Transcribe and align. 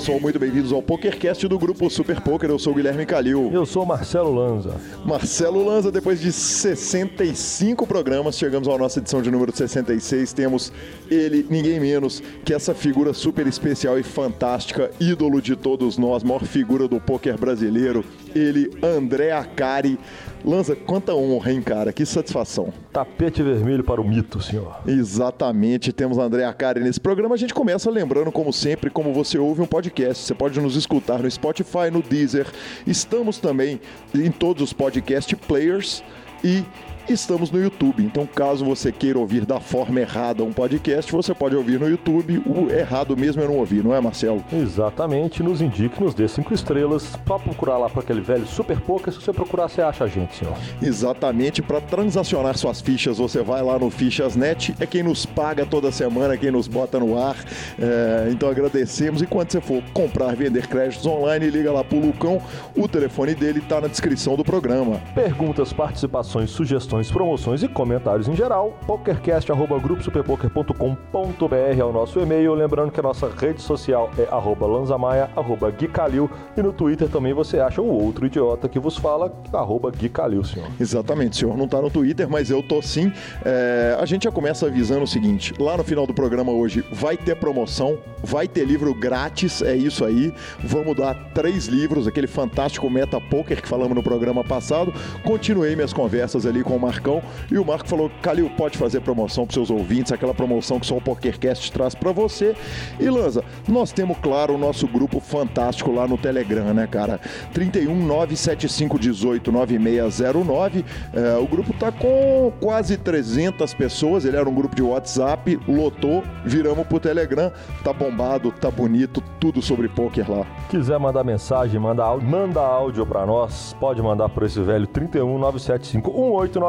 pessoal, 0.00 0.18
muito 0.18 0.38
bem-vindos 0.38 0.72
ao 0.72 0.80
PokerCast 0.80 1.46
do 1.46 1.58
grupo 1.58 1.90
Super 1.90 2.22
Poker. 2.22 2.48
Eu 2.48 2.58
sou 2.58 2.72
o 2.72 2.76
Guilherme 2.76 3.04
Calil. 3.04 3.50
Eu 3.52 3.66
sou 3.66 3.84
Marcelo 3.84 4.34
Lanza. 4.34 4.74
Marcelo 5.04 5.62
Lanza, 5.62 5.92
depois 5.92 6.18
de 6.18 6.32
65 6.32 7.86
programas, 7.86 8.38
chegamos 8.38 8.66
à 8.66 8.78
nossa 8.78 8.98
edição 8.98 9.20
de 9.20 9.30
número 9.30 9.54
66. 9.54 10.32
Temos 10.32 10.72
ele, 11.10 11.46
ninguém 11.50 11.78
menos 11.78 12.22
que 12.46 12.54
essa 12.54 12.74
figura 12.74 13.12
super 13.12 13.46
especial 13.46 13.98
e 13.98 14.02
fantástica, 14.02 14.90
ídolo 14.98 15.42
de 15.42 15.54
todos 15.54 15.98
nós, 15.98 16.22
maior 16.22 16.44
figura 16.44 16.88
do 16.88 16.98
poker 16.98 17.36
brasileiro, 17.36 18.02
ele, 18.34 18.70
André 18.82 19.32
Acari. 19.32 19.98
Lanza, 20.44 20.74
quanta 20.74 21.14
honra, 21.14 21.52
hein, 21.52 21.60
cara? 21.60 21.92
Que 21.92 22.06
satisfação. 22.06 22.72
Tapete 22.92 23.42
vermelho 23.42 23.84
para 23.84 24.00
o 24.00 24.08
mito, 24.08 24.40
senhor. 24.40 24.78
Exatamente, 24.86 25.92
temos 25.92 26.18
André 26.18 26.44
Acari 26.44 26.80
nesse 26.80 27.00
programa. 27.00 27.34
A 27.34 27.38
gente 27.38 27.52
começa 27.52 27.90
lembrando, 27.90 28.32
como 28.32 28.52
sempre, 28.52 28.90
como 28.90 29.12
você 29.12 29.38
ouve 29.38 29.60
um 29.60 29.66
podcast. 29.66 30.24
Você 30.24 30.34
pode 30.34 30.58
nos 30.60 30.76
escutar 30.76 31.22
no 31.22 31.30
Spotify, 31.30 31.90
no 31.92 32.02
Deezer. 32.02 32.46
Estamos 32.86 33.38
também 33.38 33.80
em 34.14 34.30
todos 34.30 34.62
os 34.62 34.72
podcast 34.72 35.34
players 35.36 36.02
e 36.42 36.64
estamos 37.12 37.50
no 37.50 37.60
YouTube. 37.60 38.02
Então, 38.02 38.26
caso 38.26 38.64
você 38.64 38.92
queira 38.92 39.18
ouvir 39.18 39.44
da 39.44 39.60
forma 39.60 40.00
errada 40.00 40.44
um 40.44 40.52
podcast, 40.52 41.10
você 41.10 41.34
pode 41.34 41.56
ouvir 41.56 41.78
no 41.78 41.88
YouTube. 41.88 42.42
O 42.46 42.70
errado 42.70 43.16
mesmo 43.16 43.42
é 43.42 43.46
não 43.46 43.56
ouvir, 43.56 43.82
não 43.82 43.94
é, 43.94 44.00
Marcelo? 44.00 44.44
Exatamente. 44.52 45.42
Nos 45.42 45.60
indique, 45.60 46.02
nos 46.02 46.14
dê 46.14 46.28
cinco 46.28 46.54
estrelas. 46.54 47.16
Só 47.26 47.38
procurar 47.38 47.78
lá 47.78 47.88
para 47.88 48.00
aquele 48.00 48.20
velho 48.20 48.46
super 48.46 48.80
pouca. 48.80 49.10
Se 49.10 49.20
você 49.20 49.32
procurar, 49.32 49.68
você 49.68 49.82
acha 49.82 50.04
a 50.04 50.08
gente, 50.08 50.36
senhor. 50.36 50.54
Exatamente. 50.82 51.62
Para 51.62 51.80
transacionar 51.80 52.56
suas 52.56 52.80
fichas, 52.80 53.18
você 53.18 53.42
vai 53.42 53.62
lá 53.62 53.78
no 53.78 53.90
Fichasnet. 53.90 54.74
É 54.78 54.86
quem 54.86 55.02
nos 55.02 55.26
paga 55.26 55.66
toda 55.66 55.90
semana, 55.90 56.36
quem 56.36 56.50
nos 56.50 56.68
bota 56.68 56.98
no 56.98 57.18
ar. 57.18 57.36
É, 57.78 58.28
então, 58.30 58.48
agradecemos. 58.48 59.22
E 59.22 59.26
quando 59.26 59.50
você 59.50 59.60
for 59.60 59.82
comprar, 59.92 60.34
vender 60.36 60.66
créditos 60.66 61.06
online, 61.06 61.50
liga 61.50 61.72
lá 61.72 61.82
pro 61.82 61.98
Lucão. 61.98 62.40
O 62.76 62.86
telefone 62.88 63.34
dele 63.34 63.58
está 63.58 63.80
na 63.80 63.88
descrição 63.88 64.36
do 64.36 64.44
programa. 64.44 65.00
Perguntas, 65.14 65.72
participações, 65.72 66.50
sugestões, 66.50 66.99
promoções 67.08 67.62
e 67.62 67.68
comentários 67.68 68.26
em 68.26 68.34
geral, 68.34 68.76
pokercast.gruposuperpoker.com.br 68.84 71.54
é 71.78 71.84
o 71.84 71.92
nosso 71.92 72.18
e-mail. 72.18 72.52
Lembrando 72.54 72.90
que 72.90 72.98
a 72.98 73.02
nossa 73.02 73.28
rede 73.28 73.62
social 73.62 74.10
é 74.18 74.26
arroba 74.28 74.66
lanzamaia, 74.66 75.30
arroba 75.36 75.70
guicalil 75.70 76.28
e 76.56 76.62
no 76.62 76.72
Twitter 76.72 77.08
também 77.08 77.32
você 77.32 77.60
acha 77.60 77.80
o 77.80 77.86
outro 77.86 78.26
idiota 78.26 78.68
que 78.68 78.80
vos 78.80 78.96
fala, 78.96 79.32
arroba 79.52 79.92
guicalil, 79.92 80.42
senhor. 80.42 80.68
Exatamente, 80.80 81.36
senhor 81.36 81.56
não 81.56 81.66
está 81.66 81.80
no 81.80 81.90
Twitter, 81.90 82.28
mas 82.28 82.50
eu 82.50 82.62
tô 82.62 82.82
sim. 82.82 83.12
É, 83.44 83.96
a 84.00 84.04
gente 84.04 84.24
já 84.24 84.32
começa 84.32 84.66
avisando 84.66 85.04
o 85.04 85.06
seguinte: 85.06 85.54
lá 85.58 85.76
no 85.76 85.84
final 85.84 86.06
do 86.06 86.14
programa 86.14 86.50
hoje 86.50 86.84
vai 86.90 87.16
ter 87.16 87.36
promoção, 87.36 87.98
vai 88.22 88.48
ter 88.48 88.64
livro 88.64 88.92
grátis, 88.94 89.62
é 89.62 89.76
isso 89.76 90.04
aí. 90.04 90.34
Vamos 90.64 90.96
dar 90.96 91.14
três 91.34 91.66
livros, 91.66 92.08
aquele 92.08 92.26
fantástico 92.26 92.90
Meta 92.90 93.20
Poker 93.20 93.60
que 93.60 93.68
falamos 93.68 93.94
no 93.94 94.02
programa 94.02 94.42
passado. 94.42 94.92
Continuei 95.22 95.76
minhas 95.76 95.92
conversas 95.92 96.46
ali 96.46 96.62
com 96.62 96.76
o 96.76 96.80
Marcão 96.90 97.22
e 97.50 97.56
o 97.56 97.64
Marco 97.64 97.88
falou: 97.88 98.10
Calil, 98.20 98.50
pode 98.50 98.76
fazer 98.76 99.00
promoção 99.00 99.46
para 99.46 99.54
seus 99.54 99.70
ouvintes, 99.70 100.12
aquela 100.12 100.34
promoção 100.34 100.80
que 100.80 100.86
só 100.86 100.96
o 100.96 101.00
PokerCast 101.00 101.70
traz 101.70 101.94
para 101.94 102.10
você. 102.10 102.54
E 102.98 103.08
Lanza, 103.08 103.44
nós 103.68 103.92
temos, 103.92 104.16
claro, 104.18 104.54
o 104.54 104.58
nosso 104.58 104.88
grupo 104.88 105.20
fantástico 105.20 105.92
lá 105.92 106.08
no 106.08 106.18
Telegram, 106.18 106.74
né, 106.74 106.86
cara? 106.86 107.20
31 107.52 107.94
975 107.94 108.98
18 108.98 109.52
9609. 109.52 110.84
É, 111.12 111.36
o 111.36 111.46
grupo 111.46 111.72
tá 111.72 111.92
com 111.92 112.52
quase 112.60 112.96
300 112.96 113.72
pessoas. 113.74 114.24
Ele 114.24 114.36
era 114.36 114.48
um 114.48 114.54
grupo 114.54 114.74
de 114.74 114.82
WhatsApp, 114.82 115.58
lotou, 115.68 116.24
viramos 116.44 116.86
pro 116.86 116.98
Telegram. 116.98 117.52
Tá 117.84 117.92
bombado, 117.92 118.50
tá 118.52 118.70
bonito, 118.70 119.22
tudo 119.38 119.62
sobre 119.62 119.88
poker 119.88 120.28
lá. 120.30 120.46
Quiser 120.68 120.98
mandar 120.98 121.22
mensagem, 121.22 121.78
manda 121.78 122.02
áudio, 122.02 122.28
manda 122.28 122.60
áudio 122.60 123.06
para 123.06 123.24
nós, 123.24 123.76
pode 123.78 124.02
mandar 124.02 124.28
por 124.28 124.42
esse 124.42 124.60
velho 124.60 124.86
31 124.86 125.38
975 125.38 126.10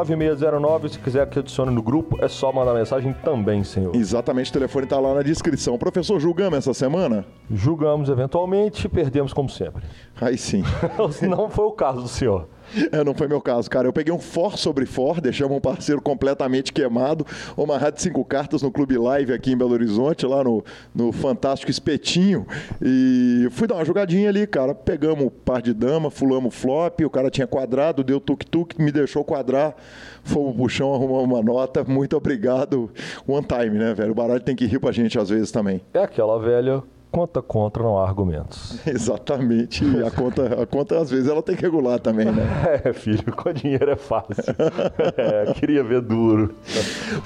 189609. 0.04 0.88
Se 0.88 0.98
quiser 0.98 1.28
que 1.28 1.38
adicione 1.38 1.70
no 1.70 1.82
grupo, 1.82 2.18
é 2.22 2.28
só 2.28 2.52
mandar 2.52 2.74
mensagem 2.74 3.12
também, 3.24 3.62
senhor. 3.64 3.94
Exatamente, 3.94 4.50
o 4.50 4.52
telefone 4.52 4.86
tá 4.86 4.98
lá 4.98 5.14
na 5.14 5.22
descrição. 5.22 5.78
Professor, 5.78 6.18
julgamos 6.20 6.58
essa 6.58 6.74
semana? 6.74 7.24
Julgamos 7.50 8.08
eventualmente, 8.08 8.88
perdemos 8.88 9.32
como 9.32 9.48
sempre. 9.48 9.82
Aí 10.20 10.36
sim. 10.36 10.62
Não 11.28 11.48
foi 11.48 11.66
o 11.66 11.72
caso 11.72 12.02
do 12.02 12.08
senhor. 12.08 12.48
É, 12.90 13.02
não 13.04 13.14
foi 13.14 13.28
meu 13.28 13.40
caso, 13.40 13.70
cara. 13.70 13.86
Eu 13.88 13.92
peguei 13.92 14.12
um 14.12 14.18
for 14.18 14.58
sobre 14.58 14.86
for, 14.86 15.20
deixamos 15.20 15.56
um 15.56 15.60
parceiro 15.60 16.00
completamente 16.00 16.72
queimado, 16.72 17.26
uma 17.56 17.78
rádio 17.78 17.96
de 17.96 18.02
cinco 18.02 18.24
cartas 18.24 18.62
no 18.62 18.70
Clube 18.70 18.98
Live 18.98 19.32
aqui 19.32 19.52
em 19.52 19.56
Belo 19.56 19.72
Horizonte, 19.72 20.26
lá 20.26 20.42
no, 20.42 20.64
no 20.94 21.12
Fantástico 21.12 21.70
Espetinho. 21.70 22.46
E 22.80 23.48
fui 23.50 23.66
dar 23.66 23.76
uma 23.76 23.84
jogadinha 23.84 24.28
ali, 24.28 24.46
cara. 24.46 24.74
Pegamos 24.74 25.24
um 25.24 25.30
par 25.30 25.62
de 25.62 25.72
dama, 25.72 26.10
fulamos 26.10 26.54
flop, 26.54 27.00
o 27.00 27.10
cara 27.10 27.30
tinha 27.30 27.46
quadrado, 27.46 28.02
deu 28.02 28.20
tuk-tuk, 28.20 28.80
me 28.80 28.90
deixou 28.90 29.24
quadrar. 29.24 29.74
Fomos 30.24 30.54
pro 30.54 30.68
chão, 30.68 30.94
arrumamos 30.94 31.24
uma 31.24 31.42
nota. 31.42 31.84
Muito 31.84 32.16
obrigado. 32.16 32.90
One 33.26 33.46
time, 33.46 33.78
né, 33.78 33.94
velho? 33.94 34.12
O 34.12 34.14
baralho 34.14 34.40
tem 34.40 34.54
que 34.54 34.66
rir 34.66 34.78
pra 34.78 34.92
gente 34.92 35.18
às 35.18 35.28
vezes 35.28 35.50
também. 35.50 35.80
É 35.92 36.00
aquela 36.00 36.38
velha 36.38 36.82
conta 37.12 37.42
contra, 37.42 37.82
não 37.82 37.98
há 37.98 38.08
argumentos. 38.08 38.78
Exatamente. 38.88 39.84
E 39.84 40.02
a 40.02 40.10
conta, 40.10 40.62
a 40.62 40.66
conta, 40.66 40.98
às 40.98 41.10
vezes, 41.10 41.28
ela 41.28 41.42
tem 41.42 41.54
que 41.54 41.62
regular 41.62 42.00
também, 42.00 42.26
né? 42.26 42.42
É, 42.84 42.92
filho, 42.92 43.36
com 43.36 43.52
dinheiro 43.52 43.90
é 43.90 43.96
fácil. 43.96 44.54
É, 45.16 45.52
queria 45.52 45.84
ver 45.84 46.00
duro. 46.00 46.54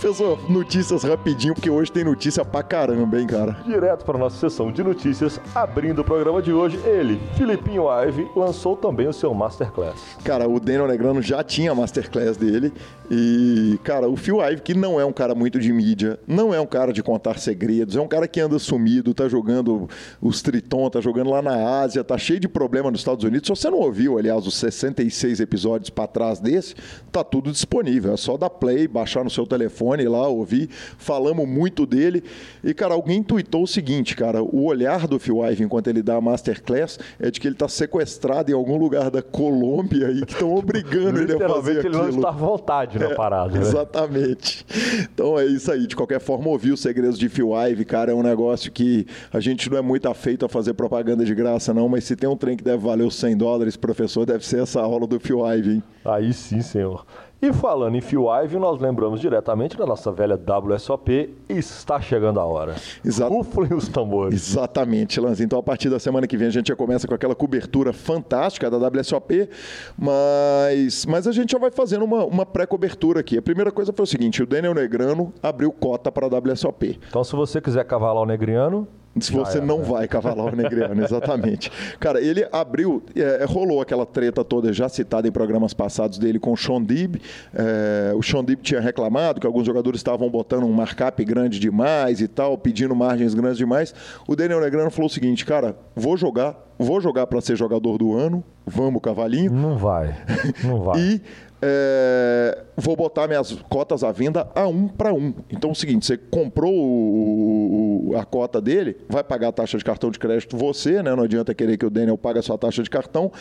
Professor, 0.01 0.51
notícias 0.51 1.05
rapidinho, 1.05 1.55
porque 1.55 1.71
hoje 1.71 1.93
tem 1.93 2.03
notícia 2.03 2.45
pra 2.45 2.63
caramba, 2.63 3.21
hein, 3.21 3.27
cara? 3.27 3.57
Direto 3.65 4.05
para 4.05 4.19
nossa 4.19 4.37
sessão 4.37 4.73
de 4.73 4.83
notícias, 4.83 5.41
abrindo 5.55 6.01
o 6.01 6.05
programa 6.05 6.43
de 6.43 6.53
hoje, 6.53 6.79
ele, 6.85 7.21
Filipinho 7.37 7.85
Ive, 7.89 8.27
lançou 8.35 8.77
também 8.77 9.07
o 9.07 9.13
seu 9.13 9.33
Masterclass. 9.33 10.17
Cara, 10.25 10.49
o 10.49 10.59
Daniel 10.59 10.89
Negrano 10.89 11.23
já 11.23 11.45
tinha 11.45 11.71
a 11.71 11.75
Masterclass 11.75 12.37
dele. 12.37 12.73
E, 13.11 13.79
cara, 13.85 14.09
o 14.09 14.17
Phil 14.17 14.43
Ive, 14.43 14.63
que 14.63 14.75
não 14.75 14.99
é 14.99 15.05
um 15.05 15.13
cara 15.13 15.35
muito 15.35 15.61
de 15.61 15.73
mídia, 15.73 16.19
não 16.27 16.53
é 16.53 16.61
um 16.61 16.67
cara 16.67 16.93
de 16.93 17.03
contar 17.03 17.39
segredos, 17.39 17.95
é 17.95 18.01
um 18.01 18.09
cara 18.09 18.27
que 18.27 18.41
anda 18.41 18.59
sumido, 18.59 19.15
tá 19.15 19.29
jogando 19.29 19.76
os 20.21 20.43
Triton, 20.43 20.89
tá 20.91 21.01
jogando 21.01 21.31
lá 21.31 21.41
na 21.43 21.81
Ásia, 21.81 22.03
tá 22.03 22.17
cheio 22.19 22.41
de 22.41 22.49
problema 22.49 22.91
nos 22.91 23.01
Estados 23.01 23.25
Unidos. 23.25 23.47
Se 23.47 23.51
você 23.63 23.71
não 23.71 23.79
ouviu, 23.79 24.19
aliás, 24.19 24.47
os 24.47 24.55
66 24.57 25.41
episódios 25.41 25.91
para 25.91 26.07
trás 26.07 26.39
desse, 26.41 26.75
tá 27.13 27.23
tudo 27.23 27.51
disponível. 27.53 28.13
É 28.13 28.17
só 28.17 28.37
dar 28.37 28.51
play, 28.51 28.87
baixar 28.89 29.25
no 29.25 29.31
seu 29.31 29.47
telefone 29.47 30.05
lá, 30.05 30.27
ouvir. 30.29 30.69
Falamos 30.99 31.47
muito 31.49 31.87
dele. 31.87 32.23
E, 32.65 32.73
cara, 32.75 32.95
alguém 32.95 33.23
tweetou 33.23 33.63
o 33.65 33.67
seguinte, 33.67 34.15
cara, 34.17 34.43
o 34.43 34.65
olhar 34.65 35.07
do 35.07 35.19
Phil 35.19 35.45
Ive 35.45 35.65
enquanto 35.65 35.89
ele 35.89 36.03
dá 36.03 36.17
a 36.17 36.21
Masterclass 36.21 36.99
é 37.21 37.31
de 37.31 37.41
que 37.41 37.49
ele 37.49 37.55
tá 37.57 37.69
sequestrado 37.69 38.51
em 38.51 38.55
algum 38.55 38.77
lugar 38.77 39.11
da 39.11 39.23
Colômbia 39.23 40.11
e 40.11 40.25
que 40.25 40.33
estão 40.33 40.55
obrigando 40.55 41.21
ele 41.21 41.33
a 41.35 41.49
fazer 41.49 41.71
ele 41.73 41.79
aquilo. 41.81 41.99
não 41.99 42.09
está 42.11 42.29
à 42.29 42.33
vontade 42.33 42.99
na 42.99 43.11
parada. 43.15 43.55
né? 43.55 43.61
Exatamente. 43.61 44.65
Então 45.13 45.39
é 45.39 45.47
isso 45.47 45.71
aí. 45.71 45.87
De 45.87 45.97
qualquer 45.97 46.21
forma, 46.21 46.49
ouvir 46.49 46.73
os 46.73 46.81
segredos 46.81 47.19
de 47.19 47.29
Phil 47.29 47.51
Ive, 47.55 47.85
cara, 47.85 48.13
é 48.13 48.15
um 48.15 48.23
negócio 48.23 48.71
que 48.71 49.07
a 49.33 49.41
gente 49.41 49.66
não 49.71 49.79
é 49.79 49.83
muito 49.83 50.09
afeito 50.09 50.45
a 50.45 50.49
fazer 50.49 50.75
propaganda 50.75 51.25
de 51.25 51.35
graça, 51.35 51.73
não, 51.73 51.89
mas 51.89 52.05
se 52.05 52.17
tem 52.17 52.29
um 52.29 52.37
trem 52.37 52.57
que 52.57 52.65
deve 52.65 52.79
valer 52.79 53.05
os 53.05 53.17
100 53.17 53.37
dólares, 53.37 53.77
professor, 53.77 54.25
deve 54.25 54.45
ser 54.45 54.63
essa 54.63 54.81
aula 54.81 55.07
do 55.07 55.19
Phil 55.21 55.45
Ive, 55.47 55.75
hein? 55.75 55.83
Aí 56.05 56.33
sim, 56.33 56.63
senhor. 56.63 57.05
E 57.41 57.53
falando 57.53 57.95
em 57.95 58.01
Phil 58.01 58.27
Ive, 58.43 58.59
nós 58.59 58.81
lembramos 58.81 59.21
diretamente 59.21 59.77
da 59.77 59.85
nossa 59.85 60.11
velha 60.11 60.41
WSOP. 60.41 61.35
Está 61.51 62.01
chegando 62.01 62.41
a 62.41 62.45
hora. 62.47 62.75
Exato. 63.05 63.31
Ruflem 63.31 63.75
os 63.75 63.89
tambores. 63.89 64.35
Exatamente, 64.35 65.21
Lanz. 65.21 65.39
Então, 65.41 65.59
a 65.59 65.63
partir 65.63 65.91
da 65.91 65.99
semana 65.99 66.27
que 66.27 66.35
vem, 66.35 66.49
a 66.49 66.51
gente 66.51 66.69
já 66.69 66.77
começa 66.77 67.07
com 67.07 67.15
aquela 67.15 67.35
cobertura 67.35 67.93
fantástica 67.93 68.71
da 68.71 68.79
WSOP, 68.79 69.51
mas, 69.99 71.05
mas 71.05 71.27
a 71.27 71.33
gente 71.33 71.53
já 71.53 71.59
vai 71.59 71.71
fazendo 71.71 72.07
uma, 72.07 72.25
uma 72.25 72.47
pré-cobertura 72.47 73.21
aqui. 73.21 73.37
A 73.37 73.43
primeira 73.43 73.71
coisa 73.71 73.93
foi 73.93 74.05
o 74.05 74.07
seguinte: 74.07 74.43
o 74.43 74.47
Daniel 74.47 74.73
Negrano 74.73 75.31
abriu 75.43 75.71
cota 75.71 76.11
para 76.11 76.27
a 76.27 76.39
WSOP. 76.39 76.99
Então, 77.07 77.23
se 77.23 77.37
você 77.37 77.61
quiser 77.61 77.85
cavalar 77.85 78.23
o 78.23 78.27
negriano, 78.27 78.89
Se 79.21 79.33
você 79.33 79.61
não 79.61 79.83
vai 79.83 80.07
cavalar 80.07 80.47
o 80.53 80.57
Negreano, 80.57 81.03
exatamente. 81.03 81.71
Cara, 81.99 82.21
ele 82.21 82.47
abriu, 82.53 83.03
é, 83.15 83.45
rolou 83.45 83.81
aquela 83.81 84.05
treta 84.05 84.45
toda 84.45 84.73
já 84.73 84.89
citada 84.89 85.27
em 85.27 85.33
programas 85.33 85.73
passados 85.73 86.19
dele 86.19 86.39
com 86.39 86.53
o 86.53 86.57
Sean 86.57 86.83
Dib. 86.83 87.17
É, 87.55 88.13
o 88.15 88.23
Sean 88.23 88.45
Dib 88.45 88.61
tinha 88.61 88.81
reclamado 88.81 89.41
que 89.41 89.47
alguns 89.47 89.67
jogadores 89.67 90.01
estavam 90.01 90.29
botando 90.31 90.65
um 90.65 90.73
markup 90.73 91.25
grande 91.25 91.59
demais 91.59 92.21
e 92.21 92.29
tal, 92.29 92.59
pedindo 92.59 92.95
margens 92.95 93.35
grandes 93.35 93.59
demais. 93.59 93.95
O 94.27 94.37
Daniel 94.37 94.61
Negrano 94.61 94.91
falou 94.91 95.07
o 95.07 95.13
seguinte, 95.13 95.45
cara, 95.45 95.77
vou 95.95 96.17
jogar, 96.17 96.57
vou 96.79 97.01
jogar 97.01 97.27
para 97.27 97.41
ser 97.41 97.57
jogador 97.57 97.99
do 97.99 98.15
ano, 98.17 98.45
vamos, 98.67 99.01
cavalinho. 99.01 99.51
não 99.51 99.77
vai. 99.77 100.15
Não 100.63 100.81
vai. 100.85 101.01
E 101.01 101.23
é, 101.63 102.66
vou 102.77 102.95
botar 102.95 103.27
minhas 103.27 103.53
cotas 103.69 104.05
à 104.05 104.13
venda 104.13 104.49
a 104.55 104.67
um 104.67 104.87
para 104.87 105.13
um. 105.13 105.33
Então 105.51 105.71
é 105.71 105.73
o 105.73 105.77
seguinte, 105.77 106.07
você 106.07 106.17
comprou 106.17 106.73
o, 106.75 108.13
a 108.17 108.25
cota 108.25 108.61
dele, 108.61 108.97
vai 109.09 109.25
pagar 109.25 109.49
a 109.49 109.53
taxa 109.53 109.79
de 109.79 109.85
cartão 109.85 110.11
de 110.11 110.19
crédito 110.19 110.57
você, 110.57 111.03
né? 111.03 111.15
Não 111.15 111.25
adianta 111.25 111.55
querer 111.55 111.77
que 111.77 111.87
o 111.87 111.91
Daniel 111.91 112.19
pague 112.19 112.39
a 112.39 112.43
sua 112.43 112.59
taxa 112.59 112.83
de 112.83 112.91
cartão, 112.91 113.33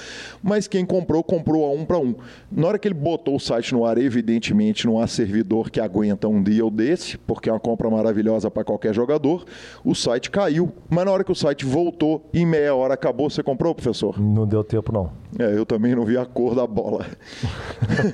mas 0.41 0.67
quem 0.67 0.85
comprou, 0.85 1.23
comprou 1.23 1.65
a 1.65 1.71
um 1.71 1.85
para 1.85 1.97
um. 1.97 2.15
Na 2.51 2.67
hora 2.67 2.79
que 2.79 2.87
ele 2.87 2.95
botou 2.95 3.35
o 3.35 3.39
site 3.39 3.73
no 3.73 3.85
ar, 3.85 3.97
evidentemente 3.97 4.85
não 4.85 4.99
há 4.99 5.07
servidor 5.07 5.69
que 5.69 5.79
aguenta 5.79 6.27
um 6.27 6.41
deal 6.41 6.69
desse, 6.69 7.17
porque 7.17 7.49
é 7.49 7.51
uma 7.51 7.59
compra 7.59 7.89
maravilhosa 7.89 8.49
para 8.49 8.63
qualquer 8.63 8.93
jogador, 8.93 9.45
o 9.83 9.93
site 9.93 10.31
caiu. 10.31 10.71
Mas 10.89 11.05
na 11.05 11.11
hora 11.11 11.23
que 11.23 11.31
o 11.31 11.35
site 11.35 11.65
voltou, 11.65 12.29
em 12.33 12.45
meia 12.45 12.73
hora 12.73 12.93
acabou, 12.93 13.29
você 13.29 13.43
comprou, 13.43 13.75
professor? 13.75 14.19
Não 14.19 14.47
deu 14.47 14.63
tempo, 14.63 14.91
não. 14.91 15.11
É, 15.37 15.57
eu 15.57 15.65
também 15.65 15.93
não 15.93 16.05
vi 16.05 16.17
a 16.17 16.25
cor 16.25 16.55
da 16.55 16.65
bola. 16.65 17.05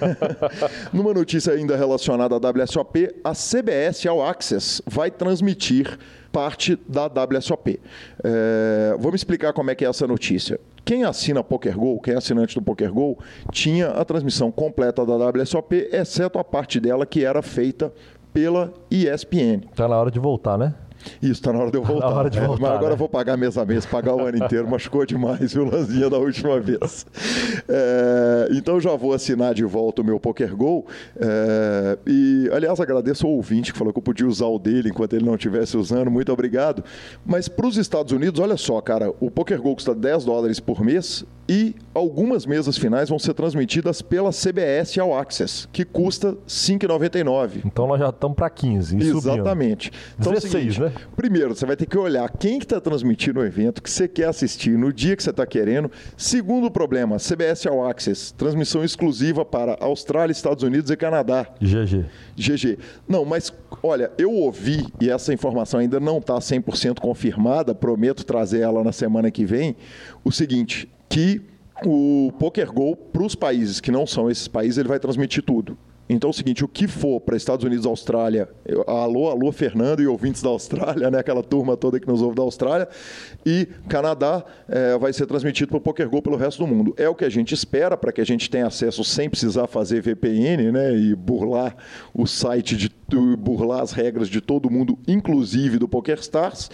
Numa 0.92 1.11
notícia 1.14 1.54
ainda 1.54 1.76
relacionada 1.76 2.36
à 2.36 2.38
WSOP, 2.38 3.16
a 3.24 3.34
CBS 3.34 4.06
All 4.06 4.24
Access 4.24 4.82
vai 4.86 5.12
transmitir 5.12 5.98
parte 6.32 6.80
da 6.88 7.08
WSOP. 7.08 7.80
É, 8.24 8.96
vamos 9.00 9.16
explicar 9.16 9.54
como 9.54 9.70
é 9.72 9.76
que 9.76 9.86
é 9.86 9.90
essa 9.90 10.08
notícia. 10.08 10.60
Quem 10.84 11.04
assina 11.04 11.44
PokerGo, 11.44 12.02
quem 12.02 12.14
é 12.14 12.18
assinante 12.18 12.56
do 12.56 12.62
PokerGo, 12.62 13.18
tinha 13.52 13.90
a 13.90 14.04
transmissão 14.04 14.52
completa 14.52 15.06
da 15.06 15.16
WSOP, 15.16 15.90
exceto 15.92 16.40
a 16.40 16.44
parte 16.44 16.80
dela 16.80 17.06
que 17.06 17.24
era 17.24 17.42
feita 17.42 17.94
pela 18.34 18.74
ESPN. 18.90 19.62
Tá 19.76 19.88
na 19.88 19.98
hora 19.98 20.10
de 20.10 20.20
voltar, 20.20 20.58
né? 20.58 20.74
Isso, 21.22 21.34
está 21.34 21.54
na 21.54 21.60
hora 21.60 21.72
de 21.72 21.78
eu 21.78 21.84
voltar. 21.84 22.10
na 22.10 22.16
hora 22.16 22.30
de 22.30 22.40
né? 22.40 22.48
voltar, 22.48 22.62
Mas 22.62 22.72
agora 22.72 22.88
né? 22.88 22.94
eu 22.94 22.98
vou 22.98 23.10
pagar 23.10 23.38
mês 23.38 23.58
a 23.58 23.66
mês, 23.66 23.86
pagar 23.86 24.16
o 24.16 24.26
ano 24.26 24.38
inteiro. 24.38 24.68
Machucou 24.72 25.06
demais, 25.06 25.54
viu, 25.54 25.66
Lanzinha, 25.66 26.10
da 26.10 26.18
última 26.18 26.60
vez. 26.60 27.06
É, 27.68 28.50
então 28.52 28.80
já 28.80 28.96
vou 28.96 29.14
assinar 29.14 29.54
de 29.54 29.64
volta 29.64 30.02
o 30.02 30.06
meu 30.06 30.20
PokerGo. 30.20 30.86
É, 31.18 31.98
e, 32.06 32.50
aliás, 32.54 32.80
agradeço 32.80 33.26
ao 33.26 33.34
ouvinte 33.34 33.72
que 33.72 33.78
falou 33.78 33.94
que 33.94 34.00
eu 34.00 34.04
podia 34.04 34.28
usar 34.28 34.48
o 34.48 34.60
dele 34.60 34.90
enquanto 34.90 35.14
ele 35.14 35.26
não 35.26 35.36
estivesse 35.36 35.78
usando. 35.78 36.10
Muito 36.10 36.32
obrigado. 36.32 36.84
Mas 37.26 37.48
para 37.48 37.68
os 37.68 37.78
Estados 37.78 38.12
Unidos, 38.12 38.40
olha 38.40 38.58
só, 38.58 38.80
cara, 38.82 39.14
o 39.20 39.30
PokerGo 39.30 39.74
custa 39.74 39.94
10 39.94 40.26
dólares 40.26 40.60
por 40.60 40.84
mês 40.84 41.26
e 41.52 41.76
algumas 41.94 42.46
mesas 42.46 42.78
finais 42.78 43.10
vão 43.10 43.20
ser 43.20 43.34
transmitidas 43.34 44.02
pela 44.02 44.32
CBS 44.32 44.98
All 44.98 45.14
Access, 45.14 45.68
que 45.74 45.84
custa 45.84 46.30
R$ 46.30 46.38
5,99. 46.48 47.64
Então 47.66 47.86
nós 47.86 48.00
já 48.00 48.08
estamos 48.08 48.38
para 48.38 48.50
15. 48.50 48.96
e 48.96 49.04
subindo. 49.04 49.18
Exatamente. 49.18 49.92
Então, 50.18 50.32
é 50.32 50.38
o 50.38 50.40
16, 50.40 50.78
né? 50.78 50.94
Primeiro, 51.14 51.54
você 51.54 51.66
vai 51.66 51.76
ter 51.76 51.88
que 51.88 51.98
olhar 51.98 52.30
quem 52.30 52.58
que 52.58 52.64
está 52.64 52.80
transmitindo 52.80 53.42
o 53.42 53.46
evento, 53.46 53.84
que 53.84 53.92
você 53.92 54.08
quer 54.08 54.30
assistir, 54.30 54.78
no 54.78 54.94
dia 54.94 55.14
que 55.14 55.22
você 55.22 55.30
está 55.30 55.46
querendo. 55.46 55.92
Segundo 56.16 56.72
problema, 56.72 57.18
CBS 57.18 57.68
All 57.68 57.86
Access, 57.86 58.34
transmissão 58.34 58.82
exclusiva 58.82 59.44
para 59.44 59.76
Austrália, 59.82 60.32
Estados 60.32 60.64
Unidos 60.64 60.90
e 60.90 60.96
Canadá. 60.96 61.48
GG. 61.60 62.06
GG. 62.38 62.78
Não, 63.10 63.26
mas 63.26 63.54
olha, 63.84 64.10
eu 64.18 64.32
ouvi, 64.32 64.88
e 65.02 65.10
essa 65.10 65.34
informação 65.34 65.82
ainda 65.82 66.00
não 66.00 66.20
está 66.20 66.36
100% 66.36 67.02
confirmada, 67.02 67.76
prometo 67.76 68.26
trazer 68.26 68.62
ela 68.62 68.82
na 68.86 68.94
semana 68.94 69.30
que 69.30 69.44
vem, 69.44 69.76
o 70.24 70.32
seguinte, 70.32 70.90
que 71.12 71.42
o 71.86 72.32
PokerGo, 72.40 72.96
para 72.96 73.24
os 73.24 73.36
países 73.36 73.80
que 73.80 73.92
não 73.92 74.08
são 74.08 74.30
esses 74.30 74.48
países, 74.48 74.78
ele 74.78 74.88
vai 74.88 75.00
transmitir 75.00 75.44
tudo. 75.44 75.78
Então 76.10 76.30
é 76.30 76.32
o 76.32 76.34
seguinte, 76.34 76.64
o 76.64 76.68
que 76.68 76.88
for 76.88 77.22
para 77.22 77.38
Estados 77.38 77.64
Unidos, 77.64 77.86
Austrália, 77.86 78.50
alô, 78.86 79.30
alô, 79.30 79.50
Fernando 79.52 80.02
e 80.02 80.08
ouvintes 80.08 80.42
da 80.42 80.50
Austrália, 80.50 81.10
né, 81.10 81.20
aquela 81.20 81.42
turma 81.42 81.78
toda 81.78 82.00
que 82.02 82.08
nos 82.08 82.22
ouve 82.22 82.36
da 82.36 82.44
Austrália, 82.44 82.88
e 83.46 83.66
Canadá 83.88 84.44
eh, 84.68 84.98
vai 84.98 85.14
ser 85.14 85.26
transmitido 85.26 85.70
para 85.70 85.78
o 85.78 85.82
PokerGo 85.82 86.22
pelo 86.22 86.36
resto 86.36 86.58
do 86.58 86.68
mundo. 86.68 86.94
É 86.98 87.08
o 87.08 87.16
que 87.16 87.24
a 87.24 87.30
gente 87.30 87.54
espera 87.54 87.96
para 87.96 88.12
que 88.12 88.20
a 88.20 88.26
gente 88.26 88.50
tenha 88.50 88.68
acesso 88.68 89.06
sem 89.06 89.30
precisar 89.30 89.68
fazer 89.68 90.02
VPN, 90.02 90.72
né, 90.72 90.94
e 90.94 91.16
burlar 91.16 91.78
o 92.14 92.28
site 92.28 92.76
de 92.76 92.92
burlar 93.38 93.82
as 93.82 93.94
regras 93.94 94.28
de 94.28 94.42
todo 94.42 94.70
mundo, 94.70 95.00
inclusive 95.08 95.78
do 95.78 95.88
PokerStars. 95.88 96.70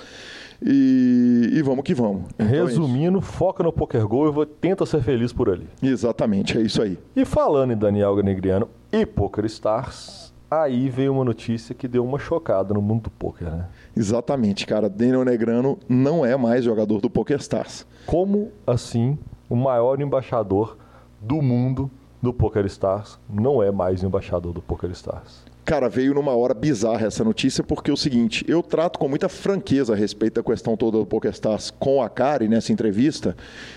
E, 0.62 1.50
e 1.54 1.62
vamos 1.62 1.84
que 1.84 1.94
vamos. 1.94 2.24
Então 2.34 2.46
é. 2.48 2.50
Resumindo, 2.50 3.22
foca 3.22 3.64
no 3.64 3.72
PokerGo 3.72 4.28
e 4.28 4.32
vou- 4.32 4.46
tenta 4.46 4.86
ser 4.86 5.02
feliz 5.02 5.32
por 5.32 5.50
ali. 5.50 5.68
Exatamente, 5.82 6.58
é 6.58 6.62
isso 6.62 6.82
aí. 6.82 6.98
E 7.16 7.26
falando 7.26 7.74
em 7.74 7.78
Daniel 7.78 8.16
Negriano 8.24 8.68
e 8.92 9.06
Poker 9.06 9.46
Stars, 9.46 10.34
aí 10.50 10.90
veio 10.90 11.14
uma 11.14 11.24
notícia 11.26 11.76
que 11.76 11.88
deu 11.88 12.04
uma 12.06 12.18
chocada 12.18 12.74
no 12.74 12.82
mundo 12.82 13.04
do 13.04 13.10
poker, 13.12 13.50
né? 13.50 13.66
Exatamente, 13.96 14.66
cara. 14.66 14.90
Daniel 14.90 15.24
Negrano 15.26 15.78
não 15.88 16.26
é 16.26 16.36
mais 16.38 16.64
jogador 16.64 17.02
do 17.02 17.10
PokerStars. 17.10 17.86
Como 18.06 18.52
assim 18.66 19.18
o 19.50 19.56
maior 19.56 20.00
embaixador 20.02 20.78
do 21.22 21.42
mundo 21.42 21.90
do 22.22 22.34
Poker 22.34 22.66
Stars 22.66 23.20
não 23.30 23.62
é 23.62 23.72
mais 23.72 24.04
embaixador 24.04 24.54
do 24.54 24.62
Poker 24.62 24.90
Stars? 24.92 25.46
Cara, 25.68 25.90
veio 25.90 26.14
numa 26.14 26.34
hora 26.34 26.54
bizarra 26.54 27.08
essa 27.08 27.26
notícia, 27.26 27.62
porque 27.62 27.92
é 27.92 27.94
o 27.94 27.98
seguinte, 27.98 28.46
eu 28.48 28.64
trato 28.64 28.98
com 28.98 29.10
muita 29.10 29.28
franqueza 29.28 29.92
a 29.92 29.98
respeito 29.98 30.36
da 30.36 30.42
questão 30.42 30.78
toda 30.78 30.98
do 30.98 31.06
PokerStars 31.06 31.72
com 31.72 32.02
a 32.02 32.10
Kari 32.10 32.48
nessa 32.48 32.72
entrevista, 32.72 33.36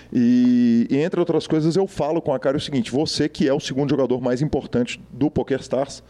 e, 0.09 0.87
e, 0.89 0.95
entre 0.95 1.19
outras 1.19 1.47
coisas 1.47 1.75
eu 1.75 1.85
falo 1.85 2.21
com 2.21 2.33
a 2.33 2.39
Kari 2.39 2.55
o 2.55 2.61
seguinte, 2.61 2.89
você 2.89 3.27
que 3.27 3.45
é 3.45 3.53
o 3.53 3.59
segundo 3.59 3.89
jogador 3.89 4.21
mais 4.21 4.41
importante 4.41 5.01
do 5.11 5.29
PokerStars, 5.29 6.01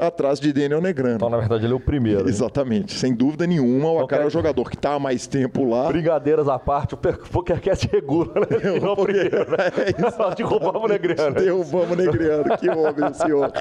atrás 0.00 0.40
de 0.40 0.52
Daniel 0.52 0.80
Negrano. 0.80 1.16
Então, 1.16 1.30
na 1.30 1.38
verdade, 1.38 1.64
ele 1.66 1.72
é 1.72 1.76
o 1.76 1.80
primeiro. 1.80 2.28
Exatamente, 2.28 2.94
sem 2.94 3.14
dúvida 3.14 3.46
nenhuma, 3.46 3.90
o 3.90 4.02
Então, 4.04 4.18
é 4.18 4.26
o 4.26 4.30
jogador 4.30 4.68
que 4.70 4.76
está 4.76 4.94
há 4.94 4.98
mais 4.98 5.26
tempo 5.26 5.68
lá. 5.68 5.88
Brigadeiras 5.88 6.48
à 6.48 6.58
parte, 6.58 6.94
o 6.94 6.96
PokerCast 6.96 7.88
regula, 7.92 8.32
né? 8.34 8.46
Eu 8.62 8.80
Não, 8.80 8.94
vou- 8.94 9.04
primeiro, 9.04 9.50
né? 9.50 9.70
É 9.90 10.34
derrubamos 10.34 10.82
o 10.82 10.88
Negriano. 10.88 11.34
Derrubamos 11.34 11.90
o 11.90 11.96
Negriano. 11.96 12.44
Que 12.58 12.68
homem 12.70 13.10
o 13.10 13.14
senhor. 13.14 13.52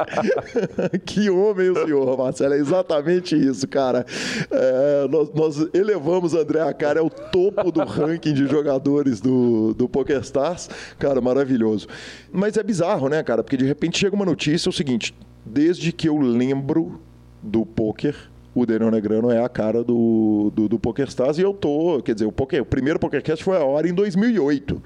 que 1.06 1.30
homem 1.30 1.70
o 1.70 1.86
senhor, 1.86 2.18
Marcelo. 2.18 2.54
É 2.54 2.58
exatamente 2.58 3.36
isso, 3.36 3.68
cara. 3.68 4.06
É, 4.52 5.08
nós, 5.10 5.32
nós 5.34 5.70
elevamos 5.74 6.34
André 6.34 6.62
Acari 6.62 7.00
ao 7.00 7.10
topo 7.10 7.72
do 7.72 7.84
ranking 7.84 8.34
de 8.34 8.48
jogadores 8.48 9.20
do, 9.22 9.74
do 9.74 9.88
PokerStars. 9.90 10.70
Cara, 10.98 11.22
maravilhoso. 11.22 11.88
Mas 12.32 12.58
é 12.58 12.64
bizarro, 12.64 13.10
né, 13.10 13.24
cara? 13.24 13.44
Porque 13.44 13.58
de 13.58 13.66
repente 13.66 13.98
chega 13.98 14.16
uma 14.16 14.26
notícia, 14.26 14.70
é 14.70 14.72
o 14.72 14.74
seguinte. 14.74 15.14
Desde 15.50 15.92
que 15.92 16.08
eu 16.08 16.18
lembro 16.18 17.00
do 17.42 17.66
poker, 17.66 18.16
o 18.54 18.66
Daniel 18.66 18.92
Negrano 18.92 19.32
é 19.32 19.44
a 19.44 19.50
cara 19.50 19.84
do, 19.84 20.52
do, 20.54 20.68
do 20.70 20.80
PokerStars 20.80 21.38
e 21.38 21.42
eu 21.42 21.54
tô, 21.54 22.02
quer 22.04 22.14
dizer, 22.14 22.26
o, 22.26 22.32
poker, 22.32 22.62
o 22.62 22.66
primeiro 22.66 23.00
PokerCast 23.00 23.44
foi 23.44 23.58
a 23.58 23.64
hora 23.64 23.88
em 23.88 23.94
2008. 23.94 24.82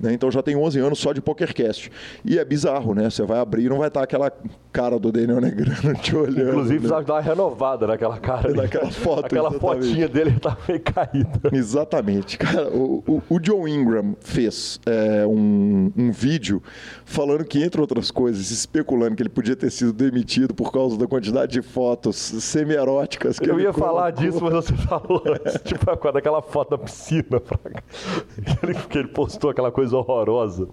né? 0.00 0.12
Então 0.12 0.30
já 0.30 0.42
tem 0.42 0.56
11 0.56 0.78
anos 0.78 0.98
só 0.98 1.12
de 1.12 1.20
PokerCast. 1.20 1.90
E 2.24 2.38
é 2.38 2.44
bizarro, 2.44 2.94
né? 2.94 3.08
Você 3.10 3.22
vai 3.24 3.38
abrir 3.40 3.64
e 3.64 3.68
não 3.68 3.78
vai 3.78 3.88
estar 3.88 4.02
aquela 4.02 4.30
cara 4.72 4.98
do 4.98 5.10
Daniel 5.10 5.40
Negrano 5.40 5.94
te 6.00 6.14
olhando. 6.14 6.50
Inclusive, 6.50 6.86
né? 6.88 7.02
dar 7.02 7.14
uma 7.14 7.20
renovada 7.20 7.86
naquela 7.86 8.18
cara. 8.18 8.48
ali. 8.48 8.56
Naquela 8.58 8.90
foto, 8.90 9.26
Aquela 9.26 9.48
exatamente. 9.48 9.86
fotinha 9.86 10.08
dele 10.08 10.38
tá 10.38 10.56
meio 10.68 10.80
caída. 10.80 11.40
Exatamente. 11.52 12.38
Cara, 12.38 12.68
o, 12.68 13.02
o, 13.06 13.22
o 13.28 13.38
Joe 13.42 13.70
Ingram 13.70 14.14
fez 14.20 14.78
é, 14.86 15.26
um, 15.26 15.90
um 15.96 16.12
vídeo 16.12 16.62
falando 17.08 17.44
que, 17.44 17.62
entre 17.62 17.80
outras 17.80 18.10
coisas, 18.10 18.50
especulando 18.50 19.16
que 19.16 19.22
ele 19.22 19.30
podia 19.30 19.56
ter 19.56 19.70
sido 19.70 19.92
demitido 19.92 20.54
por 20.54 20.70
causa 20.70 20.96
da 20.98 21.06
quantidade 21.06 21.52
de 21.52 21.62
fotos 21.62 22.16
semi-eróticas 22.16 23.38
que 23.38 23.48
Eu 23.48 23.54
ele 23.54 23.64
ia 23.64 23.72
falar 23.72 24.12
colocou. 24.12 24.30
disso, 24.30 24.44
mas 24.44 24.52
você 24.54 24.74
falou. 24.86 25.22
Tipo, 25.64 25.88
daquela 26.12 26.42
foto 26.42 26.70
da 26.70 26.78
piscina. 26.78 27.24
Ele, 28.62 28.74
que 28.74 28.98
ele 28.98 29.08
postou 29.08 29.50
aquela 29.50 29.70
coisa 29.72 29.96
horrorosa. 29.96 30.68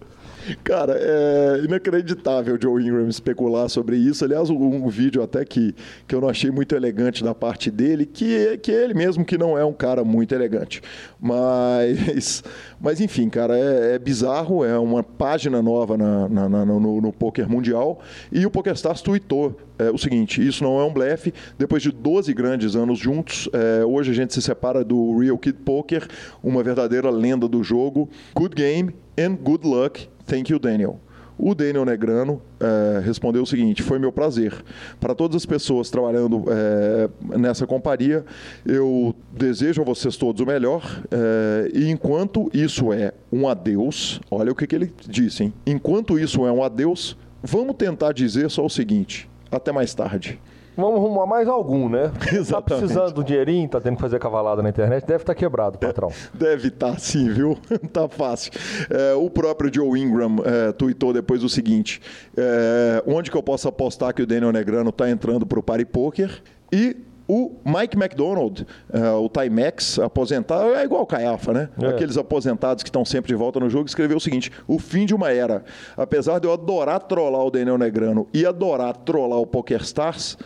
Cara, 0.63 0.95
é 0.97 1.61
inacreditável 1.63 2.55
o 2.55 2.61
Joe 2.61 2.83
Ingram 2.83 3.07
especular 3.07 3.67
sobre 3.69 3.97
isso. 3.97 4.23
Aliás, 4.23 4.49
um, 4.49 4.55
um 4.57 4.87
vídeo 4.89 5.21
até 5.23 5.43
que, 5.45 5.73
que 6.07 6.13
eu 6.13 6.21
não 6.21 6.29
achei 6.29 6.51
muito 6.51 6.75
elegante 6.75 7.23
da 7.23 7.33
parte 7.33 7.71
dele, 7.71 8.05
que, 8.05 8.57
que 8.57 8.71
ele 8.71 8.93
mesmo 8.93 9.25
que 9.25 9.37
não 9.37 9.57
é 9.57 9.65
um 9.65 9.73
cara 9.73 10.03
muito 10.03 10.33
elegante. 10.35 10.81
Mas, 11.19 12.43
mas 12.79 13.01
enfim, 13.01 13.29
cara, 13.29 13.57
é, 13.57 13.95
é 13.95 13.99
bizarro, 13.99 14.63
é 14.63 14.77
uma 14.77 15.03
página 15.03 15.61
nova 15.61 15.97
na, 15.97 16.29
na- 16.29 16.49
na- 16.49 16.65
no, 16.65 17.01
no 17.01 17.11
poker 17.13 17.49
mundial. 17.49 17.99
E 18.31 18.45
o 18.45 18.51
PokerStars 18.51 19.01
tweetou 19.01 19.55
é, 19.77 19.89
o 19.89 19.97
seguinte, 19.97 20.45
isso 20.45 20.63
não 20.63 20.79
é 20.79 20.83
um 20.83 20.93
blefe, 20.93 21.33
depois 21.57 21.81
de 21.81 21.91
12 21.91 22.33
grandes 22.33 22.75
anos 22.75 22.99
juntos, 22.99 23.49
é, 23.53 23.85
hoje 23.85 24.11
a 24.11 24.13
gente 24.13 24.33
se 24.33 24.41
separa 24.41 24.83
do 24.83 25.17
Real 25.17 25.37
Kid 25.37 25.59
Poker, 25.59 26.07
uma 26.43 26.63
verdadeira 26.63 27.09
lenda 27.09 27.47
do 27.47 27.63
jogo. 27.63 28.09
Good 28.33 28.55
game 28.55 28.95
and 29.17 29.35
good 29.35 29.67
luck. 29.67 30.07
Thank 30.25 30.51
you, 30.51 30.59
Daniel. 30.59 30.99
O 31.37 31.53
Daniel 31.53 31.83
Negrano 31.83 32.41
eh, 32.59 33.01
respondeu 33.03 33.43
o 33.43 33.45
seguinte: 33.45 33.83
foi 33.83 33.99
meu 33.99 34.11
prazer. 34.11 34.53
Para 34.99 35.13
todas 35.13 35.35
as 35.35 35.45
pessoas 35.45 35.89
trabalhando 35.89 36.45
eh, 36.47 37.09
nessa 37.37 37.67
companhia, 37.67 38.23
eu 38.65 39.13
desejo 39.33 39.81
a 39.81 39.85
vocês 39.85 40.15
todos 40.15 40.41
o 40.41 40.45
melhor. 40.45 41.03
eh, 41.11 41.71
e 41.73 41.89
enquanto 41.89 42.49
isso 42.53 42.93
é 42.93 43.11
um 43.31 43.49
adeus, 43.49 44.21
olha 44.31 44.51
o 44.51 44.55
que, 44.55 44.65
que 44.65 44.75
ele 44.75 44.93
disse, 45.07 45.43
hein? 45.43 45.53
Enquanto 45.65 46.17
isso 46.17 46.45
é 46.45 46.51
um 46.51 46.63
adeus, 46.63 47.17
vamos 47.43 47.75
tentar 47.75 48.13
dizer 48.13 48.49
só 48.49 48.65
o 48.65 48.69
seguinte: 48.69 49.29
até 49.57 49.71
mais 49.71 49.93
tarde. 49.93 50.39
Vamos 50.77 50.97
arrumar 50.99 51.25
mais 51.25 51.47
algum, 51.47 51.87
né? 51.87 52.11
Exatamente. 52.33 52.49
Tá 52.51 52.61
precisando 52.61 53.13
do 53.13 53.23
dinheirinho, 53.23 53.67
tá 53.69 53.79
tendo 53.79 53.95
que 53.95 54.01
fazer 54.01 54.19
cavalada 54.19 54.61
na 54.61 54.69
internet, 54.69 55.05
deve 55.05 55.23
estar 55.23 55.33
tá 55.33 55.39
quebrado, 55.39 55.77
patrão. 55.77 56.11
Deve 56.33 56.67
estar 56.67 56.91
tá, 56.91 56.97
sim, 56.97 57.29
viu? 57.29 57.57
tá 57.93 58.09
fácil. 58.09 58.51
É, 58.89 59.13
o 59.13 59.29
próprio 59.29 59.73
Joe 59.73 59.99
Ingram 59.99 60.37
é, 60.43 60.71
tweetou 60.73 61.13
depois 61.13 61.43
o 61.43 61.49
seguinte: 61.49 62.01
é, 62.35 63.01
onde 63.07 63.31
que 63.31 63.37
eu 63.37 63.43
posso 63.43 63.67
apostar 63.67 64.13
que 64.13 64.21
o 64.21 64.27
Daniel 64.27 64.51
Negrano 64.51 64.89
está 64.89 65.09
entrando 65.09 65.45
para 65.45 65.59
o 65.59 65.63
Party 65.63 65.85
Poker? 65.85 66.41
E 66.71 66.97
o 67.27 67.55
Mike 67.65 67.97
McDonald, 67.97 68.65
uh, 68.93 69.23
o 69.23 69.29
Timex, 69.29 69.99
aposentado, 69.99 70.75
é 70.75 70.83
igual 70.83 71.03
o 71.03 71.05
Caiafa, 71.05 71.53
né? 71.53 71.69
É. 71.81 71.87
Aqueles 71.87 72.17
aposentados 72.17 72.83
que 72.83 72.89
estão 72.89 73.03
sempre 73.03 73.29
de 73.29 73.35
volta 73.35 73.59
no 73.59 73.69
jogo, 73.69 73.87
escreveu 73.87 74.17
o 74.17 74.21
seguinte: 74.21 74.51
o 74.67 74.77
fim 74.77 75.05
de 75.05 75.15
uma 75.15 75.31
era. 75.31 75.63
Apesar 75.97 76.39
de 76.39 76.47
eu 76.47 76.53
adorar 76.53 76.99
trollar 76.99 77.43
o 77.43 77.51
Daniel 77.51 77.77
Negrano 77.77 78.27
e 78.33 78.45
adorar 78.45 78.95
trollar 78.97 79.39
o 79.39 79.47
PokerStars, 79.47 80.37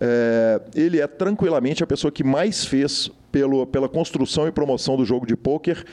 é, 0.00 0.60
ele 0.74 1.00
é 1.00 1.06
tranquilamente 1.06 1.82
a 1.82 1.86
pessoa 1.86 2.12
que 2.12 2.22
mais 2.22 2.64
fez 2.64 3.10
pelo, 3.32 3.66
pela 3.66 3.88
construção 3.88 4.46
e 4.46 4.52
promoção 4.52 4.96
do 4.96 5.04
jogo 5.04 5.26
de 5.26 5.36
pôquer 5.36 5.84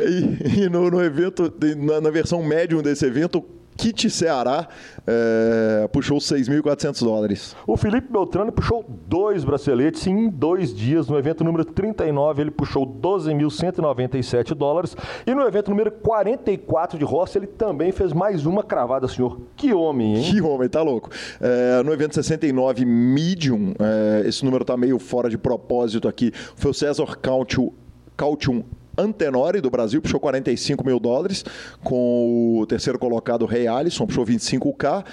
e, 0.08 0.62
e 0.62 0.70
no, 0.70 0.90
no, 0.90 1.04
evento, 1.04 1.52
na, 1.76 2.00
na 2.00 2.08
versão 2.08 2.42
médium 2.42 2.80
desse 2.80 3.04
evento, 3.04 3.44
Kit 3.76 4.10
Ceará 4.10 4.68
é, 5.06 5.88
puxou 5.88 6.18
6.400 6.18 7.02
dólares. 7.02 7.56
O 7.66 7.76
Felipe 7.76 8.12
Beltrano 8.12 8.52
puxou 8.52 8.84
dois 9.06 9.44
braceletes 9.44 10.06
em 10.06 10.28
dois 10.28 10.74
dias. 10.74 11.08
No 11.08 11.18
evento 11.18 11.42
número 11.42 11.64
39, 11.64 12.42
ele 12.42 12.50
puxou 12.50 12.86
12.197 12.86 14.54
dólares. 14.54 14.96
E 15.26 15.34
no 15.34 15.42
evento 15.42 15.70
número 15.70 15.90
44 15.90 16.98
de 16.98 17.04
Rossi, 17.04 17.38
ele 17.38 17.46
também 17.46 17.90
fez 17.90 18.12
mais 18.12 18.44
uma 18.44 18.62
cravada, 18.62 19.08
senhor. 19.08 19.40
Que 19.56 19.72
homem, 19.72 20.16
hein? 20.16 20.30
Que 20.30 20.40
homem, 20.42 20.68
tá 20.68 20.82
louco. 20.82 21.10
É, 21.40 21.82
no 21.82 21.92
evento 21.92 22.14
69, 22.14 22.84
Medium, 22.84 23.72
é, 23.78 24.28
esse 24.28 24.44
número 24.44 24.64
tá 24.64 24.76
meio 24.76 24.98
fora 24.98 25.30
de 25.30 25.38
propósito 25.38 26.06
aqui. 26.06 26.32
Foi 26.54 26.70
o 26.70 26.74
César 26.74 27.16
Cautium 28.16 28.62
Antenori, 29.00 29.60
do 29.60 29.70
Brasil, 29.70 30.00
puxou 30.00 30.20
45 30.20 30.84
mil 30.84 31.00
dólares, 31.00 31.44
com 31.82 32.58
o 32.60 32.66
terceiro 32.66 32.98
colocado, 32.98 33.46
Rei 33.46 33.66
Alisson, 33.66 34.06
puxou 34.06 34.24
25k. 34.24 35.04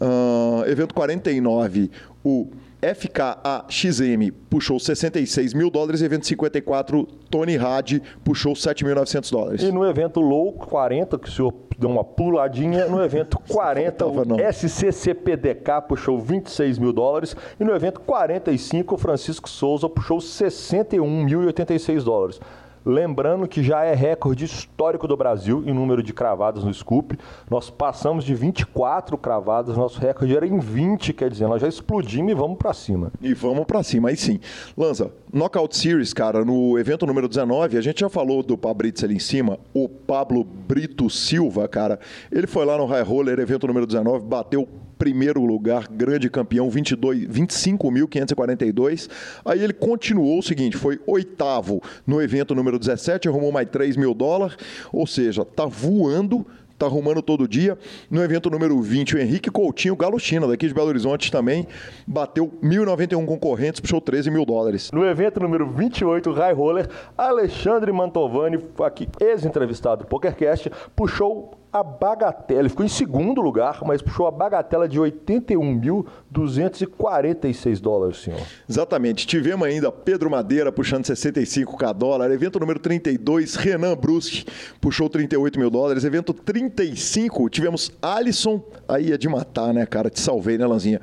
Uh, 0.00 0.68
evento 0.68 0.94
49, 0.94 1.90
o 2.24 2.48
FKAXM 2.82 4.32
puxou 4.50 4.78
66 4.78 5.54
mil 5.54 5.70
dólares, 5.70 6.02
evento 6.02 6.26
54, 6.26 7.06
Tony 7.30 7.56
Had 7.56 8.00
puxou 8.22 8.52
7.900 8.52 9.30
dólares. 9.30 9.62
E 9.62 9.72
no 9.72 9.84
evento 9.86 10.20
Low 10.20 10.52
40, 10.52 11.18
que 11.18 11.28
o 11.28 11.32
senhor 11.32 11.54
deu 11.78 11.90
uma 11.90 12.04
puladinha, 12.04 12.86
no 12.86 13.02
evento 13.02 13.38
40, 13.48 14.06
o 14.06 14.12
SCCPDK 14.52 15.82
puxou 15.88 16.20
26 16.20 16.78
mil 16.78 16.92
dólares, 16.92 17.34
e 17.58 17.64
no 17.64 17.74
evento 17.74 18.00
45, 18.00 18.94
o 18.94 18.98
Francisco 18.98 19.48
Souza 19.48 19.88
puxou 19.88 20.18
61.086 20.18 22.02
dólares. 22.02 22.40
Lembrando 22.86 23.48
que 23.48 23.64
já 23.64 23.82
é 23.82 23.96
recorde 23.96 24.44
histórico 24.44 25.08
do 25.08 25.16
Brasil 25.16 25.60
em 25.66 25.74
número 25.74 26.04
de 26.04 26.12
cravadas 26.12 26.62
no 26.62 26.72
Scoop. 26.72 27.18
Nós 27.50 27.68
passamos 27.68 28.24
de 28.24 28.32
24 28.32 29.18
cravadas, 29.18 29.76
nosso 29.76 29.98
recorde 29.98 30.36
era 30.36 30.46
em 30.46 30.60
20, 30.60 31.12
quer 31.12 31.28
dizer, 31.28 31.48
nós 31.48 31.60
já 31.60 31.66
explodimos 31.66 32.30
e 32.30 32.34
vamos 32.36 32.56
para 32.56 32.72
cima. 32.72 33.10
E 33.20 33.34
vamos 33.34 33.64
para 33.64 33.82
cima, 33.82 34.10
aí 34.10 34.16
sim. 34.16 34.38
Lanza, 34.78 35.10
Knockout 35.32 35.76
Series, 35.76 36.14
cara, 36.14 36.44
no 36.44 36.78
evento 36.78 37.04
número 37.04 37.26
19, 37.26 37.76
a 37.76 37.80
gente 37.80 38.02
já 38.02 38.08
falou 38.08 38.40
do 38.40 38.56
Pablitz 38.56 39.02
ali 39.02 39.16
em 39.16 39.18
cima, 39.18 39.58
o 39.74 39.88
Pablo 39.88 40.44
Brito 40.44 41.10
Silva, 41.10 41.66
cara, 41.66 41.98
ele 42.30 42.46
foi 42.46 42.64
lá 42.64 42.78
no 42.78 42.86
High 42.86 43.02
Roller, 43.02 43.40
evento 43.40 43.66
número 43.66 43.84
19, 43.84 44.24
bateu 44.24 44.68
primeiro 44.98 45.44
lugar, 45.44 45.86
grande 45.88 46.30
campeão, 46.30 46.70
25.542. 46.70 49.08
Aí 49.44 49.62
ele 49.62 49.72
continuou 49.72 50.38
o 50.38 50.42
seguinte, 50.42 50.76
foi 50.76 51.00
oitavo 51.06 51.80
no 52.06 52.20
evento 52.20 52.54
número 52.54 52.78
17, 52.78 53.28
arrumou 53.28 53.50
mais 53.52 53.68
3 53.68 53.96
mil 53.96 54.14
dólares, 54.14 54.56
ou 54.92 55.06
seja, 55.06 55.44
tá 55.44 55.66
voando 55.66 56.46
tá 56.78 56.86
arrumando 56.86 57.22
todo 57.22 57.48
dia. 57.48 57.78
No 58.10 58.22
evento 58.22 58.50
número 58.50 58.80
20, 58.80 59.16
o 59.16 59.18
Henrique 59.18 59.50
Coutinho, 59.50 59.96
Galo 59.96 60.18
China, 60.18 60.46
daqui 60.46 60.68
de 60.68 60.74
Belo 60.74 60.88
Horizonte 60.88 61.32
também, 61.32 61.66
bateu 62.06 62.52
1.091 62.62 63.24
concorrentes, 63.24 63.80
puxou 63.80 64.00
13 64.00 64.30
mil 64.30 64.44
dólares. 64.44 64.90
No 64.92 65.04
evento 65.04 65.40
número 65.40 65.70
28, 65.70 66.30
High 66.32 66.52
Roller, 66.52 66.88
Alexandre 67.16 67.90
Mantovani, 67.92 68.62
aqui 68.84 69.08
ex-entrevistado 69.20 70.04
do 70.04 70.08
PokerCast, 70.08 70.70
puxou 70.94 71.58
a 71.76 71.82
bagatela, 71.82 72.60
ele 72.60 72.68
ficou 72.70 72.86
em 72.86 72.88
segundo 72.88 73.42
lugar, 73.42 73.80
mas 73.84 74.00
puxou 74.00 74.26
a 74.26 74.30
bagatela 74.30 74.88
de 74.88 74.98
81.246 74.98 77.80
dólares, 77.80 78.16
senhor. 78.18 78.40
Exatamente. 78.68 79.26
Tivemos 79.26 79.66
ainda 79.68 79.92
Pedro 79.92 80.30
Madeira 80.30 80.72
puxando 80.72 81.04
65k 81.04 81.92
dólares. 81.92 82.34
Evento 82.34 82.58
número 82.58 82.78
32, 82.78 83.56
Renan 83.56 83.94
Bruschi 83.96 84.46
puxou 84.80 85.10
38 85.10 85.58
mil 85.58 85.68
dólares. 85.68 86.04
Evento 86.04 86.32
35, 86.32 87.50
tivemos 87.50 87.92
Alisson, 88.00 88.62
aí 88.88 89.12
é 89.12 89.18
de 89.18 89.28
matar, 89.28 89.74
né, 89.74 89.84
cara? 89.84 90.08
Te 90.08 90.20
salvei, 90.20 90.56
né, 90.56 90.66
Lanzinha? 90.66 91.00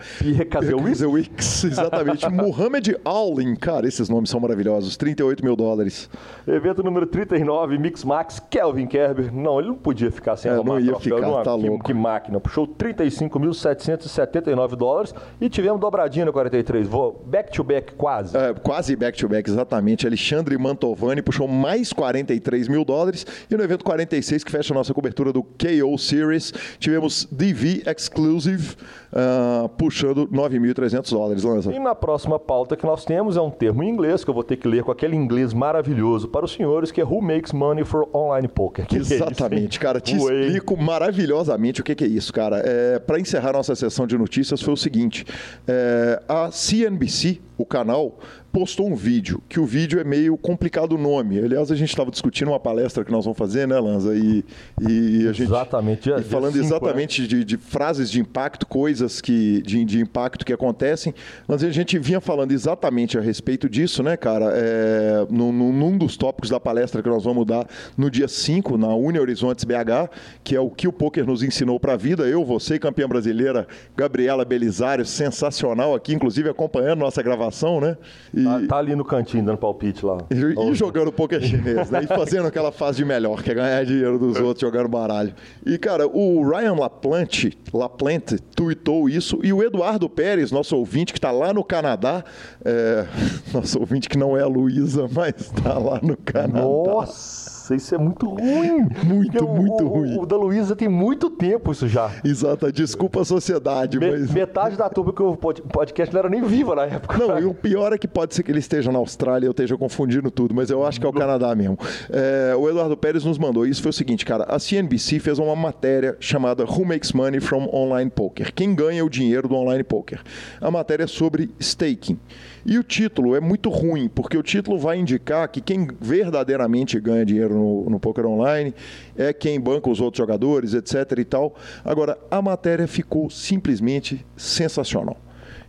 Wicks, 1.06 1.66
exatamente. 1.66 2.28
Mohamed 2.30 2.98
Allen, 3.06 3.56
cara, 3.56 3.88
esses 3.88 4.10
nomes 4.10 4.30
são 4.30 4.40
maravilhosos. 4.40 4.98
38 4.98 5.44
mil 5.44 5.56
dólares. 5.56 6.10
Evento 6.48 6.82
número 6.82 7.06
39, 7.06 7.78
Mix 7.78 8.04
Max, 8.04 8.42
Kelvin 8.50 8.88
Kerber. 8.88 9.32
Não, 9.32 9.60
ele 9.60 9.68
não 9.70 9.76
podia 9.76 10.12
ficar 10.12 10.36
sem 10.36 10.52
É, 10.52 10.63
não 10.64 10.80
ia 10.80 10.92
troféu. 10.92 11.18
ficar, 11.18 11.44
tá 11.44 11.58
que, 11.58 11.68
louco. 11.68 11.84
que 11.86 11.94
máquina. 11.94 12.40
Puxou 12.40 12.68
35.779 12.68 14.76
dólares 14.76 15.14
e 15.40 15.50
tivemos 15.50 15.80
dobradinha 15.80 16.26
no 16.26 16.34
43. 16.34 16.88
Vou 16.88 17.24
back 17.26 17.52
to 17.52 17.64
back 17.64 17.94
quase. 17.94 18.36
É, 18.36 18.54
quase 18.54 18.96
back-to-back, 18.96 19.50
exatamente. 19.50 20.08
Alexandre 20.08 20.58
Mantovani 20.58 21.22
puxou 21.22 21.48
mais 21.48 21.92
43 21.94 22.68
mil 22.68 22.84
dólares. 22.86 23.26
E 23.50 23.56
no 23.56 23.64
evento 23.64 23.84
46, 23.84 24.44
que 24.44 24.52
fecha 24.52 24.74
a 24.74 24.76
nossa 24.76 24.94
cobertura 24.94 25.32
do 25.34 25.44
KO 25.44 25.98
Series, 25.98 26.54
tivemos 26.80 27.28
DV 27.32 27.84
Exclusive 27.86 28.76
ah, 29.16 29.70
puxando 29.78 30.28
9.300 30.28 31.12
dólares. 31.12 31.44
Lança. 31.44 31.72
E 31.72 31.80
na 31.80 31.94
próxima 31.94 32.40
pauta 32.40 32.76
que 32.76 32.86
nós 32.86 33.06
temos 33.06 33.38
é 33.38 33.42
um 33.42 33.50
termo 33.50 33.84
em 33.84 33.90
inglês 33.90 34.24
que 34.24 34.30
eu 34.30 34.34
vou 34.34 34.44
ter 34.44 34.58
que 34.58 34.68
ler 34.68 34.84
com 34.84 34.92
aquele 34.92 35.16
inglês 35.16 35.54
maravilhoso 35.54 36.28
para 36.28 36.46
os 36.46 36.54
senhores, 36.54 36.92
que 36.92 37.00
é 37.00 37.04
Who 37.04 37.22
Makes 37.22 37.52
Money 37.54 37.86
for 37.86 38.08
Online 38.14 38.48
Poker. 38.48 38.86
Que 38.88 38.96
é? 38.96 39.00
Exatamente, 39.00 39.80
cara. 39.80 40.00
Te 40.00 40.18
Voei. 40.18 40.48
explico 40.48 40.76
maravilhosamente 40.76 41.82
o 41.82 41.84
que, 41.84 41.94
que 41.94 42.04
é 42.04 42.08
isso, 42.08 42.34
cara. 42.34 42.62
É, 42.66 43.00
Para 43.00 43.20
encerrar 43.20 43.54
nossa 43.54 43.76
sessão 43.76 44.08
de 44.08 44.18
notícias, 44.18 44.62
foi 44.62 44.74
o 44.74 44.78
seguinte: 44.78 45.26
é, 45.68 46.22
a 46.28 46.50
CNBC, 46.52 47.40
o 47.58 47.66
canal, 47.66 48.18
postou 48.54 48.88
um 48.88 48.96
vídeo, 48.96 49.42
que 49.50 49.60
o 49.60 49.66
vídeo 49.66 50.00
é 50.00 50.04
meio 50.04 50.38
complicado 50.38 50.94
o 50.94 50.98
nome. 50.98 51.40
Aliás, 51.40 51.72
a 51.72 51.76
gente 51.76 51.90
estava 51.90 52.12
discutindo 52.12 52.50
uma 52.50 52.60
palestra 52.60 53.04
que 53.04 53.12
nós 53.12 53.26
vamos 53.26 53.38
fazer, 53.38 53.68
né, 53.68 53.80
Lanza? 53.80 54.16
E, 54.16 54.46
e 54.80 55.28
a 55.28 55.34
gente. 55.34 55.48
Exatamente, 55.50 56.04
dia- 56.04 56.18
E 56.20 56.24
falando 56.24 56.54
cinco, 56.54 56.66
exatamente 56.66 57.28
de, 57.28 57.44
de 57.44 57.58
frases 57.58 58.12
de 58.12 58.20
impacto, 58.22 58.68
coisas 58.68 59.20
que, 59.20 59.64
de, 59.64 59.84
de 59.84 60.00
impacto 60.00 60.46
que 60.46 60.54
acontecem. 60.54 61.16
Mas 61.48 61.64
a 61.64 61.72
gente 61.72 61.98
vinha 61.98 62.22
falando 62.22 62.52
exatamente 62.52 63.18
a 63.18 63.22
respeito 63.22 63.68
disso, 63.68 64.04
né, 64.04 64.16
cara? 64.16 64.52
É, 64.54 65.26
num, 65.32 65.52
num- 65.52 65.74
num 65.74 65.98
dos 65.98 66.16
tópicos 66.16 66.52
da 66.52 66.60
palestra 66.60 67.02
que 67.02 67.10
nós 67.10 67.24
vamos 67.24 67.48
dar 67.48 67.68
no 67.98 68.08
dia 68.12 68.28
5, 68.28 68.78
na 68.78 68.94
Uni 68.94 69.18
Horizontes 69.20 69.66
BH, 69.66 70.12
que 70.44 70.56
é 70.56 70.60
o 70.60 70.70
que 70.70 70.88
o 70.88 70.94
poker 70.94 71.26
nos 71.26 71.42
ensinou 71.42 71.80
para 71.80 71.94
a 71.94 71.98
vida. 71.98 72.24
Eu, 72.28 72.46
você, 72.46 72.78
campeã 72.78 73.08
brasileira, 73.08 73.68
Gabriela 73.98 74.46
Belisário, 74.46 75.04
sensacional 75.06 75.96
aqui, 75.96 76.14
inclusive 76.14 76.48
acompanhando 76.50 77.00
nossa 77.00 77.24
gravação, 77.24 77.82
né? 77.82 77.98
E, 78.32 78.43
Tá, 78.44 78.68
tá 78.68 78.78
ali 78.78 78.96
no 78.96 79.04
cantinho 79.06 79.44
dando 79.46 79.58
palpite 79.58 80.06
lá. 80.06 80.18
e, 80.30 80.72
e 80.72 80.74
jogando 80.74 81.12
poker 81.12 81.42
chinês, 81.44 81.90
né? 81.90 82.04
E 82.04 82.08
fazendo 82.08 82.48
aquela 82.48 82.72
fase 82.72 82.98
de 82.98 83.06
melhor, 83.06 83.42
que 83.44 83.52
é 83.52 83.54
ganhar 83.54 83.86
dinheiro 83.86 84.18
dos 84.18 84.40
outros 84.40 84.62
jogando 84.62 84.88
baralho. 84.88 85.34
E, 85.66 85.78
cara, 85.78 86.08
o 86.08 86.48
Ryan 86.48 86.74
Laplante, 86.74 87.58
Laplante 87.74 88.40
tweetou 88.56 89.10
isso 89.10 89.40
e 89.44 89.52
o 89.52 89.64
Eduardo 89.64 90.10
Pérez, 90.10 90.52
nosso 90.52 90.76
ouvinte 90.76 91.14
que 91.14 91.20
está 91.20 91.32
lá 91.32 91.54
no 91.54 91.64
Canadá, 91.64 92.24
é, 92.64 93.06
nosso 93.54 93.80
ouvinte 93.80 94.10
que 94.10 94.18
não 94.18 94.38
é 94.38 94.42
a 94.42 94.48
Luísa, 94.48 95.08
mas 95.12 95.34
está 95.38 95.78
lá 95.78 96.00
no 96.02 96.18
Canadá. 96.18 96.62
Nossa, 96.62 97.53
isso 97.72 97.94
é 97.96 97.98
muito 97.98 98.28
ruim. 98.30 98.88
Muito, 99.04 99.46
o- 99.46 99.56
muito 99.56 99.84
o, 99.84 99.88
ruim. 99.88 100.18
O 100.20 100.26
da 100.26 100.36
Luísa 100.36 100.76
tem 100.76 100.88
muito 100.90 101.30
tempo 101.30 101.72
isso 101.72 101.88
já. 101.88 102.12
Exato, 102.24 102.72
desculpa 102.72 103.22
a 103.22 103.26
sociedade, 103.26 104.00
Me- 104.00 104.12
mas... 104.12 104.32
Metade 104.32 104.76
da 104.76 104.90
turma 104.90 105.14
que 105.14 105.22
o 105.22 105.36
pod- 105.38 105.62
podcast 105.62 106.14
não 106.14 106.20
era 106.20 106.30
nem 106.30 106.42
viva 106.44 106.76
na 106.76 106.84
época. 106.86 107.18
Não, 107.18 107.40
e 107.40 107.46
o 107.46 107.54
pior 107.54 107.94
é 107.94 107.98
que 107.98 108.08
pode 108.08 108.34
ser 108.36 108.44
que 108.44 108.52
ele 108.52 108.60
esteja 108.60 108.92
na 108.92 109.00
Austrália, 109.00 109.46
eu 109.48 109.52
esteja 109.52 109.78
confundindo 109.78 110.30
tudo, 110.32 110.54
mas 110.54 110.70
eu 110.70 110.86
acho 110.86 111.00
que 111.00 111.06
é 111.06 111.10
o 111.10 111.14
Canadá 111.14 111.54
mesmo. 111.56 111.78
É, 112.10 112.56
o 112.56 112.70
Eduardo 112.70 112.98
Pérez 112.98 113.24
nos 113.24 113.38
mandou 113.38 113.66
isso, 113.66 113.82
foi 113.82 113.90
o 113.92 113.94
seguinte, 113.94 114.26
cara, 114.26 114.44
a 114.46 114.58
CNBC 114.60 115.20
fez 115.20 115.40
uma 115.40 115.56
matéria 115.56 116.16
chamada 116.20 116.64
Who 116.66 116.86
Makes 116.86 117.12
Money 117.14 117.40
from 117.40 117.70
Online 117.74 118.10
Poker? 118.10 118.52
Quem 118.54 118.74
ganha 118.74 119.06
o 119.06 119.10
dinheiro 119.10 119.48
do 119.48 119.56
online 119.56 119.84
poker? 119.84 120.22
A 120.60 120.72
matéria 120.72 121.04
é 121.04 121.08
sobre 121.08 121.50
staking. 121.60 122.18
E 122.66 122.78
o 122.78 122.84
título 122.84 123.36
é 123.36 123.40
muito 123.40 123.70
ruim, 123.70 124.08
porque 124.08 124.38
o 124.38 124.44
título 124.44 124.78
vai 124.78 124.98
indicar 124.98 125.48
que 125.50 125.62
quem 125.62 125.88
verdadeiramente 126.00 127.00
ganha 127.00 127.26
dinheiro 127.26 127.54
no, 127.56 127.90
no 127.90 128.00
poker 128.00 128.26
online 128.26 128.74
é 129.18 129.34
quem 129.34 129.60
banca 129.60 129.90
os 129.90 130.00
outros 130.00 130.18
jogadores, 130.18 130.74
etc 130.74 131.18
e 131.18 131.26
tal. 131.26 131.56
Agora, 131.84 132.18
a 132.32 132.42
matéria 132.42 132.88
ficou 132.88 133.30
simplesmente 133.30 134.26
sensacional. 134.38 135.18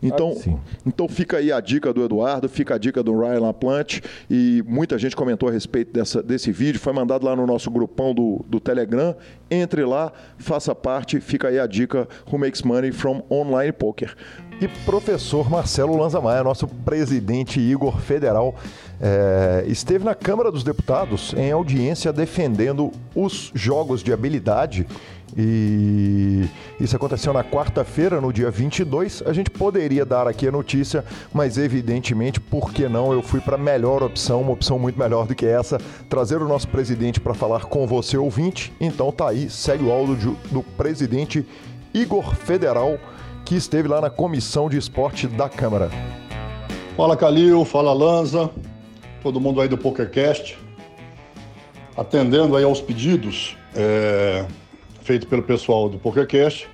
Então, 0.03 0.35
Ah, 0.47 0.59
então 0.85 1.09
fica 1.09 1.39
aí 1.39 1.51
a 1.51 1.59
dica 1.61 1.93
do 1.93 2.05
Eduardo, 2.05 2.47
fica 2.47 2.75
a 2.75 2.79
dica 2.79 3.03
do 3.03 3.19
Ryan 3.19 3.41
Laplante 3.41 4.03
e 4.31 4.63
muita 4.67 4.99
gente 4.99 5.17
comentou 5.17 5.49
a 5.49 5.53
respeito 5.53 5.93
dessa, 5.93 6.23
desse 6.23 6.53
vídeo, 6.53 6.79
foi 6.79 6.93
mandado 6.93 7.25
lá 7.25 7.35
no 7.35 7.47
nosso 7.47 7.71
grupão 7.71 8.15
do, 8.15 8.45
do 8.47 8.61
Telegram. 8.61 9.17
Entre 9.51 9.83
lá, 9.85 10.13
faça 10.37 10.75
parte, 10.75 11.21
fica 11.21 11.49
aí 11.49 11.59
a 11.59 11.67
dica 11.67 12.07
Who 12.31 12.39
Makes 12.39 12.63
Money 12.63 12.93
from 12.93 13.23
Online 13.31 13.73
Poker. 13.73 14.15
E 14.61 14.69
professor 14.69 15.51
Marcelo 15.51 15.97
Lanza 15.97 16.21
Maia, 16.21 16.45
nosso 16.45 16.69
presidente 16.69 17.59
Igor 17.61 17.99
Federal, 17.99 18.55
eh, 19.01 19.65
esteve 19.67 20.05
na 20.05 20.15
Câmara 20.15 20.51
dos 20.51 20.63
Deputados 20.63 21.35
em 21.37 21.51
audiência 21.51 22.13
defendendo 22.13 22.93
os 23.15 23.51
jogos 23.53 24.03
de 24.03 24.13
habilidade. 24.13 24.87
E 25.37 26.49
isso 26.79 26.95
aconteceu 26.95 27.33
na 27.33 27.43
quarta-feira, 27.43 28.21
no 28.21 28.33
dia 28.33 28.49
22. 28.49 29.25
A 29.27 29.33
gente 29.33 29.51
poderia 29.51 30.07
dar 30.07 30.29
aqui 30.29 30.47
a 30.47 30.53
notícia, 30.53 31.05
mas 31.33 31.59
evidentemente, 31.59 32.39
por 32.39 32.73
que 32.73 32.89
não? 32.89 33.13
Eu 33.13 33.23
fui 33.23 33.41
para 33.41 33.57
a 33.57 33.59
melhor 33.59 34.05
opção, 34.05 34.43
uma 34.43 34.53
opção 34.53 34.79
muito 34.79 34.97
melhor 34.97 35.27
do 35.27 35.35
que 35.35 35.45
essa, 35.45 35.79
trazer 36.09 36.41
o 36.41 36.49
nosso 36.49 36.69
presidente 36.69 37.19
para 37.19 37.35
falar 37.35 37.65
com 37.65 37.85
você, 37.89 38.17
ouvinte. 38.17 38.73
Então 38.81 39.11
tá 39.11 39.31
aí, 39.31 39.51
segue 39.51 39.83
o 39.83 39.91
áudio 39.91 40.37
do 40.53 40.63
presidente 40.63 41.45
Igor 41.93 42.37
Federal 42.37 42.99
que 43.45 43.55
esteve 43.55 43.87
lá 43.89 44.01
na 44.01 44.09
comissão 44.09 44.71
de 44.71 44.79
esporte 44.79 45.29
da 45.29 45.49
Câmara. 45.49 45.91
Fala 46.97 47.17
Calil, 47.17 47.65
fala 47.65 47.93
Lanza, 47.93 48.51
todo 49.23 49.39
mundo 49.39 49.61
aí 49.61 49.69
do 49.69 49.77
PokerCast. 49.77 50.59
Atendendo 51.97 52.57
aí 52.57 52.65
aos 52.65 52.81
pedidos 52.81 53.57
é, 53.75 54.47
feitos 55.03 55.29
pelo 55.29 55.43
pessoal 55.43 55.89
do 55.89 55.99
PokerCast, 55.99 56.69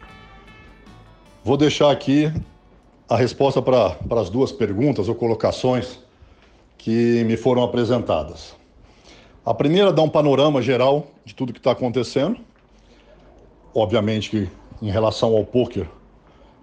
vou 1.43 1.57
deixar 1.57 1.91
aqui 1.91 2.33
a 3.09 3.17
resposta 3.17 3.61
para 3.61 3.97
as 4.21 4.31
duas 4.31 4.53
perguntas 4.53 5.09
ou 5.09 5.15
colocações 5.15 5.99
que 6.79 7.25
me 7.25 7.37
foram 7.37 7.65
apresentadas. 7.65 8.55
A 9.45 9.53
primeira 9.53 9.93
dá 9.93 10.03
um 10.03 10.09
panorama 10.09 10.63
geral 10.63 11.09
de 11.25 11.35
tudo 11.35 11.53
que 11.53 11.59
está 11.59 11.73
acontecendo. 11.73 12.37
Obviamente 13.75 14.31
que 14.31 14.49
em 14.81 14.91
relação 14.91 15.35
ao 15.37 15.45
poker 15.45 15.87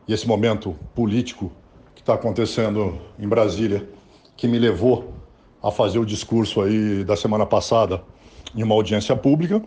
e 0.07 0.13
esse 0.13 0.27
momento 0.27 0.75
político 0.95 1.51
que 1.93 2.01
está 2.01 2.13
acontecendo 2.13 2.99
em 3.19 3.27
Brasília, 3.27 3.87
que 4.35 4.47
me 4.47 4.57
levou 4.57 5.13
a 5.61 5.71
fazer 5.71 5.99
o 5.99 6.05
discurso 6.05 6.61
aí 6.61 7.03
da 7.03 7.15
semana 7.15 7.45
passada 7.45 8.01
em 8.55 8.63
uma 8.63 8.75
audiência 8.75 9.15
pública, 9.15 9.61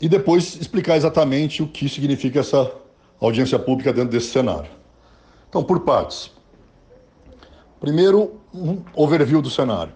e 0.00 0.08
depois 0.08 0.56
explicar 0.56 0.96
exatamente 0.96 1.62
o 1.62 1.66
que 1.66 1.88
significa 1.88 2.40
essa 2.40 2.72
audiência 3.20 3.58
pública 3.58 3.92
dentro 3.92 4.10
desse 4.10 4.28
cenário. 4.28 4.70
Então, 5.48 5.62
por 5.62 5.80
partes. 5.80 6.30
Primeiro, 7.78 8.40
um 8.54 8.82
overview 8.94 9.42
do 9.42 9.50
cenário. 9.50 9.92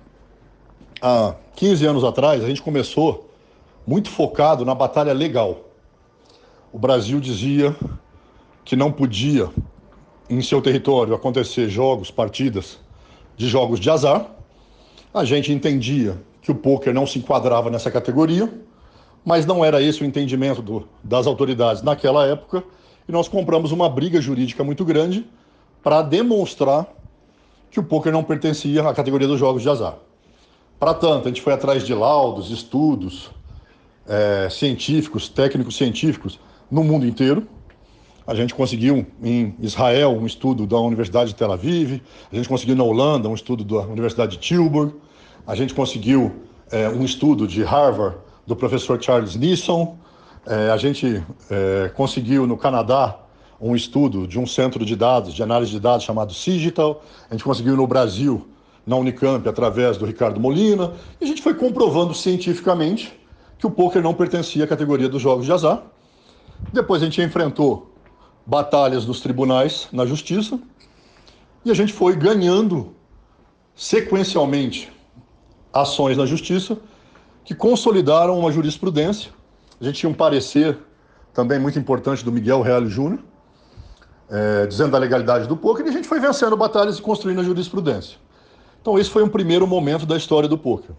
há 1.00 1.34
15 1.56 1.86
anos 1.86 2.04
atrás, 2.04 2.42
a 2.42 2.48
gente 2.48 2.62
começou 2.62 3.30
muito 3.86 4.10
focado 4.10 4.64
na 4.64 4.74
batalha 4.74 5.12
legal. 5.12 5.68
O 6.72 6.78
Brasil 6.78 7.20
dizia 7.20 7.76
que 8.64 8.74
não 8.76 8.90
podia, 8.90 9.50
em 10.28 10.40
seu 10.40 10.62
território, 10.62 11.14
acontecer 11.14 11.68
jogos, 11.68 12.10
partidas 12.10 12.78
de 13.36 13.46
jogos 13.48 13.78
de 13.78 13.90
azar. 13.90 14.26
A 15.12 15.24
gente 15.24 15.52
entendia 15.52 16.20
que 16.40 16.50
o 16.50 16.54
poker 16.54 16.92
não 16.94 17.06
se 17.06 17.18
enquadrava 17.18 17.70
nessa 17.70 17.90
categoria, 17.90 18.52
mas 19.24 19.46
não 19.46 19.64
era 19.64 19.82
esse 19.82 20.02
o 20.02 20.06
entendimento 20.06 20.60
do, 20.60 20.88
das 21.02 21.26
autoridades 21.26 21.82
naquela 21.82 22.26
época, 22.26 22.62
e 23.08 23.12
nós 23.12 23.28
compramos 23.28 23.72
uma 23.72 23.88
briga 23.88 24.20
jurídica 24.20 24.64
muito 24.64 24.84
grande 24.84 25.26
para 25.82 26.02
demonstrar 26.02 26.86
que 27.70 27.78
o 27.78 27.82
poker 27.82 28.12
não 28.12 28.24
pertencia 28.24 28.88
à 28.88 28.94
categoria 28.94 29.28
dos 29.28 29.38
jogos 29.38 29.62
de 29.62 29.68
azar. 29.68 29.96
Para 30.78 30.94
tanto, 30.94 31.26
a 31.26 31.28
gente 31.28 31.42
foi 31.42 31.52
atrás 31.52 31.84
de 31.84 31.94
laudos, 31.94 32.50
estudos 32.50 33.30
é, 34.06 34.48
científicos, 34.50 35.28
técnicos 35.28 35.76
científicos 35.76 36.38
no 36.70 36.82
mundo 36.84 37.06
inteiro. 37.06 37.46
A 38.26 38.34
gente 38.34 38.54
conseguiu 38.54 39.06
em 39.22 39.54
Israel 39.60 40.12
um 40.12 40.24
estudo 40.24 40.66
da 40.66 40.78
Universidade 40.78 41.30
de 41.30 41.36
Tel 41.36 41.52
Aviv, 41.52 42.00
a 42.32 42.34
gente 42.34 42.48
conseguiu 42.48 42.74
na 42.74 42.82
Holanda 42.82 43.28
um 43.28 43.34
estudo 43.34 43.62
da 43.62 43.86
Universidade 43.86 44.32
de 44.32 44.38
Tilburg, 44.38 44.94
a 45.46 45.54
gente 45.54 45.74
conseguiu 45.74 46.34
é, 46.72 46.88
um 46.88 47.04
estudo 47.04 47.46
de 47.46 47.62
Harvard 47.62 48.16
do 48.46 48.56
professor 48.56 49.02
Charles 49.02 49.36
Nisson, 49.36 49.98
é, 50.46 50.70
a 50.70 50.76
gente 50.78 51.22
é, 51.50 51.90
conseguiu 51.94 52.46
no 52.46 52.56
Canadá 52.56 53.18
um 53.60 53.76
estudo 53.76 54.26
de 54.26 54.38
um 54.38 54.46
centro 54.46 54.86
de 54.86 54.96
dados, 54.96 55.34
de 55.34 55.42
análise 55.42 55.70
de 55.70 55.80
dados 55.80 56.06
chamado 56.06 56.32
Cigital, 56.32 57.02
a 57.28 57.34
gente 57.34 57.44
conseguiu 57.44 57.76
no 57.76 57.86
Brasil, 57.86 58.48
na 58.86 58.96
Unicamp, 58.96 59.46
através 59.46 59.98
do 59.98 60.06
Ricardo 60.06 60.40
Molina, 60.40 60.94
e 61.20 61.24
a 61.24 61.28
gente 61.28 61.42
foi 61.42 61.52
comprovando 61.52 62.14
cientificamente 62.14 63.18
que 63.58 63.66
o 63.66 63.70
poker 63.70 64.02
não 64.02 64.14
pertencia 64.14 64.64
à 64.64 64.66
categoria 64.66 65.10
dos 65.10 65.20
jogos 65.20 65.44
de 65.44 65.52
azar. 65.52 65.82
Depois 66.72 67.02
a 67.02 67.04
gente 67.04 67.20
enfrentou 67.22 67.93
batalhas 68.46 69.06
nos 69.06 69.20
tribunais, 69.20 69.88
na 69.92 70.04
justiça, 70.04 70.58
e 71.64 71.70
a 71.70 71.74
gente 71.74 71.92
foi 71.92 72.14
ganhando 72.14 72.94
sequencialmente 73.74 74.92
ações 75.72 76.16
na 76.16 76.26
justiça 76.26 76.78
que 77.44 77.54
consolidaram 77.54 78.38
uma 78.38 78.52
jurisprudência. 78.52 79.32
A 79.80 79.84
gente 79.84 80.00
tinha 80.00 80.10
um 80.10 80.14
parecer 80.14 80.78
também 81.32 81.58
muito 81.58 81.78
importante 81.78 82.24
do 82.24 82.30
Miguel 82.30 82.62
Real 82.62 82.86
Júnior, 82.86 83.20
é, 84.30 84.66
dizendo 84.66 84.92
da 84.92 84.98
legalidade 84.98 85.46
do 85.46 85.56
poker, 85.56 85.84
e 85.84 85.88
a 85.88 85.92
gente 85.92 86.06
foi 86.06 86.20
vencendo 86.20 86.56
batalhas 86.56 86.98
e 86.98 87.02
construindo 87.02 87.40
a 87.40 87.44
jurisprudência. 87.44 88.18
Então 88.80 88.98
esse 88.98 89.10
foi 89.10 89.22
um 89.22 89.28
primeiro 89.28 89.66
momento 89.66 90.06
da 90.06 90.16
história 90.16 90.48
do 90.48 90.56
poker. 90.56 90.94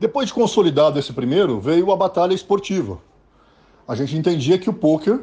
Depois 0.00 0.26
de 0.28 0.34
consolidado 0.34 0.98
esse 0.98 1.12
primeiro, 1.12 1.60
veio 1.60 1.92
a 1.92 1.96
batalha 1.96 2.34
esportiva. 2.34 2.98
A 3.86 3.94
gente 3.94 4.16
entendia 4.16 4.58
que 4.58 4.68
o 4.68 4.72
poker, 4.72 5.20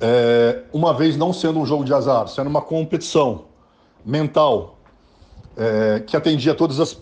é, 0.00 0.62
uma 0.72 0.94
vez 0.94 1.16
não 1.16 1.32
sendo 1.32 1.58
um 1.58 1.66
jogo 1.66 1.84
de 1.84 1.92
azar, 1.92 2.26
sendo 2.28 2.48
uma 2.48 2.62
competição 2.62 3.44
mental 4.04 4.78
é, 5.56 6.00
que 6.00 6.16
atendia 6.16 6.54
todas 6.54 6.80
as, 6.80 6.96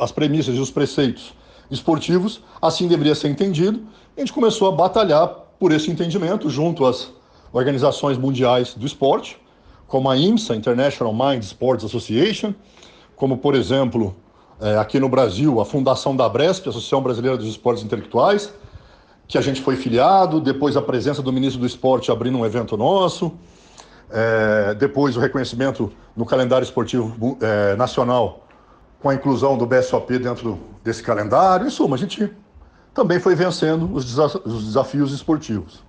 as 0.00 0.12
premissas 0.12 0.54
e 0.54 0.58
os 0.58 0.70
preceitos 0.70 1.32
esportivos, 1.70 2.42
assim 2.60 2.86
deveria 2.86 3.14
ser 3.14 3.28
entendido. 3.28 3.80
A 4.16 4.20
gente 4.20 4.32
começou 4.32 4.68
a 4.68 4.72
batalhar 4.72 5.28
por 5.58 5.72
esse 5.72 5.90
entendimento 5.90 6.50
junto 6.50 6.84
às 6.84 7.12
organizações 7.52 8.18
mundiais 8.18 8.74
do 8.74 8.86
esporte, 8.86 9.38
como 9.86 10.10
a 10.10 10.16
IMSA, 10.16 10.54
International 10.54 11.12
Mind 11.12 11.42
Sports 11.42 11.84
Association, 11.84 12.54
como, 13.16 13.38
por 13.38 13.54
exemplo, 13.54 14.14
é, 14.60 14.76
aqui 14.76 15.00
no 15.00 15.08
Brasil, 15.08 15.60
a 15.60 15.64
fundação 15.64 16.14
da 16.14 16.28
Bresp, 16.28 16.68
Associação 16.68 17.02
Brasileira 17.02 17.36
dos 17.36 17.48
Esportes 17.48 17.82
Intelectuais, 17.82 18.52
que 19.30 19.38
a 19.38 19.40
gente 19.40 19.62
foi 19.62 19.76
filiado, 19.76 20.40
depois 20.40 20.76
a 20.76 20.82
presença 20.82 21.22
do 21.22 21.32
ministro 21.32 21.60
do 21.60 21.66
Esporte 21.66 22.10
abrindo 22.10 22.36
um 22.36 22.44
evento 22.44 22.76
nosso, 22.76 23.32
é, 24.10 24.74
depois 24.74 25.16
o 25.16 25.20
reconhecimento 25.20 25.92
no 26.16 26.26
calendário 26.26 26.64
esportivo 26.64 27.38
é, 27.40 27.76
nacional 27.76 28.48
com 29.00 29.08
a 29.08 29.14
inclusão 29.14 29.56
do 29.56 29.64
BSOP 29.64 30.18
dentro 30.18 30.58
desse 30.82 31.00
calendário. 31.00 31.64
Em 31.64 31.70
suma, 31.70 31.94
a 31.94 31.98
gente 31.98 32.28
também 32.92 33.20
foi 33.20 33.36
vencendo 33.36 33.94
os, 33.94 34.18
os 34.18 34.64
desafios 34.64 35.12
esportivos. 35.12 35.84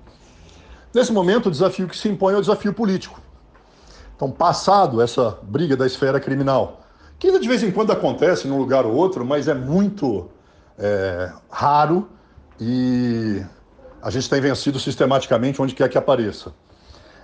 Nesse 0.94 1.12
momento, 1.12 1.48
o 1.48 1.52
desafio 1.52 1.88
que 1.88 1.98
se 1.98 2.08
impõe 2.08 2.36
é 2.36 2.38
o 2.38 2.42
desafio 2.42 2.74
político. 2.74 3.20
Então, 4.16 4.30
passado 4.30 5.02
essa 5.02 5.40
briga 5.42 5.76
da 5.76 5.88
esfera 5.88 6.20
criminal 6.20 6.82
que 7.18 7.28
ainda 7.28 7.40
de 7.40 7.48
vez 7.48 7.62
em 7.64 7.72
quando 7.72 7.92
acontece 7.92 8.48
num 8.48 8.58
lugar 8.58 8.84
ou 8.86 8.96
outro, 8.96 9.24
mas 9.24 9.48
é 9.48 9.54
muito 9.54 10.30
é, 10.78 11.32
raro 11.52 12.08
e 12.64 13.44
a 14.04 14.12
gente 14.12 14.30
tem 14.30 14.40
vencido 14.40 14.80
sistematicamente 14.80 15.60
onde 15.60 15.74
quer 15.74 15.90
que 15.90 15.98
apareça. 15.98 16.54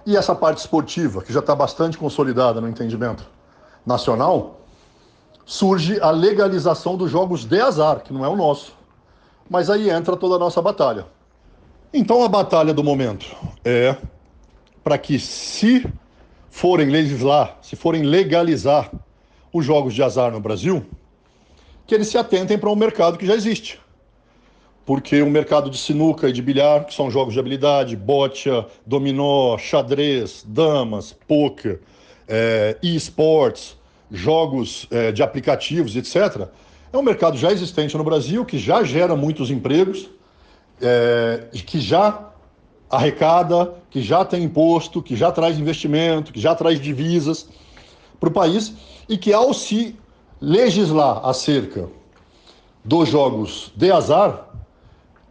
E 0.03 0.17
essa 0.17 0.33
parte 0.33 0.57
esportiva, 0.57 1.21
que 1.21 1.31
já 1.31 1.41
está 1.41 1.53
bastante 1.53 1.95
consolidada 1.95 2.59
no 2.59 2.67
entendimento 2.67 3.23
nacional, 3.85 4.61
surge 5.45 6.01
a 6.01 6.09
legalização 6.09 6.97
dos 6.97 7.11
jogos 7.11 7.45
de 7.45 7.61
azar, 7.61 8.01
que 8.01 8.11
não 8.11 8.25
é 8.25 8.27
o 8.27 8.35
nosso. 8.35 8.73
Mas 9.47 9.69
aí 9.69 9.91
entra 9.91 10.17
toda 10.17 10.35
a 10.35 10.39
nossa 10.39 10.59
batalha. 10.59 11.05
Então 11.93 12.23
a 12.23 12.27
batalha 12.27 12.73
do 12.73 12.83
momento 12.83 13.27
é 13.63 13.95
para 14.83 14.97
que, 14.97 15.19
se 15.19 15.87
forem 16.49 16.89
legislar, 16.89 17.57
se 17.61 17.75
forem 17.75 18.01
legalizar 18.01 18.89
os 19.53 19.63
jogos 19.63 19.93
de 19.93 20.01
azar 20.01 20.31
no 20.31 20.39
Brasil, 20.39 20.83
que 21.85 21.93
eles 21.93 22.07
se 22.07 22.17
atentem 22.17 22.57
para 22.57 22.69
um 22.69 22.75
mercado 22.75 23.17
que 23.17 23.25
já 23.25 23.35
existe. 23.35 23.79
Porque 24.87 25.21
o 25.21 25.29
mercado 25.29 25.69
de 25.69 25.77
sinuca 25.77 26.29
e 26.29 26.31
de 26.31 26.41
bilhar, 26.41 26.85
que 26.85 26.93
são 26.93 27.11
jogos 27.11 27.33
de 27.33 27.39
habilidade, 27.41 27.93
bocha, 27.93 28.65
dominó, 28.85 29.57
xadrez, 29.57 30.45
damas, 30.47 31.13
poker, 31.27 31.81
é, 32.25 32.77
e-sports, 32.81 33.75
jogos 34.09 34.87
é, 34.89 35.11
de 35.11 35.21
aplicativos, 35.21 35.97
etc., 35.97 36.47
é 36.93 36.97
um 36.97 37.01
mercado 37.01 37.37
já 37.37 37.51
existente 37.51 37.97
no 37.97 38.03
Brasil, 38.05 38.45
que 38.45 38.57
já 38.57 38.81
gera 38.81 39.13
muitos 39.13 39.51
empregos, 39.51 40.09
é, 40.81 41.47
que 41.51 41.81
já 41.81 42.29
arrecada, 42.89 43.73
que 43.89 44.01
já 44.01 44.23
tem 44.23 44.43
imposto, 44.43 45.03
que 45.03 45.17
já 45.17 45.33
traz 45.33 45.59
investimento, 45.59 46.31
que 46.31 46.39
já 46.39 46.55
traz 46.55 46.79
divisas 46.79 47.49
para 48.21 48.29
o 48.29 48.31
país 48.31 48.73
e 49.09 49.17
que, 49.17 49.33
ao 49.33 49.53
se 49.53 49.97
legislar 50.39 51.27
acerca 51.27 51.89
dos 52.85 53.09
jogos 53.09 53.69
de 53.75 53.91
azar, 53.91 54.46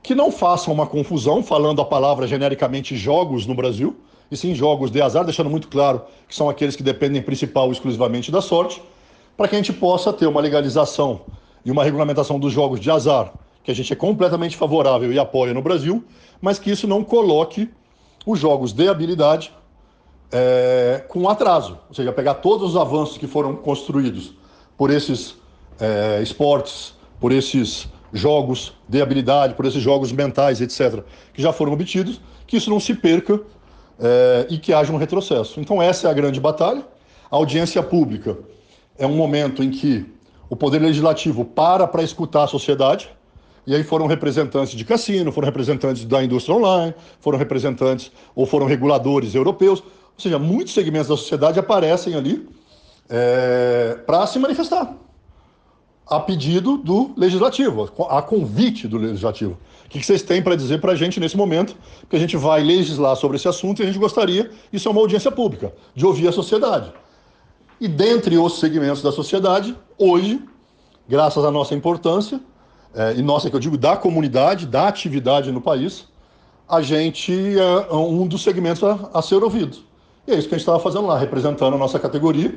que 0.06 0.14
não 0.14 0.30
façam 0.30 0.72
uma 0.72 0.86
confusão 0.86 1.42
falando 1.42 1.82
a 1.82 1.84
palavra 1.84 2.28
genericamente 2.28 2.96
jogos 2.96 3.44
no 3.44 3.56
Brasil, 3.56 3.96
e 4.30 4.36
sim 4.36 4.54
jogos 4.54 4.88
de 4.88 5.02
azar, 5.02 5.24
deixando 5.24 5.50
muito 5.50 5.66
claro 5.66 6.00
que 6.28 6.34
são 6.34 6.48
aqueles 6.48 6.76
que 6.76 6.82
dependem 6.84 7.20
principal 7.20 7.72
exclusivamente 7.72 8.30
da 8.30 8.40
sorte, 8.40 8.80
para 9.36 9.48
que 9.48 9.56
a 9.56 9.58
gente 9.58 9.72
possa 9.72 10.12
ter 10.12 10.28
uma 10.28 10.40
legalização 10.40 11.22
e 11.64 11.72
uma 11.72 11.82
regulamentação 11.82 12.38
dos 12.38 12.52
jogos 12.52 12.78
de 12.78 12.88
azar, 12.88 13.32
que 13.64 13.70
a 13.72 13.74
gente 13.74 13.92
é 13.92 13.96
completamente 13.96 14.56
favorável 14.56 15.12
e 15.12 15.18
apoia 15.18 15.52
no 15.52 15.60
Brasil, 15.60 16.04
mas 16.40 16.56
que 16.56 16.70
isso 16.70 16.86
não 16.86 17.02
coloque 17.02 17.68
os 18.24 18.38
jogos 18.38 18.72
de 18.72 18.88
habilidade 18.88 19.52
é, 20.30 21.04
com 21.08 21.28
atraso, 21.28 21.80
ou 21.88 21.94
seja, 21.96 22.12
pegar 22.12 22.34
todos 22.34 22.70
os 22.70 22.76
avanços 22.76 23.18
que 23.18 23.26
foram 23.26 23.56
construídos 23.56 24.34
por 24.78 24.88
esses 24.88 25.34
é, 25.80 26.22
esportes, 26.22 26.94
por 27.18 27.32
esses 27.32 27.88
jogos 28.16 28.72
de 28.88 29.00
habilidade, 29.00 29.54
por 29.54 29.64
esses 29.66 29.82
jogos 29.82 30.12
mentais, 30.12 30.60
etc., 30.60 31.02
que 31.32 31.42
já 31.42 31.52
foram 31.52 31.72
obtidos, 31.72 32.20
que 32.46 32.56
isso 32.56 32.70
não 32.70 32.80
se 32.80 32.94
perca 32.94 33.40
é, 33.98 34.46
e 34.50 34.58
que 34.58 34.72
haja 34.72 34.92
um 34.92 34.96
retrocesso. 34.96 35.60
Então, 35.60 35.82
essa 35.82 36.08
é 36.08 36.10
a 36.10 36.14
grande 36.14 36.40
batalha. 36.40 36.84
A 37.30 37.36
audiência 37.36 37.82
pública 37.82 38.38
é 38.98 39.06
um 39.06 39.16
momento 39.16 39.62
em 39.62 39.70
que 39.70 40.06
o 40.48 40.56
Poder 40.56 40.80
Legislativo 40.80 41.44
para 41.44 41.86
para 41.86 42.02
escutar 42.02 42.44
a 42.44 42.46
sociedade, 42.46 43.10
e 43.66 43.74
aí 43.74 43.82
foram 43.82 44.06
representantes 44.06 44.74
de 44.74 44.84
cassino, 44.84 45.32
foram 45.32 45.46
representantes 45.46 46.04
da 46.04 46.22
indústria 46.22 46.54
online, 46.54 46.94
foram 47.20 47.36
representantes 47.36 48.12
ou 48.34 48.46
foram 48.46 48.66
reguladores 48.66 49.34
europeus, 49.34 49.80
ou 49.80 50.22
seja, 50.22 50.38
muitos 50.38 50.72
segmentos 50.72 51.08
da 51.08 51.16
sociedade 51.16 51.58
aparecem 51.58 52.14
ali 52.14 52.48
é, 53.08 53.98
para 54.06 54.26
se 54.26 54.38
manifestar, 54.38 54.94
a 56.08 56.20
pedido 56.20 56.76
do 56.76 57.12
legislativo, 57.16 57.90
a 58.08 58.22
convite 58.22 58.86
do 58.86 58.96
legislativo. 58.96 59.58
O 59.84 59.88
que 59.88 60.04
vocês 60.04 60.22
têm 60.22 60.40
para 60.40 60.54
dizer 60.54 60.80
para 60.80 60.92
a 60.92 60.94
gente 60.94 61.18
nesse 61.18 61.36
momento? 61.36 61.76
Porque 62.00 62.16
a 62.16 62.18
gente 62.18 62.36
vai 62.36 62.62
legislar 62.62 63.16
sobre 63.16 63.36
esse 63.36 63.48
assunto 63.48 63.80
e 63.80 63.82
a 63.82 63.86
gente 63.86 63.98
gostaria, 63.98 64.50
isso 64.72 64.88
é 64.88 64.90
uma 64.90 65.00
audiência 65.00 65.32
pública, 65.32 65.74
de 65.94 66.06
ouvir 66.06 66.28
a 66.28 66.32
sociedade. 66.32 66.92
E 67.80 67.88
dentre 67.88 68.38
os 68.38 68.60
segmentos 68.60 69.02
da 69.02 69.10
sociedade, 69.10 69.76
hoje, 69.98 70.40
graças 71.08 71.44
à 71.44 71.50
nossa 71.50 71.74
importância, 71.74 72.40
é, 72.94 73.14
e 73.14 73.22
nossa, 73.22 73.50
que 73.50 73.56
eu 73.56 73.60
digo, 73.60 73.76
da 73.76 73.96
comunidade, 73.96 74.66
da 74.66 74.88
atividade 74.88 75.50
no 75.50 75.60
país, 75.60 76.06
a 76.68 76.80
gente 76.80 77.32
é 77.58 77.94
um 77.94 78.26
dos 78.26 78.42
segmentos 78.42 78.82
a, 78.82 79.10
a 79.12 79.22
ser 79.22 79.42
ouvido. 79.42 79.78
E 80.26 80.32
é 80.32 80.38
isso 80.38 80.48
que 80.48 80.54
a 80.54 80.58
gente 80.58 80.66
estava 80.66 80.80
fazendo 80.80 81.06
lá, 81.06 81.18
representando 81.18 81.74
a 81.74 81.78
nossa 81.78 81.98
categoria, 81.98 82.54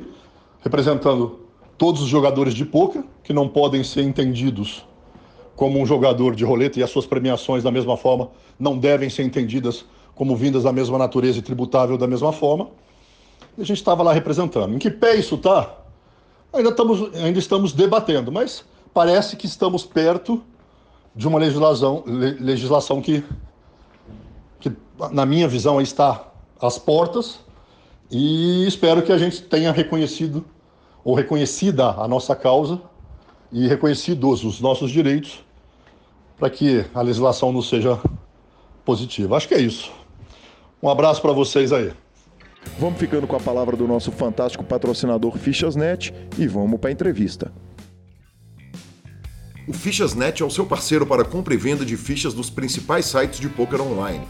representando 0.62 1.49
todos 1.80 2.02
os 2.02 2.08
jogadores 2.08 2.52
de 2.52 2.66
poker, 2.66 3.02
que 3.24 3.32
não 3.32 3.48
podem 3.48 3.82
ser 3.82 4.02
entendidos 4.02 4.84
como 5.56 5.80
um 5.80 5.86
jogador 5.86 6.34
de 6.36 6.44
roleta 6.44 6.78
e 6.78 6.82
as 6.82 6.90
suas 6.90 7.06
premiações 7.06 7.62
da 7.62 7.70
mesma 7.70 7.96
forma 7.96 8.28
não 8.58 8.76
devem 8.76 9.08
ser 9.08 9.22
entendidas 9.22 9.86
como 10.14 10.36
vindas 10.36 10.64
da 10.64 10.74
mesma 10.74 10.98
natureza 10.98 11.38
e 11.38 11.42
tributável 11.42 11.96
da 11.96 12.06
mesma 12.06 12.34
forma. 12.34 12.68
E 13.56 13.62
a 13.62 13.64
gente 13.64 13.78
estava 13.78 14.02
lá 14.02 14.12
representando. 14.12 14.74
Em 14.74 14.78
que 14.78 14.90
pé 14.90 15.16
isso 15.16 15.36
está? 15.36 15.74
Ainda 16.52 16.68
estamos, 16.68 17.14
ainda 17.14 17.38
estamos 17.38 17.72
debatendo, 17.72 18.30
mas 18.30 18.62
parece 18.92 19.34
que 19.34 19.46
estamos 19.46 19.82
perto 19.82 20.42
de 21.16 21.26
uma 21.26 21.38
legislação, 21.38 22.04
legislação 22.06 23.00
que, 23.00 23.24
que, 24.60 24.70
na 25.12 25.24
minha 25.24 25.48
visão, 25.48 25.80
está 25.80 26.30
às 26.60 26.78
portas 26.78 27.40
e 28.10 28.66
espero 28.66 29.00
que 29.00 29.12
a 29.12 29.16
gente 29.16 29.40
tenha 29.44 29.72
reconhecido 29.72 30.44
ou 31.04 31.14
reconhecida 31.14 31.90
a 31.90 32.06
nossa 32.06 32.34
causa 32.36 32.80
e 33.52 33.66
reconhecidos 33.66 34.44
os 34.44 34.60
nossos 34.60 34.90
direitos 34.90 35.44
para 36.38 36.50
que 36.50 36.84
a 36.94 37.02
legislação 37.02 37.52
não 37.52 37.62
seja 37.62 38.00
positiva. 38.84 39.36
Acho 39.36 39.48
que 39.48 39.54
é 39.54 39.60
isso. 39.60 39.92
Um 40.82 40.88
abraço 40.88 41.20
para 41.20 41.32
vocês 41.32 41.72
aí. 41.72 41.92
Vamos 42.78 42.98
ficando 42.98 43.26
com 43.26 43.36
a 43.36 43.40
palavra 43.40 43.76
do 43.76 43.86
nosso 43.86 44.10
fantástico 44.10 44.64
patrocinador 44.64 45.36
Fichasnet 45.36 46.12
e 46.38 46.46
vamos 46.46 46.78
para 46.78 46.90
a 46.90 46.92
entrevista. 46.92 47.52
O 49.68 49.72
Fichasnet 49.72 50.42
é 50.42 50.46
o 50.46 50.50
seu 50.50 50.66
parceiro 50.66 51.06
para 51.06 51.24
compra 51.24 51.54
e 51.54 51.56
venda 51.56 51.84
de 51.84 51.96
fichas 51.96 52.34
dos 52.34 52.50
principais 52.50 53.06
sites 53.06 53.38
de 53.38 53.48
poker 53.48 53.80
online. 53.80 54.26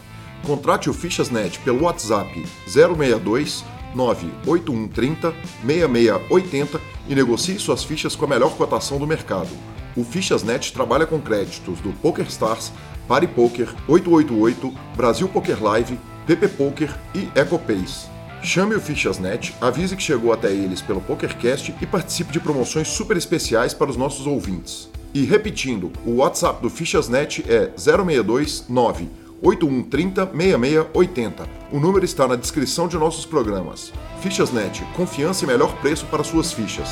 Contrate 0.46 0.90
o 0.90 0.92
Fichasnet 0.92 1.58
pelo 1.60 1.84
WhatsApp 1.84 2.44
062 2.66 3.64
98130 3.94 5.34
6680 5.64 6.80
e 7.08 7.14
negocie 7.14 7.58
suas 7.58 7.84
fichas 7.84 8.14
com 8.14 8.24
a 8.24 8.28
melhor 8.28 8.56
cotação 8.56 8.98
do 8.98 9.06
mercado. 9.06 9.50
O 9.96 10.04
Fichasnet 10.04 10.72
trabalha 10.72 11.06
com 11.06 11.20
créditos 11.20 11.80
do 11.80 11.92
PokerStars, 11.94 12.72
PariPoker, 13.08 13.68
888, 13.88 14.72
Brasil 14.96 15.28
Poker 15.28 15.62
Live, 15.62 15.98
PP 16.26 16.48
Poker 16.48 16.96
e 17.14 17.28
EcoPace. 17.38 18.08
Chame 18.42 18.74
o 18.74 18.80
Fichasnet, 18.80 19.54
avise 19.60 19.96
que 19.96 20.02
chegou 20.02 20.32
até 20.32 20.50
eles 20.50 20.80
pelo 20.80 21.00
PokerCast 21.00 21.74
e 21.80 21.86
participe 21.86 22.32
de 22.32 22.40
promoções 22.40 22.88
super 22.88 23.16
especiais 23.16 23.74
para 23.74 23.90
os 23.90 23.96
nossos 23.96 24.26
ouvintes. 24.26 24.88
E 25.12 25.24
repetindo, 25.24 25.90
o 26.06 26.16
WhatsApp 26.16 26.62
do 26.62 26.70
Fichasnet 26.70 27.44
é 27.48 27.72
062 27.76 28.66
9 28.68 29.08
8130 29.42 30.26
6680. 30.26 31.48
O 31.72 31.80
número 31.80 32.04
está 32.04 32.28
na 32.28 32.36
descrição 32.36 32.86
de 32.86 32.98
nossos 32.98 33.24
programas. 33.24 33.92
Fichasnet, 34.20 34.84
confiança 34.94 35.44
e 35.44 35.46
melhor 35.48 35.74
preço 35.80 36.06
para 36.06 36.22
suas 36.22 36.52
fichas. 36.52 36.88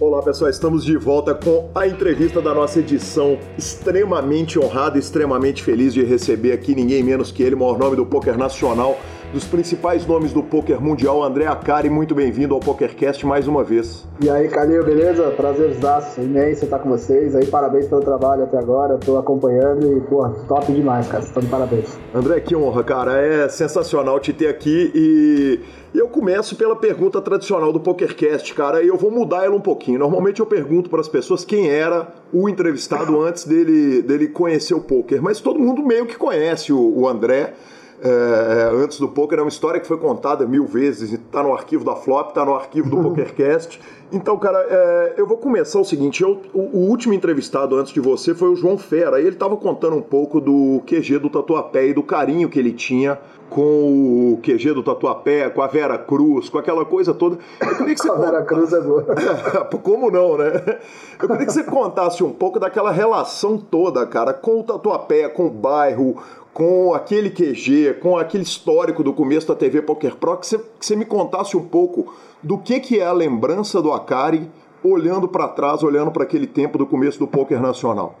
Olá 0.00 0.22
pessoal, 0.22 0.50
estamos 0.50 0.84
de 0.84 0.96
volta 0.96 1.34
com 1.34 1.70
a 1.74 1.86
entrevista 1.86 2.42
da 2.42 2.52
nossa 2.52 2.80
edição. 2.80 3.38
Extremamente 3.56 4.58
honrado, 4.58 4.98
extremamente 4.98 5.62
feliz 5.62 5.94
de 5.94 6.02
receber 6.02 6.52
aqui 6.52 6.74
ninguém 6.74 7.02
menos 7.02 7.30
que 7.30 7.42
ele, 7.42 7.54
maior 7.54 7.78
nome 7.78 7.96
do 7.96 8.04
poker 8.04 8.36
nacional, 8.36 8.98
dos 9.34 9.44
principais 9.44 10.06
nomes 10.06 10.32
do 10.32 10.44
poker 10.44 10.80
mundial, 10.80 11.20
André 11.20 11.44
Acari. 11.44 11.90
Muito 11.90 12.14
bem-vindo 12.14 12.54
ao 12.54 12.60
PokerCast 12.60 13.26
mais 13.26 13.48
uma 13.48 13.64
vez. 13.64 14.06
E 14.22 14.30
aí, 14.30 14.46
Calil, 14.46 14.84
beleza? 14.84 15.28
Prazerzaço 15.32 16.20
imenso 16.20 16.64
estar 16.64 16.78
com 16.78 16.88
vocês. 16.88 17.34
Aí, 17.34 17.44
parabéns 17.44 17.88
pelo 17.88 18.00
trabalho 18.00 18.44
até 18.44 18.56
agora. 18.56 18.94
Estou 18.94 19.18
acompanhando 19.18 19.84
e, 19.92 20.00
pô, 20.02 20.28
top 20.46 20.72
demais, 20.72 21.08
cara. 21.08 21.24
Estão 21.24 21.42
de 21.42 21.48
parabéns. 21.48 21.98
André, 22.14 22.38
que 22.38 22.54
honra, 22.54 22.84
cara. 22.84 23.20
É 23.20 23.48
sensacional 23.48 24.20
te 24.20 24.32
ter 24.32 24.46
aqui 24.46 24.92
e 24.94 25.60
eu 25.92 26.06
começo 26.06 26.54
pela 26.54 26.76
pergunta 26.76 27.20
tradicional 27.20 27.72
do 27.72 27.80
PokerCast, 27.80 28.54
cara, 28.54 28.84
e 28.84 28.88
eu 28.88 28.96
vou 28.96 29.10
mudar 29.10 29.44
ela 29.44 29.56
um 29.56 29.60
pouquinho. 29.60 29.98
Normalmente 29.98 30.38
eu 30.38 30.46
pergunto 30.46 30.88
para 30.88 31.00
as 31.00 31.08
pessoas 31.08 31.44
quem 31.44 31.68
era 31.68 32.06
o 32.32 32.48
entrevistado 32.48 33.20
antes 33.20 33.44
dele, 33.44 34.00
dele 34.00 34.28
conhecer 34.28 34.74
o 34.74 34.80
poker, 34.80 35.20
mas 35.20 35.40
todo 35.40 35.58
mundo 35.58 35.82
meio 35.82 36.06
que 36.06 36.16
conhece 36.16 36.72
o, 36.72 37.00
o 37.00 37.08
André 37.08 37.54
é, 38.02 38.70
antes 38.74 38.98
do 38.98 39.08
poker. 39.08 39.38
É 39.38 39.42
uma 39.42 39.48
história 39.48 39.80
que 39.80 39.86
foi 39.86 39.98
contada 39.98 40.46
mil 40.46 40.66
vezes, 40.66 41.12
está 41.12 41.42
no 41.42 41.52
arquivo 41.52 41.84
da 41.84 41.96
Flop, 41.96 42.28
está 42.28 42.44
no 42.44 42.54
arquivo 42.54 42.90
do 42.90 42.96
PokerCast. 43.02 43.80
Então, 44.12 44.38
cara, 44.38 44.58
é, 44.68 45.14
eu 45.16 45.26
vou 45.26 45.36
começar 45.36 45.80
o 45.80 45.84
seguinte: 45.84 46.22
eu, 46.22 46.40
o, 46.52 46.60
o, 46.60 46.88
último 46.88 47.14
entrevistado 47.14 47.76
antes 47.76 47.92
de 47.92 48.00
você 48.00 48.34
foi 48.34 48.48
o 48.48 48.56
João 48.56 48.78
Fera, 48.78 49.18
e 49.18 49.22
ele 49.22 49.30
estava 49.30 49.56
contando 49.56 49.96
um 49.96 50.02
pouco 50.02 50.40
do 50.40 50.82
QG 50.86 51.18
do 51.18 51.30
Tatuapé 51.30 51.88
e 51.88 51.94
do 51.94 52.02
carinho 52.02 52.48
que 52.48 52.58
ele 52.58 52.72
tinha 52.72 53.18
com 53.50 54.32
o 54.32 54.40
QG 54.42 54.72
do 54.72 54.82
Tatuapé, 54.82 55.48
com 55.50 55.62
a 55.62 55.66
Vera 55.66 55.98
Cruz, 55.98 56.48
com 56.48 56.58
aquela 56.58 56.84
coisa 56.84 57.14
toda. 57.14 57.38
Eu 57.60 57.76
queria 57.76 57.94
que 57.94 58.00
você 58.00 58.10
a 58.10 58.14
Vera 58.14 58.42
Cruz 58.42 58.72
é 58.72 58.80
boa. 58.80 59.04
Como 59.82 60.10
não, 60.10 60.36
né? 60.36 60.78
Eu 61.20 61.28
queria 61.28 61.46
que 61.46 61.52
você 61.52 61.62
contasse 61.62 62.24
um 62.24 62.32
pouco 62.32 62.58
daquela 62.58 62.90
relação 62.90 63.58
toda, 63.58 64.06
cara, 64.06 64.32
com 64.32 64.60
o 64.60 64.62
Tatuapé, 64.62 65.28
com 65.28 65.46
o 65.46 65.50
bairro, 65.50 66.16
com 66.54 66.94
aquele 66.94 67.30
QG, 67.30 67.94
com 68.00 68.16
aquele 68.16 68.44
histórico 68.44 69.02
do 69.02 69.12
começo 69.12 69.48
da 69.48 69.56
TV 69.56 69.82
Poker 69.82 70.14
Pro, 70.14 70.36
que 70.36 70.46
você, 70.46 70.94
me 70.94 71.04
contasse 71.04 71.56
um 71.56 71.64
pouco 71.64 72.14
do 72.40 72.56
que, 72.56 72.78
que 72.78 73.00
é 73.00 73.04
a 73.04 73.12
lembrança 73.12 73.82
do 73.82 73.92
Akari 73.92 74.48
olhando 74.82 75.26
para 75.26 75.48
trás, 75.48 75.82
olhando 75.82 76.12
para 76.12 76.22
aquele 76.22 76.46
tempo 76.46 76.78
do 76.78 76.86
começo 76.86 77.18
do 77.18 77.26
poker 77.26 77.60
nacional. 77.60 78.14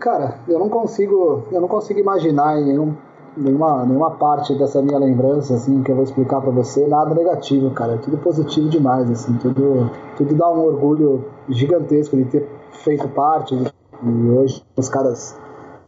Cara, 0.00 0.40
eu 0.48 0.58
não 0.58 0.68
consigo, 0.68 1.44
eu 1.52 1.60
não 1.60 1.68
consigo 1.68 2.00
imaginar 2.00 2.58
em 2.58 2.64
nenhum, 2.64 2.94
nenhuma, 3.36 3.84
nenhuma 3.86 4.10
parte 4.10 4.54
dessa 4.54 4.82
minha 4.82 4.98
lembrança 4.98 5.54
assim 5.54 5.82
que 5.82 5.90
eu 5.92 5.94
vou 5.94 6.04
explicar 6.04 6.40
para 6.40 6.50
você 6.50 6.86
nada 6.88 7.14
negativo, 7.14 7.70
cara. 7.70 7.94
É 7.94 7.98
tudo 7.98 8.16
positivo 8.18 8.68
demais, 8.68 9.08
assim, 9.10 9.34
tudo, 9.34 9.90
tudo 10.16 10.34
dá 10.34 10.50
um 10.50 10.64
orgulho 10.64 11.24
gigantesco 11.48 12.16
de 12.16 12.24
ter 12.24 12.48
feito 12.72 13.06
parte 13.08 13.54
e 13.54 14.28
hoje 14.30 14.64
os 14.76 14.88
caras 14.88 15.38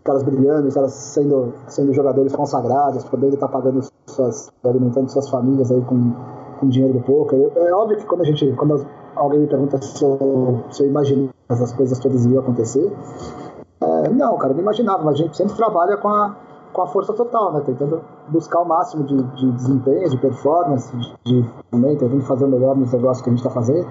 caras 0.09 0.23
brilhando, 0.23 0.68
os 0.68 0.75
caras 0.75 0.92
sendo, 0.92 1.53
sendo 1.66 1.92
jogadores 1.92 2.35
consagrados, 2.35 3.05
podendo 3.05 3.35
estar 3.35 3.49
pagando 3.49 3.81
suas, 4.07 4.51
alimentando 4.64 5.11
suas 5.11 5.29
famílias 5.29 5.71
aí 5.71 5.83
com, 5.83 6.12
com 6.59 6.68
dinheiro 6.68 6.99
do 6.99 7.05
poker. 7.05 7.53
É 7.55 7.73
óbvio 7.75 7.99
que 7.99 8.07
quando 8.07 8.23
a 8.23 8.25
gente, 8.25 8.51
quando 8.55 8.87
alguém 9.14 9.40
me 9.40 9.47
pergunta 9.47 9.81
se 9.83 10.03
eu, 10.03 10.64
se 10.71 10.83
eu 10.83 10.88
imagino 10.88 11.29
essas 11.49 11.73
coisas 11.73 11.99
todas 11.99 12.25
iam 12.25 12.40
acontecer, 12.40 12.90
é, 13.81 14.09
não, 14.09 14.37
cara, 14.38 14.55
não 14.55 14.61
imaginava, 14.61 15.05
mas 15.05 15.14
a 15.14 15.18
gente 15.18 15.37
sempre 15.37 15.55
trabalha 15.55 15.99
com 15.99 16.09
a, 16.09 16.35
com 16.73 16.83
a 16.83 16.87
força 16.87 17.12
total, 17.12 17.53
né? 17.53 17.62
Tentando 17.64 18.01
buscar 18.29 18.61
o 18.61 18.64
máximo 18.64 19.05
de, 19.05 19.23
de 19.23 19.53
desempenho, 19.53 20.09
de 20.09 20.16
performance, 20.18 20.90
de, 20.97 21.42
de 21.42 21.99
tentando 21.99 22.21
fazer 22.23 22.47
o 22.47 22.49
melhor 22.49 22.75
nos 22.77 22.92
negócios 22.92 23.23
que 23.23 23.29
a 23.29 23.33
gente 23.33 23.40
está 23.40 23.51
fazendo. 23.51 23.87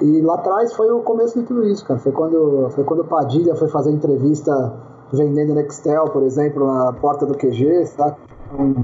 E 0.00 0.22
lá 0.22 0.34
atrás 0.34 0.72
foi 0.74 0.90
o 0.90 1.00
começo 1.00 1.38
de 1.38 1.46
tudo 1.46 1.62
isso, 1.64 1.84
cara. 1.86 2.00
Foi 2.00 2.10
quando, 2.10 2.70
foi 2.70 2.84
quando 2.84 3.00
o 3.00 3.04
Padilha 3.04 3.54
foi 3.54 3.68
fazer 3.68 3.90
entrevista 3.90 4.50
vendendo 5.12 5.54
Nextel, 5.54 6.04
por 6.06 6.22
exemplo, 6.22 6.66
na 6.66 6.92
porta 6.92 7.26
do 7.26 7.34
QG, 7.34 7.86
sabe? 7.86 8.16
Um, 8.58 8.74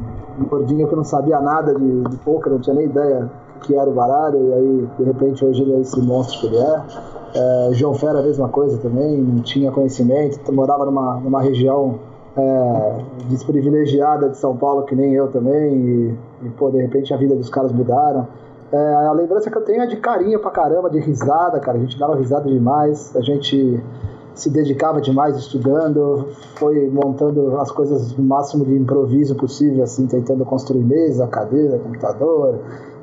um 0.40 0.44
gordinho 0.48 0.88
que 0.88 0.94
não 0.94 1.04
sabia 1.04 1.40
nada 1.40 1.74
de, 1.74 2.02
de 2.02 2.16
poker, 2.18 2.52
não 2.52 2.60
tinha 2.60 2.74
nem 2.74 2.86
ideia 2.86 3.30
que 3.62 3.74
era 3.74 3.88
o 3.88 3.92
baralho, 3.92 4.38
e 4.48 4.52
aí, 4.52 4.88
de 4.98 5.04
repente, 5.04 5.44
hoje 5.44 5.62
ele 5.62 5.74
é 5.74 5.80
esse 5.80 6.00
monstro 6.00 6.40
que 6.40 6.46
ele 6.46 6.58
é. 6.58 6.82
é 7.34 7.70
João 7.72 7.94
Fera, 7.94 8.20
a 8.20 8.22
mesma 8.22 8.48
coisa 8.48 8.78
também, 8.78 9.18
não 9.18 9.42
tinha 9.42 9.72
conhecimento, 9.72 10.52
morava 10.52 10.84
numa, 10.84 11.18
numa 11.18 11.42
região 11.42 11.98
é, 12.36 13.04
desprivilegiada 13.28 14.28
de 14.28 14.36
São 14.36 14.56
Paulo, 14.56 14.84
que 14.84 14.94
nem 14.94 15.14
eu 15.14 15.28
também, 15.28 15.74
e, 15.74 16.18
e, 16.42 16.50
pô, 16.50 16.70
de 16.70 16.78
repente 16.78 17.12
a 17.14 17.16
vida 17.16 17.34
dos 17.34 17.48
caras 17.48 17.72
mudaram. 17.72 18.28
É, 18.72 18.94
a 19.06 19.12
lembrança 19.12 19.50
que 19.50 19.56
eu 19.56 19.62
tenho 19.62 19.82
é 19.82 19.86
de 19.86 19.96
carinho 19.96 20.38
pra 20.40 20.50
caramba, 20.50 20.90
de 20.90 20.98
risada, 20.98 21.58
cara, 21.60 21.78
a 21.78 21.80
gente 21.80 21.98
dava 21.98 22.16
risada 22.16 22.48
demais, 22.48 23.14
a 23.16 23.20
gente 23.20 23.80
se 24.36 24.50
dedicava 24.50 25.00
demais 25.00 25.36
estudando, 25.36 26.28
foi 26.56 26.88
montando 26.90 27.58
as 27.58 27.70
coisas 27.70 28.12
o 28.12 28.22
máximo 28.22 28.64
de 28.64 28.76
improviso 28.76 29.34
possível, 29.34 29.82
assim, 29.82 30.06
tentando 30.06 30.44
construir 30.44 30.84
mesa, 30.84 31.26
cadeira, 31.26 31.78
computador, 31.78 32.60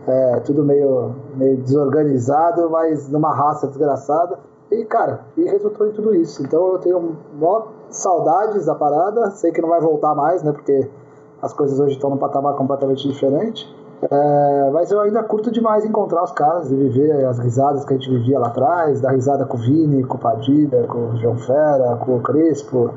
é, 0.08 0.40
tudo 0.42 0.64
meio, 0.64 1.12
meio 1.36 1.58
desorganizado, 1.58 2.70
mas 2.70 3.10
numa 3.10 3.34
raça 3.34 3.68
desgraçada. 3.68 4.38
E, 4.72 4.86
cara, 4.86 5.22
e 5.36 5.44
resultou 5.44 5.88
em 5.88 5.92
tudo 5.92 6.16
isso. 6.16 6.44
Então 6.44 6.74
eu 6.74 6.80
tenho 6.80 7.18
mó 7.34 7.64
saudades 7.90 8.66
da 8.66 8.76
parada, 8.76 9.32
sei 9.32 9.52
que 9.52 9.62
não 9.62 9.70
vai 9.70 9.82
voltar 9.82 10.14
mais, 10.16 10.44
né, 10.44 10.52
porque 10.52 10.88
as 11.42 11.52
coisas 11.52 11.80
hoje 11.80 11.96
estão 11.96 12.12
num 12.12 12.18
patamar 12.18 12.56
completamente 12.56 13.08
diferente. 13.08 13.68
É, 14.10 14.72
mas 14.72 14.92
eu 14.92 15.00
ainda 15.00 15.24
curto 15.24 15.52
demais 15.52 15.86
encontrar 15.86 16.24
os 16.24 16.32
caras 16.32 16.72
e 16.72 16.76
viver 16.76 17.26
as 17.26 17.40
risadas 17.40 17.86
que 17.86 17.94
a 17.94 17.98
gente 17.98 18.10
vivia 18.10 18.40
lá 18.40 18.48
atrás, 18.48 19.00
dar 19.02 19.12
risada 19.12 19.46
com 19.46 19.58
o 19.58 19.60
Vini, 19.60 20.04
com 20.04 20.18
o 20.18 20.20
Padilha, 20.20 20.84
com 20.88 21.12
o 21.12 21.18
João 21.18 21.38
Fera, 21.38 21.96
com 21.98 22.18
o 22.18 22.22
Crespo, 22.22 22.94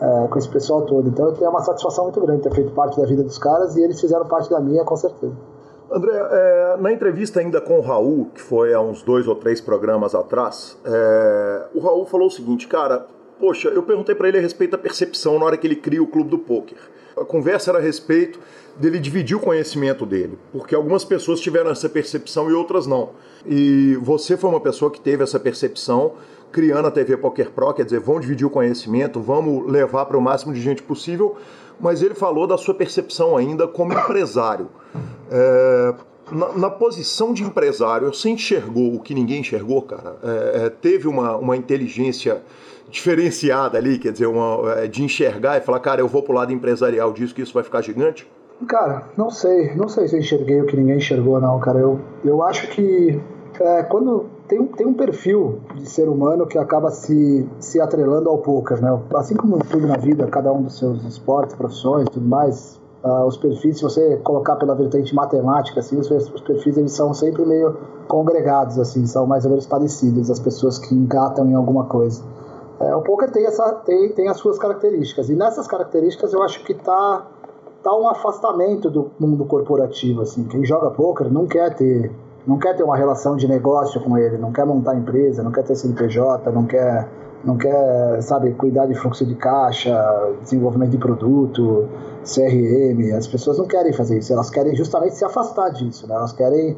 é, 0.00 0.28
com 0.28 0.38
esse 0.38 0.48
pessoal 0.48 0.82
todo. 0.82 1.08
Então 1.08 1.26
eu 1.26 1.32
tenho 1.32 1.50
uma 1.50 1.62
satisfação 1.62 2.04
muito 2.04 2.20
grande 2.20 2.42
ter 2.42 2.54
feito 2.54 2.72
parte 2.72 3.00
da 3.00 3.06
vida 3.06 3.22
dos 3.22 3.38
caras 3.38 3.76
e 3.76 3.82
eles 3.82 4.00
fizeram 4.00 4.26
parte 4.26 4.50
da 4.50 4.60
minha, 4.60 4.84
com 4.84 4.96
certeza. 4.96 5.34
André, 5.90 6.12
é, 6.14 6.76
na 6.78 6.92
entrevista 6.92 7.40
ainda 7.40 7.60
com 7.60 7.78
o 7.78 7.80
Raul, 7.80 8.26
que 8.32 8.40
foi 8.40 8.72
há 8.72 8.80
uns 8.80 9.02
dois 9.02 9.26
ou 9.26 9.34
três 9.34 9.60
programas 9.60 10.14
atrás, 10.14 10.78
é, 10.84 11.66
o 11.74 11.80
Raul 11.80 12.06
falou 12.06 12.28
o 12.28 12.30
seguinte, 12.30 12.68
cara, 12.68 13.06
poxa, 13.40 13.68
eu 13.68 13.82
perguntei 13.82 14.14
para 14.14 14.28
ele 14.28 14.38
a 14.38 14.40
respeito 14.40 14.72
da 14.72 14.78
percepção 14.78 15.38
na 15.38 15.46
hora 15.46 15.56
que 15.56 15.66
ele 15.66 15.74
cria 15.74 16.02
o 16.02 16.06
clube 16.06 16.30
do 16.30 16.38
poker. 16.38 16.78
a 17.16 17.24
conversa 17.24 17.70
era 17.70 17.78
a 17.78 17.82
respeito 17.82 18.38
dele 18.80 18.98
dividir 18.98 19.36
o 19.36 19.40
conhecimento 19.40 20.06
dele, 20.06 20.38
porque 20.50 20.74
algumas 20.74 21.04
pessoas 21.04 21.38
tiveram 21.38 21.70
essa 21.70 21.88
percepção 21.88 22.50
e 22.50 22.54
outras 22.54 22.86
não. 22.86 23.10
E 23.46 23.94
você 24.00 24.38
foi 24.38 24.48
uma 24.48 24.60
pessoa 24.60 24.90
que 24.90 25.00
teve 25.00 25.22
essa 25.22 25.38
percepção, 25.38 26.14
criando 26.50 26.88
a 26.88 26.90
TV 26.90 27.18
Poker 27.18 27.50
Pro, 27.50 27.74
quer 27.74 27.84
dizer, 27.84 28.00
vamos 28.00 28.22
dividir 28.22 28.46
o 28.46 28.50
conhecimento, 28.50 29.20
vamos 29.20 29.70
levar 29.70 30.06
para 30.06 30.16
o 30.16 30.20
máximo 30.20 30.54
de 30.54 30.60
gente 30.62 30.82
possível, 30.82 31.36
mas 31.78 32.02
ele 32.02 32.14
falou 32.14 32.46
da 32.46 32.56
sua 32.56 32.74
percepção 32.74 33.36
ainda 33.36 33.68
como 33.68 33.92
empresário. 33.92 34.68
É, 35.30 35.94
na, 36.32 36.52
na, 36.54 36.70
posição 36.70 37.34
de 37.34 37.42
empresário, 37.42 38.12
você 38.12 38.30
enxergou 38.30 38.94
o 38.94 39.00
que 39.00 39.14
ninguém 39.14 39.40
enxergou, 39.40 39.82
cara? 39.82 40.16
É, 40.22 40.66
é, 40.66 40.70
teve 40.70 41.06
uma, 41.06 41.36
uma 41.36 41.56
inteligência 41.56 42.42
diferenciada 42.90 43.76
ali, 43.76 43.98
quer 43.98 44.12
dizer, 44.12 44.26
uma, 44.26 44.72
é, 44.72 44.86
de 44.86 45.02
enxergar 45.02 45.58
e 45.58 45.60
falar, 45.60 45.80
cara, 45.80 46.00
eu 46.00 46.08
vou 46.08 46.22
pro 46.22 46.32
lado 46.32 46.52
empresarial 46.52 47.12
disso, 47.12 47.34
que 47.34 47.42
isso 47.42 47.52
vai 47.52 47.62
ficar 47.62 47.82
gigante? 47.82 48.26
Cara, 48.66 49.04
não 49.16 49.30
sei. 49.30 49.74
Não 49.74 49.88
sei 49.88 50.08
se 50.08 50.16
eu 50.16 50.20
enxerguei 50.20 50.60
o 50.60 50.66
que 50.66 50.76
ninguém 50.76 50.96
enxergou, 50.96 51.40
não, 51.40 51.58
cara. 51.60 51.78
Eu, 51.78 52.00
eu 52.24 52.42
acho 52.42 52.68
que 52.68 53.20
é, 53.60 53.82
quando 53.82 54.26
tem, 54.48 54.64
tem 54.66 54.86
um 54.86 54.94
perfil 54.94 55.60
de 55.74 55.88
ser 55.88 56.08
humano 56.08 56.46
que 56.46 56.58
acaba 56.58 56.90
se, 56.90 57.48
se 57.58 57.80
atrelando 57.80 58.28
ao 58.28 58.38
poker, 58.38 58.80
né? 58.82 58.98
Assim 59.14 59.36
como 59.36 59.58
tudo 59.58 59.86
na 59.86 59.96
vida, 59.96 60.26
cada 60.26 60.52
um 60.52 60.62
dos 60.62 60.78
seus 60.78 61.04
esportes, 61.04 61.54
profissões 61.54 62.08
tudo 62.08 62.26
mais, 62.26 62.80
uh, 63.04 63.24
os 63.26 63.36
perfis, 63.36 63.78
se 63.78 63.82
você 63.82 64.16
colocar 64.18 64.56
pela 64.56 64.74
vertente 64.74 65.14
matemática, 65.14 65.80
assim, 65.80 65.98
os, 65.98 66.10
os 66.10 66.40
perfis 66.40 66.76
eles 66.76 66.92
são 66.92 67.12
sempre 67.14 67.44
meio 67.44 67.76
congregados, 68.08 68.78
assim, 68.78 69.06
são 69.06 69.26
mais 69.26 69.44
ou 69.44 69.50
menos 69.50 69.66
parecidos, 69.66 70.30
as 70.30 70.38
pessoas 70.38 70.78
que 70.78 70.94
engatam 70.94 71.46
em 71.46 71.54
alguma 71.54 71.84
coisa. 71.84 72.22
É, 72.80 72.94
o 72.94 73.02
poker 73.02 73.30
tem, 73.30 73.44
essa, 73.44 73.72
tem, 73.84 74.08
tem 74.10 74.28
as 74.28 74.38
suas 74.38 74.58
características, 74.58 75.28
e 75.28 75.34
nessas 75.34 75.66
características 75.66 76.32
eu 76.32 76.42
acho 76.42 76.64
que 76.64 76.72
está 76.72 77.26
tá 77.82 77.96
um 77.96 78.08
afastamento 78.08 78.90
do 78.90 79.10
mundo 79.18 79.44
corporativo, 79.44 80.22
assim, 80.22 80.44
quem 80.44 80.64
joga 80.64 80.90
poker 80.90 81.32
não 81.32 81.46
quer 81.46 81.74
ter 81.74 82.10
não 82.46 82.58
quer 82.58 82.74
ter 82.74 82.82
uma 82.82 82.96
relação 82.96 83.36
de 83.36 83.46
negócio 83.46 84.00
com 84.00 84.16
ele, 84.16 84.38
não 84.38 84.50
quer 84.50 84.64
montar 84.64 84.96
empresa, 84.96 85.42
não 85.42 85.52
quer 85.52 85.62
ter 85.62 85.76
CNPJ, 85.76 86.50
não 86.50 86.64
quer 86.64 87.06
não 87.44 87.56
quer, 87.56 88.20
sabe, 88.22 88.52
cuidar 88.52 88.86
de 88.86 88.94
fluxo 88.94 89.24
de 89.24 89.34
caixa, 89.34 89.96
desenvolvimento 90.42 90.90
de 90.90 90.98
produto, 90.98 91.88
CRM. 92.22 93.16
As 93.16 93.26
pessoas 93.26 93.56
não 93.56 93.66
querem 93.66 93.92
fazer 93.92 94.18
isso, 94.18 94.32
elas 94.32 94.50
querem 94.50 94.74
justamente 94.76 95.16
se 95.16 95.24
afastar 95.24 95.70
disso, 95.70 96.06
né? 96.06 96.14
Elas 96.14 96.32
querem 96.32 96.76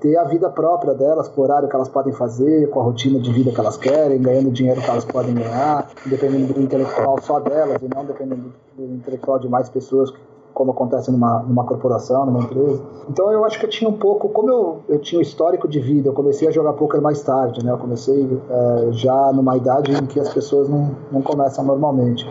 ter 0.00 0.16
a 0.16 0.24
vida 0.24 0.50
própria 0.50 0.94
delas, 0.94 1.28
com 1.28 1.40
o 1.40 1.44
horário 1.44 1.68
que 1.68 1.74
elas 1.74 1.88
podem 1.88 2.12
fazer, 2.12 2.68
com 2.70 2.80
a 2.80 2.82
rotina 2.82 3.20
de 3.20 3.32
vida 3.32 3.52
que 3.52 3.60
elas 3.60 3.76
querem, 3.76 4.20
ganhando 4.20 4.48
o 4.48 4.52
dinheiro 4.52 4.82
que 4.82 4.90
elas 4.90 5.04
podem 5.04 5.34
ganhar, 5.34 5.88
dependendo 6.04 6.52
do 6.52 6.60
intelectual 6.60 7.22
só 7.22 7.38
delas 7.38 7.80
e 7.80 7.88
não 7.88 8.04
dependendo 8.04 8.52
do 8.76 8.84
intelectual 8.84 9.38
de 9.38 9.48
mais 9.48 9.68
pessoas 9.68 10.12
como 10.54 10.72
acontece 10.72 11.10
numa, 11.10 11.42
numa 11.42 11.64
corporação, 11.64 12.26
numa 12.26 12.40
empresa. 12.40 12.82
Então 13.08 13.30
eu 13.32 13.44
acho 13.44 13.58
que 13.58 13.66
eu 13.66 13.70
tinha 13.70 13.88
um 13.88 13.96
pouco, 13.96 14.28
como 14.28 14.50
eu, 14.50 14.80
eu 14.88 14.98
tinha 14.98 15.18
um 15.18 15.22
histórico 15.22 15.66
de 15.66 15.80
vida, 15.80 16.08
eu 16.08 16.12
comecei 16.12 16.48
a 16.48 16.50
jogar 16.50 16.74
poker 16.74 17.00
mais 17.00 17.22
tarde, 17.22 17.64
né? 17.64 17.72
Eu 17.72 17.78
comecei 17.78 18.40
é, 18.50 18.92
já 18.92 19.32
numa 19.32 19.56
idade 19.56 19.92
em 19.92 20.06
que 20.06 20.20
as 20.20 20.32
pessoas 20.32 20.68
não, 20.68 20.90
não 21.10 21.22
começam 21.22 21.64
normalmente. 21.64 22.26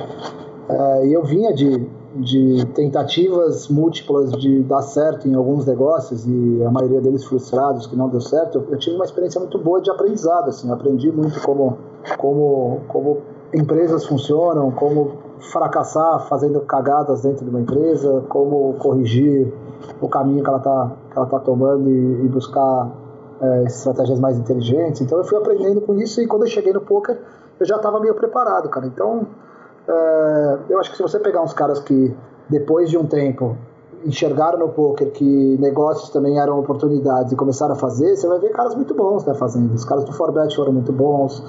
É, 0.69 1.07
e 1.07 1.13
eu 1.13 1.23
vinha 1.23 1.53
de, 1.53 1.88
de 2.15 2.65
tentativas 2.73 3.67
múltiplas 3.67 4.31
de 4.31 4.63
dar 4.63 4.81
certo 4.81 5.27
em 5.27 5.34
alguns 5.34 5.65
negócios 5.65 6.25
e 6.25 6.63
a 6.63 6.71
maioria 6.71 7.01
deles 7.01 7.23
frustrados 7.25 7.88
que 7.88 7.95
não 7.95 8.10
deu 8.10 8.21
certo. 8.21 8.60
Eu, 8.60 8.67
eu 8.71 8.77
tive 8.77 8.95
uma 8.95 9.05
experiência 9.05 9.39
muito 9.39 9.57
boa 9.57 9.81
de 9.81 9.89
aprendizado, 9.89 10.49
assim, 10.49 10.71
aprendi 10.71 11.12
muito 11.12 11.41
como 11.41 11.77
como 12.17 12.81
como 12.88 13.17
empresas 13.53 14.05
funcionam, 14.05 14.71
como 14.71 15.13
fracassar 15.51 16.27
fazendo 16.27 16.61
cagadas 16.61 17.21
dentro 17.21 17.43
de 17.43 17.49
uma 17.49 17.59
empresa, 17.59 18.23
como 18.29 18.73
corrigir 18.75 19.51
o 19.99 20.07
caminho 20.07 20.43
que 20.43 20.49
ela 20.49 20.59
está 20.59 20.91
que 21.09 21.17
ela 21.17 21.25
tá 21.25 21.39
tomando 21.39 21.89
e, 21.89 22.25
e 22.25 22.27
buscar 22.27 22.89
é, 23.41 23.63
estratégias 23.63 24.19
mais 24.19 24.37
inteligentes. 24.37 25.01
Então 25.01 25.17
eu 25.17 25.23
fui 25.23 25.37
aprendendo 25.37 25.81
com 25.81 25.95
isso 25.95 26.21
e 26.21 26.27
quando 26.27 26.43
eu 26.43 26.49
cheguei 26.49 26.71
no 26.71 26.81
poker 26.81 27.19
eu 27.59 27.65
já 27.65 27.75
estava 27.75 27.99
meio 27.99 28.13
preparado, 28.15 28.69
cara. 28.69 28.85
Então 28.85 29.27
é, 29.87 30.57
eu 30.69 30.79
acho 30.79 30.91
que 30.91 30.97
se 30.97 31.03
você 31.03 31.19
pegar 31.19 31.41
uns 31.41 31.53
caras 31.53 31.79
que 31.79 32.15
depois 32.49 32.89
de 32.89 32.97
um 32.97 33.05
tempo 33.05 33.57
enxergaram 34.05 34.59
no 34.59 34.69
poker 34.69 35.11
que 35.11 35.57
negócios 35.59 36.09
também 36.09 36.39
eram 36.39 36.59
oportunidades 36.59 37.31
e 37.31 37.35
começaram 37.35 37.73
a 37.73 37.77
fazer, 37.77 38.15
você 38.15 38.27
vai 38.27 38.39
ver 38.39 38.49
caras 38.49 38.75
muito 38.75 38.93
bons 38.93 39.25
né, 39.25 39.33
fazendo. 39.33 39.73
Os 39.73 39.85
caras 39.85 40.03
do 40.05 40.13
Forbet 40.13 40.55
foram 40.55 40.73
muito 40.73 40.91
bons. 40.91 41.43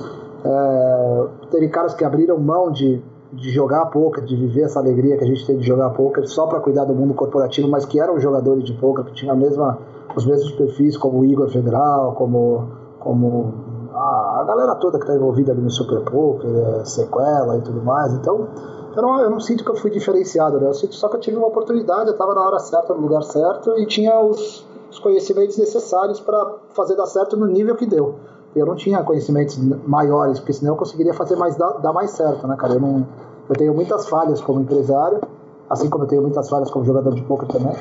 É, 0.45 1.27
teve 1.51 1.69
caras 1.69 1.95
que 1.95 2.05
abriram 2.05 2.39
mão 2.39 2.71
de 2.71 3.03
de 3.33 3.51
jogar 3.51 3.87
poker, 3.87 4.23
de 4.25 4.37
viver 4.37 4.63
essa 4.63 4.79
alegria 4.79 5.17
que 5.17 5.25
a 5.25 5.27
gente 5.27 5.47
tem 5.47 5.57
de 5.57 5.67
jogar 5.67 5.91
poker 5.91 6.29
só 6.29 6.47
para 6.47 6.61
cuidar 6.61 6.85
do 6.85 6.95
mundo 6.95 7.15
corporativo, 7.15 7.67
mas 7.67 7.87
que 7.87 7.99
eram 7.99 8.21
jogadores 8.21 8.63
de 8.63 8.75
poker, 8.75 9.05
que 9.07 9.13
tinham 9.15 9.33
a 9.33 9.37
mesma, 9.37 9.79
os 10.15 10.27
mesmos 10.27 10.53
perfis 10.53 10.99
como 10.99 11.21
o 11.21 11.25
Igor 11.25 11.49
Federal, 11.49 12.13
como, 12.13 12.69
como 13.01 13.55
a, 13.95 14.41
a 14.41 14.45
galera 14.45 14.75
toda 14.75 14.99
que 14.99 15.05
está 15.05 15.17
envolvida 15.17 15.53
ali 15.53 15.63
no 15.63 15.71
Super 15.71 16.03
Poker, 16.03 16.51
é, 16.51 16.85
sequela 16.85 17.57
e 17.57 17.63
tudo 17.63 17.83
mais. 17.83 18.13
Então, 18.13 18.49
eu 18.95 19.03
não, 19.03 19.21
eu 19.21 19.31
não 19.31 19.41
sinto 19.41 19.65
que 19.65 19.71
eu 19.71 19.77
fui 19.77 19.91
diferenciado, 19.91 20.61
né? 20.61 20.69
Eu 20.69 20.75
sinto 20.75 20.95
só 20.95 21.09
que 21.09 21.17
eu 21.17 21.21
tive 21.21 21.39
uma 21.39 21.47
oportunidade, 21.47 22.09
eu 22.09 22.13
estava 22.13 22.35
na 22.35 22.43
hora 22.43 22.59
certa, 22.59 22.93
no 22.93 23.01
lugar 23.01 23.23
certo 23.23 23.79
e 23.79 23.87
tinha 23.87 24.21
os, 24.21 24.67
os 24.91 24.99
conhecimentos 24.99 25.57
necessários 25.57 26.21
para 26.21 26.57
fazer 26.75 26.97
dar 26.97 27.07
certo 27.07 27.35
no 27.35 27.47
nível 27.47 27.75
que 27.77 27.87
deu 27.87 28.17
eu 28.55 28.67
não 28.67 28.75
tinha 28.75 29.03
conhecimentos 29.03 29.59
maiores, 29.87 30.39
porque 30.39 30.53
senão 30.53 30.73
eu 30.73 30.77
conseguiria 30.77 31.15
fazer 31.15 31.37
mais, 31.37 31.57
dar, 31.57 31.71
dar 31.79 31.93
mais 31.93 32.11
certo, 32.11 32.47
né, 32.47 32.57
cara? 32.57 32.75
Eu, 32.75 32.81
não, 32.81 33.07
eu 33.49 33.57
tenho 33.57 33.75
muitas 33.75 34.09
falhas 34.09 34.41
como 34.41 34.61
empresário, 34.61 35.21
assim 35.69 35.89
como 35.89 36.05
eu 36.05 36.09
tenho 36.09 36.23
muitas 36.23 36.49
falhas 36.49 36.71
como 36.71 36.85
jogador 36.85 37.15
de 37.15 37.23
poker 37.23 37.49
também. 37.49 37.75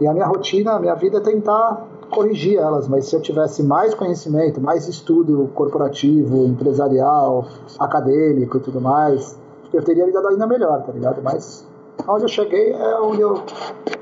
E 0.00 0.06
a 0.06 0.12
minha 0.12 0.26
rotina, 0.26 0.72
a 0.72 0.80
minha 0.80 0.94
vida 0.94 1.18
é 1.18 1.20
tentar 1.20 1.86
corrigir 2.10 2.58
elas, 2.58 2.88
mas 2.88 3.06
se 3.06 3.16
eu 3.16 3.20
tivesse 3.20 3.62
mais 3.62 3.94
conhecimento, 3.94 4.60
mais 4.60 4.88
estudo 4.88 5.50
corporativo, 5.54 6.46
empresarial, 6.46 7.46
acadêmico 7.78 8.56
e 8.56 8.60
tudo 8.60 8.80
mais, 8.80 9.38
eu 9.72 9.82
teria 9.82 10.06
me 10.06 10.12
dado 10.12 10.28
ainda 10.28 10.46
melhor, 10.46 10.82
tá 10.82 10.92
ligado? 10.92 11.20
Mas 11.22 11.66
onde 12.06 12.24
eu 12.24 12.28
cheguei 12.28 12.72
é 12.72 13.00
onde 13.00 13.20
eu, 13.20 13.42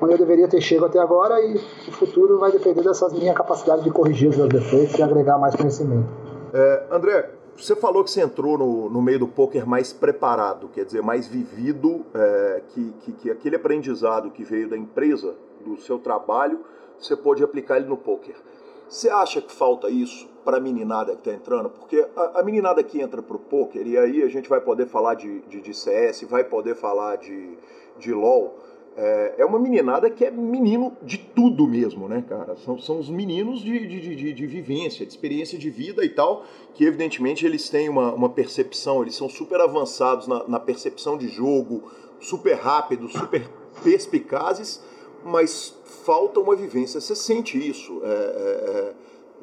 onde 0.00 0.12
eu 0.12 0.18
deveria 0.18 0.48
ter 0.48 0.61
chegado 0.61 0.87
até 0.87 0.98
agora 0.98 1.40
e 1.44 1.57
o 1.57 1.92
futuro 1.92 2.38
vai 2.38 2.50
depender 2.50 2.83
dessas 2.83 3.12
minha 3.12 3.35
capacidade 3.35 3.83
de 3.83 3.90
corrigir 3.90 4.28
os 4.28 4.37
meus 4.37 4.48
defeitos 4.48 4.98
e 4.98 5.02
agregar 5.02 5.38
mais 5.38 5.55
conhecimento. 5.55 6.09
É, 6.52 6.87
André, 6.90 7.31
você 7.57 7.76
falou 7.76 8.02
que 8.02 8.11
você 8.11 8.22
entrou 8.22 8.59
no, 8.59 8.88
no 8.88 9.02
meio 9.02 9.20
do 9.20 9.28
poker 9.28 9.66
mais 9.66 9.92
preparado, 9.92 10.68
quer 10.68 10.85
dizer, 10.85 11.02
mais 11.02 11.26
vivido, 11.26 12.05
é, 12.14 12.62
que, 12.68 12.92
que, 13.00 13.12
que 13.12 13.31
aquele 13.31 13.57
aprendizado 13.57 14.31
que 14.31 14.42
veio 14.42 14.68
da 14.68 14.76
empresa, 14.76 15.35
do 15.64 15.81
seu 15.81 15.98
trabalho, 15.98 16.61
você 16.98 17.16
pôde 17.16 17.44
aplicar 17.44 17.76
ele 17.76 17.87
no 17.87 17.96
poker. 17.96 18.35
Você 18.88 19.09
acha 19.09 19.40
que 19.40 19.52
falta 19.52 19.88
isso 19.88 20.28
para 20.44 20.59
a 20.59 20.61
meninada 20.61 21.12
que 21.12 21.20
está 21.20 21.33
entrando? 21.33 21.70
Porque 21.70 22.07
a, 22.16 22.40
a, 22.40 22.42
meninada 22.42 22.83
que 22.83 23.00
entra 23.00 23.22
para 23.22 23.37
o 23.37 23.38
poker, 23.38 23.87
e 23.87 23.96
aí 23.96 24.22
a 24.22 24.28
gente 24.28 24.48
vai 24.48 24.61
poder 24.61 24.87
falar 24.87 25.14
de, 25.14 25.40
de, 25.42 25.61
de 25.61 25.74
CS, 25.74 26.24
vai 26.24 26.44
poder 26.44 26.74
falar 26.74 27.16
de, 27.16 27.57
de 28.02 28.12
LOL, 28.12 28.58
é, 28.96 29.36
é, 29.38 29.44
uma 29.44 29.58
meninada 29.58 30.10
que 30.10 30.24
é 30.24 30.30
menino 30.30 30.94
de 31.02 31.16
tudo 31.16 31.66
mesmo, 31.66 32.08
né, 32.08 32.22
cara? 32.28 32.56
São, 32.56 32.78
são 32.78 32.98
os 32.98 33.08
meninos 33.08 33.60
de, 33.60 33.86
de, 33.86 34.16
de, 34.16 34.32
de, 34.32 34.46
vivência, 34.46 35.06
de 35.06 35.12
experiência 35.12 35.58
de 35.58 35.70
vida 35.70 36.04
e 36.04 36.10
tal, 36.10 36.44
que 36.74 36.84
evidentemente 36.84 37.46
eles 37.46 37.70
têm 37.70 37.88
uma, 37.88 38.12
uma 38.12 38.28
percepção, 38.28 39.00
eles 39.00 39.14
são 39.14 39.28
super 39.30 39.60
avançados 39.60 40.26
na, 40.26 40.46
na 40.46 40.60
percepção 40.60 41.16
de 41.16 41.28
jogo, 41.28 41.90
super 42.20 42.54
rápidos, 42.54 43.12
super 43.12 43.48
perspicazes, 43.82 44.82
mas 45.24 45.74
falta 46.04 46.38
uma 46.38 46.54
vivência. 46.54 47.00
Você 47.00 47.16
sente 47.16 47.56
isso 47.56 48.02
é, 48.04 48.08
é, 48.08 48.10
é 48.10 48.94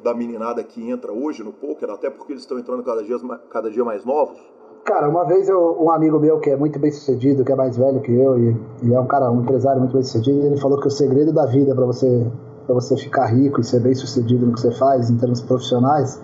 da 0.02 0.14
meninada 0.14 0.62
que 0.62 0.88
entra 0.88 1.12
hoje 1.12 1.42
no 1.42 1.52
poker, 1.52 1.90
até 1.90 2.08
porque 2.08 2.32
eles 2.32 2.42
estão 2.42 2.58
entrando 2.58 2.82
cada 2.82 3.02
dia, 3.02 3.18
cada 3.50 3.70
dia 3.70 3.84
mais 3.84 4.04
novos? 4.04 4.38
Cara, 4.84 5.08
uma 5.08 5.24
vez 5.24 5.48
eu, 5.48 5.76
um 5.80 5.90
amigo 5.90 6.18
meu 6.18 6.40
que 6.40 6.50
é 6.50 6.56
muito 6.56 6.78
bem 6.78 6.90
sucedido, 6.90 7.44
que 7.44 7.52
é 7.52 7.54
mais 7.54 7.76
velho 7.76 8.00
que 8.00 8.12
eu 8.12 8.38
e, 8.38 8.56
e 8.82 8.94
é 8.94 9.00
um 9.00 9.06
cara, 9.06 9.30
um 9.30 9.42
empresário 9.42 9.80
muito 9.80 9.92
bem 9.92 10.02
sucedido, 10.02 10.46
ele 10.46 10.56
falou 10.56 10.80
que 10.80 10.88
o 10.88 10.90
segredo 10.90 11.32
da 11.32 11.46
vida 11.46 11.74
para 11.74 11.84
você 11.84 12.26
para 12.66 12.74
você 12.74 12.96
ficar 12.96 13.26
rico 13.26 13.60
e 13.60 13.64
ser 13.64 13.80
bem 13.80 13.94
sucedido 13.94 14.46
no 14.46 14.52
que 14.52 14.60
você 14.60 14.70
faz 14.70 15.10
em 15.10 15.16
termos 15.16 15.40
profissionais 15.40 16.20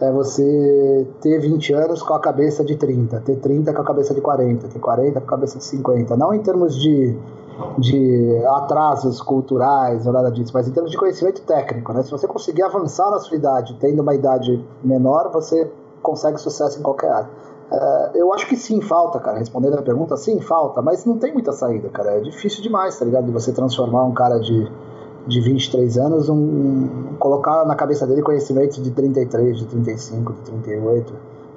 é 0.00 0.10
você 0.10 1.06
ter 1.20 1.38
20 1.38 1.74
anos 1.74 2.02
com 2.02 2.14
a 2.14 2.20
cabeça 2.20 2.64
de 2.64 2.76
30, 2.76 3.20
ter 3.20 3.36
30 3.36 3.72
com 3.72 3.82
a 3.82 3.84
cabeça 3.84 4.14
de 4.14 4.20
40, 4.20 4.68
ter 4.68 4.78
40 4.78 5.20
com 5.20 5.26
a 5.26 5.28
cabeça 5.28 5.58
de 5.58 5.64
50. 5.64 6.16
Não 6.16 6.32
em 6.32 6.42
termos 6.42 6.74
de, 6.80 7.14
de 7.78 8.42
atrasos 8.46 9.20
culturais 9.20 10.06
ou 10.06 10.12
nada 10.12 10.30
disso, 10.30 10.52
mas 10.54 10.66
em 10.66 10.72
termos 10.72 10.90
de 10.90 10.96
conhecimento 10.96 11.42
técnico. 11.42 11.92
Né? 11.92 12.02
Se 12.02 12.10
você 12.10 12.26
conseguir 12.26 12.62
avançar 12.62 13.10
na 13.10 13.18
sua 13.18 13.36
idade, 13.36 13.76
tendo 13.78 14.00
uma 14.00 14.14
idade 14.14 14.64
menor, 14.82 15.30
você 15.30 15.70
consegue 16.02 16.38
sucesso 16.38 16.78
em 16.78 16.82
qualquer 16.82 17.10
área. 17.10 17.28
Uh, 17.70 18.16
eu 18.16 18.34
acho 18.34 18.48
que 18.48 18.56
sim, 18.56 18.80
falta, 18.80 19.20
cara. 19.20 19.38
Respondendo 19.38 19.78
a 19.78 19.82
pergunta, 19.82 20.16
sim, 20.16 20.40
falta, 20.40 20.82
mas 20.82 21.04
não 21.04 21.18
tem 21.18 21.32
muita 21.32 21.52
saída, 21.52 21.88
cara. 21.88 22.16
É 22.16 22.20
difícil 22.20 22.62
demais, 22.62 22.98
tá 22.98 23.04
ligado? 23.04 23.26
De 23.26 23.32
você 23.32 23.52
transformar 23.52 24.04
um 24.04 24.12
cara 24.12 24.40
de, 24.40 24.68
de 25.26 25.40
23 25.40 25.96
anos, 25.98 26.28
um, 26.28 27.14
colocar 27.18 27.64
na 27.64 27.76
cabeça 27.76 28.06
dele 28.06 28.22
conhecimentos 28.22 28.82
de 28.82 28.90
33, 28.90 29.58
de 29.58 29.66
35, 29.66 30.32
de 30.32 30.40
38. 30.42 31.12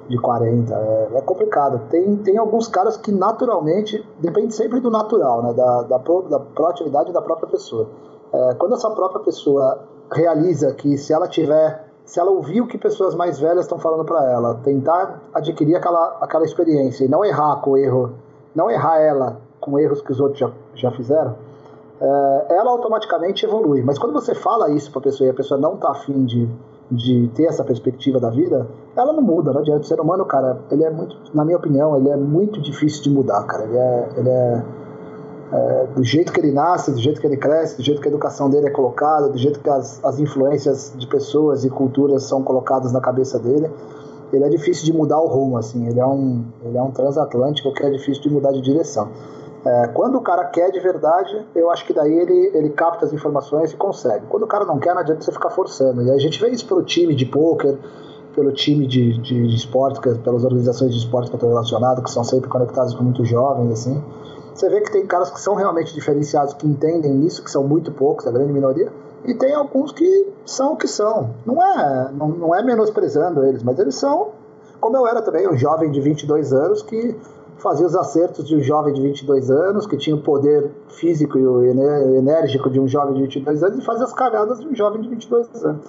de 0.08 0.18
40. 0.18 0.74
É, 0.74 1.08
é, 1.14 1.20
complicado. 1.22 1.80
Tem, 1.90 2.16
tem 2.16 2.38
alguns 2.38 2.68
caras 2.68 2.96
que 2.96 3.10
naturalmente, 3.10 4.06
depende 4.20 4.54
sempre 4.54 4.78
do 4.80 4.90
natural, 4.90 5.42
né? 5.42 5.52
da, 5.52 5.82
da, 5.82 5.98
pro, 5.98 6.22
da 6.22 6.38
proatividade 6.38 7.12
da 7.12 7.22
própria 7.22 7.48
pessoa. 7.48 7.88
É, 8.32 8.54
quando 8.54 8.74
essa 8.74 8.90
própria 8.90 9.20
pessoa 9.20 9.82
realiza 10.12 10.72
que 10.74 10.96
se 10.96 11.12
ela 11.12 11.26
tiver, 11.26 11.88
se 12.04 12.20
ela 12.20 12.30
ouvir 12.30 12.60
o 12.60 12.66
que 12.66 12.76
pessoas 12.76 13.14
mais 13.14 13.38
velhas 13.38 13.64
estão 13.64 13.78
falando 13.78 14.04
para 14.04 14.30
ela, 14.30 14.54
tentar 14.62 15.22
adquirir 15.32 15.76
aquela, 15.76 16.18
aquela 16.20 16.44
experiência 16.44 17.04
e 17.04 17.08
não 17.08 17.24
errar 17.24 17.56
com 17.56 17.70
o 17.70 17.76
erro, 17.76 18.12
não 18.54 18.70
errar 18.70 19.00
ela 19.00 19.40
com 19.60 19.78
erros 19.78 20.02
que 20.02 20.12
os 20.12 20.20
outros 20.20 20.38
já, 20.38 20.50
já 20.74 20.90
fizeram, 20.90 21.34
é, 22.00 22.46
ela 22.50 22.70
automaticamente 22.70 23.46
evolui. 23.46 23.82
Mas 23.82 23.98
quando 23.98 24.12
você 24.12 24.34
fala 24.34 24.70
isso 24.70 24.90
para 24.90 25.00
a 25.00 25.04
pessoa 25.04 25.26
e 25.26 25.30
a 25.30 25.34
pessoa 25.34 25.58
não 25.58 25.74
está 25.74 25.90
afim 25.90 26.24
de 26.24 26.48
de 26.90 27.28
ter 27.34 27.44
essa 27.44 27.64
perspectiva 27.64 28.20
da 28.20 28.30
vida, 28.30 28.66
ela 28.96 29.12
não 29.12 29.22
muda, 29.22 29.52
não 29.52 29.60
adianta. 29.60 29.80
O 29.80 29.84
ser 29.84 30.00
humano, 30.00 30.24
cara, 30.24 30.58
ele 30.70 30.84
é 30.84 30.90
muito, 30.90 31.16
na 31.34 31.44
minha 31.44 31.56
opinião, 31.56 31.96
ele 31.96 32.08
é 32.08 32.16
muito 32.16 32.60
difícil 32.60 33.02
de 33.02 33.10
mudar, 33.10 33.42
cara. 33.44 33.64
Ele 33.64 33.76
é, 33.76 34.08
ele 34.16 34.28
é, 34.28 34.64
é 35.54 35.86
do 35.94 36.02
jeito 36.02 36.32
que 36.32 36.40
ele 36.40 36.50
nasce, 36.50 36.90
do 36.90 36.98
jeito 36.98 37.20
que 37.20 37.26
ele 37.26 37.36
cresce, 37.36 37.76
do 37.76 37.82
jeito 37.82 38.00
que 38.00 38.08
a 38.08 38.10
educação 38.10 38.50
dele 38.50 38.66
é 38.66 38.70
colocada, 38.70 39.28
do 39.28 39.38
jeito 39.38 39.60
que 39.60 39.70
as, 39.70 40.04
as 40.04 40.18
influências 40.18 40.92
de 40.96 41.06
pessoas 41.06 41.64
e 41.64 41.70
culturas 41.70 42.24
são 42.24 42.42
colocadas 42.42 42.92
na 42.92 43.00
cabeça 43.00 43.38
dele, 43.38 43.70
ele 44.32 44.44
é 44.44 44.48
difícil 44.48 44.84
de 44.84 44.92
mudar 44.92 45.20
o 45.20 45.28
rumo, 45.28 45.56
assim. 45.56 45.86
Ele 45.86 46.00
é 46.00 46.06
um, 46.06 46.44
ele 46.64 46.76
é 46.76 46.82
um 46.82 46.90
transatlântico 46.90 47.72
que 47.72 47.84
é 47.84 47.90
difícil 47.90 48.20
de 48.24 48.30
mudar 48.30 48.50
de 48.50 48.60
direção. 48.60 49.08
É, 49.64 49.86
quando 49.94 50.16
o 50.16 50.20
cara 50.20 50.44
quer 50.46 50.72
de 50.72 50.80
verdade, 50.80 51.46
eu 51.54 51.70
acho 51.70 51.86
que 51.86 51.92
daí 51.92 52.12
ele, 52.12 52.50
ele 52.52 52.70
capta 52.70 53.06
as 53.06 53.12
informações 53.12 53.70
e 53.70 53.76
consegue. 53.76 54.26
Quando 54.26 54.42
o 54.42 54.46
cara 54.48 54.64
não 54.64 54.80
quer, 54.80 54.92
não 54.92 55.02
adianta 55.02 55.22
você 55.22 55.30
ficar 55.30 55.50
forçando. 55.50 56.02
E 56.02 56.10
a 56.10 56.18
gente 56.18 56.40
vê 56.40 56.50
isso 56.50 56.66
pelo 56.66 56.82
time 56.82 57.14
de 57.14 57.24
pôquer, 57.24 57.78
pelo 58.34 58.50
time 58.50 58.86
de, 58.88 59.16
de, 59.18 59.46
de 59.46 59.54
esporte, 59.54 60.00
pelas 60.00 60.42
organizações 60.42 60.92
de 60.92 60.98
esporte 60.98 61.30
que 61.30 61.34
eu 61.34 61.38
estou 61.38 61.48
relacionado, 61.48 62.02
que 62.02 62.10
são 62.10 62.24
sempre 62.24 62.50
conectadas 62.50 62.92
com 62.92 63.04
muito 63.04 63.24
jovens, 63.24 63.70
assim. 63.70 64.02
Você 64.54 64.68
vê 64.68 64.80
que 64.80 64.92
tem 64.92 65.04
caras 65.04 65.30
que 65.30 65.40
são 65.40 65.54
realmente 65.54 65.92
diferenciados, 65.92 66.54
que 66.54 66.66
entendem 66.66 67.26
isso, 67.26 67.42
que 67.42 67.50
são 67.50 67.64
muito 67.64 67.90
poucos, 67.90 68.26
a 68.26 68.30
grande 68.30 68.52
minoria, 68.52 68.92
e 69.24 69.34
tem 69.34 69.52
alguns 69.52 69.90
que 69.90 70.32
são 70.46 70.74
o 70.74 70.76
que 70.76 70.86
são. 70.86 71.30
Não 71.44 71.60
é, 71.62 72.12
não, 72.12 72.28
não 72.28 72.54
é 72.54 72.62
menosprezando 72.62 73.44
eles, 73.44 73.62
mas 73.62 73.78
eles 73.78 73.96
são, 73.96 74.28
como 74.80 74.96
eu 74.96 75.06
era 75.06 75.22
também, 75.22 75.48
um 75.48 75.56
jovem 75.56 75.90
de 75.90 76.00
22 76.00 76.52
anos 76.52 76.82
que 76.82 77.16
fazia 77.58 77.86
os 77.86 77.96
acertos 77.96 78.46
de 78.46 78.54
um 78.54 78.60
jovem 78.60 78.92
de 78.92 79.00
22 79.00 79.50
anos, 79.50 79.86
que 79.86 79.96
tinha 79.96 80.14
o 80.14 80.20
poder 80.20 80.70
físico 80.88 81.38
e 81.38 81.68
enérgico 82.18 82.70
de 82.70 82.78
um 82.78 82.86
jovem 82.86 83.14
de 83.14 83.22
22 83.22 83.62
anos, 83.62 83.78
e 83.78 83.84
fazia 83.84 84.04
as 84.04 84.12
cagadas 84.12 84.60
de 84.60 84.68
um 84.68 84.74
jovem 84.74 85.00
de 85.00 85.08
22 85.08 85.64
anos. 85.64 85.82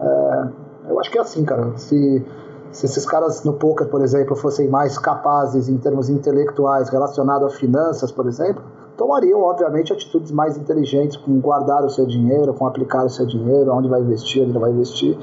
É, 0.00 0.48
eu 0.90 1.00
acho 1.00 1.10
que 1.10 1.18
é 1.18 1.20
assim, 1.20 1.44
cara. 1.44 1.76
Se, 1.76 2.24
se 2.72 2.86
esses 2.86 3.06
caras 3.06 3.44
no 3.44 3.54
poker, 3.54 3.88
por 3.88 4.02
exemplo, 4.02 4.36
fossem 4.36 4.68
mais 4.68 4.98
capazes 4.98 5.68
em 5.68 5.78
termos 5.78 6.08
intelectuais 6.08 6.88
relacionados 6.88 7.54
a 7.54 7.56
finanças, 7.56 8.12
por 8.12 8.26
exemplo, 8.26 8.62
tomariam, 8.96 9.40
obviamente, 9.42 9.92
atitudes 9.92 10.32
mais 10.32 10.56
inteligentes 10.56 11.16
com 11.16 11.40
guardar 11.40 11.84
o 11.84 11.90
seu 11.90 12.04
dinheiro, 12.04 12.52
com 12.52 12.66
aplicar 12.66 13.04
o 13.04 13.08
seu 13.08 13.24
dinheiro, 13.24 13.72
onde 13.72 13.88
vai 13.88 14.00
investir, 14.00 14.42
onde 14.42 14.52
não 14.52 14.60
vai 14.60 14.70
investir, 14.70 15.16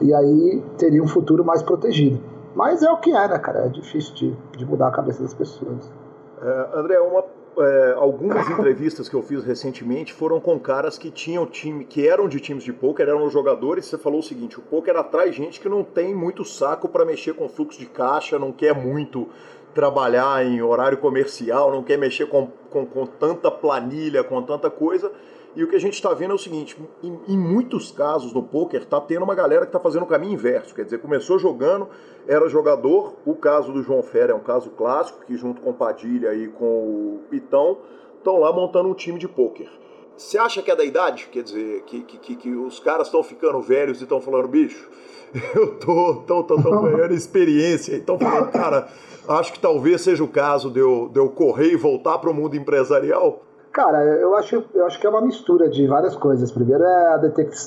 e 0.00 0.14
aí 0.14 0.62
teria 0.78 1.02
um 1.02 1.08
futuro 1.08 1.44
mais 1.44 1.62
protegido. 1.62 2.18
Mas 2.54 2.82
é 2.82 2.90
o 2.90 2.96
que 2.96 3.10
é, 3.10 3.28
né, 3.28 3.38
cara? 3.38 3.66
É 3.66 3.68
difícil 3.68 4.14
de, 4.14 4.36
de 4.56 4.64
mudar 4.64 4.88
a 4.88 4.90
cabeça 4.90 5.22
das 5.22 5.34
pessoas. 5.34 5.92
É, 6.40 6.78
André, 6.78 6.98
uma, 7.00 7.24
é, 7.58 7.94
algumas 7.96 8.48
entrevistas 8.50 9.08
que 9.08 9.14
eu 9.14 9.22
fiz 9.22 9.44
recentemente 9.44 10.12
foram 10.12 10.40
com 10.40 10.58
caras 10.58 10.98
que 10.98 11.10
tinham 11.10 11.46
time, 11.46 11.84
que 11.84 12.06
eram 12.06 12.28
de 12.28 12.38
times 12.38 12.64
de 12.64 12.72
poker, 12.72 13.08
eram 13.08 13.28
jogadores. 13.30 13.86
Você 13.86 13.96
falou 13.96 14.20
o 14.20 14.22
seguinte: 14.22 14.58
o 14.58 14.62
poker 14.62 14.96
atrai 14.96 15.32
gente 15.32 15.60
que 15.60 15.68
não 15.68 15.82
tem 15.82 16.14
muito 16.14 16.44
saco 16.44 16.88
para 16.88 17.04
mexer 17.04 17.34
com 17.34 17.48
fluxo 17.48 17.78
de 17.78 17.86
caixa, 17.86 18.38
não 18.38 18.52
quer 18.52 18.74
muito 18.74 19.28
trabalhar 19.74 20.44
em 20.44 20.62
horário 20.62 20.98
comercial, 20.98 21.70
não 21.70 21.82
quer 21.82 21.98
mexer 21.98 22.26
com, 22.26 22.46
com, 22.70 22.86
com 22.86 23.06
tanta 23.06 23.50
planilha, 23.50 24.24
com 24.24 24.42
tanta 24.42 24.70
coisa. 24.70 25.12
E 25.56 25.64
o 25.64 25.68
que 25.68 25.74
a 25.74 25.80
gente 25.80 25.94
está 25.94 26.12
vendo 26.12 26.32
é 26.32 26.34
o 26.34 26.38
seguinte: 26.38 26.76
em, 27.02 27.18
em 27.26 27.38
muitos 27.38 27.90
casos 27.90 28.32
no 28.34 28.42
poker 28.42 28.82
está 28.82 29.00
tendo 29.00 29.24
uma 29.24 29.34
galera 29.34 29.62
que 29.62 29.70
está 29.70 29.80
fazendo 29.80 30.02
o 30.02 30.06
caminho 30.06 30.34
inverso. 30.34 30.74
Quer 30.74 30.84
dizer, 30.84 30.98
começou 30.98 31.38
jogando, 31.38 31.88
era 32.28 32.46
jogador. 32.46 33.14
O 33.24 33.34
caso 33.34 33.72
do 33.72 33.82
João 33.82 34.02
Fera 34.02 34.32
é 34.32 34.34
um 34.34 34.40
caso 34.40 34.68
clássico, 34.70 35.24
que 35.24 35.34
junto 35.34 35.62
com 35.62 35.72
Padilha 35.72 36.34
e 36.34 36.48
com 36.48 36.66
o 36.66 37.20
Pitão 37.30 37.78
estão 38.18 38.38
lá 38.38 38.52
montando 38.52 38.90
um 38.90 38.94
time 38.94 39.18
de 39.18 39.26
poker. 39.26 39.68
Você 40.14 40.36
acha 40.38 40.62
que 40.62 40.70
é 40.70 40.76
da 40.76 40.84
idade? 40.84 41.28
Quer 41.30 41.42
dizer, 41.42 41.82
que, 41.82 42.02
que, 42.02 42.36
que 42.36 42.50
os 42.50 42.78
caras 42.78 43.06
estão 43.08 43.22
ficando 43.22 43.60
velhos 43.60 44.00
e 44.00 44.04
estão 44.04 44.20
falando, 44.20 44.48
bicho, 44.48 44.90
eu 45.54 45.78
tô, 45.78 46.24
tô, 46.26 46.42
tô 46.42 46.56
ganhando 46.56 47.14
experiência. 47.14 47.92
E 47.92 47.98
estão 47.98 48.18
falando, 48.18 48.50
cara, 48.50 48.88
acho 49.28 49.52
que 49.52 49.60
talvez 49.60 50.00
seja 50.00 50.24
o 50.24 50.28
caso 50.28 50.70
de 50.70 50.80
eu, 50.80 51.08
de 51.12 51.18
eu 51.18 51.28
correr 51.28 51.72
e 51.72 51.76
voltar 51.76 52.18
para 52.18 52.30
o 52.30 52.34
mundo 52.34 52.56
empresarial. 52.56 53.45
Cara, 53.76 54.02
eu 54.02 54.34
acho, 54.34 54.64
eu 54.72 54.86
acho 54.86 54.98
que 54.98 55.06
é 55.06 55.10
uma 55.10 55.20
mistura 55.20 55.68
de 55.68 55.86
várias 55.86 56.16
coisas. 56.16 56.50
Primeiro 56.50 56.82
é 56.82 57.18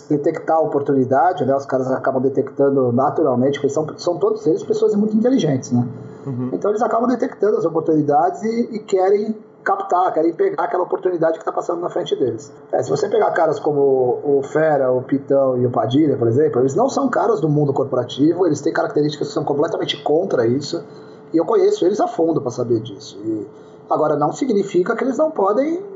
detectar 0.09 0.57
a 0.57 0.59
oportunidade, 0.59 1.45
né? 1.45 1.55
Os 1.55 1.67
caras 1.67 1.91
acabam 1.91 2.19
detectando 2.19 2.91
naturalmente, 2.91 3.59
porque 3.59 3.71
são, 3.71 3.85
são 3.95 4.17
todos 4.17 4.47
eles 4.47 4.63
pessoas 4.63 4.95
muito 4.95 5.15
inteligentes, 5.15 5.71
né? 5.71 5.87
Uhum. 6.25 6.49
Então 6.51 6.71
eles 6.71 6.81
acabam 6.81 7.07
detectando 7.07 7.57
as 7.57 7.65
oportunidades 7.65 8.41
e, 8.41 8.77
e 8.77 8.79
querem 8.79 9.37
captar, 9.63 10.11
querem 10.11 10.33
pegar 10.33 10.63
aquela 10.63 10.81
oportunidade 10.81 11.33
que 11.33 11.43
está 11.43 11.51
passando 11.51 11.79
na 11.79 11.91
frente 11.91 12.15
deles. 12.15 12.51
É, 12.71 12.81
se 12.81 12.89
você 12.89 13.07
pegar 13.07 13.29
caras 13.29 13.59
como 13.59 14.19
o 14.23 14.41
Fera, 14.41 14.91
o 14.91 15.03
Pitão 15.03 15.61
e 15.61 15.67
o 15.67 15.69
Padilha, 15.69 16.17
por 16.17 16.27
exemplo, 16.27 16.59
eles 16.61 16.73
não 16.73 16.89
são 16.89 17.07
caras 17.07 17.39
do 17.39 17.47
mundo 17.47 17.71
corporativo, 17.71 18.47
eles 18.47 18.61
têm 18.61 18.73
características 18.73 19.27
que 19.27 19.33
são 19.35 19.43
completamente 19.43 20.01
contra 20.01 20.47
isso, 20.47 20.83
e 21.31 21.37
eu 21.37 21.45
conheço 21.45 21.85
eles 21.85 22.01
a 22.01 22.07
fundo 22.07 22.41
para 22.41 22.49
saber 22.49 22.79
disso. 22.79 23.15
E, 23.23 23.45
agora, 23.87 24.15
não 24.15 24.31
significa 24.31 24.95
que 24.95 25.03
eles 25.03 25.15
não 25.15 25.29
podem 25.29 25.87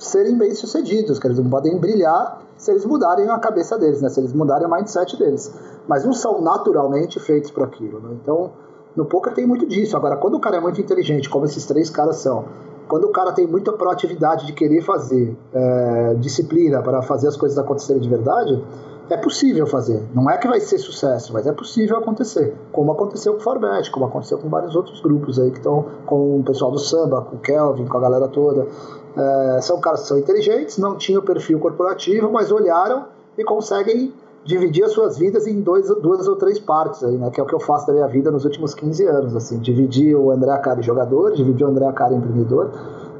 serem 0.00 0.36
bem-sucedidos, 0.36 1.18
que 1.18 1.26
eles 1.26 1.38
não 1.38 1.48
podem 1.48 1.78
brilhar 1.78 2.42
se 2.56 2.70
eles 2.70 2.84
mudarem 2.84 3.28
a 3.28 3.38
cabeça 3.38 3.78
deles, 3.78 4.00
né? 4.00 4.08
se 4.08 4.18
eles 4.18 4.32
mudarem 4.32 4.66
o 4.66 4.70
mindset 4.70 5.16
deles. 5.18 5.52
Mas 5.86 6.04
não 6.04 6.12
são 6.12 6.40
naturalmente 6.40 7.20
feitos 7.20 7.50
para 7.50 7.64
aquilo. 7.64 8.00
Né? 8.00 8.18
Então, 8.22 8.52
no 8.96 9.04
poker 9.04 9.32
tem 9.34 9.46
muito 9.46 9.66
disso. 9.66 9.96
Agora, 9.96 10.16
quando 10.16 10.34
o 10.34 10.40
cara 10.40 10.56
é 10.56 10.60
muito 10.60 10.80
inteligente, 10.80 11.28
como 11.28 11.44
esses 11.44 11.64
três 11.66 11.90
caras 11.90 12.16
são, 12.16 12.44
quando 12.88 13.04
o 13.04 13.12
cara 13.12 13.32
tem 13.32 13.46
muita 13.46 13.72
proatividade 13.72 14.46
de 14.46 14.52
querer 14.52 14.82
fazer, 14.82 15.36
é, 15.52 16.14
disciplina 16.18 16.82
para 16.82 17.02
fazer 17.02 17.28
as 17.28 17.36
coisas 17.36 17.56
acontecerem 17.56 18.02
de 18.02 18.08
verdade, 18.08 18.62
é 19.10 19.16
possível 19.16 19.66
fazer. 19.66 20.02
Não 20.14 20.30
é 20.30 20.38
que 20.38 20.46
vai 20.46 20.60
ser 20.60 20.78
sucesso, 20.78 21.32
mas 21.32 21.46
é 21.46 21.52
possível 21.52 21.98
acontecer. 21.98 22.54
Como 22.72 22.92
aconteceu 22.92 23.32
com 23.34 23.40
o 23.40 23.42
Forbet, 23.42 23.90
como 23.90 24.06
aconteceu 24.06 24.38
com 24.38 24.48
vários 24.48 24.76
outros 24.76 25.00
grupos 25.00 25.38
aí 25.38 25.50
que 25.50 25.58
estão 25.58 25.84
com 26.06 26.38
o 26.40 26.44
pessoal 26.44 26.70
do 26.70 26.78
samba, 26.78 27.22
com 27.22 27.36
o 27.36 27.38
Kelvin, 27.40 27.86
com 27.86 27.98
a 27.98 28.00
galera 28.00 28.28
toda. 28.28 28.66
É, 29.16 29.60
são 29.60 29.80
caras 29.80 30.02
que 30.02 30.08
são 30.08 30.18
inteligentes, 30.18 30.78
não 30.78 30.96
tinham 30.96 31.22
perfil 31.22 31.58
corporativo, 31.58 32.30
mas 32.30 32.52
olharam 32.52 33.06
e 33.36 33.44
conseguem 33.44 34.12
dividir 34.44 34.84
as 34.84 34.92
suas 34.92 35.18
vidas 35.18 35.46
em 35.46 35.60
dois, 35.60 35.88
duas 36.00 36.26
ou 36.26 36.36
três 36.36 36.58
partes 36.58 37.04
aí, 37.04 37.16
né? 37.16 37.30
Que 37.30 37.40
é 37.40 37.42
o 37.42 37.46
que 37.46 37.54
eu 37.54 37.60
faço 37.60 37.86
da 37.86 37.92
minha 37.92 38.06
vida 38.06 38.30
nos 38.30 38.44
últimos 38.44 38.74
15 38.74 39.04
anos, 39.06 39.36
assim, 39.36 39.58
dividir 39.58 40.16
o 40.16 40.30
André 40.30 40.50
Acari 40.50 40.82
jogador, 40.82 41.32
dividir 41.32 41.66
o 41.66 41.70
André 41.70 41.86
Acari 41.86 42.14
empreendedor, 42.14 42.70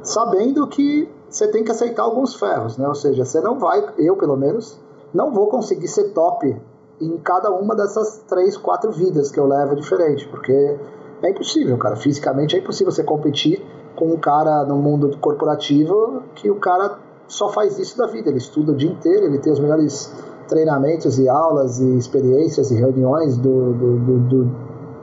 sabendo 0.01 0.65
que 0.67 1.09
você 1.29 1.47
tem 1.47 1.63
que 1.63 1.71
aceitar 1.71 2.03
alguns 2.03 2.35
ferros, 2.35 2.77
né? 2.77 2.87
Ou 2.87 2.95
seja, 2.95 3.23
você 3.23 3.39
não 3.39 3.59
vai, 3.59 3.85
eu 3.97 4.15
pelo 4.17 4.35
menos, 4.35 4.79
não 5.13 5.31
vou 5.31 5.47
conseguir 5.47 5.87
ser 5.87 6.09
top 6.09 6.55
em 6.99 7.17
cada 7.17 7.51
uma 7.51 7.75
dessas 7.75 8.23
três, 8.27 8.57
quatro 8.57 8.91
vidas 8.91 9.31
que 9.31 9.39
eu 9.39 9.47
levo 9.47 9.75
diferente, 9.75 10.27
porque 10.27 10.77
é 11.21 11.29
impossível, 11.29 11.77
cara. 11.77 11.95
Fisicamente 11.95 12.55
é 12.55 12.59
impossível 12.59 12.91
você 12.91 13.03
competir 13.03 13.63
com 14.01 14.07
um 14.07 14.17
cara 14.17 14.65
no 14.65 14.77
mundo 14.77 15.15
corporativo 15.21 16.23
que 16.33 16.49
o 16.49 16.55
cara 16.55 16.97
só 17.27 17.49
faz 17.49 17.77
isso 17.77 17.95
da 17.95 18.07
vida. 18.07 18.29
Ele 18.29 18.39
estuda 18.39 18.71
o 18.71 18.75
dia 18.75 18.89
inteiro, 18.89 19.25
ele 19.25 19.37
tem 19.37 19.53
os 19.53 19.59
melhores 19.59 20.11
treinamentos 20.47 21.19
e 21.19 21.29
aulas 21.29 21.79
e 21.79 21.97
experiências 21.97 22.71
e 22.71 22.75
reuniões 22.75 23.37
do, 23.37 23.73
do, 23.73 24.19
do, 24.27 24.51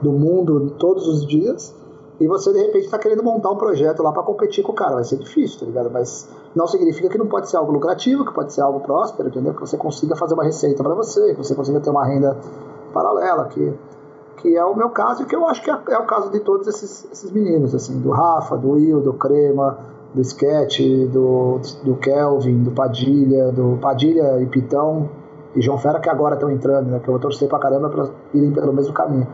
do 0.01 0.11
mundo 0.11 0.71
todos 0.71 1.07
os 1.07 1.25
dias. 1.25 1.73
E 2.19 2.27
você 2.27 2.51
de 2.51 2.59
repente 2.59 2.83
está 2.83 2.99
querendo 2.99 3.23
montar 3.23 3.49
um 3.51 3.55
projeto 3.55 4.03
lá 4.03 4.11
para 4.11 4.21
competir 4.21 4.65
com 4.65 4.73
o 4.73 4.75
cara. 4.75 4.95
Vai 4.95 5.05
ser 5.05 5.17
difícil, 5.17 5.61
tá 5.61 5.65
ligado? 5.65 5.89
Mas 5.89 6.27
não 6.53 6.67
significa 6.67 7.07
que 7.07 7.17
não 7.17 7.27
pode 7.27 7.49
ser 7.49 7.55
algo 7.55 7.71
lucrativo, 7.71 8.25
que 8.25 8.33
pode 8.33 8.51
ser 8.51 8.59
algo 8.59 8.81
próspero, 8.81 9.29
entendeu? 9.29 9.53
Que 9.53 9.61
você 9.61 9.77
consiga 9.77 10.13
fazer 10.17 10.33
uma 10.33 10.43
receita 10.43 10.83
para 10.83 10.93
você, 10.93 11.33
que 11.33 11.37
você 11.41 11.55
consiga 11.55 11.79
ter 11.79 11.89
uma 11.89 12.05
renda 12.05 12.37
paralela, 12.93 13.45
que 13.45 13.73
que 14.41 14.55
é 14.55 14.63
o 14.63 14.75
meu 14.75 14.89
caso 14.89 15.23
e 15.23 15.25
que 15.25 15.35
eu 15.35 15.45
acho 15.47 15.61
que 15.61 15.69
é, 15.69 15.73
é, 15.89 15.97
o 15.97 16.05
caso 16.05 16.31
de 16.31 16.39
todos 16.39 16.67
esses, 16.67 17.07
esses 17.11 17.31
meninos, 17.31 17.75
assim, 17.75 17.99
do 17.99 18.09
Rafa, 18.09 18.57
do 18.57 18.71
Will, 18.71 19.01
do 19.01 19.13
Crema, 19.13 19.77
do 20.13 20.21
Sketch, 20.21 20.79
do, 21.11 21.59
do 21.83 21.95
Kelvin, 21.97 22.63
do 22.63 22.71
Padilha, 22.71 23.51
do 23.51 23.77
Padilha 23.81 24.41
e 24.41 24.45
Pitão 24.47 25.09
e 25.55 25.61
João 25.61 25.77
Fera 25.77 25.99
que 25.99 26.09
agora 26.09 26.35
estão 26.35 26.49
entrando, 26.49 26.89
né, 26.89 26.99
que 26.99 27.07
eu 27.07 27.13
vou 27.13 27.19
torcer 27.19 27.47
pra 27.47 27.59
caramba 27.59 27.89
pra 27.89 28.07
irem 28.33 28.51
pelo 28.51 28.73
mesmo 28.73 28.93
caminho. 28.93 29.27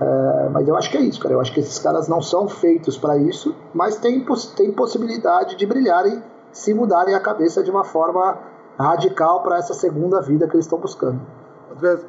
É, 0.00 0.48
mas 0.50 0.66
eu 0.66 0.76
acho 0.76 0.90
que 0.90 0.96
é 0.96 1.00
isso, 1.00 1.20
cara. 1.20 1.34
Eu 1.34 1.40
acho 1.40 1.52
que 1.52 1.60
esses 1.60 1.78
caras 1.78 2.08
não 2.08 2.20
são 2.20 2.48
feitos 2.48 2.96
para 2.96 3.16
isso, 3.16 3.54
mas 3.74 3.96
tem, 3.96 4.24
tem 4.56 4.72
possibilidade 4.72 5.56
de 5.56 5.66
brilharem 5.66 6.22
se 6.50 6.72
mudarem 6.72 7.14
a 7.14 7.20
cabeça 7.20 7.62
de 7.62 7.70
uma 7.70 7.84
forma 7.84 8.38
radical 8.78 9.42
para 9.42 9.58
essa 9.58 9.74
segunda 9.74 10.20
vida 10.20 10.46
que 10.46 10.54
eles 10.54 10.64
estão 10.64 10.78
buscando. 10.78 11.20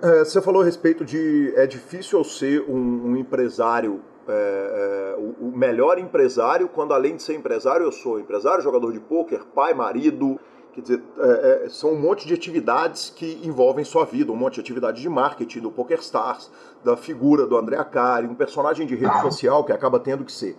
É, 0.02 0.20
você 0.24 0.42
falou 0.42 0.62
a 0.62 0.66
respeito 0.66 1.04
de 1.04 1.52
é 1.56 1.66
difícil 1.66 2.20
eu 2.20 2.24
ser 2.24 2.62
um, 2.70 3.12
um 3.12 3.18
empresário, 3.18 4.02
é, 4.28 4.32
é, 4.32 5.20
o, 5.20 5.48
o, 5.48 5.58
melhor 5.58 5.98
empresário, 5.98 6.68
quando 6.68 6.94
além 6.94 7.16
de 7.16 7.24
ser 7.24 7.36
empresário, 7.36 7.86
eu 7.86 7.92
sou 7.92 8.20
empresário, 8.20 8.64
jogador 8.64 8.92
de 8.92 9.00
pôquer, 9.00 9.44
pai, 9.56 9.74
marido. 9.74 10.40
Quer 10.74 10.82
dizer, 10.82 11.04
é, 11.18 11.64
é, 11.66 11.70
são 11.70 11.94
um 11.94 12.00
monte 12.00 12.28
de 12.28 12.36
atividades 12.36 13.10
que 13.10 13.42
envolvem 13.44 13.84
sua 13.84 14.06
vida, 14.06 14.32
um 14.32 14.36
monte 14.36 14.56
de 14.56 14.62
atividade 14.62 15.02
de 15.02 15.10
marketing, 15.10 15.62
do 15.62 15.72
Poker 15.72 16.00
Stars, 16.00 16.52
da 16.84 16.96
figura 16.96 17.48
do 17.48 17.58
André 17.58 17.78
Acari, 17.78 18.28
um 18.28 18.36
personagem 18.36 18.86
de 18.86 18.96
rede 18.96 19.22
social 19.22 19.64
que 19.64 19.72
acaba 19.72 20.00
tendo 20.00 20.24
que 20.24 20.32
ser. 20.32 20.56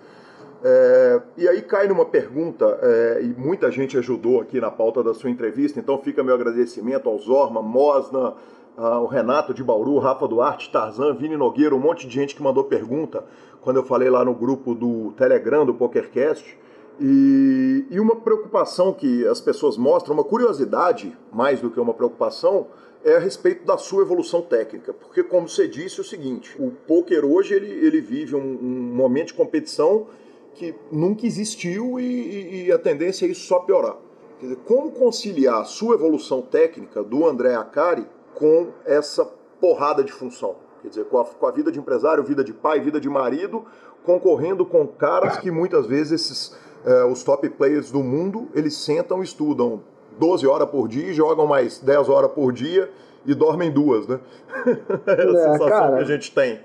É, 0.63 1.23
e 1.37 1.49
aí 1.49 1.63
cai 1.63 1.87
numa 1.87 2.05
pergunta, 2.05 2.79
é, 2.83 3.21
e 3.23 3.41
muita 3.41 3.71
gente 3.71 3.97
ajudou 3.97 4.41
aqui 4.41 4.61
na 4.61 4.73
pauta 4.73 5.05
da 5.05 5.15
sua 5.15 5.31
entrevista, 5.31 5.79
então 5.79 5.97
fica 5.99 6.25
meu 6.25 6.35
agradecimento 6.35 7.09
ao 7.09 7.17
Zorma, 7.19 7.63
Mosna, 7.63 8.35
o 8.79 9.07
Renato 9.07 9.53
de 9.53 9.65
Bauru, 9.65 9.99
Rafa 9.99 10.29
Duarte, 10.29 10.71
Tarzan, 10.71 11.15
Vini 11.15 11.37
Nogueira, 11.37 11.75
um 11.75 11.81
monte 11.81 12.07
de 12.07 12.15
gente 12.15 12.35
que 12.35 12.43
mandou 12.43 12.65
pergunta 12.65 13.25
quando 13.61 13.77
eu 13.77 13.83
falei 13.83 14.09
lá 14.09 14.25
no 14.25 14.35
grupo 14.35 14.75
do 14.75 15.13
Telegram 15.17 15.67
do 15.67 15.75
PokerCast. 15.75 16.57
E, 17.01 17.87
e 17.91 18.01
uma 18.01 18.17
preocupação 18.17 18.93
que 18.93 19.27
as 19.27 19.41
pessoas 19.41 19.77
mostram, 19.77 20.15
uma 20.15 20.25
curiosidade 20.25 21.17
mais 21.33 21.61
do 21.61 21.71
que 21.71 21.79
uma 21.79 21.95
preocupação, 21.95 22.67
é 23.05 23.17
a 23.17 23.19
respeito 23.19 23.65
da 23.65 23.79
sua 23.79 24.03
evolução 24.03 24.43
técnica. 24.43 24.93
Porque, 24.93 25.23
como 25.23 25.49
você 25.49 25.69
disse, 25.69 25.99
é 25.99 26.03
o 26.03 26.05
seguinte: 26.05 26.57
o 26.59 26.71
poker 26.71 27.25
hoje 27.25 27.55
ele, 27.55 27.71
ele 27.71 28.01
vive 28.01 28.35
um, 28.35 28.59
um 28.61 28.95
momento 28.95 29.29
de 29.29 29.35
competição 29.35 30.07
que 30.55 30.75
nunca 30.91 31.25
existiu 31.25 32.01
e, 32.01 32.67
e, 32.67 32.73
a 32.73 32.79
tendência 32.79 33.27
é 33.27 33.29
isso 33.29 33.47
só 33.47 33.61
piorar. 33.61 33.97
Quer 34.41 34.47
dizer, 34.47 34.59
como 34.65 34.91
conciliar 34.91 35.61
a 35.61 35.65
sua 35.65 35.95
evolução 35.95 36.43
técnica 36.43 37.03
do 37.03 37.27
André 37.27 37.55
Acari 37.55 38.07
com 38.39 38.69
essa 38.85 39.25
porrada 39.61 40.05
de 40.05 40.13
função? 40.13 40.57
Quer 40.83 40.89
dizer, 40.89 41.05
com 41.07 41.19
a, 41.19 41.25
com 41.25 41.47
a 41.47 41.51
vida 41.51 41.73
de 41.73 41.79
empresário, 41.79 42.23
vida 42.23 42.45
de 42.45 42.53
pai, 42.53 42.81
vida 42.81 43.01
de 43.01 43.09
marido, 43.09 43.65
concorrendo 44.05 44.65
com 44.65 44.87
caras 44.87 45.39
que 45.39 45.51
muitas 45.51 45.87
vezes 45.87 46.13
esses, 46.13 46.57
eh, 46.87 47.05
os 47.05 47.25
top 47.25 47.49
players 47.51 47.91
do 47.91 48.03
mundo, 48.03 48.49
eles 48.55 48.77
sentam 48.77 49.21
e 49.21 49.25
estudam 49.25 49.83
12 50.19 50.47
horas 50.47 50.69
por 50.69 50.89
dia, 50.89 51.13
jogam 51.13 51.47
mais 51.47 51.79
10 51.79 52.09
horas 52.09 52.31
por 52.31 52.53
dia 52.53 52.91
e 53.27 53.35
dormem 53.35 53.71
duas, 53.71 54.07
né? 54.07 54.21
é 55.07 55.11
a 55.11 55.15
é, 55.15 55.17
sensação 55.17 55.69
cara, 55.69 55.97
que 55.97 56.03
a 56.03 56.05
gente 56.05 56.35
tem. 56.35 56.61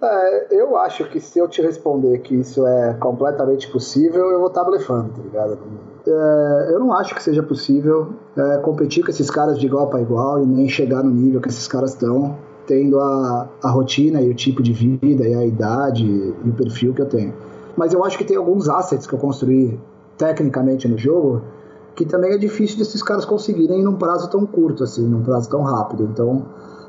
É, 0.00 0.46
eu 0.54 0.76
acho 0.76 1.04
que 1.10 1.20
se 1.20 1.38
eu 1.38 1.48
te 1.48 1.60
responder 1.60 2.18
que 2.20 2.34
isso 2.36 2.64
é 2.66 2.94
completamente 2.94 3.68
possível, 3.70 4.30
eu 4.30 4.38
vou 4.38 4.48
estar 4.48 4.64
blefando, 4.64 5.10
tá 5.10 5.22
ligado? 5.22 5.58
É, 6.08 6.70
eu 6.72 6.80
não 6.80 6.94
acho 6.94 7.14
que 7.14 7.22
seja 7.22 7.42
possível 7.42 8.14
é, 8.34 8.56
competir 8.58 9.04
com 9.04 9.10
esses 9.10 9.30
caras 9.30 9.58
de 9.58 9.66
igual 9.66 9.88
para 9.88 10.00
igual 10.00 10.42
e 10.42 10.46
nem 10.46 10.66
chegar 10.68 11.02
no 11.02 11.10
nível 11.10 11.40
que 11.40 11.48
esses 11.48 11.68
caras 11.68 11.90
estão, 11.90 12.36
tendo 12.66 12.98
a, 12.98 13.48
a 13.62 13.70
rotina 13.70 14.22
e 14.22 14.30
o 14.30 14.34
tipo 14.34 14.62
de 14.62 14.72
vida 14.72 15.28
e 15.28 15.34
a 15.34 15.44
idade 15.44 16.04
e 16.06 16.48
o 16.48 16.52
perfil 16.52 16.94
que 16.94 17.02
eu 17.02 17.06
tenho. 17.06 17.34
Mas 17.76 17.92
eu 17.92 18.02
acho 18.04 18.16
que 18.16 18.24
tem 18.24 18.36
alguns 18.36 18.68
assets 18.68 19.06
que 19.06 19.14
eu 19.14 19.18
construí 19.18 19.78
tecnicamente 20.16 20.88
no 20.88 20.96
jogo 20.96 21.42
que 21.94 22.04
também 22.04 22.32
é 22.32 22.38
difícil 22.38 22.78
desses 22.78 23.02
caras 23.02 23.24
conseguirem 23.24 23.82
num 23.82 23.96
prazo 23.96 24.30
tão 24.30 24.46
curto, 24.46 24.84
assim, 24.84 25.04
num 25.04 25.22
prazo 25.22 25.50
tão 25.50 25.62
rápido. 25.62 26.04
Então, 26.04 26.46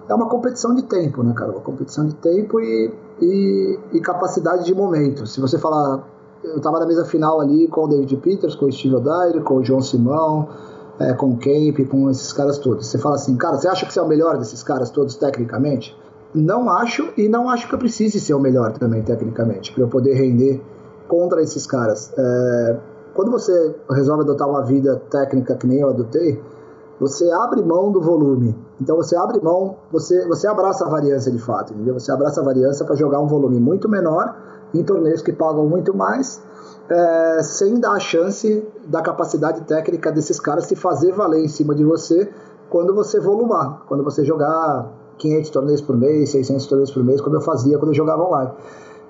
é 0.08 0.14
uma 0.14 0.30
competição 0.30 0.76
de 0.76 0.84
tempo, 0.84 1.24
né, 1.24 1.34
cara? 1.34 1.52
Uma 1.52 1.62
competição 1.62 2.06
de 2.06 2.14
tempo 2.16 2.60
e, 2.60 2.94
e, 3.20 3.80
e 3.94 4.00
capacidade 4.02 4.66
de 4.66 4.76
momento. 4.76 5.26
Se 5.26 5.42
você 5.42 5.58
falar, 5.58 6.04
eu 6.44 6.58
estava 6.58 6.80
na 6.80 6.86
mesa 6.86 7.06
final 7.06 7.42
ali 7.42 7.68
com 7.68 7.84
o 7.84 7.88
David 7.88 8.16
Peters, 8.18 8.56
com 8.56 8.66
o 8.66 8.72
Steve 8.72 8.96
O'Dyer, 8.96 9.44
com 9.44 9.56
o 9.56 9.64
João 9.64 9.82
Simão, 9.82 10.48
é, 11.00 11.14
com 11.14 11.32
o 11.32 11.38
Cape, 11.38 11.86
com 11.86 12.10
esses 12.10 12.32
caras 12.34 12.58
todos. 12.58 12.88
Você 12.88 12.98
fala 12.98 13.16
assim, 13.16 13.36
cara, 13.36 13.58
você 13.58 13.68
acha 13.68 13.86
que 13.86 13.94
você 13.94 14.00
é 14.00 14.02
o 14.02 14.08
melhor 14.08 14.38
desses 14.38 14.64
caras 14.64 14.90
todos 14.90 15.16
tecnicamente? 15.16 15.98
Não 16.34 16.70
acho 16.70 17.10
e 17.18 17.28
não 17.28 17.50
acho 17.50 17.68
que 17.68 17.74
eu 17.74 17.80
precise 17.80 18.20
ser 18.20 18.34
o 18.34 18.40
melhor 18.40 18.74
também 18.74 19.02
tecnicamente 19.02 19.74
para 19.74 19.84
eu 19.84 19.88
poder 19.88 20.14
render 20.14 20.62
contra 21.08 21.42
esses 21.42 21.66
caras. 21.66 22.12
É, 22.18 22.80
quando 23.14 23.32
você 23.32 23.76
resolve 23.90 24.24
adotar 24.24 24.48
uma 24.48 24.64
vida 24.64 25.02
técnica 25.10 25.56
que 25.56 25.66
nem 25.66 25.80
eu 25.80 25.90
adotei, 25.90 26.42
você 27.00 27.32
abre 27.32 27.64
mão 27.64 27.92
do 27.92 28.02
volume. 28.02 28.56
Então 28.80 28.96
você 28.96 29.16
abre 29.16 29.42
mão, 29.42 29.78
você, 29.92 30.28
você 30.28 30.48
abraça 30.48 30.86
a 30.86 30.90
variância 30.90 31.32
de 31.32 31.40
fato, 31.40 31.74
entendeu? 31.74 31.94
Você 31.98 32.12
abraça 32.12 32.42
a 32.42 32.44
variância 32.44 32.86
para 32.86 32.96
jogar 32.96 33.20
um 33.20 33.28
volume 33.28 33.60
muito 33.60 33.90
menor 33.90 34.36
em 34.74 34.84
torneios 34.84 35.22
que 35.22 35.32
pagam 35.32 35.68
muito 35.68 35.96
mais, 35.96 36.42
é, 36.90 37.44
sem 37.44 37.80
dar 37.80 37.94
a 37.94 38.00
chance 38.00 38.68
da 38.88 39.02
capacidade 39.02 39.62
técnica 39.62 40.12
desses 40.12 40.40
caras 40.40 40.66
se 40.66 40.76
fazer 40.76 41.12
valer 41.12 41.44
em 41.44 41.48
cima 41.48 41.76
de 41.76 41.84
você 41.84 42.30
quando 42.70 42.94
você 42.94 43.20
volumar, 43.20 43.84
quando 43.88 44.04
você 44.04 44.24
jogar 44.24 44.92
500 45.18 45.50
torneios 45.50 45.82
por 45.82 45.98
mês, 45.98 46.32
600 46.32 46.66
torneios 46.68 46.92
por 46.92 47.04
mês, 47.04 47.22
como 47.22 47.36
eu 47.36 47.42
fazia 47.42 47.78
quando 47.78 47.90
eu 47.90 47.96
jogava 47.96 48.24
online. 48.24 48.52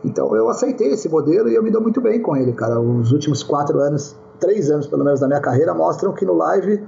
Então 0.03 0.33
eu 0.35 0.49
aceitei 0.49 0.91
esse 0.93 1.09
modelo 1.09 1.49
e 1.49 1.55
eu 1.55 1.63
me 1.63 1.69
dou 1.69 1.81
muito 1.81 2.01
bem 2.01 2.21
com 2.21 2.35
ele, 2.35 2.53
cara. 2.53 2.79
Os 2.79 3.11
últimos 3.11 3.43
quatro 3.43 3.79
anos, 3.79 4.15
três 4.39 4.71
anos 4.71 4.87
pelo 4.87 5.03
menos 5.03 5.19
da 5.19 5.27
minha 5.27 5.41
carreira 5.41 5.73
mostram 5.73 6.13
que 6.13 6.25
no 6.25 6.33
live 6.33 6.81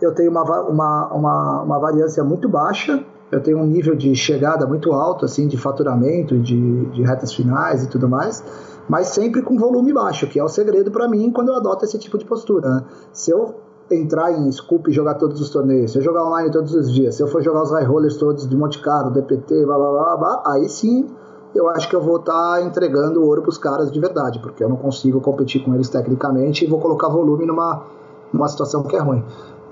eu 0.00 0.14
tenho 0.14 0.30
uma, 0.30 0.42
uma, 0.42 1.12
uma, 1.12 1.62
uma 1.62 1.78
variância 1.78 2.22
muito 2.24 2.48
baixa, 2.48 3.04
eu 3.32 3.40
tenho 3.40 3.58
um 3.58 3.66
nível 3.66 3.96
de 3.96 4.14
chegada 4.14 4.66
muito 4.66 4.92
alto, 4.92 5.24
assim, 5.24 5.48
de 5.48 5.56
faturamento, 5.56 6.38
de, 6.38 6.84
de 6.90 7.02
retas 7.02 7.32
finais 7.32 7.82
e 7.82 7.88
tudo 7.88 8.06
mais, 8.06 8.44
mas 8.86 9.08
sempre 9.08 9.40
com 9.40 9.56
volume 9.56 9.90
baixo, 9.90 10.26
que 10.26 10.38
é 10.38 10.44
o 10.44 10.48
segredo 10.48 10.90
para 10.90 11.08
mim 11.08 11.32
quando 11.32 11.48
eu 11.48 11.56
adoto 11.56 11.86
esse 11.86 11.98
tipo 11.98 12.18
de 12.18 12.26
postura. 12.26 12.68
Né? 12.68 12.84
Se 13.10 13.30
eu 13.30 13.54
entrar 13.90 14.32
em 14.32 14.52
Scoop 14.52 14.90
e 14.90 14.92
jogar 14.92 15.14
todos 15.14 15.40
os 15.40 15.48
torneios, 15.48 15.92
se 15.92 15.98
eu 15.98 16.02
jogar 16.02 16.24
online 16.24 16.50
todos 16.50 16.74
os 16.74 16.92
dias, 16.92 17.14
se 17.14 17.22
eu 17.22 17.26
for 17.26 17.42
jogar 17.42 17.62
os 17.62 17.70
high 17.70 17.84
rollers 17.84 18.16
todos 18.18 18.46
de 18.46 18.54
Monte 18.54 18.80
Carlo, 18.82 19.10
DPT, 19.10 19.64
blá 19.64 19.78
blá 19.78 19.90
blá, 19.90 20.16
blá 20.16 20.42
aí 20.46 20.68
sim 20.68 21.08
eu 21.54 21.68
acho 21.68 21.88
que 21.88 21.94
eu 21.94 22.00
vou 22.00 22.16
estar 22.16 22.32
tá 22.32 22.62
entregando 22.62 23.22
ouro 23.22 23.42
para 23.42 23.50
os 23.50 23.58
caras 23.58 23.90
de 23.90 24.00
verdade, 24.00 24.38
porque 24.40 24.64
eu 24.64 24.68
não 24.68 24.76
consigo 24.76 25.20
competir 25.20 25.62
com 25.62 25.74
eles 25.74 25.88
tecnicamente 25.88 26.64
e 26.64 26.68
vou 26.68 26.80
colocar 26.80 27.08
volume 27.08 27.44
numa, 27.46 27.84
numa 28.32 28.48
situação 28.48 28.82
que 28.82 28.96
é 28.96 29.00
ruim. 29.00 29.22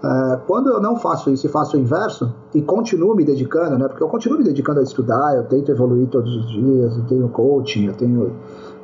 É, 0.02 0.38
quando 0.46 0.70
eu 0.70 0.80
não 0.80 0.96
faço 0.96 1.30
isso 1.30 1.46
e 1.46 1.48
faço 1.50 1.76
o 1.76 1.80
inverso, 1.80 2.32
e 2.54 2.62
continuo 2.62 3.14
me 3.14 3.24
dedicando, 3.24 3.78
né, 3.78 3.86
porque 3.86 4.02
eu 4.02 4.08
continuo 4.08 4.38
me 4.38 4.44
dedicando 4.44 4.80
a 4.80 4.82
estudar, 4.82 5.36
eu 5.36 5.44
tento 5.44 5.70
evoluir 5.70 6.08
todos 6.08 6.34
os 6.34 6.48
dias, 6.50 6.96
eu 6.96 7.04
tenho 7.04 7.28
coaching, 7.28 7.86
eu 7.86 7.94
tenho 7.94 8.32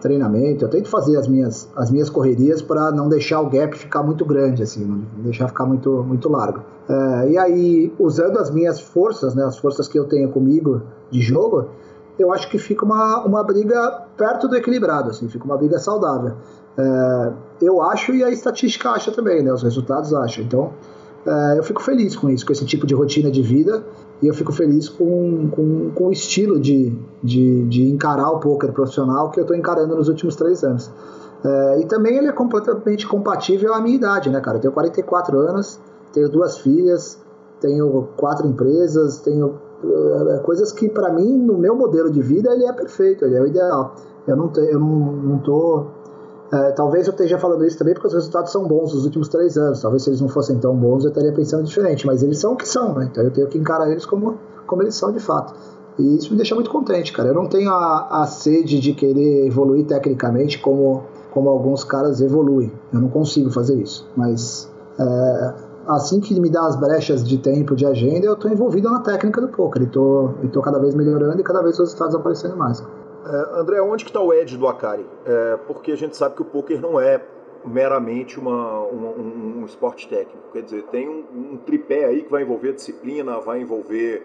treinamento, 0.00 0.64
eu 0.64 0.68
tento 0.68 0.88
fazer 0.88 1.16
as 1.16 1.26
minhas, 1.26 1.70
as 1.74 1.90
minhas 1.90 2.10
correrias 2.10 2.60
para 2.60 2.92
não 2.92 3.08
deixar 3.08 3.40
o 3.40 3.48
gap 3.48 3.76
ficar 3.76 4.02
muito 4.02 4.24
grande, 4.26 4.62
assim, 4.62 4.84
não 4.84 5.22
deixar 5.22 5.48
ficar 5.48 5.64
muito, 5.64 6.04
muito 6.04 6.28
largo. 6.28 6.60
É, 6.88 7.30
e 7.30 7.38
aí, 7.38 7.92
usando 7.98 8.38
as 8.38 8.50
minhas 8.50 8.78
forças, 8.78 9.34
né, 9.34 9.42
as 9.44 9.56
forças 9.56 9.88
que 9.88 9.98
eu 9.98 10.04
tenho 10.04 10.28
comigo 10.30 10.82
de 11.10 11.22
jogo, 11.22 11.70
eu 12.18 12.32
acho 12.32 12.48
que 12.50 12.58
fica 12.58 12.84
uma, 12.84 13.24
uma 13.24 13.42
briga 13.42 14.02
perto 14.16 14.48
do 14.48 14.56
equilibrado, 14.56 15.10
assim, 15.10 15.28
fica 15.28 15.44
uma 15.44 15.56
briga 15.56 15.78
saudável. 15.78 16.34
É, 16.78 17.32
eu 17.62 17.82
acho 17.82 18.14
e 18.14 18.22
a 18.22 18.30
estatística 18.30 18.90
acha 18.90 19.10
também, 19.10 19.42
né, 19.42 19.50
os 19.50 19.62
resultados 19.62 20.12
acham. 20.12 20.44
Então, 20.44 20.72
eu 21.56 21.62
fico 21.62 21.82
feliz 21.82 22.14
com 22.14 22.30
isso, 22.30 22.46
com 22.46 22.52
esse 22.52 22.64
tipo 22.64 22.86
de 22.86 22.94
rotina 22.94 23.30
de 23.30 23.42
vida 23.42 23.84
e 24.22 24.28
eu 24.28 24.34
fico 24.34 24.52
feliz 24.52 24.88
com, 24.88 25.48
com, 25.50 25.90
com 25.90 26.06
o 26.06 26.12
estilo 26.12 26.58
de, 26.58 26.96
de, 27.22 27.64
de 27.64 27.82
encarar 27.90 28.30
o 28.30 28.40
poker 28.40 28.72
profissional 28.72 29.30
que 29.30 29.40
eu 29.40 29.42
estou 29.42 29.56
encarando 29.56 29.94
nos 29.94 30.08
últimos 30.08 30.36
três 30.36 30.62
anos. 30.64 30.90
É, 31.44 31.80
e 31.80 31.86
também 31.86 32.16
ele 32.16 32.28
é 32.28 32.32
completamente 32.32 33.06
compatível 33.06 33.74
à 33.74 33.80
minha 33.80 33.96
idade, 33.96 34.30
né, 34.30 34.40
cara? 34.40 34.56
Eu 34.56 34.60
tenho 34.60 34.72
44 34.72 35.38
anos, 35.38 35.78
tenho 36.12 36.28
duas 36.28 36.58
filhas, 36.58 37.18
tenho 37.60 38.08
quatro 38.16 38.46
empresas, 38.46 39.20
tenho 39.20 39.54
é, 40.32 40.38
coisas 40.38 40.72
que 40.72 40.88
para 40.88 41.12
mim, 41.12 41.36
no 41.36 41.58
meu 41.58 41.76
modelo 41.76 42.10
de 42.10 42.22
vida, 42.22 42.50
ele 42.52 42.64
é 42.64 42.72
perfeito, 42.72 43.24
ele 43.24 43.36
é 43.36 43.42
o 43.42 43.46
ideal. 43.46 43.94
Eu 44.26 44.36
não, 44.36 44.48
te, 44.48 44.60
eu 44.60 44.80
não, 44.80 45.12
não 45.12 45.38
tô 45.38 45.86
é, 46.52 46.70
talvez 46.72 47.06
eu 47.06 47.10
esteja 47.10 47.38
falando 47.38 47.64
isso 47.64 47.76
também 47.76 47.94
porque 47.94 48.06
os 48.06 48.14
resultados 48.14 48.52
são 48.52 48.66
bons 48.66 48.94
nos 48.94 49.04
últimos 49.04 49.28
três 49.28 49.56
anos. 49.56 49.80
Talvez 49.80 50.04
se 50.04 50.10
eles 50.10 50.20
não 50.20 50.28
fossem 50.28 50.58
tão 50.58 50.76
bons 50.76 51.04
eu 51.04 51.10
estaria 51.10 51.32
pensando 51.32 51.64
diferente, 51.64 52.06
mas 52.06 52.22
eles 52.22 52.38
são 52.38 52.52
o 52.52 52.56
que 52.56 52.68
são, 52.68 52.94
né? 52.94 53.08
Então 53.10 53.24
eu 53.24 53.30
tenho 53.30 53.46
que 53.48 53.58
encarar 53.58 53.90
eles 53.90 54.06
como, 54.06 54.38
como 54.66 54.82
eles 54.82 54.94
são 54.94 55.10
de 55.10 55.18
fato. 55.18 55.54
E 55.98 56.16
isso 56.16 56.30
me 56.30 56.36
deixa 56.36 56.54
muito 56.54 56.70
contente, 56.70 57.12
cara. 57.12 57.30
Eu 57.30 57.34
não 57.34 57.46
tenho 57.46 57.70
a, 57.70 58.22
a 58.22 58.26
sede 58.26 58.78
de 58.78 58.92
querer 58.92 59.46
evoluir 59.46 59.86
tecnicamente 59.86 60.58
como, 60.58 61.04
como 61.32 61.48
alguns 61.48 61.82
caras 61.84 62.20
evoluem. 62.20 62.70
Eu 62.92 63.00
não 63.00 63.08
consigo 63.08 63.50
fazer 63.50 63.76
isso. 63.76 64.06
Mas 64.14 64.70
é, 65.00 65.54
assim 65.88 66.20
que 66.20 66.38
me 66.38 66.50
dá 66.50 66.66
as 66.66 66.76
brechas 66.76 67.26
de 67.26 67.38
tempo, 67.38 67.74
de 67.74 67.86
agenda, 67.86 68.26
eu 68.26 68.34
estou 68.34 68.50
envolvido 68.50 68.90
na 68.90 69.00
técnica 69.00 69.40
do 69.40 69.48
poker. 69.48 69.82
E 69.82 69.86
estou 70.46 70.62
cada 70.62 70.78
vez 70.78 70.94
melhorando 70.94 71.40
e 71.40 71.42
cada 71.42 71.62
vez 71.62 71.74
os 71.74 71.80
resultados 71.80 72.14
aparecendo 72.14 72.56
mais. 72.56 72.82
É, 73.26 73.60
André, 73.60 73.80
onde 73.80 74.04
que 74.04 74.10
está 74.10 74.20
o 74.20 74.32
edge 74.32 74.56
do 74.56 74.68
Akari? 74.68 75.04
É, 75.24 75.56
porque 75.66 75.90
a 75.90 75.96
gente 75.96 76.16
sabe 76.16 76.36
que 76.36 76.42
o 76.42 76.44
poker 76.44 76.80
não 76.80 77.00
é 77.00 77.20
meramente 77.64 78.38
uma, 78.38 78.82
uma, 78.82 79.08
um, 79.10 79.60
um, 79.60 79.64
esporte 79.64 80.08
técnico. 80.08 80.52
Quer 80.52 80.62
dizer, 80.62 80.84
tem 80.84 81.08
um, 81.08 81.24
um, 81.34 81.56
tripé 81.56 82.04
aí 82.04 82.22
que 82.22 82.30
vai 82.30 82.42
envolver 82.42 82.72
disciplina, 82.72 83.40
vai 83.40 83.60
envolver 83.60 84.24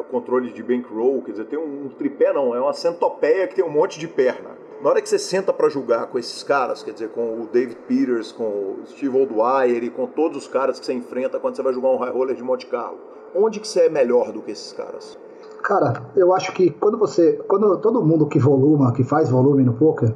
o 0.00 0.04
controle 0.04 0.50
de 0.50 0.62
bankroll, 0.62 1.20
quer 1.22 1.32
dizer, 1.32 1.44
tem 1.44 1.58
um, 1.58 1.84
um, 1.84 1.88
tripé 1.90 2.32
não, 2.32 2.54
é 2.54 2.60
uma 2.60 2.72
centopeia 2.72 3.46
que 3.46 3.54
tem 3.54 3.64
um 3.64 3.70
monte 3.70 3.98
de 3.98 4.08
perna. 4.08 4.50
Na 4.82 4.88
hora 4.88 5.02
que 5.02 5.08
você 5.08 5.18
senta 5.18 5.52
para 5.52 5.68
jogar 5.68 6.06
com 6.06 6.18
esses 6.18 6.42
caras, 6.42 6.82
quer 6.82 6.92
dizer, 6.92 7.10
com 7.10 7.42
o 7.42 7.46
David 7.46 7.76
Peters, 7.86 8.32
com 8.32 8.44
o 8.44 8.78
Steve 8.86 9.16
O'Dwyer 9.16 9.84
e 9.84 9.90
com 9.90 10.06
todos 10.06 10.38
os 10.38 10.48
caras 10.48 10.80
que 10.80 10.86
você 10.86 10.94
enfrenta 10.94 11.38
quando 11.38 11.54
você 11.54 11.62
vai 11.62 11.72
jogar 11.72 11.90
um 11.90 11.98
high 11.98 12.10
roller 12.10 12.34
de 12.34 12.42
Monte 12.42 12.66
Carlo, 12.66 12.98
onde 13.34 13.60
que 13.60 13.68
você 13.68 13.82
é 13.82 13.88
melhor 13.90 14.32
do 14.32 14.40
que 14.40 14.50
esses 14.50 14.72
caras? 14.72 15.18
Cara, 15.62 16.02
eu 16.16 16.34
acho 16.34 16.52
que 16.52 16.70
quando 16.70 16.98
você. 16.98 17.34
Quando 17.46 17.76
todo 17.78 18.04
mundo 18.04 18.26
que 18.26 18.38
voluma, 18.38 18.92
que 18.92 19.04
faz 19.04 19.30
volume 19.30 19.62
no 19.62 19.74
poker, 19.74 20.12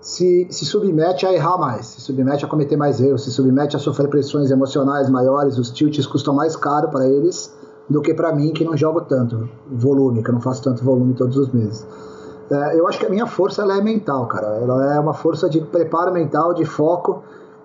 se, 0.00 0.46
se 0.50 0.66
submete 0.66 1.24
a 1.24 1.32
errar 1.32 1.56
mais, 1.56 1.86
se 1.86 2.00
submete 2.00 2.44
a 2.44 2.48
cometer 2.48 2.76
mais 2.76 3.00
erros, 3.00 3.24
se 3.24 3.30
submete 3.30 3.76
a 3.76 3.78
sofrer 3.78 4.08
pressões 4.08 4.50
emocionais 4.50 5.08
maiores, 5.08 5.58
os 5.58 5.70
tilts 5.70 6.06
custam 6.06 6.34
mais 6.34 6.56
caro 6.56 6.88
para 6.88 7.08
eles 7.08 7.56
do 7.88 8.02
que 8.02 8.12
para 8.12 8.34
mim 8.34 8.52
que 8.52 8.64
não 8.64 8.76
jogo 8.76 9.00
tanto 9.02 9.48
volume, 9.70 10.22
que 10.22 10.28
eu 10.28 10.34
não 10.34 10.40
faço 10.40 10.62
tanto 10.62 10.84
volume 10.84 11.14
todos 11.14 11.36
os 11.36 11.52
meses. 11.52 11.86
É, 12.50 12.78
eu 12.78 12.86
acho 12.86 12.98
que 12.98 13.06
a 13.06 13.08
minha 13.08 13.26
força 13.26 13.62
ela 13.62 13.78
é 13.78 13.80
mental, 13.80 14.26
cara. 14.26 14.58
Ela 14.58 14.94
é 14.94 15.00
uma 15.00 15.14
força 15.14 15.48
de 15.48 15.60
preparo 15.60 16.12
mental, 16.12 16.52
de 16.52 16.64
foco. 16.64 17.22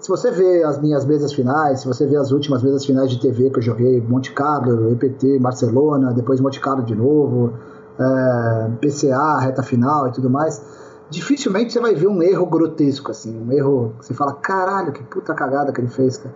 Se 0.08 0.12
você 0.12 0.32
vê 0.32 0.64
as 0.64 0.80
minhas 0.80 1.04
mesas 1.04 1.34
finais, 1.34 1.82
se 1.82 1.86
você 1.86 2.08
vê 2.08 2.16
as 2.16 2.32
últimas 2.32 2.64
mesas 2.64 2.86
finais 2.86 3.12
de 3.12 3.20
TV 3.20 3.50
que 3.50 3.60
eu 3.60 3.62
joguei, 3.62 4.00
Monte 4.00 4.32
Carlo, 4.32 4.90
EPT, 4.94 5.38
Barcelona, 5.38 6.14
depois 6.14 6.40
Monte 6.40 6.62
Carlo 6.62 6.82
de 6.82 6.96
novo, 6.96 7.52
é, 8.00 8.70
PCA, 8.80 9.38
reta 9.40 9.62
final 9.62 10.08
e 10.08 10.14
tudo 10.14 10.30
mais, 10.30 10.62
dificilmente 11.10 11.74
você 11.74 11.82
vai 11.82 11.94
ver 11.94 12.08
um 12.08 12.24
erro 12.24 12.46
grotesco, 12.46 13.12
assim, 13.12 13.38
um 13.38 13.52
erro 13.52 13.96
que 14.00 14.06
você 14.06 14.14
fala, 14.14 14.32
caralho, 14.32 14.94
que 14.94 15.04
puta 15.04 15.34
cagada 15.34 15.74
que 15.74 15.82
ele 15.82 15.90
fez, 15.90 16.16
cara 16.16 16.34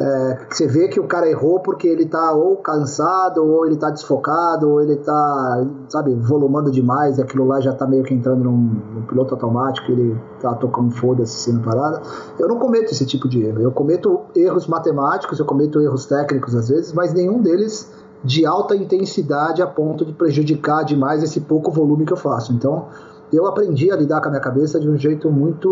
é, 0.00 0.38
você 0.48 0.66
vê 0.66 0.88
que 0.88 0.98
o 0.98 1.06
cara 1.06 1.28
errou 1.28 1.60
porque 1.60 1.86
ele 1.86 2.06
tá 2.06 2.32
ou 2.32 2.56
cansado, 2.56 3.44
ou 3.44 3.66
ele 3.66 3.76
tá 3.76 3.90
desfocado, 3.90 4.70
ou 4.70 4.80
ele 4.80 4.96
tá, 4.96 5.66
sabe, 5.90 6.14
volumando 6.14 6.70
demais 6.70 7.18
e 7.18 7.22
aquilo 7.22 7.46
lá 7.46 7.60
já 7.60 7.74
tá 7.74 7.86
meio 7.86 8.02
que 8.02 8.14
entrando 8.14 8.44
num, 8.44 8.56
num 8.94 9.02
piloto 9.02 9.34
automático, 9.34 9.92
ele 9.92 10.18
tá 10.40 10.54
tocando 10.54 10.90
foda-se 10.92 11.34
sendo 11.40 11.60
parada. 11.60 12.00
Eu 12.38 12.48
não 12.48 12.58
cometo 12.58 12.92
esse 12.92 13.04
tipo 13.04 13.28
de 13.28 13.44
erro. 13.44 13.60
Eu 13.60 13.72
cometo 13.72 14.20
erros 14.34 14.66
matemáticos, 14.66 15.38
eu 15.38 15.44
cometo 15.44 15.78
erros 15.82 16.06
técnicos 16.06 16.54
às 16.54 16.70
vezes, 16.70 16.94
mas 16.94 17.12
nenhum 17.12 17.42
deles 17.42 17.92
de 18.24 18.46
alta 18.46 18.74
intensidade 18.74 19.60
a 19.60 19.66
ponto 19.66 20.06
de 20.06 20.14
prejudicar 20.14 20.82
demais 20.82 21.22
esse 21.22 21.42
pouco 21.42 21.70
volume 21.70 22.06
que 22.06 22.12
eu 22.14 22.16
faço. 22.16 22.54
Então, 22.54 22.86
eu 23.32 23.46
aprendi 23.46 23.90
a 23.90 23.96
lidar 23.96 24.20
com 24.20 24.28
a 24.28 24.30
minha 24.30 24.42
cabeça 24.42 24.80
de 24.80 24.88
um 24.88 24.96
jeito 24.96 25.30
muito 25.30 25.68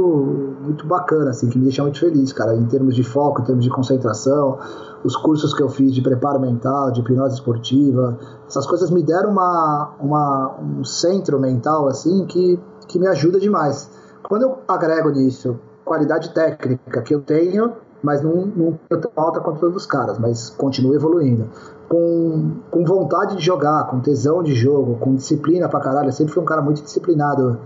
muito 0.60 0.86
bacana, 0.86 1.30
assim, 1.30 1.48
que 1.48 1.58
me 1.58 1.64
deixa 1.64 1.82
muito 1.82 1.98
feliz, 1.98 2.32
cara, 2.32 2.54
em 2.54 2.66
termos 2.66 2.94
de 2.94 3.02
foco, 3.02 3.40
em 3.40 3.44
termos 3.44 3.64
de 3.64 3.70
concentração, 3.70 4.58
os 5.02 5.16
cursos 5.16 5.54
que 5.54 5.62
eu 5.62 5.68
fiz 5.68 5.92
de 5.94 6.02
preparo 6.02 6.38
mental, 6.40 6.90
de 6.90 7.00
hipnose 7.00 7.34
esportiva, 7.34 8.18
essas 8.46 8.66
coisas 8.66 8.90
me 8.90 9.02
deram 9.02 9.30
uma, 9.30 9.94
uma, 10.00 10.56
um 10.60 10.84
centro 10.84 11.40
mental, 11.40 11.88
assim, 11.88 12.26
que, 12.26 12.60
que 12.86 12.98
me 12.98 13.06
ajuda 13.06 13.40
demais. 13.40 13.90
Quando 14.22 14.42
eu 14.42 14.58
agrego 14.68 15.10
nisso 15.10 15.58
qualidade 15.84 16.34
técnica 16.34 17.00
que 17.00 17.14
eu 17.14 17.22
tenho, 17.22 17.72
mas 18.02 18.22
não, 18.22 18.46
não 18.46 18.78
alta 19.16 19.40
quanto 19.40 19.60
todos 19.60 19.76
os 19.76 19.86
caras, 19.86 20.18
mas 20.18 20.50
continuo 20.50 20.94
evoluindo 20.94 21.46
com, 21.88 22.50
com 22.70 22.84
vontade 22.84 23.36
de 23.36 23.44
jogar, 23.44 23.86
com 23.86 24.00
tesão 24.00 24.42
de 24.42 24.54
jogo, 24.54 24.96
com 24.96 25.14
disciplina 25.14 25.68
pra 25.68 25.80
caralho. 25.80 26.08
Eu 26.08 26.12
sempre 26.12 26.34
fui 26.34 26.42
um 26.42 26.46
cara 26.46 26.60
muito 26.60 26.82
disciplinado 26.82 27.58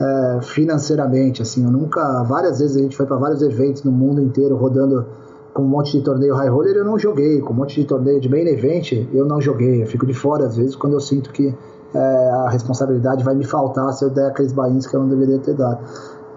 é, 0.00 0.38
financeiramente, 0.42 1.42
assim. 1.42 1.64
Eu 1.64 1.70
nunca, 1.70 2.22
várias 2.22 2.60
vezes 2.60 2.76
a 2.76 2.80
gente 2.80 2.96
foi 2.96 3.04
para 3.04 3.16
vários 3.16 3.42
eventos 3.42 3.82
no 3.82 3.90
mundo 3.90 4.22
inteiro 4.22 4.56
rodando 4.56 5.04
com 5.52 5.62
um 5.62 5.68
monte 5.68 5.98
de 5.98 6.04
torneio 6.04 6.34
high 6.34 6.48
roller 6.48 6.74
eu 6.76 6.84
não 6.84 6.98
joguei, 6.98 7.40
com 7.40 7.52
um 7.52 7.56
monte 7.56 7.80
de 7.80 7.86
torneio 7.86 8.20
de 8.20 8.28
main 8.28 8.46
event 8.46 8.92
eu 9.12 9.24
não 9.24 9.40
joguei. 9.40 9.82
Eu 9.82 9.86
fico 9.86 10.06
de 10.06 10.14
fora 10.14 10.46
às 10.46 10.56
vezes 10.56 10.76
quando 10.76 10.94
eu 10.94 11.00
sinto 11.00 11.30
que 11.30 11.54
é, 11.94 12.30
a 12.44 12.48
responsabilidade 12.48 13.22
vai 13.22 13.34
me 13.34 13.44
faltar 13.44 13.92
se 13.92 14.04
eu 14.04 14.10
der 14.10 14.28
aqueles 14.28 14.52
bains 14.52 14.86
que 14.86 14.94
eu 14.94 15.00
não 15.00 15.08
deveria 15.08 15.38
ter 15.38 15.54
dado. 15.54 15.78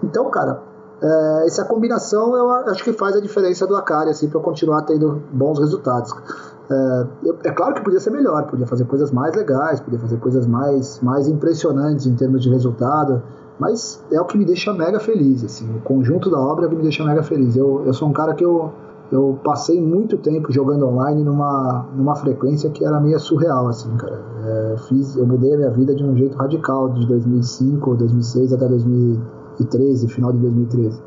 Então, 0.02 0.30
cara, 0.30 0.62
é, 1.00 1.46
essa 1.46 1.64
combinação 1.64 2.36
eu 2.36 2.50
acho 2.50 2.82
que 2.82 2.92
faz 2.92 3.16
a 3.16 3.20
diferença 3.20 3.66
do 3.66 3.76
Akari, 3.76 4.10
assim, 4.10 4.28
para 4.28 4.38
eu 4.38 4.42
continuar 4.42 4.82
tendo 4.82 5.22
bons 5.32 5.58
resultados. 5.58 6.12
É, 6.70 7.06
é, 7.44 7.52
claro 7.52 7.74
que 7.74 7.82
podia 7.82 8.00
ser 8.00 8.10
melhor, 8.10 8.46
podia 8.46 8.66
fazer 8.66 8.84
coisas 8.84 9.10
mais 9.10 9.34
legais, 9.34 9.80
podia 9.80 9.98
fazer 9.98 10.18
coisas 10.18 10.46
mais, 10.46 11.00
mais 11.00 11.28
impressionantes 11.28 12.06
em 12.06 12.14
termos 12.14 12.42
de 12.42 12.50
resultado, 12.50 13.22
mas 13.58 14.04
é 14.12 14.20
o 14.20 14.24
que 14.24 14.36
me 14.36 14.44
deixa 14.44 14.72
mega 14.72 15.00
feliz, 15.00 15.44
assim, 15.44 15.68
o 15.76 15.80
conjunto 15.80 16.30
da 16.30 16.38
obra 16.38 16.64
é 16.64 16.66
o 16.66 16.70
que 16.70 16.76
me 16.76 16.82
deixa 16.82 17.04
mega 17.04 17.22
feliz. 17.22 17.56
Eu, 17.56 17.84
eu 17.86 17.94
sou 17.94 18.08
um 18.08 18.12
cara 18.12 18.34
que 18.34 18.44
eu, 18.44 18.70
eu 19.10 19.38
passei 19.42 19.80
muito 19.80 20.18
tempo 20.18 20.52
jogando 20.52 20.86
online 20.86 21.24
numa, 21.24 21.86
numa 21.94 22.14
frequência 22.16 22.68
que 22.70 22.84
era 22.84 23.00
meio 23.00 23.18
surreal, 23.18 23.68
assim, 23.68 23.96
cara. 23.96 24.20
É, 24.44 24.76
fiz, 24.88 25.16
eu 25.16 25.26
mudei 25.26 25.54
a 25.54 25.56
minha 25.56 25.70
vida 25.70 25.94
de 25.94 26.04
um 26.04 26.14
jeito 26.16 26.36
radical, 26.36 26.90
de 26.90 27.06
2005, 27.06 27.94
2006 27.94 28.52
até 28.52 28.68
2013, 29.58 30.08
final 30.08 30.32
de 30.32 30.38
2013. 30.38 31.02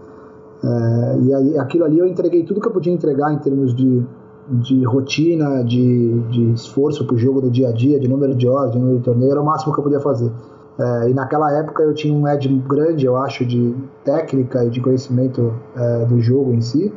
É, 0.63 1.19
e 1.21 1.33
aí, 1.33 1.57
aquilo 1.57 1.85
ali 1.85 1.99
eu 1.99 2.05
entreguei 2.05 2.43
tudo 2.43 2.61
que 2.61 2.67
eu 2.67 2.71
podia 2.71 2.93
entregar 2.93 3.33
em 3.33 3.39
termos 3.39 3.73
de 3.75 4.05
de 4.51 4.83
rotina, 4.83 5.63
de, 5.63 6.19
de 6.29 6.51
esforço 6.51 7.05
para 7.05 7.15
o 7.15 7.17
jogo 7.17 7.41
do 7.41 7.49
dia 7.49 7.69
a 7.69 7.71
dia, 7.71 7.99
de 7.99 8.07
número 8.07 8.35
de 8.35 8.47
horas, 8.47 8.71
de 8.71 8.79
número 8.79 8.97
de 8.97 9.03
torneio, 9.03 9.31
era 9.31 9.41
o 9.41 9.45
máximo 9.45 9.73
que 9.73 9.79
eu 9.79 9.83
podia 9.83 9.99
fazer. 9.99 10.31
É, 10.77 11.09
e 11.09 11.13
naquela 11.13 11.51
época 11.51 11.83
eu 11.83 11.93
tinha 11.93 12.13
um 12.13 12.27
edge 12.27 12.49
grande, 12.67 13.05
eu 13.05 13.15
acho, 13.17 13.45
de 13.45 13.75
técnica 14.03 14.65
e 14.65 14.69
de 14.69 14.81
conhecimento 14.81 15.53
é, 15.75 16.05
do 16.05 16.19
jogo 16.19 16.53
em 16.53 16.61
si. 16.61 16.91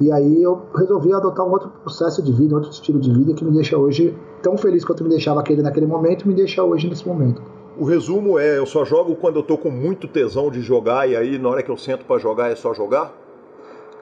E 0.00 0.10
aí 0.12 0.42
eu 0.42 0.62
resolvi 0.74 1.12
adotar 1.12 1.46
um 1.46 1.50
outro 1.50 1.70
processo 1.82 2.22
de 2.22 2.32
vida, 2.32 2.54
um 2.54 2.58
outro 2.58 2.70
estilo 2.70 2.98
de 2.98 3.12
vida 3.12 3.32
que 3.34 3.44
me 3.44 3.50
deixa 3.50 3.76
hoje 3.76 4.16
tão 4.42 4.56
feliz 4.56 4.84
quanto 4.84 5.02
me 5.02 5.10
deixava 5.10 5.40
aquele 5.40 5.62
naquele 5.62 5.86
momento, 5.86 6.26
me 6.26 6.34
deixa 6.34 6.62
hoje 6.62 6.88
nesse 6.88 7.06
momento. 7.06 7.40
O 7.78 7.84
resumo 7.84 8.38
é, 8.38 8.58
eu 8.58 8.64
só 8.64 8.84
jogo 8.86 9.16
quando 9.16 9.36
eu 9.36 9.42
tô 9.42 9.58
com 9.58 9.70
muito 9.70 10.08
tesão 10.08 10.50
de 10.50 10.62
jogar 10.62 11.08
e 11.08 11.14
aí 11.14 11.38
na 11.38 11.48
hora 11.50 11.62
que 11.62 11.70
eu 11.70 11.76
sento 11.76 12.06
para 12.06 12.18
jogar 12.18 12.50
é 12.50 12.56
só 12.56 12.72
jogar? 12.72 13.12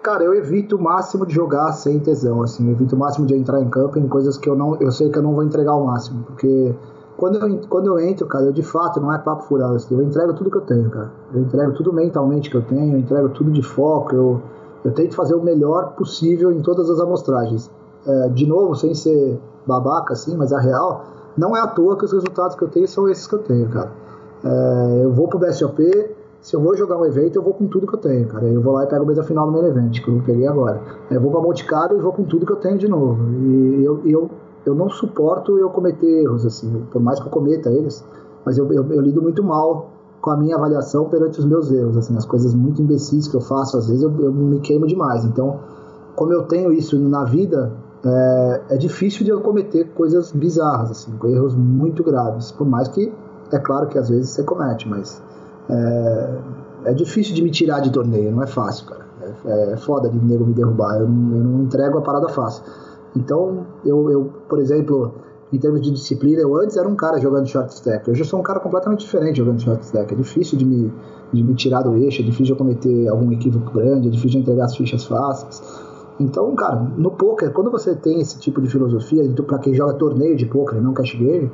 Cara, 0.01 0.23
eu 0.23 0.33
evito 0.35 0.77
o 0.77 0.81
máximo 0.81 1.27
de 1.27 1.35
jogar 1.35 1.73
sem 1.73 1.99
tesão, 1.99 2.43
assim, 2.43 2.67
eu 2.67 2.73
evito 2.73 2.95
o 2.95 2.99
máximo 2.99 3.27
de 3.27 3.35
entrar 3.35 3.61
em 3.61 3.69
campo 3.69 3.99
em 3.99 4.07
coisas 4.07 4.39
que 4.39 4.49
eu 4.49 4.55
não, 4.55 4.77
eu 4.81 4.93
sei 4.93 5.11
que 5.11 5.19
eu 5.19 5.23
não 5.23 5.35
vou 5.35 5.43
entregar 5.43 5.75
o 5.75 5.87
máximo, 5.87 6.23
porque 6.25 6.75
quando 7.17 7.39
eu, 7.39 7.61
quando 7.69 7.87
eu 7.87 7.99
entro, 7.99 8.27
cara, 8.27 8.45
eu 8.45 8.53
de 8.53 8.63
fato 8.63 9.01
não 9.01 9.13
é 9.13 9.19
papo 9.19 9.45
furado, 9.45 9.75
assim, 9.75 9.95
eu 9.95 10.03
entrego 10.03 10.35
tudo 10.35 10.51
que 10.51 10.59
eu 10.59 10.63
tenho, 10.63 10.91
cara. 10.91 11.11
Eu 11.33 11.41
entrego 11.41 11.73
tudo 11.73 11.93
mentalmente 11.93 12.51
que 12.51 12.57
eu 12.57 12.63
tenho, 12.63 12.95
eu 12.95 12.99
entrego 12.99 13.29
tudo 13.31 13.51
de 13.51 13.63
foco, 13.63 14.15
eu, 14.15 14.43
eu 14.85 14.93
tento 14.93 15.15
fazer 15.15 15.35
o 15.35 15.43
melhor 15.43 15.95
possível 15.95 16.53
em 16.53 16.61
todas 16.61 16.91
as 16.91 17.01
amostragens. 17.01 17.71
É, 18.07 18.29
de 18.29 18.47
novo, 18.47 18.75
sem 18.75 18.95
ser 18.95 19.41
babaca, 19.67 20.13
assim, 20.13 20.37
mas 20.37 20.53
a 20.53 20.61
real, 20.61 21.05
não 21.37 21.57
é 21.57 21.61
à 21.61 21.67
toa 21.67 21.97
que 21.97 22.05
os 22.05 22.13
resultados 22.13 22.57
que 22.57 22.63
eu 22.63 22.69
tenho 22.69 22.87
são 22.89 23.09
esses 23.09 23.27
que 23.27 23.35
eu 23.35 23.41
tenho, 23.41 23.69
cara. 23.69 23.91
É, 24.45 25.05
eu 25.05 25.13
vou 25.13 25.29
pro 25.29 25.39
BSOP, 25.39 25.83
se 26.41 26.55
eu 26.55 26.61
vou 26.61 26.77
jogar 26.77 26.99
um 26.99 27.07
evento, 27.07 27.37
eu 27.37 27.43
vou 27.43 27.55
com 27.55 27.67
tudo 27.67 27.87
que 27.87 27.95
eu 27.95 27.99
tenho, 27.99 28.29
cara. 28.29 28.47
Eu 28.47 28.61
vou 28.61 28.75
lá 28.75 28.85
e 28.85 28.87
pego 28.87 29.03
o 29.03 29.07
mesa 29.07 29.23
final 29.23 29.47
no 29.47 29.53
meu 29.53 29.67
evento, 29.67 30.03
que 30.03 30.09
eu 30.09 30.23
peguei 30.25 30.47
agora. 30.47 30.81
Eu 31.11 31.21
vou 31.21 31.31
pra 31.31 31.41
Monte 31.41 31.65
Carlo 31.65 31.97
e 31.97 32.01
vou 32.01 32.13
com 32.13 32.25
tudo 32.25 32.45
que 32.45 32.53
eu 32.53 32.57
tenho 32.57 32.77
de 32.77 32.87
novo. 32.87 33.19
E 33.41 33.83
eu, 33.83 34.01
eu, 34.05 34.31
eu 34.67 34.75
não 34.75 34.91
suporto 34.91 35.59
eu 35.59 35.71
cometer 35.71 36.23
erros, 36.23 36.45
assim, 36.45 36.85
por 36.91 37.01
mais 37.01 37.19
que 37.19 37.27
eu 37.27 37.31
cometa 37.31 37.71
eles, 37.71 38.05
mas 38.45 38.59
eu, 38.59 38.71
eu, 38.73 38.85
eu 38.93 39.01
lido 39.01 39.23
muito 39.23 39.43
mal 39.43 39.91
com 40.21 40.31
a 40.31 40.37
minha 40.37 40.57
avaliação 40.57 41.07
perante 41.07 41.39
os 41.39 41.45
meus 41.47 41.71
erros, 41.71 41.97
assim, 41.97 42.17
as 42.17 42.27
coisas 42.27 42.55
muito 42.55 42.81
imbecis 42.83 43.27
que 43.27 43.37
eu 43.37 43.41
faço, 43.41 43.79
às 43.79 43.89
vezes 43.89 44.03
eu, 44.03 44.11
eu 44.21 44.33
me 44.33 44.61
queimo 44.61 44.87
demais. 44.87 45.25
Então, 45.25 45.61
como 46.15 46.33
eu 46.33 46.43
tenho 46.43 46.73
isso 46.73 46.99
na 46.99 47.25
vida, 47.25 47.73
é, 48.05 48.63
é 48.71 48.77
difícil 48.77 49.25
de 49.25 49.31
eu 49.31 49.41
cometer 49.41 49.89
coisas 49.95 50.31
bizarras, 50.31 50.91
assim, 50.91 51.13
erros 51.25 51.55
muito 51.55 52.03
graves. 52.03 52.53
Por 52.53 52.67
mais 52.67 52.89
que, 52.89 53.13
é 53.53 53.59
claro 53.59 53.87
que 53.87 53.99
às 53.99 54.09
vezes 54.09 54.31
você 54.31 54.43
comete, 54.43 54.89
mas 54.89 55.23
é, 55.71 56.39
é 56.87 56.95
difícil 56.95 57.35
de 57.35 57.43
me 57.43 57.51
tirar 57.51 57.81
de 57.81 57.91
torneio, 57.91 58.31
não 58.31 58.43
é 58.43 58.47
fácil, 58.47 58.87
cara. 58.87 59.05
É, 59.47 59.73
é 59.73 59.77
foda 59.77 60.09
de 60.09 60.19
nego 60.19 60.45
me 60.45 60.53
derrubar, 60.53 61.01
eu 61.01 61.09
não, 61.09 61.37
eu 61.37 61.45
não 61.45 61.63
entrego 61.63 61.99
a 61.99 62.03
parada 62.03 62.29
fácil. 62.29 62.63
Então, 63.17 63.67
eu, 63.85 64.11
eu, 64.11 64.25
por 64.49 64.59
exemplo, 64.59 65.15
em 65.51 65.59
termos 65.59 65.81
de 65.81 65.91
disciplina, 65.91 66.43
eu 66.43 66.57
antes 66.57 66.77
era 66.77 66.87
um 66.87 66.97
cara 66.97 67.19
jogando 67.19 67.47
short 67.47 67.73
stack, 67.73 68.11
hoje 68.11 68.21
eu 68.21 68.27
sou 68.27 68.41
um 68.41 68.43
cara 68.43 68.61
completamente 68.61 69.01
diferente 69.01 69.37
jogando 69.39 69.63
short 69.63 69.83
stack. 69.85 70.13
É 70.13 70.17
difícil 70.17 70.59
de 70.59 70.67
me, 70.67 70.93
de 71.33 71.43
me 71.43 71.55
tirar 71.55 71.83
do 71.83 71.95
eixo, 71.97 72.21
é 72.21 72.25
difícil 72.25 72.47
de 72.47 72.53
eu 72.53 72.57
cometer 72.57 73.09
algum 73.09 73.33
equívoco 73.33 73.73
grande, 73.73 74.09
é 74.09 74.11
difícil 74.11 74.33
de 74.33 74.39
entregar 74.39 74.65
as 74.67 74.77
fichas 74.77 75.05
fáceis. 75.05 75.63
Então, 76.19 76.55
cara, 76.55 76.77
no 76.97 77.11
poker, 77.11 77.53
quando 77.53 77.71
você 77.71 77.95
tem 77.95 78.21
esse 78.21 78.39
tipo 78.39 78.61
de 78.61 78.69
filosofia, 78.69 79.25
para 79.47 79.59
quem 79.59 79.75
joga 79.75 79.95
torneio 79.95 80.37
de 80.37 80.47
poker 80.47 80.81
não 80.81 80.93
cash 80.93 81.15
game, 81.15 81.51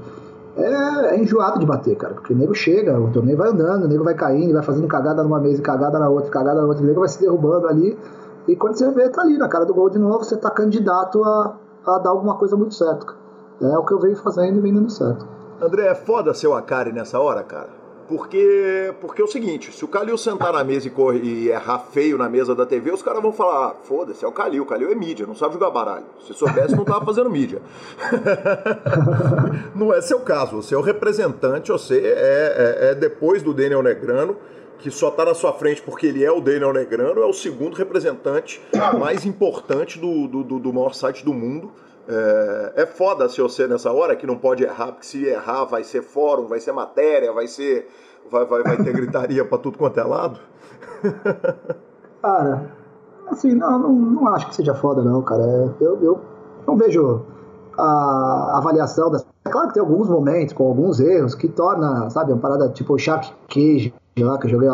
é, 0.57 1.15
é, 1.15 1.21
enjoado 1.21 1.59
de 1.59 1.67
bater, 1.67 1.97
cara. 1.97 2.15
Porque 2.15 2.33
o 2.33 2.37
nego 2.37 2.55
chega, 2.55 2.99
o 2.99 3.11
torneio 3.11 3.39
vai 3.39 3.49
andando, 3.49 3.85
o 3.85 3.89
nego 3.89 4.05
vai 4.05 4.15
caindo, 4.15 4.53
vai 4.53 4.63
fazendo 4.63 4.87
cagada 4.87 5.23
numa 5.23 5.41
mesa, 5.41 5.63
cagada 5.63 5.99
na 5.99 6.09
outra, 6.09 6.31
cagada 6.31 6.61
na 6.61 6.67
outra, 6.67 6.83
o 6.83 6.87
nego 6.87 7.01
vai 7.01 7.09
se 7.09 7.21
derrubando 7.21 7.67
ali. 7.67 7.97
E 8.47 8.57
quando 8.57 8.77
você 8.77 8.91
vê, 8.91 9.09
tá 9.09 9.23
ali 9.23 9.39
na 9.39 9.49
cara 9.49 9.65
do 9.65 9.73
gol 9.73 9.89
de 9.89 9.99
novo, 9.99 10.25
você 10.25 10.37
tá 10.37 10.51
candidato 10.51 11.23
a, 11.25 11.57
a 11.87 11.99
dar 11.99 12.11
alguma 12.11 12.37
coisa 12.37 12.57
muito 12.57 12.75
certo. 12.75 13.15
É 13.63 13.79
o 13.79 13.85
que 13.85 13.95
eu 13.95 14.01
venho 14.01 14.17
fazendo 14.17 14.59
e 14.59 14.61
vem 14.61 14.75
dando 14.75 14.91
certo. 14.91 15.27
André, 15.63 15.87
é 15.87 15.95
foda 15.95 16.33
ser 16.35 16.49
o 16.49 16.55
Akari 16.55 16.93
nessa 16.93 17.19
hora, 17.19 17.43
cara? 17.43 17.80
Porque, 18.11 18.93
porque 19.01 19.23
é 19.23 19.25
o 19.25 19.29
seguinte, 19.29 19.73
se 19.73 19.85
o 19.85 19.89
Calil 19.89 20.19
sentar 20.19 20.53
na 20.53 20.65
mesa 20.65 20.89
e, 20.89 21.17
e 21.23 21.49
errar 21.49 21.79
feio 21.79 22.19
na 22.19 22.29
mesa 22.29 22.57
da 22.57 22.67
TV, 22.67 22.91
os 22.91 23.03
caras 23.03 23.23
vão 23.23 23.33
falar, 23.33 23.69
ah, 23.69 23.75
foda-se, 23.85 24.25
é 24.25 24.27
o 24.27 24.33
Calil, 24.33 24.65
o 24.65 24.67
Calil 24.67 24.91
é 24.91 24.97
mídia, 24.97 25.25
não 25.29 25.35
sabe 25.37 25.55
jogar 25.55 25.71
baralho. 25.71 26.07
Se 26.27 26.35
soubesse, 26.35 26.75
não 26.75 26.85
tava 26.85 27.05
fazendo 27.05 27.31
mídia. 27.31 27.63
não 29.77 29.95
é 29.95 30.01
seu 30.01 30.19
caso, 30.23 30.61
você 30.61 30.75
é 30.75 30.79
o 30.79 30.81
representante, 30.81 31.71
você 31.71 31.99
é, 31.99 32.89
é, 32.89 32.91
é 32.91 32.95
depois 32.97 33.45
do 33.45 33.55
Daniel 33.55 33.81
Negrano, 33.81 34.37
que 34.81 34.91
só 34.91 35.11
está 35.11 35.25
na 35.25 35.35
sua 35.35 35.53
frente 35.53 35.81
porque 35.81 36.09
ele 36.09 36.25
é 36.25 36.33
o 36.33 36.41
Daniel 36.41 36.73
Negrano, 36.73 37.23
é 37.23 37.27
o 37.27 37.33
segundo 37.33 37.77
representante 37.77 38.61
mais 38.99 39.25
importante 39.25 40.01
do, 40.01 40.27
do, 40.27 40.59
do 40.59 40.73
maior 40.73 40.95
site 40.95 41.25
do 41.25 41.33
mundo 41.33 41.71
É, 42.09 42.83
é 42.83 42.87
foda 42.87 43.29
se 43.29 43.41
você 43.41 43.67
nessa 43.67 43.93
hora 43.93 44.17
que 44.17 44.27
não 44.27 44.37
pode 44.37 44.65
errar, 44.65 44.93
porque 44.93 45.07
se 45.07 45.25
errar 45.25 45.65
vai 45.65 45.85
ser 45.85 46.03
fórum, 46.03 46.47
vai 46.47 46.61
ser 46.61 46.73
matéria, 46.73 47.33
vai 47.33 47.47
ser. 47.47 47.89
Vai, 48.31 48.45
vai, 48.45 48.63
vai 48.63 48.77
ter 48.77 48.93
gritaria 48.93 49.45
pra 49.45 49.59
tudo 49.59 49.79
quanto 49.79 49.99
é 49.99 50.05
lado. 50.05 50.39
Cara, 52.23 52.71
assim, 53.29 53.55
não, 53.55 53.79
não, 53.79 53.93
não 53.93 54.29
acho 54.29 54.49
que 54.49 54.55
seja 54.55 54.75
foda, 54.75 55.03
não, 55.03 55.23
cara. 55.23 55.43
Eu, 55.81 55.99
eu 56.03 56.21
não 56.67 56.77
vejo 56.77 57.23
a 57.79 58.59
avaliação 58.59 59.11
das. 59.11 59.25
É 59.45 59.49
claro 59.49 59.69
que 59.69 59.75
tem 59.75 59.83
alguns 59.83 60.09
momentos 60.09 60.53
com 60.53 60.67
alguns 60.67 61.01
erros 61.01 61.35
que 61.35 61.49
torna, 61.49 62.11
sabe, 62.11 62.33
uma 62.33 62.41
parada 62.41 62.69
tipo 62.69 62.95
o 62.95 62.99
Shark 62.99 63.33
Cage 63.49 63.95
lá, 64.19 64.39
que 64.39 64.47
eu 64.47 64.51
joguei 64.51 64.69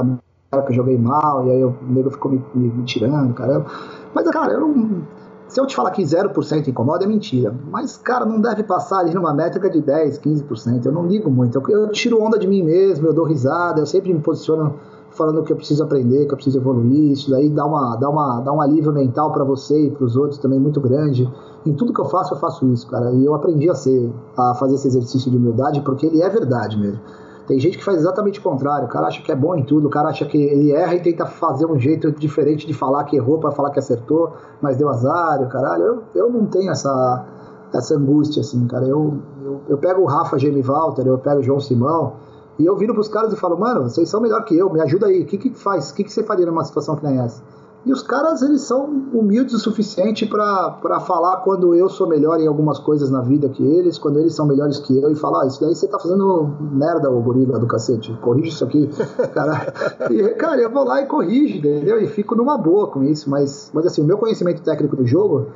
que 0.65 0.73
eu 0.73 0.77
joguei 0.77 0.97
mal, 0.97 1.47
e 1.47 1.51
aí 1.51 1.65
o 1.65 1.77
nego 1.83 2.11
ficou 2.11 2.31
me, 2.31 2.43
me, 2.55 2.69
me 2.69 2.85
tirando, 2.85 3.35
caramba. 3.35 3.67
Mas, 4.15 4.29
cara, 4.31 4.55
eu 4.55 4.61
não. 4.61 5.03
Se 5.49 5.61
eu 5.61 5.67
te 5.67 5.77
falar 5.77 5.93
que 5.93 6.03
0% 6.03 6.67
incomoda, 6.67 7.05
é 7.05 7.07
mentira. 7.07 7.55
Mas, 7.71 7.97
cara, 7.97 8.25
não 8.25 8.41
deve 8.41 8.65
passar 8.65 8.99
ali 8.99 9.15
numa 9.15 9.33
métrica 9.33 9.71
de 9.71 9.81
10, 9.81 10.19
15%. 10.19 10.87
Eu 10.87 10.93
não 10.93 11.07
ligo 11.07 11.31
muito. 11.31 11.59
Eu, 11.59 11.83
eu 11.83 11.89
tiro 11.93 12.21
onda 12.21 12.39
de 12.39 12.49
mim 12.49 12.63
mesmo, 12.63 13.07
eu 13.07 13.13
dou 13.13 13.25
risada, 13.25 13.81
eu 13.81 13.87
sempre 13.87 14.13
me 14.13 14.21
posiciono 14.21 14.75
falando 15.11 15.43
que 15.45 15.53
eu 15.53 15.57
preciso 15.57 15.83
aprender, 15.83 16.27
que 16.27 16.33
eu 16.33 16.37
preciso 16.37 16.59
evoluir. 16.59 17.13
Isso 17.13 17.31
daí 17.31 17.49
dá, 17.49 17.65
uma, 17.65 17.97
dá, 17.97 18.11
uma, 18.11 18.41
dá 18.41 18.53
um 18.53 18.61
alívio 18.61 18.93
mental 18.93 19.33
para 19.33 19.45
você 19.45 19.87
e 19.87 19.91
para 19.91 20.05
os 20.05 20.17
outros 20.17 20.39
também 20.39 20.59
muito 20.59 20.81
grande. 20.81 21.31
Em 21.65 21.73
tudo 21.73 21.93
que 21.93 22.01
eu 22.01 22.07
faço, 22.07 22.35
eu 22.35 22.39
faço 22.39 22.67
isso, 22.73 22.87
cara. 22.89 23.13
E 23.13 23.25
eu 23.25 23.35
aprendi 23.35 23.71
a 23.71 23.75
ser, 23.75 24.13
a 24.37 24.55
fazer 24.55 24.75
esse 24.75 24.89
exercício 24.89 25.31
de 25.31 25.37
humildade 25.37 25.81
porque 25.81 26.07
ele 26.07 26.23
é 26.23 26.29
verdade 26.29 26.79
mesmo. 26.79 27.01
Tem 27.47 27.59
gente 27.61 27.79
que 27.79 27.85
faz 27.85 27.99
exatamente 27.99 28.41
o 28.41 28.43
contrário. 28.43 28.87
O 28.87 28.91
cara 28.91 29.07
acha 29.07 29.23
que 29.23 29.31
é 29.31 29.37
bom 29.37 29.55
em 29.55 29.63
tudo, 29.63 29.87
o 29.87 29.91
cara 29.91 30.09
acha 30.09 30.25
que 30.25 30.37
ele 30.37 30.73
erra 30.73 30.95
e 30.95 31.01
tenta 31.01 31.25
fazer 31.27 31.67
um 31.67 31.79
jeito 31.79 32.11
diferente 32.13 32.67
de 32.67 32.75
falar 32.75 33.05
que 33.05 33.17
errou 33.17 33.39
para 33.39 33.53
falar 33.53 33.71
que 33.71 33.79
acertou, 33.79 34.33
mas 34.61 34.77
deu 34.77 34.89
azar, 34.89 35.41
o 35.43 35.49
caralho. 35.49 35.85
Eu, 35.85 36.03
eu 36.15 36.31
não 36.31 36.47
tenho 36.47 36.71
essa, 36.71 37.25
essa 37.73 37.95
angústia, 37.95 38.41
assim, 38.41 38.67
cara. 38.67 38.87
Eu, 38.87 39.19
eu, 39.45 39.61
eu 39.69 39.79
pego 39.79 40.03
o 40.03 40.07
Rafa 40.07 40.39
Gemi 40.39 40.63
Walter, 40.63 41.07
eu 41.07 41.19
pego 41.19 41.41
o 41.41 41.43
João 41.43 41.61
Simão, 41.61 42.15
e 42.59 42.65
eu 42.65 42.77
viro 42.77 42.95
pros 42.95 43.09
caras 43.09 43.33
e 43.33 43.37
falo, 43.37 43.59
mano, 43.59 43.83
vocês 43.83 44.09
são 44.09 44.21
melhor 44.21 44.45
que 44.45 44.57
eu, 44.57 44.73
me 44.73 44.81
ajuda 44.81 45.07
aí. 45.07 45.23
O 45.23 45.27
que 45.27 45.39
que 45.39 45.51
faz? 45.51 45.91
O 45.91 45.95
que 45.95 46.05
que 46.05 46.13
você 46.13 46.23
faria 46.23 46.47
numa 46.47 46.65
situação 46.65 46.97
que 46.97 47.05
nem 47.05 47.21
essa? 47.21 47.43
E 47.87 47.93
os 47.93 48.03
caras, 48.03 48.43
eles 48.43 48.63
são 48.63 48.85
humildes 49.15 49.55
o 49.55 49.61
suficiente 49.61 50.27
para 50.27 50.99
falar 50.99 51.37
quando 51.37 51.73
eu 51.73 51.89
sou 51.89 52.09
melhor 52.09 52.41
em 52.41 52.49
algumas 52.49 52.81
coisas 52.81 53.13
na 53.13 53.21
vida 53.21 53.49
que 53.49 53.63
eles, 53.63 53.97
quando 53.97 54.19
eles 54.19 54.35
são 54.35 54.45
melhores 54.45 54.81
que 54.81 54.99
eu, 54.99 55.09
e 55.09 55.15
falar, 55.15 55.45
ah, 55.45 55.47
isso 55.47 55.61
daí 55.61 55.73
você 55.73 55.87
tá 55.87 55.97
fazendo 55.97 56.51
merda, 56.73 57.09
ô 57.09 57.21
gorila 57.21 57.61
do 57.61 57.67
cacete, 57.69 58.13
corrige 58.21 58.49
isso 58.49 58.65
aqui. 58.65 58.91
cara, 59.33 59.73
e, 60.11 60.31
cara, 60.31 60.61
eu 60.61 60.69
vou 60.69 60.83
lá 60.83 61.01
e 61.01 61.07
corrijo, 61.07 61.59
entendeu? 61.59 62.03
E 62.03 62.09
fico 62.09 62.35
numa 62.35 62.59
boa 62.59 62.89
com 62.89 63.05
isso, 63.05 63.31
mas, 63.31 63.71
mas 63.73 63.87
assim, 63.87 64.03
o 64.03 64.05
meu 64.05 64.19
conhecimento 64.19 64.63
técnico 64.63 64.97
do 64.97 65.07
jogo, 65.07 65.47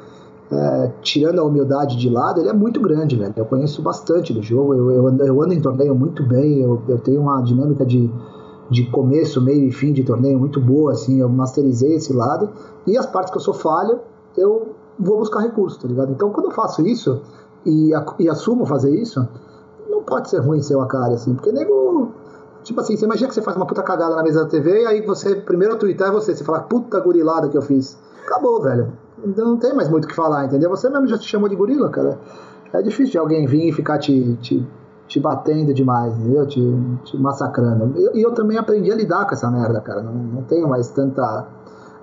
é, 0.52 0.92
tirando 1.02 1.40
a 1.40 1.42
humildade 1.42 1.96
de 1.96 2.08
lado, 2.08 2.38
ele 2.38 2.48
é 2.48 2.52
muito 2.52 2.80
grande, 2.80 3.16
velho. 3.16 3.34
Eu 3.36 3.44
conheço 3.44 3.82
bastante 3.82 4.32
do 4.32 4.40
jogo, 4.40 4.72
eu, 4.72 4.92
eu, 4.92 5.06
ando, 5.08 5.24
eu 5.24 5.42
ando 5.42 5.52
em 5.52 5.60
torneio 5.60 5.96
muito 5.96 6.22
bem, 6.22 6.60
eu, 6.60 6.80
eu 6.86 6.98
tenho 6.98 7.22
uma 7.22 7.42
dinâmica 7.42 7.84
de 7.84 8.08
de 8.70 8.88
começo, 8.90 9.40
meio 9.40 9.66
e 9.66 9.72
fim 9.72 9.92
de 9.92 10.04
torneio 10.04 10.38
muito 10.38 10.60
boa, 10.60 10.92
assim, 10.92 11.20
eu 11.20 11.28
masterizei 11.28 11.94
esse 11.96 12.12
lado, 12.12 12.50
e 12.86 12.96
as 12.96 13.04
partes 13.04 13.32
que 13.32 13.36
eu 13.36 13.42
sou 13.42 13.52
falha, 13.52 13.98
eu 14.36 14.74
vou 14.98 15.18
buscar 15.18 15.40
recursos, 15.40 15.82
tá 15.82 15.88
ligado? 15.88 16.12
Então, 16.12 16.30
quando 16.30 16.46
eu 16.46 16.52
faço 16.52 16.86
isso 16.86 17.20
e, 17.66 17.90
e 18.18 18.28
assumo 18.28 18.64
fazer 18.64 18.94
isso, 18.94 19.26
não 19.88 20.02
pode 20.02 20.30
ser 20.30 20.38
ruim 20.38 20.62
ser 20.62 20.76
o 20.76 20.80
Akari, 20.80 21.14
assim, 21.14 21.34
porque 21.34 21.50
nego. 21.50 22.12
Tipo 22.62 22.80
assim, 22.82 22.94
você 22.94 23.06
imagina 23.06 23.28
que 23.28 23.34
você 23.34 23.40
faz 23.40 23.56
uma 23.56 23.64
puta 23.66 23.82
cagada 23.82 24.14
na 24.14 24.22
mesa 24.22 24.44
da 24.44 24.50
TV 24.50 24.82
e 24.82 24.86
aí 24.86 25.06
você, 25.06 25.34
primeiro 25.34 25.74
a 25.74 25.76
twittar 25.78 26.08
é 26.08 26.12
você, 26.12 26.34
você 26.34 26.44
fala, 26.44 26.60
puta 26.60 27.00
gurilada 27.00 27.48
que 27.48 27.56
eu 27.56 27.62
fiz. 27.62 27.98
Acabou, 28.26 28.60
velho. 28.60 28.92
Então 29.24 29.46
não 29.46 29.56
tem 29.56 29.74
mais 29.74 29.88
muito 29.88 30.04
o 30.04 30.08
que 30.08 30.14
falar, 30.14 30.44
entendeu? 30.44 30.68
Você 30.68 30.90
mesmo 30.90 31.06
já 31.06 31.16
te 31.16 31.26
chamou 31.26 31.48
de 31.48 31.56
gorila, 31.56 31.88
cara. 31.88 32.18
É 32.70 32.82
difícil 32.82 33.12
de 33.12 33.18
alguém 33.18 33.46
vir 33.46 33.70
e 33.70 33.72
ficar 33.72 33.98
te, 33.98 34.36
te 34.42 34.66
te 35.10 35.18
batendo 35.18 35.74
demais, 35.74 36.16
entendeu? 36.16 36.46
Te, 36.46 36.60
te 37.02 37.18
massacrando. 37.18 37.98
E 37.98 38.04
eu, 38.04 38.12
eu, 38.14 38.32
também 38.32 38.56
aprendi 38.56 38.92
a 38.92 38.94
lidar 38.94 39.26
com 39.26 39.34
essa 39.34 39.50
merda, 39.50 39.80
cara. 39.80 40.00
Não, 40.02 40.12
não 40.12 40.42
tenho 40.42 40.68
mais 40.68 40.88
tanta. 40.88 41.48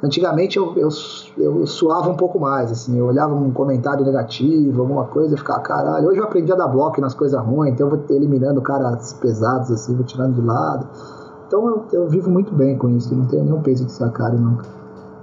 Antigamente 0.04 0.58
eu, 0.58 0.74
eu, 0.76 0.90
eu, 1.38 1.66
suava 1.66 2.10
um 2.10 2.18
pouco 2.18 2.38
mais, 2.38 2.70
assim, 2.72 3.00
eu 3.00 3.06
olhava 3.06 3.34
um 3.34 3.50
comentário 3.50 4.06
negativo, 4.06 4.82
alguma 4.82 5.06
coisa, 5.06 5.34
e 5.34 5.38
ficava, 5.38 5.62
caralho, 5.62 6.10
hoje 6.10 6.20
eu 6.20 6.24
aprendi 6.24 6.52
a 6.52 6.56
dar 6.56 6.68
bloco 6.68 7.02
nas 7.02 7.16
coisas 7.16 7.42
ruins, 7.42 7.74
então 7.74 7.88
eu 7.88 7.98
vou 7.98 8.16
eliminando 8.16 8.62
caras 8.62 9.14
pesados, 9.14 9.72
assim, 9.72 9.96
vou 9.96 10.06
tirando 10.06 10.36
de 10.36 10.42
lado. 10.42 10.88
Então 11.48 11.68
eu, 11.68 11.86
eu 11.94 12.08
vivo 12.10 12.30
muito 12.30 12.54
bem 12.54 12.78
com 12.78 12.90
isso, 12.90 13.16
não 13.16 13.26
tenho 13.26 13.44
nenhum 13.44 13.62
peso 13.62 13.86
de 13.86 13.92
sacar 13.92 14.32
nunca. 14.34 14.66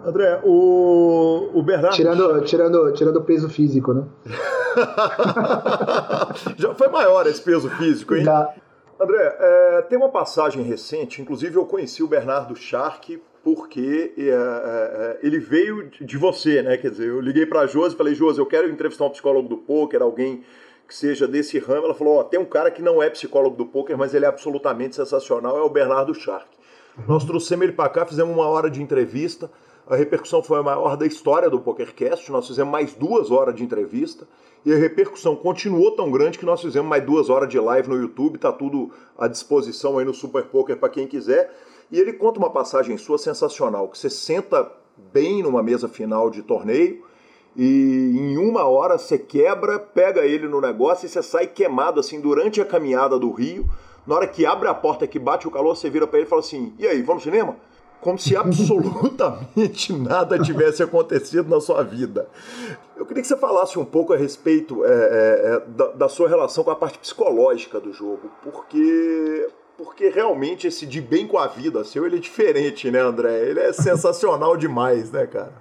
André, 0.05 0.41
o, 0.45 1.51
o 1.55 1.63
Bernardo. 1.63 1.97
Tirando, 1.97 2.43
tirando, 2.43 2.93
tirando 2.93 3.17
o 3.17 3.23
peso 3.23 3.49
físico, 3.49 3.95
né? 3.95 4.05
Já 6.59 6.75
foi 6.75 6.89
maior 6.89 7.27
esse 7.27 7.41
peso 7.41 7.71
físico, 7.71 8.15
hein? 8.15 8.25
Já. 8.25 8.53
André, 9.01 9.37
é, 9.41 9.83
tem 9.89 9.97
uma 9.97 10.11
passagem 10.11 10.63
recente, 10.63 11.23
inclusive 11.23 11.57
eu 11.57 11.65
conheci 11.65 12.03
o 12.03 12.07
Bernardo 12.07 12.55
Shark 12.55 13.21
porque 13.43 14.13
é, 14.17 14.23
é, 14.23 14.33
é 14.33 15.19
ele 15.23 15.39
veio 15.39 15.91
de 16.01 16.19
você, 16.19 16.63
né? 16.63 16.77
Quer 16.77 16.91
dizer, 16.91 17.09
eu 17.09 17.21
liguei 17.21 17.47
para 17.47 17.61
a 17.61 17.67
Josi 17.67 17.95
e 17.95 17.99
falei, 17.99 18.15
Josi, 18.15 18.39
eu 18.39 18.47
quero 18.47 18.69
entrevistar 18.69 19.07
um 19.07 19.11
psicólogo 19.11 19.49
do 19.49 19.57
poker, 19.57 20.03
alguém 20.03 20.45
que 20.87 20.95
seja 20.95 21.27
desse 21.27 21.59
ramo. 21.59 21.87
Ela 21.87 21.95
falou, 21.95 22.17
ó, 22.17 22.21
oh, 22.21 22.25
tem 22.25 22.39
um 22.39 22.45
cara 22.45 22.71
que 22.71 22.83
não 22.83 23.03
é 23.03 23.09
psicólogo 23.09 23.57
do 23.57 23.67
poker, 23.67 23.97
mas 23.97 24.15
ele 24.15 24.27
é 24.27 24.29
absolutamente 24.29 24.97
sensacional, 24.97 25.57
é 25.57 25.63
o 25.63 25.71
Bernardo 25.71 26.15
Shark. 26.15 26.47
Nós 27.09 27.25
trouxemos 27.25 27.65
ele 27.65 27.73
para 27.73 27.89
cá, 27.89 28.07
fizemos 28.07 28.35
uma 28.35 28.47
hora 28.47 28.71
de 28.71 28.83
entrevista. 28.83 29.51
A 29.87 29.97
repercussão 29.97 30.43
foi 30.43 30.59
a 30.59 30.63
maior 30.63 30.97
da 30.97 31.07
história 31.07 31.51
do 31.51 31.61
PokerCast. 31.61 32.33
Nós 32.33 32.47
fizemos 32.47 32.73
mais 32.73 32.95
duas 32.95 33.31
horas 33.31 33.55
de 33.55 33.63
entrevista 33.63 34.27
e 34.65 34.73
a 34.73 34.77
repercussão 34.77 35.37
continuou 35.37 35.91
tão 35.91 36.11
grande 36.11 36.39
que 36.39 36.47
nós 36.47 36.63
fizemos 36.63 36.89
mais 36.89 37.05
duas 37.05 37.29
horas 37.29 37.51
de 37.51 37.59
live 37.61 37.89
no 37.89 37.97
YouTube. 37.97 38.39
Tá 38.39 38.51
tudo 38.51 38.91
à 39.19 39.29
disposição 39.29 39.99
aí 39.99 40.05
no 40.05 40.15
Super 40.15 40.45
Poker 40.45 40.79
para 40.79 40.89
quem 40.89 41.07
quiser. 41.07 41.55
E 41.93 42.01
ele 42.01 42.15
conta 42.15 42.39
uma 42.39 42.51
passagem 42.51 42.97
sua 42.97 43.19
sensacional, 43.19 43.89
que 43.89 43.99
você 43.99 44.09
senta 44.09 44.73
bem 45.13 45.43
numa 45.43 45.63
mesa 45.63 45.87
final 45.87 46.31
de 46.31 46.43
torneio 46.43 47.05
e 47.57 48.13
em 48.17 48.39
uma 48.39 48.65
hora 48.65 48.99
você 48.99 49.19
quebra, 49.19 49.79
pega 49.79 50.25
ele 50.25 50.49
no 50.49 50.61
negócio 50.61 51.07
e 51.07 51.09
você 51.09 51.23
sai 51.23 51.47
queimado 51.47 52.01
assim 52.01 52.21
durante 52.21 52.61
a 52.61 52.65
caminhada 52.65 53.19
do 53.19 53.31
Rio. 53.31 53.69
Na 54.07 54.17
hora 54.17 54.27
que 54.27 54.45
abre 54.45 54.69
a 54.69 54.75
porta 54.75 55.07
que 55.07 55.19
bate 55.19 55.47
o 55.47 55.51
calor, 55.51 55.77
você 55.77 55.89
vira 55.89 56.07
para 56.07 56.19
ele 56.19 56.27
e 56.27 56.29
fala 56.29 56.41
assim: 56.41 56.75
"E 56.79 56.87
aí, 56.87 57.03
vamos 57.03 57.25
no 57.25 57.31
cinema?" 57.31 57.57
Como 58.05 58.19
se 58.19 58.37
absolutamente 58.37 59.91
nada 59.97 60.39
tivesse 60.39 60.83
acontecido 60.83 61.49
na 61.49 61.59
sua 61.59 61.83
vida. 61.83 62.29
Eu 62.95 63.07
queria 63.07 63.23
que 63.23 63.27
você 63.27 63.37
falasse 63.37 63.79
um 63.79 63.85
pouco 63.85 64.13
a 64.13 64.17
respeito 64.17 64.85
é, 64.85 64.89
é, 64.89 65.55
é, 65.55 65.63
da, 65.67 65.87
da, 65.93 66.09
sua 66.09 66.29
relação 66.29 66.63
com 66.63 66.71
a 66.71 66.77
parte 66.77 66.99
psicológica 66.99 67.81
do 67.81 67.93
jogo, 67.95 68.31
porque 68.43 69.49
porque 69.77 70.09
realmente 70.09 70.69
esse 70.69 70.87
de 70.87 71.01
bem 71.01 71.27
com 71.27 71.37
a 71.37 71.49
vida 71.49 71.83
seu 71.83 72.07
ele 72.07 72.19
é 72.19 72.21
diferente, 72.21 72.91
né, 72.91 73.01
André? 73.01 73.41
Ele 73.41 73.59
é 73.59 73.73
sensacional 73.73 74.55
demais, 74.59 75.11
né, 75.11 75.27
cara? 75.27 75.53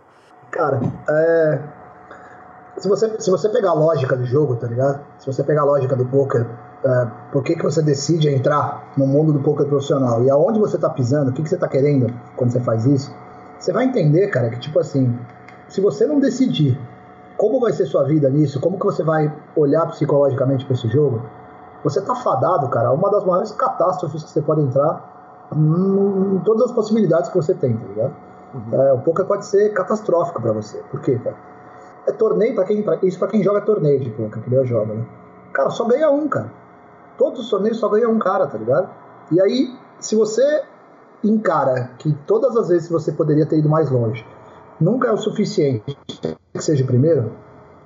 Cara, 0.52 0.82
é... 1.10 1.60
se 2.78 2.90
você 2.90 3.20
se 3.20 3.32
você 3.32 3.50
pegar 3.50 3.72
a 3.72 3.74
lógica 3.74 4.18
do 4.18 4.26
jogo, 4.26 4.58
tá 4.58 4.68
ligado? 4.68 5.04
Se 5.18 5.26
você 5.26 5.44
pegar 5.44 5.62
a 5.62 5.66
lógica 5.66 5.96
do 5.96 6.06
poker 6.06 6.46
é, 6.86 7.08
por 7.32 7.44
que, 7.44 7.56
que 7.56 7.64
você 7.64 7.82
decide 7.82 8.30
entrar 8.30 8.92
no 8.98 9.08
mundo 9.08 9.32
do 9.32 9.40
poker 9.40 9.66
profissional 9.66 10.24
e 10.24 10.30
aonde 10.30 10.60
você 10.60 10.76
está 10.76 10.90
pisando, 10.90 11.32
o 11.32 11.34
que, 11.34 11.42
que 11.42 11.50
você 11.50 11.56
está 11.56 11.68
querendo 11.68 12.14
quando 12.36 12.52
você 12.52 12.60
faz 12.60 12.86
isso, 12.86 13.14
você 13.58 13.72
vai 13.72 13.86
entender, 13.86 14.28
cara, 14.28 14.50
que 14.50 14.60
tipo 14.60 14.80
assim, 14.80 15.18
se 15.70 15.80
você 15.80 16.06
não 16.06 16.20
decidir 16.20 16.78
como 17.38 17.60
vai 17.60 17.72
ser 17.72 17.86
sua 17.86 18.04
vida 18.04 18.30
nisso, 18.30 18.60
como 18.60 18.78
que 18.78 18.86
você 18.86 19.04
vai 19.04 19.34
olhar 19.56 19.86
psicologicamente 19.88 20.66
para 20.66 20.74
esse 20.76 20.88
jogo, 20.90 21.22
você 21.84 22.02
tá 22.02 22.16
fadado, 22.16 22.70
cara, 22.70 22.92
uma 22.92 23.10
das 23.10 23.24
maiores 23.26 23.52
catástrofes 23.52 24.24
que 24.24 24.30
você 24.30 24.42
pode 24.42 24.62
entrar 24.62 25.48
em, 25.56 26.40
todas 26.44 26.64
as 26.64 26.72
possibilidades 26.72 27.30
que 27.30 27.36
você 27.36 27.54
tem, 27.54 27.76
tá 27.76 27.88
ligado? 27.88 28.14
Uhum. 28.54 28.82
É, 28.82 28.94
o 28.94 29.00
poker 29.00 29.26
pode 29.26 29.46
ser 29.46 29.74
catastrófico 29.74 30.42
para 30.42 30.52
você. 30.52 30.78
Por 30.92 31.02
quê, 31.02 31.18
cara? 31.18 31.36
É 32.08 32.12
torneio 32.12 32.56
para 32.56 32.66
quem, 32.66 32.84
pra, 32.84 33.00
isso 33.02 33.18
para 33.18 33.28
quem 33.30 33.42
joga 33.42 33.62
torneio 33.62 34.00
de 34.00 34.10
poker, 34.12 34.42
que 34.42 34.54
eu 34.54 34.66
jogo, 34.66 34.94
né? 34.94 35.06
Cara, 35.54 35.70
só 35.70 35.86
ganha 35.86 36.10
um, 36.10 36.28
cara. 36.28 36.52
Todos 37.24 37.40
os 37.40 37.50
torneios 37.50 37.78
só 37.78 37.88
ganha 37.88 38.10
um 38.10 38.20
cara, 38.20 38.46
tá 38.48 38.58
ligado? 38.58 38.90
E 39.32 39.40
aí, 39.40 39.74
se 39.98 40.14
você 40.14 40.64
encara 41.24 41.92
que 41.98 42.12
todas 42.28 42.58
as 42.58 42.68
vezes 42.68 42.90
você 42.90 43.14
poderia 43.14 43.46
ter 43.46 43.60
ido 43.60 43.70
mais 43.70 43.90
longe, 43.90 44.28
nunca 44.78 45.08
é 45.08 45.12
o 45.14 45.16
suficiente 45.16 45.98
que 46.54 46.62
seja 46.62 46.84
o 46.84 46.86
primeiro, 46.86 47.32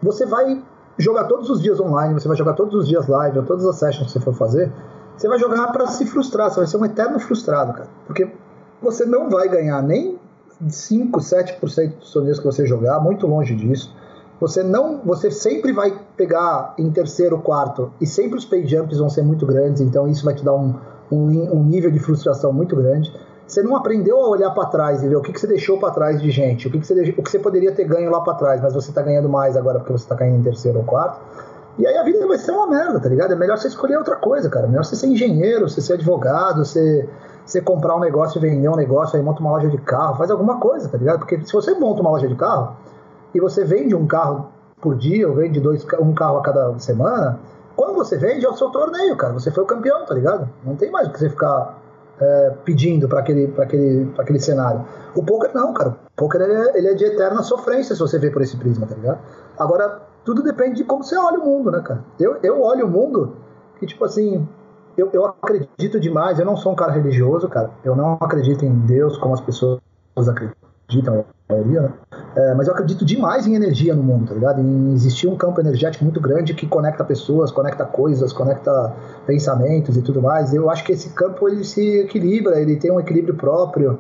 você 0.02 0.26
vai 0.26 0.60
jogar 0.98 1.26
todos 1.26 1.52
os 1.52 1.62
dias 1.62 1.80
online, 1.80 2.16
você 2.16 2.28
vai 2.28 2.36
jogar 2.36 2.54
todos 2.54 2.74
os 2.74 2.88
dias 2.88 3.08
live, 3.08 3.38
ou 3.38 3.46
todas 3.46 3.64
as 3.68 3.76
sessions 3.76 4.08
que 4.08 4.14
você 4.14 4.20
for 4.20 4.34
fazer, 4.34 4.74
você 5.16 5.28
vai 5.28 5.38
jogar 5.38 5.72
para 5.72 5.86
se 5.86 6.04
frustrar, 6.08 6.50
você 6.50 6.62
vai 6.62 6.68
ser 6.68 6.78
um 6.78 6.86
eterno 6.86 7.20
frustrado, 7.20 7.74
cara. 7.74 7.90
Porque 8.08 8.28
você 8.82 9.06
não 9.06 9.30
vai 9.30 9.48
ganhar 9.48 9.84
nem 9.84 10.20
5, 10.68 11.20
7% 11.20 12.00
dos 12.00 12.12
torneios 12.12 12.40
que 12.40 12.46
você 12.46 12.66
jogar, 12.66 13.00
muito 13.00 13.28
longe 13.28 13.56
disso. 13.56 13.96
Você 14.40 14.62
não, 14.62 15.02
você 15.04 15.32
sempre 15.32 15.74
vai 15.74 16.00
pegar 16.16 16.76
em 16.78 16.92
terceiro, 16.92 17.40
quarto 17.40 17.92
e 18.00 18.06
sempre 18.06 18.38
os 18.38 18.46
pay 18.46 18.68
jumps 18.68 19.00
vão 19.00 19.10
ser 19.10 19.24
muito 19.24 19.46
grandes, 19.48 19.82
então 19.82 20.08
isso 20.08 20.24
vai 20.24 20.36
te 20.36 20.46
dar 20.46 20.54
um, 20.54 20.76
um, 21.12 21.58
um 21.58 21.64
nível 21.64 21.90
de 21.90 21.98
frustração 22.00 22.54
muito 22.54 22.76
grande. 22.76 23.12
você 23.48 23.64
não 23.64 23.76
aprendeu 23.76 24.22
a 24.22 24.30
olhar 24.30 24.52
para 24.52 24.68
trás 24.68 25.02
e 25.02 25.08
ver 25.08 25.16
o 25.16 25.22
que, 25.22 25.34
que 25.34 25.40
você 25.40 25.48
deixou 25.48 25.80
para 25.80 25.92
trás 25.92 26.22
de 26.22 26.30
gente, 26.30 26.68
o 26.68 26.72
que, 26.72 26.80
que, 26.80 26.86
você, 26.86 27.16
o 27.18 27.24
que 27.24 27.32
você 27.32 27.40
poderia 27.40 27.72
ter 27.72 27.86
ganho 27.86 28.12
lá 28.12 28.22
para 28.22 28.36
trás, 28.36 28.62
mas 28.62 28.76
você 28.76 28.92
tá 28.92 29.02
ganhando 29.02 29.28
mais 29.28 29.58
agora 29.58 29.80
porque 29.80 29.94
você 29.94 30.08
tá 30.08 30.16
caindo 30.16 30.38
em 30.38 30.44
terceiro 30.44 30.78
ou 30.80 30.86
quarto. 30.86 31.20
E 31.80 31.86
aí 31.86 31.96
a 31.96 32.04
vida 32.04 32.26
vai 32.28 32.38
ser 32.38 32.52
uma 32.52 32.68
merda, 32.68 33.00
tá 33.00 33.10
ligado? 33.10 33.34
É 33.34 33.36
melhor 33.36 33.58
você 33.58 33.68
escolher 33.68 33.98
outra 33.98 34.16
coisa, 34.16 34.50
cara. 34.50 34.66
É 34.66 34.70
melhor 34.70 34.84
você 34.84 34.96
ser 34.96 35.08
engenheiro, 35.08 35.70
você 35.70 35.80
ser 35.80 35.94
advogado, 35.94 36.66
você, 36.66 37.08
você 37.46 37.62
comprar 37.62 37.96
um 37.96 38.00
negócio 38.00 38.40
e 38.40 38.42
vender 38.42 38.68
um 38.68 38.76
negócio, 38.76 39.16
aí 39.16 39.24
monta 39.24 39.42
uma 39.42 39.52
loja 39.52 39.70
de 39.70 39.78
carro, 39.78 40.16
faz 40.16 40.30
alguma 40.30 40.60
coisa, 40.60 40.90
tá 40.90 40.98
ligado? 40.98 41.20
Porque 41.20 41.40
se 41.44 41.54
você 41.54 41.74
monta 41.76 42.02
uma 42.02 42.12
loja 42.12 42.28
de 42.28 42.36
carro 42.36 42.76
e 43.34 43.40
você 43.40 43.64
vende 43.64 43.96
um 43.96 44.08
carro 44.08 44.52
por 44.82 44.96
dia, 44.96 45.28
ou 45.28 45.36
vende 45.36 45.60
dois, 45.60 45.86
um 46.00 46.14
carro 46.14 46.38
a 46.38 46.42
cada 46.42 46.78
semana, 46.80 47.40
quando 47.76 47.94
você 47.94 48.18
vende 48.18 48.46
é 48.46 48.50
o 48.50 48.56
seu 48.56 48.70
torneio, 48.70 49.16
cara. 49.16 49.34
Você 49.34 49.52
foi 49.52 49.64
o 49.64 49.68
campeão, 49.68 50.06
tá 50.06 50.14
ligado? 50.14 50.50
Não 50.64 50.76
tem 50.76 50.90
mais 50.92 51.08
o 51.08 51.12
que 51.12 51.20
você 51.20 51.30
ficar 51.30 51.78
é, 52.20 52.54
pedindo 52.66 53.08
para 53.08 53.20
aquele, 53.20 53.54
aquele, 53.58 54.12
aquele 54.18 54.40
cenário. 54.40 54.86
O 55.16 55.24
poker 55.24 55.52
não, 55.54 55.74
cara. 55.74 55.90
O 55.90 56.16
poker 56.16 56.42
ele 56.42 56.54
é, 56.54 56.78
ele 56.78 56.88
é 56.88 56.94
de 56.94 57.06
eterna 57.06 57.44
sofrência 57.44 57.96
se 57.96 58.02
você 58.02 58.18
vê 58.18 58.32
por 58.32 58.42
esse 58.42 58.58
prisma, 58.58 58.88
tá 58.88 58.96
ligado? 58.96 59.20
Agora, 59.58 60.02
tudo 60.26 60.42
depende 60.42 60.78
de 60.78 60.84
como 60.84 61.04
você 61.04 61.16
olha 61.18 61.40
o 61.40 61.46
mundo, 61.46 61.72
né, 61.72 61.82
cara? 61.82 62.04
Eu, 62.20 62.38
eu 62.42 62.62
olho 62.62 62.86
o 62.86 62.90
mundo 62.90 63.36
que, 63.80 63.86
tipo 63.86 64.04
assim, 64.04 64.48
eu, 64.98 65.10
eu 65.14 65.26
acredito 65.26 66.00
demais. 66.00 66.40
Eu 66.40 66.46
não 66.46 66.58
sou 66.58 66.72
um 66.72 66.76
cara 66.76 66.92
religioso, 66.92 67.48
cara. 67.48 67.70
Eu 67.84 67.96
não 67.96 68.14
acredito 68.20 68.66
em 68.66 68.74
Deus 68.74 69.18
como 69.18 69.36
as 69.36 69.42
pessoas 69.42 69.80
acreditam, 70.28 70.67
a 70.90 71.54
maioria, 71.54 71.82
né? 71.82 71.94
É, 72.36 72.54
mas 72.54 72.68
eu 72.68 72.74
acredito 72.74 73.04
demais 73.04 73.46
em 73.46 73.56
energia 73.56 73.96
no 73.96 74.04
mundo, 74.04 74.28
tá 74.28 74.34
ligado? 74.34 74.62
Em 74.62 74.94
existir 74.94 75.28
um 75.28 75.36
campo 75.36 75.60
energético 75.60 76.04
muito 76.04 76.22
grande 76.22 76.54
que 76.54 76.68
conecta 76.68 77.04
pessoas, 77.04 77.52
conecta 77.52 77.84
coisas, 77.84 78.32
conecta 78.32 78.94
pensamentos 79.26 79.98
e 79.98 80.02
tudo 80.02 80.22
mais. 80.22 80.54
Eu 80.54 80.70
acho 80.70 80.84
que 80.84 80.94
esse 80.94 81.10
campo 81.10 81.50
ele 81.50 81.64
se 81.64 82.00
equilibra, 82.00 82.60
ele 82.60 82.78
tem 82.78 82.92
um 82.92 83.00
equilíbrio 83.00 83.36
próprio. 83.36 84.00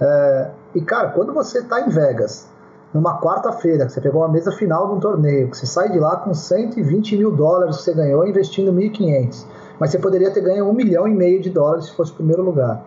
É, 0.00 0.50
e 0.74 0.80
cara, 0.80 1.08
quando 1.08 1.32
você 1.32 1.62
tá 1.62 1.80
em 1.80 1.88
Vegas, 1.88 2.48
numa 2.94 3.20
quarta-feira, 3.20 3.86
que 3.86 3.92
você 3.92 4.00
pegou 4.00 4.22
uma 4.22 4.28
mesa 4.28 4.52
final 4.52 4.86
de 4.88 4.94
um 4.94 5.00
torneio, 5.00 5.50
que 5.50 5.56
você 5.56 5.66
sai 5.66 5.90
de 5.90 5.98
lá 5.98 6.16
com 6.16 6.32
120 6.32 7.16
mil 7.16 7.32
dólares 7.32 7.78
que 7.78 7.82
você 7.82 7.94
ganhou 7.94 8.26
investindo 8.26 8.72
1.500, 8.72 9.44
mas 9.80 9.90
você 9.90 9.98
poderia 9.98 10.30
ter 10.30 10.40
ganho 10.40 10.68
um 10.68 10.72
milhão 10.72 11.08
e 11.08 11.14
meio 11.14 11.40
de 11.40 11.50
dólares 11.50 11.86
se 11.86 11.92
fosse 11.92 12.12
o 12.12 12.16
primeiro 12.16 12.42
lugar. 12.42 12.84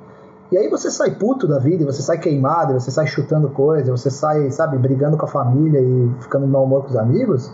E 0.51 0.57
aí 0.57 0.67
você 0.67 0.91
sai 0.91 1.11
puto 1.11 1.47
da 1.47 1.59
vida, 1.59 1.85
você 1.85 2.01
sai 2.01 2.17
queimado, 2.17 2.73
você 2.73 2.91
sai 2.91 3.07
chutando 3.07 3.49
coisa, 3.49 3.89
você 3.89 4.11
sai, 4.11 4.51
sabe, 4.51 4.77
brigando 4.77 5.15
com 5.15 5.25
a 5.25 5.29
família 5.29 5.79
e 5.79 6.11
ficando 6.19 6.45
de 6.45 6.51
mau 6.51 6.65
humor 6.65 6.83
com 6.83 6.89
os 6.89 6.97
amigos. 6.97 7.49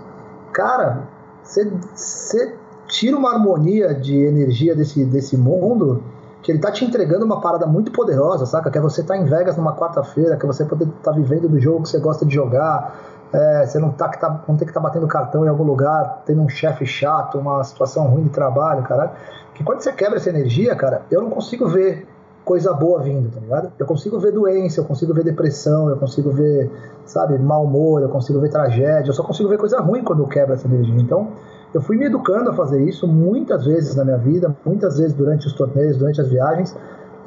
Cara, 0.51 1.07
você, 1.43 2.57
tira 2.87 3.15
uma 3.15 3.33
harmonia 3.33 3.93
de 3.93 4.17
energia 4.17 4.75
desse, 4.75 5.05
desse 5.05 5.37
mundo 5.37 6.01
que 6.41 6.51
ele 6.51 6.59
tá 6.59 6.71
te 6.71 6.85
entregando 6.85 7.25
uma 7.25 7.39
parada 7.41 7.67
muito 7.67 7.91
poderosa, 7.91 8.45
saca? 8.45 8.71
Que 8.71 8.77
é 8.77 8.81
você 8.81 9.03
tá 9.03 9.15
em 9.15 9.25
Vegas 9.25 9.57
numa 9.57 9.75
quarta-feira, 9.75 10.35
que 10.37 10.45
é 10.45 10.47
você 10.47 10.65
poder 10.65 10.85
estar 10.85 11.11
tá 11.11 11.11
vivendo 11.11 11.47
do 11.47 11.59
jogo 11.59 11.83
que 11.83 11.89
você 11.89 11.99
gosta 11.99 12.25
de 12.25 12.33
jogar, 12.33 12.97
é, 13.31 13.65
você 13.65 13.77
não, 13.77 13.91
tá, 13.91 14.09
que 14.09 14.19
tá, 14.19 14.43
não 14.47 14.55
tem 14.55 14.65
que 14.65 14.71
estar 14.71 14.79
tá 14.79 14.87
batendo 14.87 15.05
cartão 15.05 15.45
em 15.45 15.49
algum 15.49 15.65
lugar, 15.65 16.23
tendo 16.25 16.41
um 16.41 16.49
chefe 16.49 16.85
chato, 16.85 17.37
uma 17.37 17.63
situação 17.63 18.07
ruim 18.07 18.23
de 18.23 18.29
trabalho, 18.29 18.81
caralho. 18.83 19.11
Que 19.53 19.63
quando 19.63 19.81
você 19.81 19.91
quebra 19.91 20.17
essa 20.17 20.29
energia, 20.29 20.75
cara, 20.75 21.01
eu 21.11 21.21
não 21.21 21.29
consigo 21.29 21.67
ver 21.67 22.07
coisa 22.47 22.73
boa 22.73 23.01
vindo, 23.01 23.29
tá 23.29 23.41
ligado? 23.41 23.73
Eu 23.77 23.85
consigo 23.85 24.17
ver 24.19 24.31
doença, 24.31 24.79
eu 24.79 24.85
consigo 24.85 25.13
ver 25.13 25.25
depressão, 25.25 25.89
eu 25.89 25.97
consigo 25.97 26.31
ver, 26.31 26.71
sabe, 27.05 27.37
mau 27.37 27.65
humor, 27.65 28.01
eu 28.01 28.07
consigo 28.07 28.39
ver 28.39 28.49
tragédia, 28.49 29.09
eu 29.09 29.13
só 29.13 29.21
consigo 29.21 29.49
ver 29.49 29.57
coisa 29.57 29.81
ruim 29.81 30.01
quando 30.01 30.23
eu 30.23 30.27
quebro 30.27 30.53
essa 30.53 30.65
energia. 30.65 30.95
Então, 30.95 31.27
eu 31.73 31.81
fui 31.81 31.97
me 31.97 32.05
educando 32.05 32.49
a 32.49 32.53
fazer 32.53 32.81
isso 32.81 33.05
muitas 33.05 33.65
vezes 33.65 33.97
na 33.97 34.05
minha 34.05 34.17
vida, 34.17 34.55
muitas 34.65 34.97
vezes 34.97 35.13
durante 35.13 35.45
os 35.45 35.51
torneios, 35.51 35.97
durante 35.97 36.21
as 36.21 36.29
viagens, 36.29 36.73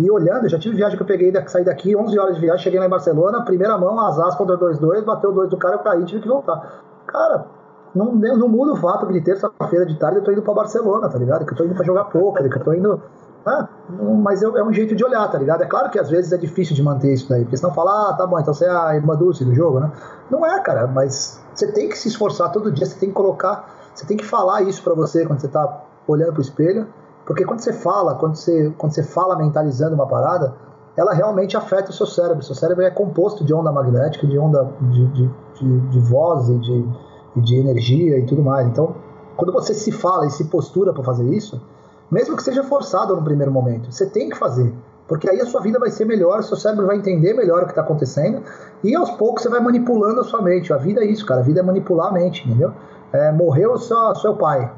e 0.01 0.11
olhando, 0.11 0.45
eu 0.45 0.49
já 0.49 0.59
tive 0.59 0.77
viagem 0.77 0.97
que 0.97 1.03
eu 1.03 1.07
peguei, 1.07 1.31
saí 1.49 1.67
daqui, 1.67 1.95
11 1.95 2.19
horas 2.19 2.37
de 2.37 2.41
viagem, 2.41 2.65
cheguei 2.65 2.81
lá 2.81 2.87
em 2.87 2.91
Barcelona, 2.91 3.45
primeira 3.45 3.77
mão, 3.77 4.01
asas 4.01 4.35
contra 4.37 4.57
2-2, 4.57 5.05
bateu 5.05 5.33
dois 5.33 5.51
do 5.51 5.59
cara, 5.59 5.75
eu 5.75 5.81
caí, 5.81 6.03
tive 6.07 6.23
que 6.23 6.29
voltar. 6.29 6.83
Cara, 7.07 7.45
não, 7.95 8.15
não 8.15 8.49
muda 8.49 8.73
o 8.73 8.77
fato 8.77 9.07
que 9.07 9.13
de 9.13 9.21
terça-feira 9.21 9.85
de 9.85 9.99
tarde 9.99 10.17
eu 10.17 10.25
tô 10.25 10.33
indo 10.33 10.41
pra 10.41 10.55
Barcelona, 10.55 11.11
tá 11.11 11.19
ligado? 11.19 11.45
Que 11.45 11.53
eu 11.53 11.59
tô 11.59 11.65
indo 11.65 11.75
pra 11.75 11.85
jogar 11.85 12.05
poker, 12.05 12.49
que 12.49 12.57
eu 12.57 12.65
tô 12.65 12.73
indo 12.73 13.03
ah, 13.47 13.69
mas 14.23 14.43
é, 14.43 14.47
é, 14.47 14.63
um 14.63 14.73
jeito 14.73 14.95
de 14.95 15.05
olhar, 15.05 15.27
tá 15.29 15.39
ligado? 15.39 15.63
É 15.63 15.67
claro 15.67 15.91
que 15.91 15.99
às 15.99 16.11
vezes 16.11 16.33
é 16.33 16.37
difícil 16.37 16.75
de 16.75 16.83
manter 16.83 17.13
isso 17.13 17.29
daí, 17.29 17.43
porque 17.43 17.57
senão 17.57 17.73
fala, 17.73 18.11
ah, 18.11 18.13
tá 18.13 18.27
bom, 18.27 18.39
então 18.39 18.53
você 18.53 18.67
é 18.67 18.71
a 18.71 18.95
irmã 18.95 19.17
Dulce 19.17 19.45
do 19.45 19.55
jogo, 19.55 19.81
né? 19.81 19.91
Não 20.31 20.45
é, 20.45 20.61
cara, 20.61 20.87
mas 20.87 21.43
você 21.55 21.73
tem 21.73 21.89
que 21.89 21.97
se 21.97 22.09
esforçar 22.09 22.53
todo 22.53 22.71
dia, 22.71 22.85
você 22.87 22.99
tem 22.99 23.09
que 23.09 23.15
colocar, 23.15 23.91
você 23.95 24.07
tem 24.07 24.17
que 24.17 24.25
falar 24.25 24.63
isso 24.63 24.83
para 24.83 24.95
você 24.95 25.25
quando 25.25 25.41
você 25.41 25.49
tá 25.49 25.85
olhando 26.07 26.33
pro 26.33 26.43
espelho, 26.43 26.87
porque 27.25 27.45
quando 27.45 27.61
você 27.61 27.73
fala, 27.73 28.15
quando 28.17 28.37
você, 28.37 28.75
quando 28.77 28.93
você 28.93 29.03
fala 29.03 29.37
mentalizando 29.37 29.95
uma 29.95 30.07
parada, 30.07 30.55
ela 30.97 31.13
realmente 31.13 31.57
afeta 31.57 31.91
o 31.91 31.93
seu 31.93 32.07
cérebro. 32.07 32.43
Seu 32.43 32.55
cérebro 32.55 32.85
é 32.85 32.91
composto 32.91 33.45
de 33.45 33.55
onda 33.55 33.71
magnética, 33.71 34.27
de 34.27 34.39
onda 34.39 34.71
de, 34.81 35.07
de, 35.09 35.31
de, 35.55 35.81
de 35.89 35.99
voz 36.01 36.49
e 36.49 36.59
de, 36.59 36.89
de 37.37 37.57
energia 37.57 38.19
e 38.19 38.27
tudo 38.27 38.43
mais. 38.43 38.67
Então, 38.67 38.97
quando 39.37 39.53
você 39.53 39.73
se 39.73 39.93
fala 39.93 40.27
e 40.27 40.31
se 40.31 40.45
postura 40.47 40.93
para 40.93 41.03
fazer 41.03 41.25
isso, 41.33 41.61
mesmo 42.11 42.37
que 42.37 42.43
seja 42.43 42.63
forçado 42.63 43.15
no 43.15 43.23
primeiro 43.23 43.53
momento. 43.53 43.93
Você 43.93 44.07
tem 44.07 44.29
que 44.29 44.37
fazer. 44.37 44.75
Porque 45.07 45.29
aí 45.29 45.41
a 45.41 45.47
sua 45.47 45.61
vida 45.61 45.79
vai 45.79 45.91
ser 45.91 46.05
melhor, 46.05 46.43
seu 46.43 46.57
cérebro 46.57 46.87
vai 46.87 46.97
entender 46.97 47.35
melhor 47.35 47.63
o 47.63 47.65
que 47.65 47.73
está 47.73 47.83
acontecendo 47.83 48.43
e 48.83 48.95
aos 48.95 49.11
poucos 49.13 49.43
você 49.43 49.49
vai 49.49 49.61
manipulando 49.61 50.21
a 50.21 50.25
sua 50.25 50.41
mente. 50.41 50.73
A 50.73 50.77
vida 50.77 51.01
é 51.01 51.07
isso, 51.07 51.27
cara. 51.27 51.41
A 51.41 51.45
vida 51.45 51.61
é 51.61 51.63
manipular 51.63 52.09
a 52.09 52.13
mente, 52.13 52.47
entendeu? 52.47 52.73
É, 53.13 53.33
morreu 53.33 53.77
seu, 53.77 54.15
seu 54.17 54.37
pai. 54.37 54.73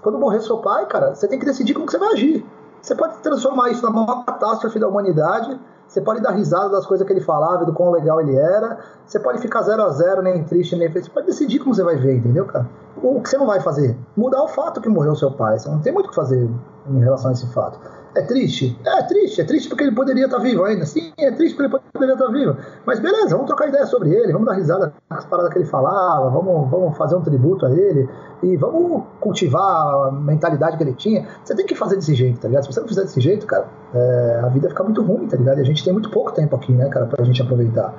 Quando 0.00 0.18
morrer 0.18 0.40
seu 0.40 0.58
pai, 0.58 0.86
cara, 0.86 1.14
você 1.14 1.28
tem 1.28 1.38
que 1.38 1.44
decidir 1.44 1.74
como 1.74 1.86
que 1.86 1.92
você 1.92 1.98
vai 1.98 2.12
agir. 2.12 2.46
Você 2.80 2.94
pode 2.94 3.18
transformar 3.18 3.70
isso 3.70 3.82
na 3.82 3.90
maior 3.90 4.24
catástrofe 4.24 4.78
da 4.78 4.88
humanidade 4.88 5.58
você 5.86 6.00
pode 6.00 6.20
dar 6.20 6.32
risada 6.32 6.70
das 6.70 6.86
coisas 6.86 7.06
que 7.06 7.12
ele 7.12 7.20
falava, 7.20 7.64
do 7.64 7.72
quão 7.72 7.90
legal 7.90 8.20
ele 8.20 8.36
era. 8.36 8.78
Você 9.06 9.20
pode 9.20 9.38
ficar 9.38 9.62
zero 9.62 9.82
a 9.82 9.90
zero, 9.90 10.22
nem 10.22 10.42
triste, 10.42 10.76
nem 10.76 10.88
feliz. 10.88 11.06
Você 11.06 11.12
pode 11.12 11.26
decidir 11.26 11.58
como 11.58 11.74
você 11.74 11.84
vai 11.84 11.96
ver, 11.96 12.16
entendeu, 12.16 12.46
cara? 12.46 12.68
O 13.02 13.20
que 13.20 13.28
você 13.28 13.36
não 13.36 13.46
vai 13.46 13.60
fazer? 13.60 13.96
Mudar 14.16 14.42
o 14.42 14.48
fato 14.48 14.80
que 14.80 14.88
morreu 14.88 15.14
seu 15.14 15.30
pai. 15.30 15.58
Você 15.58 15.68
não 15.68 15.80
tem 15.80 15.92
muito 15.92 16.06
o 16.06 16.08
que 16.10 16.16
fazer 16.16 16.48
em 16.86 17.00
relação 17.00 17.30
a 17.30 17.32
esse 17.32 17.46
fato. 17.52 17.78
É 18.14 18.22
triste? 18.22 18.78
É, 18.86 19.02
triste. 19.02 19.40
É 19.40 19.44
triste 19.44 19.68
porque 19.68 19.82
ele 19.82 19.94
poderia 19.94 20.26
estar 20.26 20.38
vivo 20.38 20.64
ainda. 20.64 20.86
Sim, 20.86 21.12
é 21.18 21.32
triste 21.32 21.56
porque 21.56 21.74
ele 21.74 21.82
poderia 21.92 22.14
estar 22.14 22.28
vivo. 22.28 22.56
Mas 22.86 23.00
beleza, 23.00 23.30
vamos 23.30 23.46
trocar 23.46 23.68
ideia 23.68 23.86
sobre 23.86 24.10
ele, 24.10 24.32
vamos 24.32 24.46
dar 24.46 24.54
risada 24.54 24.92
nas 25.10 25.24
paradas 25.24 25.52
que 25.52 25.58
ele 25.58 25.66
falava, 25.66 26.30
vamos, 26.30 26.70
vamos 26.70 26.96
fazer 26.96 27.16
um 27.16 27.22
tributo 27.22 27.66
a 27.66 27.70
ele 27.72 28.08
e 28.42 28.56
vamos 28.56 29.02
cultivar 29.20 30.08
a 30.08 30.12
mentalidade 30.12 30.76
que 30.76 30.84
ele 30.84 30.94
tinha. 30.94 31.26
Você 31.42 31.56
tem 31.56 31.66
que 31.66 31.74
fazer 31.74 31.96
desse 31.96 32.14
jeito, 32.14 32.38
tá 32.38 32.46
ligado? 32.46 32.62
Se 32.64 32.72
você 32.72 32.80
não 32.80 32.88
fizer 32.88 33.02
desse 33.02 33.20
jeito, 33.20 33.46
cara, 33.46 33.66
é, 33.92 34.40
a 34.44 34.48
vida 34.48 34.68
fica 34.68 34.84
muito 34.84 35.02
ruim, 35.02 35.26
tá 35.26 35.36
ligado? 35.36 35.58
E 35.58 35.62
a 35.62 35.64
gente 35.64 35.82
tem 35.82 35.92
muito 35.92 36.10
pouco 36.10 36.32
tempo 36.32 36.54
aqui, 36.54 36.72
né, 36.72 36.88
cara, 36.88 37.06
pra 37.06 37.24
gente 37.24 37.42
aproveitar. 37.42 37.92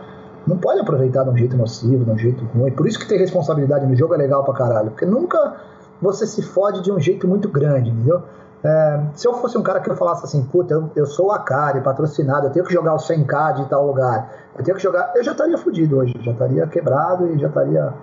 Não 0.48 0.58
pode 0.58 0.80
aproveitar 0.80 1.24
de 1.24 1.30
um 1.32 1.38
jeito 1.38 1.58
nocivo, 1.58 2.06
de 2.06 2.12
um 2.12 2.18
jeito 2.18 2.46
ruim. 2.56 2.72
Por 2.72 2.88
isso 2.88 3.00
que 3.00 3.08
ter 3.08 3.18
responsabilidade 3.18 3.86
no 3.86 3.96
jogo 3.96 4.14
é 4.14 4.18
legal 4.18 4.44
pra 4.44 4.54
caralho. 4.54 4.92
Porque 4.92 5.06
nunca 5.06 5.56
você 6.02 6.28
se 6.28 6.42
fode 6.44 6.82
de 6.82 6.92
um 6.92 7.00
jeito 7.00 7.28
muito 7.28 7.50
grande, 7.50 7.90
entendeu? 7.90 8.22
É, 8.66 9.00
se 9.14 9.28
eu 9.28 9.34
fosse 9.36 9.56
um 9.60 9.62
cara 9.62 9.80
que 9.80 9.88
eu 9.88 9.96
falasse 9.96 10.26
assim, 10.26 10.44
puta, 10.44 10.74
eu, 10.74 10.90
eu 10.96 11.06
sou 11.06 11.32
a 11.32 11.36
Acari, 11.36 11.82
patrocinado, 11.82 12.48
eu 12.48 12.52
tenho 12.52 12.66
que 12.66 12.74
jogar 12.74 12.96
o 12.96 12.98
100k 12.98 13.58
de 13.58 13.70
tal 13.70 13.86
lugar, 13.86 14.28
eu 14.58 14.64
tenho 14.64 14.76
que 14.76 14.82
jogar, 14.82 15.14
eu 15.16 15.24
já 15.24 15.34
estaria 15.34 15.56
fudido 15.56 15.98
hoje, 15.98 16.16
já 16.20 16.32
estaria 16.32 16.66
quebrado 16.66 17.28
e 17.28 17.38
já 17.38 17.48
estaria 17.48 17.94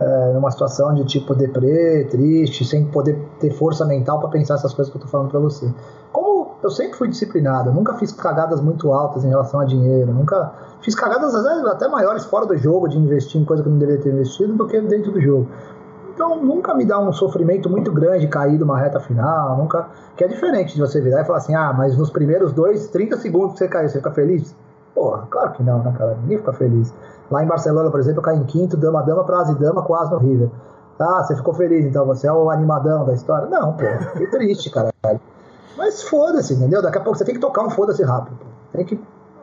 é, 0.00 0.32
numa 0.32 0.50
situação 0.50 0.94
de 0.94 1.04
tipo 1.04 1.34
deprê, 1.34 2.06
triste, 2.10 2.64
sem 2.64 2.86
poder 2.86 3.18
ter 3.38 3.50
força 3.50 3.84
mental 3.84 4.18
para 4.18 4.30
pensar 4.30 4.54
essas 4.54 4.72
coisas 4.72 4.90
que 4.90 4.98
eu 4.98 5.02
tô 5.02 5.08
falando 5.08 5.28
para 5.28 5.40
você. 5.40 5.70
Como 6.10 6.56
eu 6.62 6.70
sempre 6.70 6.96
fui 6.96 7.08
disciplinado, 7.08 7.70
nunca 7.70 7.92
fiz 7.94 8.10
cagadas 8.12 8.60
muito 8.62 8.92
altas 8.92 9.22
em 9.22 9.28
relação 9.28 9.60
a 9.60 9.66
dinheiro, 9.66 10.14
nunca 10.14 10.50
fiz 10.80 10.94
cagadas 10.94 11.34
até 11.66 11.88
maiores 11.88 12.24
fora 12.24 12.46
do 12.46 12.56
jogo, 12.56 12.88
de 12.88 12.98
investir 12.98 13.38
em 13.38 13.44
coisa 13.44 13.62
que 13.62 13.68
eu 13.68 13.72
não 13.72 13.78
deveria 13.78 14.02
ter 14.02 14.14
investido, 14.14 14.54
do 14.54 14.66
que 14.66 14.80
dentro 14.80 15.12
do 15.12 15.20
jogo. 15.20 15.46
Então 16.16 16.42
nunca 16.42 16.74
me 16.74 16.82
dá 16.82 16.98
um 16.98 17.12
sofrimento 17.12 17.68
muito 17.68 17.92
grande 17.92 18.26
cair 18.26 18.56
de 18.56 18.64
uma 18.64 18.78
reta 18.78 18.98
final, 18.98 19.58
nunca. 19.58 19.86
Que 20.16 20.24
é 20.24 20.28
diferente 20.28 20.74
de 20.74 20.80
você 20.80 20.98
virar 20.98 21.20
e 21.20 21.24
falar 21.26 21.38
assim, 21.38 21.54
ah, 21.54 21.74
mas 21.76 21.94
nos 21.94 22.08
primeiros 22.08 22.54
dois, 22.54 22.88
30 22.88 23.18
segundos 23.18 23.52
que 23.52 23.58
você 23.58 23.68
caiu, 23.68 23.86
você 23.86 23.98
fica 23.98 24.10
feliz? 24.10 24.56
Porra, 24.94 25.26
claro 25.30 25.52
que 25.52 25.62
não, 25.62 25.80
né, 25.80 25.94
cara? 25.96 26.16
Ninguém 26.22 26.38
fica 26.38 26.54
feliz. 26.54 26.92
Lá 27.30 27.44
em 27.44 27.46
Barcelona, 27.46 27.90
por 27.90 28.00
exemplo, 28.00 28.20
eu 28.20 28.24
caí 28.24 28.38
em 28.38 28.44
quinto, 28.44 28.78
dama, 28.78 29.02
dama, 29.02 29.24
pra 29.24 29.42
dama 29.42 29.86
as 30.00 30.10
no 30.10 30.16
River. 30.16 30.50
Ah, 30.98 31.22
você 31.22 31.36
ficou 31.36 31.52
feliz, 31.52 31.84
então 31.84 32.06
você 32.06 32.26
é 32.26 32.32
o 32.32 32.48
animadão 32.48 33.04
da 33.04 33.12
história? 33.12 33.46
Não, 33.48 33.74
pô, 33.74 33.84
fiquei 34.12 34.26
triste, 34.28 34.70
cara. 34.70 34.90
Mas 35.76 36.02
foda-se, 36.02 36.54
entendeu? 36.54 36.80
Daqui 36.80 36.96
a 36.96 37.02
pouco 37.02 37.18
você 37.18 37.26
tem 37.26 37.34
que 37.34 37.40
tocar 37.42 37.62
um 37.62 37.68
foda-se 37.68 38.02
rápido. 38.02 38.38
Pô. 38.38 38.46
Tem 38.72 38.86
que 38.86 38.98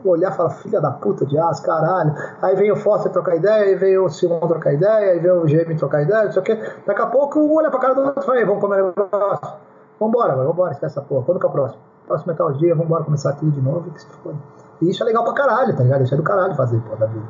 olhar 0.09 0.31
e 0.31 0.35
falar, 0.35 0.49
filha 0.51 0.81
da 0.81 0.91
puta 0.91 1.25
de 1.25 1.37
as, 1.37 1.59
caralho. 1.59 2.13
Aí 2.41 2.55
vem 2.55 2.71
o 2.71 2.75
Foster 2.75 3.11
trocar 3.11 3.35
ideia, 3.35 3.63
aí 3.63 3.75
vem 3.75 3.97
o 3.97 4.09
Simon 4.09 4.39
trocar 4.41 4.73
ideia, 4.73 5.11
aí 5.11 5.19
vem 5.19 5.31
o 5.31 5.47
Jamie 5.47 5.75
trocar 5.75 6.01
ideia, 6.01 6.25
não 6.25 6.31
sei 6.31 6.41
o 6.41 6.45
quê. 6.45 6.59
Daqui 6.85 7.01
a 7.01 7.07
pouco 7.07 7.39
um 7.39 7.55
olha 7.55 7.69
pra 7.69 7.79
cara 7.79 7.93
do 7.93 8.01
outro 8.01 8.21
e 8.21 8.25
fala, 8.25 8.45
vamos 8.45 8.61
comer 8.61 8.83
negócio. 8.83 9.57
Vambora, 9.99 10.35
vambora, 10.35 10.71
esquece 10.71 10.97
essa 10.97 11.01
porra. 11.01 11.23
Quando 11.25 11.39
que 11.39 11.45
é 11.45 11.49
o 11.49 11.51
próximo? 11.51 11.81
Próximo 12.07 12.31
é 12.31 12.35
tal 12.35 12.51
dia, 12.53 12.75
vambora 12.75 13.03
começar 13.03 13.33
tudo 13.33 13.51
de 13.51 13.61
novo 13.61 13.89
que 13.91 14.01
se 14.01 14.07
for. 14.23 14.33
E 14.81 14.89
isso 14.89 15.01
é 15.03 15.05
legal 15.05 15.23
pra 15.23 15.33
caralho, 15.33 15.75
tá 15.75 15.83
ligado? 15.83 16.03
Isso 16.03 16.13
é 16.13 16.17
do 16.17 16.23
caralho 16.23 16.55
fazer, 16.55 16.81
pô, 16.81 16.95
da 16.95 17.05
vida. 17.05 17.25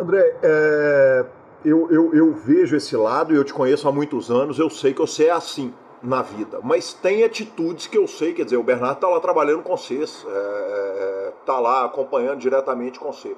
André, 0.00 0.36
é, 0.42 1.26
eu, 1.64 1.90
eu, 1.90 2.14
eu 2.14 2.32
vejo 2.32 2.76
esse 2.76 2.96
lado 2.96 3.34
e 3.34 3.36
eu 3.36 3.44
te 3.44 3.52
conheço 3.52 3.88
há 3.88 3.92
muitos 3.92 4.30
anos, 4.30 4.58
eu 4.58 4.70
sei 4.70 4.94
que 4.94 5.00
você 5.00 5.26
é 5.26 5.32
assim. 5.32 5.74
na 6.00 6.22
vida, 6.22 6.60
mas 6.62 6.94
tem 6.94 7.24
atitudes 7.24 7.88
que 7.88 7.98
eu 7.98 8.06
sei, 8.06 8.32
quer 8.32 8.44
dizer, 8.44 8.56
o 8.56 8.62
Bernardo 8.62 8.94
está 8.94 9.08
lá 9.08 9.18
trabalhando 9.18 9.64
com 9.64 9.76
vocês, 9.76 10.24
está 10.24 10.30
é, 10.30 11.17
tá 11.48 11.58
lá 11.58 11.84
acompanhando 11.84 12.38
diretamente 12.38 12.98
com 12.98 13.10
você. 13.10 13.36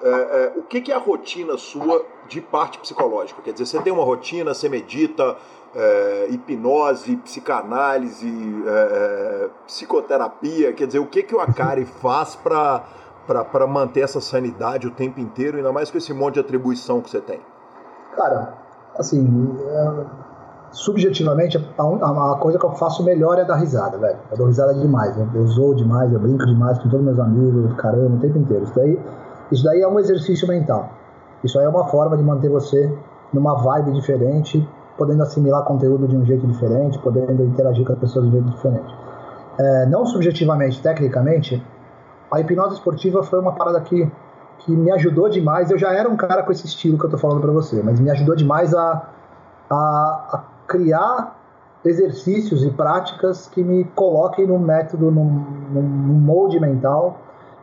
É, 0.00 0.08
é, 0.08 0.52
o 0.56 0.62
que, 0.62 0.80
que, 0.80 0.92
é 0.92 0.94
a 0.94 0.98
rotina 0.98 1.56
sua 1.56 2.04
de 2.28 2.40
parte 2.40 2.78
psicológica? 2.78 3.42
Quer 3.42 3.52
dizer, 3.52 3.66
você 3.66 3.82
tem 3.82 3.92
uma 3.92 4.04
rotina, 4.04 4.54
você 4.54 4.68
medita, 4.68 5.36
é, 5.74 6.28
hipnose, 6.30 7.16
psicanálise, 7.16 8.32
é, 8.64 8.70
é, 8.70 9.50
psicoterapia, 9.66 10.72
quer 10.72 10.86
dizer, 10.86 11.00
o 11.00 11.06
que, 11.06 11.24
que 11.24 11.34
o 11.34 11.40
Akari 11.40 11.84
faz 12.00 12.36
para 12.36 13.66
manter 13.66 14.02
essa 14.02 14.20
sanidade 14.20 14.86
o 14.86 14.92
tempo 14.92 15.18
inteiro, 15.18 15.56
ainda 15.56 15.72
mais 15.72 15.90
com 15.90 15.98
esse 15.98 16.12
monte 16.12 16.34
de 16.34 16.40
atribuição 16.40 17.00
que 17.00 17.10
você 17.10 17.20
tem? 17.20 17.40
Cara, 18.14 18.56
assim, 18.96 19.26
é, 19.66 20.17
subjetivamente, 20.70 21.56
a, 21.78 21.82
a, 21.82 22.36
coisa 22.36 22.58
que 22.58 22.64
eu 22.64 22.72
faço 22.72 23.02
melhor 23.02 23.38
é 23.38 23.44
dar 23.44 23.56
risada, 23.56 23.96
velho. 23.98 24.18
Eu 24.30 24.36
dou 24.36 24.46
risada 24.46 24.74
demais, 24.74 25.16
eu, 25.16 25.28
eu 25.34 25.46
zoo 25.46 25.74
demais, 25.74 26.12
eu 26.12 26.18
brinco 26.18 26.44
demais 26.46 26.78
com 26.78 26.88
todos 26.88 27.04
meus 27.04 27.18
amigos, 27.18 27.74
caramba, 27.76 28.16
o 28.16 28.20
tempo 28.20 28.38
inteiro. 28.38 28.64
Isso 28.64 28.74
daí, 28.74 28.98
isso 29.50 29.64
daí 29.64 29.80
é 29.80 29.88
um 29.88 29.98
exercício 29.98 30.46
mental. 30.46 30.90
Isso 31.42 31.58
aí 31.58 31.64
é 31.64 31.68
uma 31.68 31.86
forma 31.86 32.16
de 32.16 32.22
manter 32.22 32.50
você 32.50 32.92
numa 33.32 33.54
vibe 33.54 33.92
diferente 33.92 34.66
podendo 34.98 35.22
assimilar 35.22 35.64
conteúdo 35.64 36.08
de 36.08 36.16
um 36.16 36.26
jeito 36.26 36.44
diferente, 36.46 36.98
podendo 36.98 37.44
interagir 37.44 37.86
com 37.86 37.92
as 37.92 37.98
pessoas 38.00 38.24
de 38.24 38.30
um 38.30 38.32
jeito 38.32 38.50
diferente. 38.50 38.94
É, 39.58 39.86
não 39.86 40.04
subjetivamente, 40.04 40.82
tecnicamente, 40.82 41.64
a 42.30 42.40
hipnose 42.40 42.74
esportiva 42.74 43.22
foi 43.22 43.38
uma 43.38 43.52
parada 43.52 43.80
que, 43.80 44.10
que 44.58 44.72
me 44.72 44.90
ajudou 44.90 45.28
demais. 45.28 45.70
Eu 45.70 45.78
já 45.78 45.92
era 45.92 46.08
um 46.08 46.16
cara 46.16 46.42
com 46.42 46.50
esse 46.50 46.66
estilo 46.66 46.98
que 46.98 47.04
eu 47.04 47.08
estou 47.08 47.20
falando 47.20 47.40
para 47.40 47.52
você, 47.52 47.80
mas 47.82 48.00
me 48.00 48.10
ajudou 48.10 48.34
demais 48.34 48.74
a, 48.74 49.08
a, 49.70 49.76
a, 49.76 50.44
criar 50.68 51.36
exercícios 51.84 52.62
e 52.62 52.70
práticas 52.70 53.48
que 53.48 53.62
me 53.62 53.84
coloquem 53.84 54.46
num 54.46 54.58
método, 54.58 55.10
num, 55.10 55.24
num 55.72 55.82
molde 55.82 56.60
mental 56.60 57.18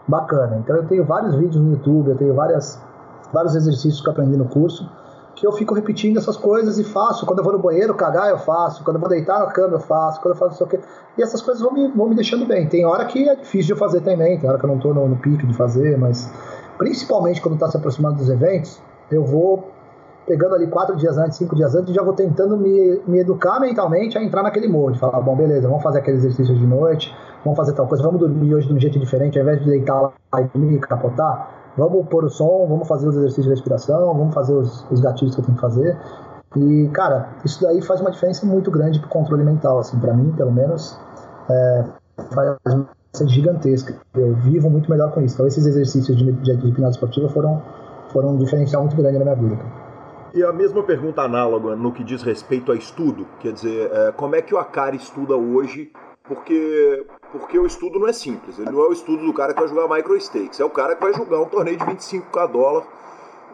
bacana. 0.07 0.57
Então 0.57 0.75
eu 0.75 0.87
tenho 0.87 1.05
vários 1.05 1.35
vídeos 1.35 1.63
no 1.63 1.71
YouTube, 1.71 2.09
eu 2.09 2.17
tenho 2.17 2.33
várias, 2.33 2.81
vários 3.31 3.55
exercícios 3.55 4.01
que 4.01 4.07
eu 4.07 4.11
aprendi 4.11 4.35
no 4.35 4.45
curso 4.45 4.89
que 5.35 5.45
eu 5.45 5.51
fico 5.51 5.75
repetindo 5.75 6.17
essas 6.17 6.37
coisas 6.37 6.79
e 6.79 6.83
faço. 6.83 7.25
Quando 7.25 7.39
eu 7.39 7.43
vou 7.43 7.53
no 7.53 7.59
banheiro 7.59 7.93
cagar, 7.93 8.29
eu 8.29 8.37
faço. 8.37 8.83
Quando 8.83 8.95
eu 8.95 9.01
vou 9.01 9.09
deitar 9.09 9.39
na 9.39 9.47
cama, 9.47 9.73
eu 9.73 9.79
faço. 9.79 10.21
Quando 10.21 10.33
eu 10.33 10.39
faço 10.39 10.55
isso 10.55 10.63
aqui. 10.63 10.79
E 11.17 11.21
essas 11.21 11.41
coisas 11.41 11.61
vão 11.61 11.73
me, 11.73 11.87
vão 11.89 12.07
me 12.07 12.15
deixando 12.15 12.45
bem. 12.45 12.67
Tem 12.67 12.85
hora 12.85 13.05
que 13.05 13.27
é 13.27 13.35
difícil 13.35 13.67
de 13.67 13.71
eu 13.73 13.77
fazer 13.77 14.01
também, 14.01 14.39
tem 14.39 14.49
hora 14.49 14.57
que 14.57 14.65
eu 14.65 14.69
não 14.69 14.77
estou 14.77 14.93
no, 14.93 15.07
no, 15.07 15.17
pique 15.17 15.45
de 15.45 15.53
fazer, 15.53 15.97
mas 15.97 16.31
principalmente 16.77 17.41
quando 17.41 17.55
está 17.55 17.69
se 17.69 17.77
aproximando 17.77 18.15
dos 18.15 18.29
eventos, 18.29 18.81
eu 19.11 19.23
vou 19.25 19.69
pegando 20.25 20.55
ali 20.55 20.67
quatro 20.67 20.95
dias 20.95 21.17
antes, 21.17 21.37
cinco 21.37 21.55
dias 21.55 21.75
antes, 21.75 21.93
já 21.93 22.03
vou 22.03 22.13
tentando 22.13 22.57
me, 22.57 23.01
me 23.07 23.19
educar 23.19 23.59
mentalmente 23.59 24.17
a 24.17 24.23
entrar 24.23 24.43
naquele 24.43 24.67
molde. 24.67 24.99
Falar, 24.99 25.21
bom, 25.21 25.35
beleza, 25.35 25.67
vamos 25.67 25.83
fazer 25.83 25.99
aquele 25.99 26.17
exercício 26.17 26.55
de 26.55 26.65
noite, 26.65 27.13
vamos 27.43 27.57
fazer 27.57 27.73
tal 27.73 27.87
coisa, 27.87 28.03
vamos 28.03 28.19
dormir 28.19 28.53
hoje 28.55 28.67
de 28.67 28.73
um 28.73 28.79
jeito 28.79 28.99
diferente, 28.99 29.37
ao 29.37 29.43
invés 29.43 29.59
de 29.59 29.69
deitar 29.69 30.01
lá 30.01 30.41
e 30.41 30.43
dormir 30.45 30.79
capotar 30.79 31.65
vamos 31.77 32.07
pôr 32.07 32.23
o 32.23 32.29
som, 32.29 32.65
vamos 32.67 32.87
fazer 32.87 33.07
os 33.07 33.15
exercícios 33.15 33.45
de 33.45 33.51
respiração, 33.51 34.13
vamos 34.13 34.33
fazer 34.33 34.53
os, 34.53 34.85
os 34.89 34.99
gatilhos 35.01 35.35
que 35.35 35.41
eu 35.41 35.45
tenho 35.45 35.55
que 35.55 35.61
fazer. 35.61 35.97
E, 36.55 36.89
cara, 36.93 37.29
isso 37.43 37.61
daí 37.61 37.81
faz 37.81 37.99
uma 37.99 38.11
diferença 38.11 38.45
muito 38.45 38.71
grande 38.71 38.99
pro 38.99 39.09
controle 39.09 39.43
mental, 39.43 39.79
assim, 39.79 39.99
para 39.99 40.13
mim, 40.13 40.31
pelo 40.31 40.51
menos, 40.51 40.97
é, 41.49 41.85
faz 42.33 42.49
uma 42.65 42.87
diferença 43.13 43.27
gigantesca. 43.27 43.95
Eu 44.13 44.35
vivo 44.35 44.69
muito 44.69 44.89
melhor 44.89 45.11
com 45.11 45.21
isso. 45.21 45.35
Então, 45.35 45.47
esses 45.47 45.65
exercícios 45.65 46.17
de, 46.17 46.31
de, 46.31 46.55
de 46.55 46.67
hipnose 46.67 46.91
esportiva 46.91 47.27
foram, 47.29 47.61
foram 48.09 48.29
um 48.29 48.37
diferencial 48.37 48.83
muito 48.83 48.95
grande 48.95 49.17
na 49.17 49.25
minha 49.25 49.35
vida. 49.35 49.57
Cara. 49.57 49.84
E 50.35 50.43
a 50.43 50.51
mesma 50.51 50.83
pergunta 50.83 51.21
análoga 51.21 51.77
no 51.77 51.93
que 51.93 52.03
diz 52.03 52.21
respeito 52.21 52.69
a 52.69 52.75
estudo, 52.75 53.25
quer 53.39 53.53
dizer, 53.53 53.89
é, 53.89 54.11
como 54.11 54.35
é 54.35 54.41
que 54.41 54.53
o 54.53 54.57
Akari 54.57 54.97
estuda 54.97 55.33
hoje 55.33 55.93
porque, 56.25 57.05
porque 57.31 57.57
o 57.57 57.65
estudo 57.65 57.97
não 57.97 58.09
é 58.09 58.11
simples. 58.11 58.59
Ele 58.59 58.69
não 58.69 58.81
é 58.81 58.89
o 58.89 58.91
estudo 58.91 59.25
do 59.25 59.31
cara 59.31 59.53
que 59.53 59.61
vai 59.61 59.69
jogar 59.69 59.95
micro 59.95 60.19
stakes, 60.19 60.59
é 60.59 60.65
o 60.65 60.69
cara 60.69 60.93
que 60.93 61.01
vai 61.01 61.13
jogar 61.13 61.39
um 61.39 61.45
torneio 61.45 61.77
de 61.77 61.85
25k 61.85 62.51
dólar 62.51 62.85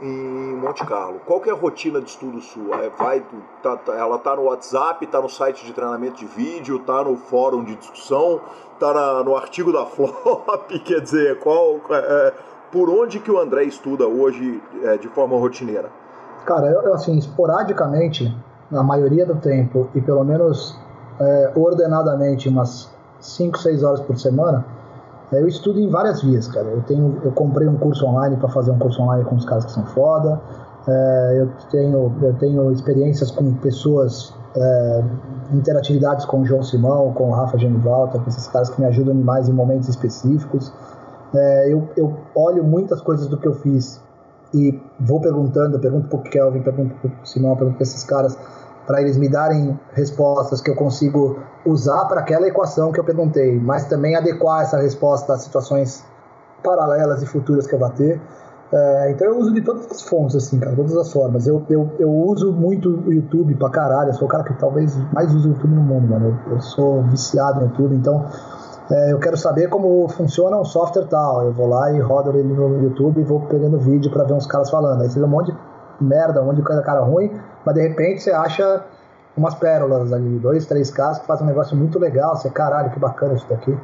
em 0.02 0.56
Monte 0.56 0.84
Carlo. 0.84 1.22
Qual 1.24 1.40
que 1.40 1.52
é 1.52 1.54
a 1.54 1.56
rotina 1.56 2.02
de 2.02 2.10
estudo 2.10 2.42
sua? 2.42 2.78
É, 2.78 2.90
vai, 2.90 3.24
tá, 3.62 3.78
tá, 3.78 3.94
ela 3.94 4.18
tá 4.18 4.36
no 4.36 4.46
WhatsApp, 4.46 5.06
tá 5.06 5.22
no 5.22 5.30
site 5.30 5.64
de 5.64 5.74
treinamento 5.74 6.18
de 6.18 6.26
vídeo, 6.26 6.80
tá 6.80 7.04
no 7.04 7.16
fórum 7.16 7.64
de 7.64 7.76
discussão, 7.76 8.42
tá 8.80 8.92
na, 8.92 9.24
no 9.24 9.36
artigo 9.36 9.72
da 9.72 9.86
Flop, 9.86 10.72
quer 10.84 11.02
dizer, 11.02 11.38
qual, 11.42 11.80
é, 11.92 12.34
por 12.72 12.90
onde 12.90 13.20
que 13.20 13.30
o 13.30 13.38
André 13.38 13.66
estuda 13.66 14.08
hoje 14.08 14.60
é, 14.82 14.98
de 14.98 15.08
forma 15.10 15.38
rotineira? 15.38 16.01
Cara, 16.46 16.68
eu, 16.68 16.94
assim, 16.94 17.18
esporadicamente, 17.18 18.36
na 18.70 18.82
maioria 18.82 19.26
do 19.26 19.36
tempo, 19.36 19.89
e 19.94 20.02
pelo 20.02 20.24
menos 20.24 20.78
é, 21.20 21.52
ordenadamente 21.56 22.50
umas 22.50 22.89
5, 23.20 23.60
6 23.60 23.84
horas 23.84 24.00
por 24.02 24.18
semana, 24.18 24.66
é, 25.32 25.42
eu 25.42 25.48
estudo 25.48 25.80
em 25.80 25.89
várias 25.89 26.22
vias, 26.22 26.48
cara. 26.48 26.68
Eu, 26.68 26.82
tenho, 26.82 27.22
eu 27.24 27.32
comprei 27.32 27.68
um 27.68 27.78
curso 27.78 28.06
online 28.06 28.38
para 28.38 28.50
fazer 28.50 28.72
um 28.72 28.80
curso 28.80 29.02
online 29.02 29.24
com 29.26 29.36
os 29.36 29.46
caras 29.46 29.66
que 29.66 29.72
são 29.72 29.86
foda. 29.88 30.42
É, 30.88 31.38
eu, 31.42 31.50
tenho, 31.70 32.12
eu 32.22 32.34
tenho 32.39 32.72
experiências 32.72 33.30
com 33.30 33.54
pessoas, 33.56 34.34
é, 34.56 35.04
interatividades 35.54 36.26
com 36.26 36.42
o 36.42 36.46
João 36.46 36.64
Simão, 36.64 37.14
com 37.14 37.30
o 37.30 37.32
Rafa 37.32 37.58
Genivalta, 37.58 38.20
com 38.20 38.28
esses 38.28 38.48
caras 38.48 38.70
que 38.70 38.82
me 38.82 38.88
ajudam 38.88 39.16
demais 39.16 39.48
em 39.48 39.54
momentos 39.54 39.88
específicos. 39.88 40.74
É, 41.34 41.72
eu, 41.72 41.88
eu 41.96 42.18
olho 42.36 42.64
muitas 42.64 43.00
coisas 43.00 43.28
do 43.28 43.38
que 43.38 43.48
eu 43.48 43.54
fiz 43.54 44.02
e 44.54 44.80
vou 44.99 45.20
perguntando, 45.22 45.80
pergunto 45.80 46.08
pro 46.08 46.20
Kelvin, 46.20 46.62
pergunto 46.62 46.95
pro 46.95 47.12
Simão, 47.24 47.56
pergunto 47.56 47.78
pra 47.78 47.84
esses 47.84 48.04
caras 48.04 48.38
para 48.86 49.02
eles 49.02 49.16
me 49.16 49.30
darem 49.30 49.80
respostas 49.93 50.60
que 50.60 50.70
eu 50.70 50.76
consigo 50.76 51.39
usar 51.66 52.06
para 52.06 52.22
aquela 52.22 52.47
equação 52.47 52.91
que 52.91 52.99
eu 52.99 53.04
perguntei, 53.04 53.60
mas 53.60 53.86
também 53.86 54.16
adequar 54.16 54.64
essa 54.64 54.78
resposta 54.78 55.34
a 55.34 55.38
situações 55.38 56.04
paralelas 56.64 57.22
e 57.22 57.26
futuras 57.26 57.68
que 57.68 57.76
eu 57.76 57.80
vou 57.80 57.89
ter. 57.91 58.20
É, 58.74 59.12
então 59.12 59.28
eu 59.28 59.38
uso 59.38 59.54
de 59.54 59.62
todas 59.62 59.86
as 59.91 60.02
fontes, 60.02 60.36
assim, 60.36 60.58
cara, 60.58 60.76
todas 60.76 60.95
as 60.95 61.12
formas. 61.12 61.45
Eu, 61.45 61.64
eu, 61.70 61.89
eu 61.99 62.10
uso 62.10 62.54
muito 62.54 62.89
o 62.89 63.14
YouTube 63.14 63.56
pra 63.56 63.70
caralho, 63.70 64.10
eu 64.10 64.14
sou 64.14 64.28
o 64.28 64.32
cara 64.32 64.43
que 64.43 64.54
talvez 64.54 64.95
mais 65.14 65.34
usa 65.34 65.49
o 65.49 65.52
YouTube 65.52 65.76
no 65.76 65.82
mundo, 65.82 66.08
mano. 66.08 66.39
Eu, 66.47 66.54
eu 66.54 66.62
sou 66.62 67.04
viciado 67.04 67.60
no 67.60 67.68
YouTube, 67.68 67.95
então 67.95 68.26
é, 68.92 69.14
eu 69.14 69.20
quero 69.20 69.38
saber 69.38 69.70
como 69.70 70.08
funciona 70.10 70.58
um 70.58 70.66
software 70.66 71.06
tal. 71.06 71.46
Eu 71.46 71.54
vou 71.54 71.68
lá 71.68 71.92
e 71.92 72.00
rodo 72.00 72.38
ele 72.38 72.44
no 72.44 72.84
YouTube 72.84 73.22
e 73.22 73.24
vou 73.24 73.39
pegando 73.42 73.78
vídeo 73.80 74.12
para 74.12 74.24
ver 74.26 74.34
uns 74.34 74.46
caras 74.46 74.70
falando. 74.70 75.02
Aí 75.02 75.10
você 75.10 75.20
vê 75.20 75.26
um 75.26 75.30
monte 75.30 75.52
de 75.52 75.58
merda, 76.04 76.42
um 76.42 76.46
monte 76.46 76.58
de 76.58 76.64
coisa 76.64 76.82
cara 76.82 77.00
ruim, 77.02 77.32
mas 77.66 77.76
de 77.76 77.82
repente 77.82 78.22
você 78.22 78.32
acha 78.32 78.84
umas 79.38 79.56
pérolas 79.56 80.12
ali, 80.12 80.39
dois, 80.39 80.66
três 80.66 80.92
caras 80.92 81.20
que 81.20 81.26
fazem 81.26 81.46
um 81.46 81.48
negócio 81.48 81.76
muito 81.78 81.98
legal, 81.98 82.36
você, 82.36 82.50
caralho, 82.50 82.92
que 82.92 83.00
bacana 83.00 83.34
isso 83.34 83.48
daqui. 83.50 83.78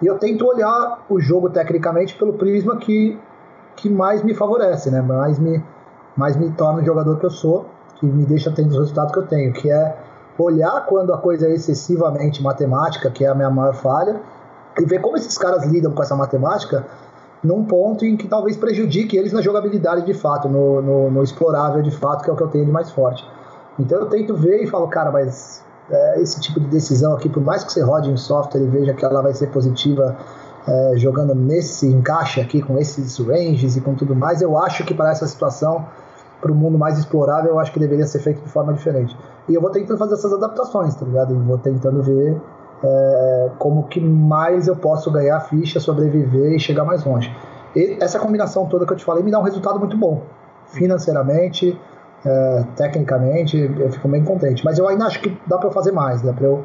E 0.00 0.06
eu 0.06 0.18
tento 0.18 0.46
olhar 0.46 1.04
o 1.10 1.20
jogo 1.20 1.50
tecnicamente 1.50 2.16
pelo 2.16 2.32
prisma 2.34 2.78
que, 2.78 3.18
que 3.76 3.90
mais 3.90 4.22
me 4.22 4.34
favorece, 4.34 4.90
né? 4.90 5.02
Mais 5.02 5.38
me, 5.38 5.62
mais 6.16 6.36
me 6.36 6.50
torna 6.52 6.80
o 6.80 6.84
jogador 6.84 7.18
que 7.18 7.26
eu 7.26 7.30
sou, 7.30 7.66
que 7.96 8.06
me 8.06 8.24
deixa 8.24 8.50
tendo 8.50 8.70
os 8.70 8.78
resultados 8.78 9.12
que 9.12 9.18
eu 9.18 9.26
tenho, 9.26 9.52
que 9.52 9.70
é 9.70 9.96
olhar 10.38 10.86
quando 10.86 11.12
a 11.12 11.18
coisa 11.18 11.46
é 11.46 11.52
excessivamente 11.52 12.42
matemática, 12.42 13.10
que 13.10 13.24
é 13.24 13.28
a 13.28 13.34
minha 13.34 13.50
maior 13.50 13.74
falha, 13.74 14.20
e 14.78 14.84
ver 14.84 15.00
como 15.00 15.16
esses 15.16 15.36
caras 15.38 15.64
lidam 15.64 15.92
com 15.92 16.02
essa 16.02 16.16
matemática 16.16 16.84
num 17.42 17.64
ponto 17.64 18.06
em 18.06 18.16
que 18.16 18.26
talvez 18.26 18.56
prejudique 18.56 19.16
eles 19.16 19.32
na 19.32 19.42
jogabilidade 19.42 20.06
de 20.06 20.14
fato, 20.14 20.48
no, 20.48 20.80
no, 20.80 21.10
no 21.10 21.22
explorável 21.22 21.82
de 21.82 21.90
fato, 21.90 22.24
que 22.24 22.30
é 22.30 22.32
o 22.32 22.36
que 22.36 22.42
eu 22.42 22.48
tenho 22.48 22.64
de 22.64 22.72
mais 22.72 22.90
forte. 22.90 23.24
Então 23.78 23.98
eu 23.98 24.06
tento 24.06 24.34
ver 24.34 24.62
e 24.62 24.66
falo, 24.66 24.88
cara, 24.88 25.10
mas 25.10 25.62
é, 25.90 26.20
esse 26.20 26.40
tipo 26.40 26.58
de 26.58 26.66
decisão 26.66 27.12
aqui, 27.12 27.28
por 27.28 27.42
mais 27.42 27.62
que 27.62 27.72
você 27.72 27.82
rode 27.82 28.10
em 28.10 28.16
software 28.16 28.62
e 28.62 28.66
veja 28.66 28.94
que 28.94 29.04
ela 29.04 29.20
vai 29.20 29.34
ser 29.34 29.48
positiva 29.48 30.16
é, 30.66 30.92
jogando 30.96 31.34
nesse 31.34 31.86
encaixe 31.86 32.40
aqui, 32.40 32.62
com 32.62 32.78
esses 32.78 33.18
ranges 33.18 33.76
e 33.76 33.80
com 33.82 33.94
tudo 33.94 34.14
mais, 34.14 34.40
eu 34.40 34.56
acho 34.56 34.82
que 34.84 34.94
para 34.94 35.10
essa 35.10 35.26
situação, 35.26 35.86
para 36.40 36.50
o 36.50 36.54
mundo 36.54 36.78
mais 36.78 36.98
explorável, 36.98 37.52
eu 37.52 37.58
acho 37.58 37.72
que 37.72 37.78
deveria 37.78 38.06
ser 38.06 38.20
feito 38.20 38.42
de 38.42 38.48
forma 38.48 38.72
diferente. 38.72 39.14
E 39.48 39.54
eu 39.54 39.60
vou 39.60 39.70
tentando 39.70 39.98
fazer 39.98 40.14
essas 40.14 40.32
adaptações, 40.32 40.94
tá 40.94 41.04
ligado? 41.04 41.34
E 41.34 41.38
vou 41.38 41.58
tentando 41.58 42.02
ver 42.02 42.40
é, 42.82 43.50
como 43.58 43.84
que 43.84 44.00
mais 44.00 44.66
eu 44.66 44.76
posso 44.76 45.10
ganhar 45.10 45.40
ficha, 45.40 45.80
sobreviver 45.80 46.52
e 46.52 46.60
chegar 46.60 46.84
mais 46.84 47.04
longe. 47.04 47.34
E 47.74 47.98
essa 48.00 48.18
combinação 48.18 48.66
toda 48.66 48.86
que 48.86 48.92
eu 48.92 48.96
te 48.96 49.04
falei 49.04 49.22
me 49.22 49.30
dá 49.30 49.38
um 49.38 49.42
resultado 49.42 49.78
muito 49.78 49.96
bom, 49.96 50.22
financeiramente, 50.66 51.78
é, 52.24 52.64
tecnicamente, 52.76 53.58
eu 53.58 53.90
fico 53.90 54.08
bem 54.08 54.24
contente. 54.24 54.64
Mas 54.64 54.78
eu 54.78 54.88
ainda 54.88 55.04
acho 55.06 55.20
que 55.20 55.36
dá 55.46 55.58
para 55.58 55.68
eu 55.68 55.72
fazer 55.72 55.92
mais, 55.92 56.22
dá 56.22 56.32
para 56.32 56.46
eu, 56.46 56.64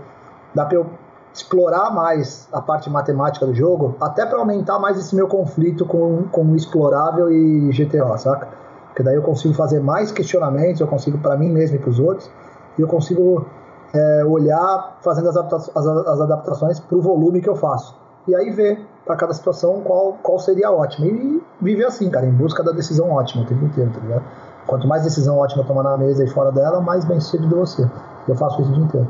dá 0.54 0.68
eu 0.72 0.86
explorar 1.34 1.92
mais 1.92 2.48
a 2.52 2.62
parte 2.62 2.90
matemática 2.90 3.46
do 3.46 3.54
jogo, 3.54 3.96
até 4.02 4.26
para 4.26 4.40
aumentar 4.40 4.80
mais 4.80 4.98
esse 4.98 5.16
meu 5.16 5.28
conflito 5.28 5.86
com, 5.86 6.24
com 6.32 6.44
o 6.44 6.56
explorável 6.56 7.32
e 7.32 7.70
GTO, 7.72 8.18
saca? 8.18 8.48
Porque 8.88 9.04
daí 9.04 9.16
eu 9.16 9.22
consigo 9.22 9.54
fazer 9.54 9.80
mais 9.80 10.12
questionamentos, 10.12 10.82
eu 10.82 10.88
consigo 10.88 11.18
para 11.20 11.38
mim 11.38 11.50
mesmo 11.50 11.76
e 11.78 11.80
para 11.80 11.90
os 11.90 12.00
outros, 12.00 12.30
e 12.78 12.82
eu 12.82 12.88
consigo 12.88 13.46
é, 13.94 14.24
olhar 14.26 14.98
fazendo 15.02 15.30
as, 15.30 15.38
adapta 15.38 15.56
as, 15.58 15.88
as 15.88 16.22
adaptações 16.22 16.80
para 16.80 16.98
o 16.98 17.02
volume 17.02 17.42
que 17.42 17.50
eu 17.50 17.56
faço. 17.56 17.96
E 18.28 18.36
aí 18.36 18.52
ver 18.52 18.86
para 19.06 19.16
cada 19.16 19.34
situação 19.34 19.82
qual, 19.82 20.18
qual 20.22 20.38
seria 20.40 20.72
ótima. 20.72 21.08
E 21.08 21.42
viver 21.60 21.86
assim, 21.86 22.10
cara, 22.10 22.26
em 22.26 22.32
busca 22.32 22.64
da 22.64 22.72
decisão 22.72 23.10
ótima 23.12 23.44
o 23.44 23.48
tempo 23.48 23.66
inteiro, 23.66 23.92
tá 23.92 24.00
ligado? 24.00 24.24
Quanto 24.68 24.88
mais 24.88 25.04
decisão 25.04 25.38
ótima 25.38 25.64
tomar 25.64 25.84
na 25.84 25.98
mesa 25.98 26.24
e 26.24 26.28
fora 26.28 26.52
dela, 26.52 26.80
mais 26.80 27.04
bem 27.06 27.20
sucedido 27.20 27.56
você. 27.56 27.90
Eu 28.28 28.36
faço 28.36 28.62
isso 28.62 28.70
o 28.70 28.74
dia 28.74 28.84
inteiro. 28.84 29.08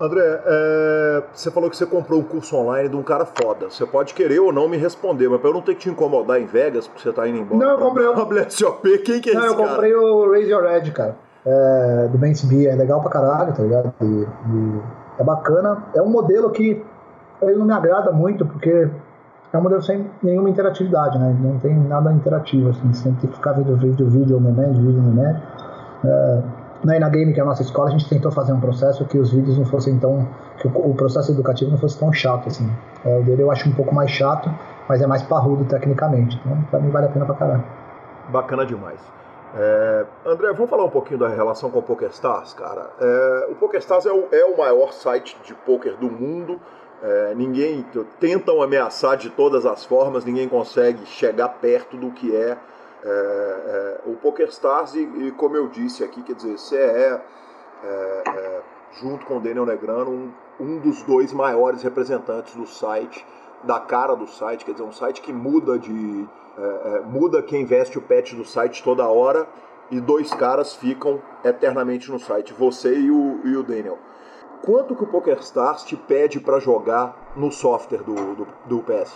André, 0.00 0.42
é, 0.44 1.22
você 1.32 1.50
falou 1.50 1.70
que 1.70 1.76
você 1.76 1.86
comprou 1.86 2.20
um 2.20 2.24
curso 2.24 2.54
online 2.56 2.88
de 2.88 2.96
um 2.96 3.02
cara 3.02 3.24
foda. 3.24 3.70
Você 3.70 3.86
pode 3.86 4.14
querer 4.14 4.40
ou 4.40 4.52
não 4.52 4.68
me 4.68 4.76
responder, 4.76 5.28
mas 5.28 5.40
pra 5.40 5.48
eu 5.48 5.54
não 5.54 5.62
ter 5.62 5.74
que 5.74 5.82
te 5.82 5.88
incomodar 5.88 6.40
em 6.40 6.44
Vegas, 6.44 6.86
porque 6.86 7.02
você 7.02 7.12
tá 7.12 7.26
indo 7.26 7.38
embora. 7.38 7.64
Não, 7.64 7.70
eu 7.70 7.78
comprei 7.78 8.06
o 8.06 8.26
BSOP, 8.26 8.98
quem 8.98 9.20
que 9.20 9.30
é 9.30 9.34
não, 9.34 9.44
esse 9.44 9.54
eu 9.54 9.56
comprei 9.56 9.94
o 9.94 10.30
Raise 10.30 10.50
Your 10.50 10.64
Edge, 10.66 10.90
cara. 10.90 11.16
É, 11.46 12.08
do 12.10 12.18
BenchB, 12.18 12.66
é 12.66 12.74
legal 12.74 13.00
pra 13.00 13.10
caralho, 13.10 13.52
tá 13.52 13.62
ligado? 13.62 13.94
E, 14.02 14.04
e 14.04 14.80
é 15.18 15.24
bacana. 15.24 15.84
É 15.94 16.02
um 16.02 16.10
modelo 16.10 16.50
que 16.50 16.84
ele 17.40 17.56
não 17.56 17.66
me 17.66 17.72
agrada 17.72 18.10
muito, 18.10 18.44
porque 18.44 18.90
é 19.52 19.58
um 19.58 19.62
modelo 19.62 19.82
sem 19.82 20.10
nenhuma 20.22 20.50
interatividade, 20.50 21.18
né? 21.18 21.36
Não 21.40 21.58
tem 21.58 21.74
nada 21.74 22.12
interativo, 22.12 22.70
assim. 22.70 22.92
Você 22.92 23.04
tem 23.04 23.14
que 23.14 23.28
ficar 23.28 23.52
vendo 23.52 23.76
vídeo, 23.76 24.08
vídeo, 24.08 24.40
momento, 24.40 24.80
vídeo, 24.80 25.00
momento. 25.00 25.40
É, 26.04 26.42
na 26.84 26.96
Inagame, 26.96 27.32
que 27.32 27.40
é 27.40 27.42
a 27.42 27.46
nossa 27.46 27.62
escola, 27.62 27.88
a 27.88 27.92
gente 27.92 28.08
tentou 28.08 28.30
fazer 28.30 28.52
um 28.52 28.60
processo 28.60 29.04
que 29.04 29.18
os 29.18 29.32
vídeos 29.32 29.56
não 29.56 29.64
fossem 29.64 29.98
tão. 29.98 30.26
que 30.58 30.66
o, 30.66 30.94
processo 30.94 31.32
educativo 31.32 31.70
não 31.70 31.78
fosse 31.78 31.98
tão 31.98 32.12
chato, 32.12 32.48
assim. 32.48 32.70
É, 33.04 33.18
o 33.18 33.22
dele 33.22 33.42
eu 33.42 33.50
acho 33.50 33.68
um 33.68 33.72
pouco 33.72 33.94
mais 33.94 34.10
chato, 34.10 34.50
mas 34.88 35.00
é 35.00 35.06
mais 35.06 35.22
parrudo 35.22 35.64
tecnicamente. 35.64 36.40
Então, 36.44 36.62
pra 36.70 36.80
mim, 36.80 36.90
vale 36.90 37.06
a 37.06 37.08
pena 37.08 37.24
pra 37.24 37.34
caralho. 37.34 37.64
Bacana 38.30 38.66
demais. 38.66 39.00
É, 39.58 40.06
André, 40.26 40.52
vamos 40.52 40.68
falar 40.68 40.84
um 40.84 40.90
pouquinho 40.90 41.18
da 41.18 41.28
relação 41.28 41.70
com 41.70 41.78
o 41.78 41.82
PokerStars, 41.82 42.52
cara. 42.52 42.90
É, 43.00 43.48
o 43.50 43.54
PokerStars 43.54 44.04
é 44.04 44.12
o, 44.12 44.28
é 44.30 44.44
o 44.44 44.58
maior 44.58 44.92
site 44.92 45.36
de 45.42 45.54
poker 45.54 45.96
do 45.96 46.10
mundo. 46.10 46.60
É, 47.02 47.34
ninguém 47.34 47.84
tentam 48.20 48.62
ameaçar 48.62 49.16
de 49.16 49.30
todas 49.30 49.64
as 49.64 49.84
formas, 49.84 50.24
ninguém 50.24 50.48
consegue 50.48 51.06
chegar 51.06 51.48
perto 51.60 51.96
do 51.96 52.10
que 52.10 52.34
é 52.34 52.58
é, 53.04 53.08
é, 53.08 54.00
o 54.06 54.16
PokerStars, 54.16 54.94
e, 54.94 55.00
e, 55.00 55.30
como 55.32 55.56
eu 55.56 55.68
disse 55.68 56.02
aqui, 56.02 56.22
quer 56.22 56.34
dizer, 56.34 56.58
você 56.58 56.76
é, 56.76 57.20
junto 59.00 59.24
com 59.26 59.36
o 59.36 59.40
Daniel 59.40 59.66
Negrano, 59.66 60.10
um, 60.10 60.32
um, 60.58 60.78
dos 60.78 61.02
dois 61.04 61.32
maiores 61.32 61.82
representantes 61.82 62.54
do 62.56 62.66
site, 62.66 63.24
da 63.64 63.80
cara 63.80 64.14
do 64.14 64.26
site, 64.26 64.64
quer 64.64 64.72
dizer, 64.72 64.84
um 64.84 64.92
site 64.92 65.20
que 65.20 65.32
muda 65.32 65.78
de. 65.78 66.28
É, 66.58 67.00
muda 67.00 67.42
quem 67.42 67.66
veste 67.66 67.98
o 67.98 68.02
patch 68.02 68.32
do 68.32 68.44
site 68.44 68.82
toda 68.82 69.06
hora, 69.06 69.46
e 69.90 70.00
dois 70.00 70.32
caras 70.32 70.74
ficam 70.74 71.20
eternamente 71.44 72.10
no 72.10 72.18
site, 72.18 72.52
você 72.52 72.98
e 72.98 73.10
o, 73.10 73.40
e 73.44 73.56
o 73.56 73.62
Daniel. 73.62 73.98
Quanto 74.64 74.96
que 74.96 75.04
o 75.04 75.06
PokerStars 75.06 75.84
te 75.84 75.96
pede 75.96 76.40
para 76.40 76.58
jogar 76.58 77.32
no 77.36 77.52
software 77.52 78.02
do, 78.02 78.14
do, 78.14 78.46
do 78.66 78.78
PS? 78.80 79.14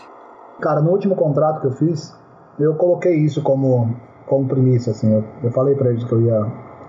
Cara, 0.60 0.80
no 0.80 0.90
último 0.90 1.16
contrato 1.16 1.60
que 1.60 1.66
eu 1.66 1.72
fiz, 1.72 2.14
eu 2.58 2.74
coloquei 2.74 3.14
isso 3.16 3.42
como, 3.42 3.96
como 4.26 4.46
premissa, 4.46 4.90
assim. 4.90 5.12
Eu, 5.12 5.24
eu 5.42 5.50
falei 5.50 5.74
para 5.74 5.90
eles 5.90 6.04
que 6.04 6.12
eu 6.12 6.20
ia. 6.20 6.46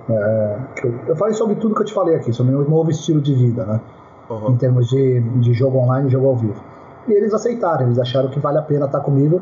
É, 0.09 0.59
que 0.75 0.87
eu, 0.87 0.93
eu, 1.07 1.15
falei 1.15 1.33
sobre 1.33 1.55
tudo 1.55 1.73
que 1.73 1.81
eu 1.81 1.85
te 1.85 1.93
falei 1.93 2.15
aqui, 2.15 2.33
sobre 2.33 2.53
o 2.53 2.59
meu 2.59 2.69
novo 2.69 2.91
estilo 2.91 3.21
de 3.21 3.33
vida, 3.33 3.65
né? 3.65 3.81
Uhum. 4.29 4.51
Em 4.51 4.57
termos 4.57 4.87
de, 4.89 5.21
de 5.39 5.53
jogo 5.53 5.77
online 5.79 6.07
e 6.07 6.11
jogo 6.11 6.27
ao 6.27 6.35
vivo. 6.35 6.61
E 7.07 7.13
eles 7.13 7.33
aceitaram, 7.33 7.87
eles 7.87 7.99
acharam 7.99 8.29
que 8.29 8.39
vale 8.39 8.57
a 8.57 8.61
pena 8.61 8.85
estar 8.85 8.99
comigo 8.99 9.41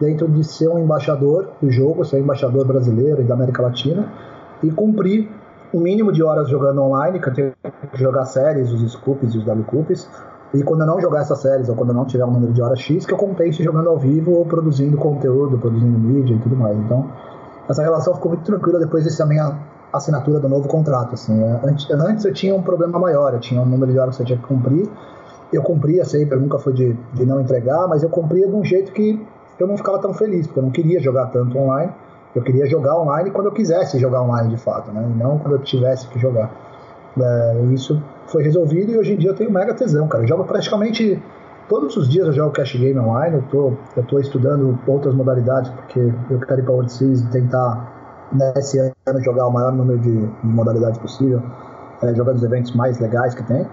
dentro 0.00 0.28
de 0.28 0.44
ser 0.44 0.68
um 0.68 0.78
embaixador 0.78 1.50
do 1.60 1.70
jogo, 1.70 2.04
ser 2.04 2.16
um 2.16 2.20
embaixador 2.20 2.66
brasileiro 2.66 3.20
e 3.20 3.24
da 3.24 3.34
América 3.34 3.62
Latina 3.62 4.06
e 4.62 4.70
cumprir 4.70 5.30
o 5.72 5.78
mínimo 5.78 6.12
de 6.12 6.22
horas 6.22 6.48
jogando 6.48 6.82
online, 6.82 7.20
que 7.20 7.28
eu 7.28 7.34
tenho 7.34 7.52
que 7.92 7.98
jogar 7.98 8.24
séries, 8.24 8.72
os 8.72 8.92
scoops 8.92 9.34
e 9.34 9.38
os 9.38 9.46
WCoops, 9.46 10.08
e 10.52 10.62
quando 10.62 10.80
eu 10.80 10.86
não 10.86 11.00
jogar 11.00 11.20
essas 11.20 11.38
séries, 11.38 11.68
ou 11.68 11.76
quando 11.76 11.90
eu 11.90 11.94
não 11.94 12.04
tiver 12.04 12.24
um 12.24 12.30
número 12.30 12.52
de 12.52 12.60
horas 12.60 12.80
X, 12.80 13.06
que 13.06 13.14
eu 13.14 13.18
compense 13.18 13.62
jogando 13.62 13.88
ao 13.88 13.96
vivo 13.96 14.32
ou 14.32 14.44
produzindo 14.44 14.96
conteúdo, 14.96 15.58
produzindo 15.58 15.96
mídia 15.96 16.34
e 16.34 16.38
tudo 16.40 16.56
mais. 16.56 16.76
Então, 16.76 17.08
essa 17.68 17.82
relação 17.82 18.14
ficou 18.14 18.32
muito 18.32 18.44
tranquila 18.44 18.80
depois 18.80 19.04
dessa 19.04 19.24
minha 19.24 19.56
assinatura 19.92 20.40
do 20.40 20.48
novo 20.48 20.66
contrato. 20.66 21.14
Assim. 21.14 21.40
Antes, 21.64 21.88
antes 21.90 22.24
eu 22.24 22.32
tinha 22.32 22.54
um 22.54 22.62
problema 22.62 22.98
maior, 22.98 23.32
eu 23.32 23.40
tinha 23.40 23.60
um 23.60 23.66
número 23.66 23.92
de 23.92 23.98
horas 23.98 24.16
que 24.16 24.22
eu 24.22 24.26
tinha 24.26 24.38
que 24.38 24.44
cumprir. 24.44 24.88
Eu 25.52 25.62
cumpria 25.62 26.04
sempre, 26.04 26.38
nunca 26.38 26.58
foi 26.58 26.72
de, 26.72 26.96
de 27.14 27.26
não 27.26 27.40
entregar, 27.40 27.88
mas 27.88 28.02
eu 28.02 28.08
cumpria 28.08 28.46
de 28.46 28.54
um 28.54 28.64
jeito 28.64 28.92
que 28.92 29.20
eu 29.58 29.66
não 29.66 29.76
ficava 29.76 29.98
tão 29.98 30.14
feliz, 30.14 30.46
porque 30.46 30.58
eu 30.58 30.64
não 30.64 30.70
queria 30.70 31.00
jogar 31.00 31.26
tanto 31.26 31.58
online. 31.58 31.92
Eu 32.34 32.42
queria 32.42 32.66
jogar 32.66 32.96
online 32.96 33.30
quando 33.30 33.46
eu 33.46 33.52
quisesse 33.52 33.98
jogar 33.98 34.22
online 34.22 34.50
de 34.50 34.56
fato, 34.56 34.92
né? 34.92 35.04
E 35.12 35.18
não 35.18 35.38
quando 35.38 35.54
eu 35.54 35.58
tivesse 35.58 36.06
que 36.08 36.18
jogar. 36.18 36.50
É, 37.20 37.60
isso 37.72 38.00
foi 38.26 38.44
resolvido 38.44 38.92
e 38.92 38.98
hoje 38.98 39.14
em 39.14 39.16
dia 39.16 39.30
eu 39.30 39.34
tenho 39.34 39.50
mega 39.50 39.74
tesão, 39.74 40.06
cara. 40.06 40.22
Eu 40.22 40.28
jogo 40.28 40.44
praticamente 40.44 41.20
todos 41.68 41.96
os 41.96 42.08
dias 42.08 42.26
eu 42.26 42.32
jogo 42.32 42.52
cash 42.52 42.74
game 42.76 42.98
online, 42.98 43.36
eu 43.36 43.42
tô, 43.50 43.72
eu 43.96 44.02
tô 44.04 44.18
estudando 44.18 44.78
outras 44.86 45.14
modalidades, 45.14 45.70
porque 45.70 46.12
eu 46.30 46.38
quero 46.40 46.60
ir 46.60 46.64
para 46.64 46.72
World 46.72 46.92
Series 46.92 47.20
e 47.20 47.26
tentar 47.28 48.28
nesse 48.32 48.78
ano 48.78 49.20
jogar 49.20 49.46
o 49.46 49.52
maior 49.52 49.72
número 49.72 49.98
de, 49.98 50.20
de 50.20 50.46
modalidades 50.46 50.98
possível, 50.98 51.42
é, 52.02 52.14
jogando 52.14 52.36
os 52.36 52.42
eventos 52.44 52.74
mais 52.74 52.98
legais 52.98 53.34
que 53.34 53.42
tem. 53.44 53.66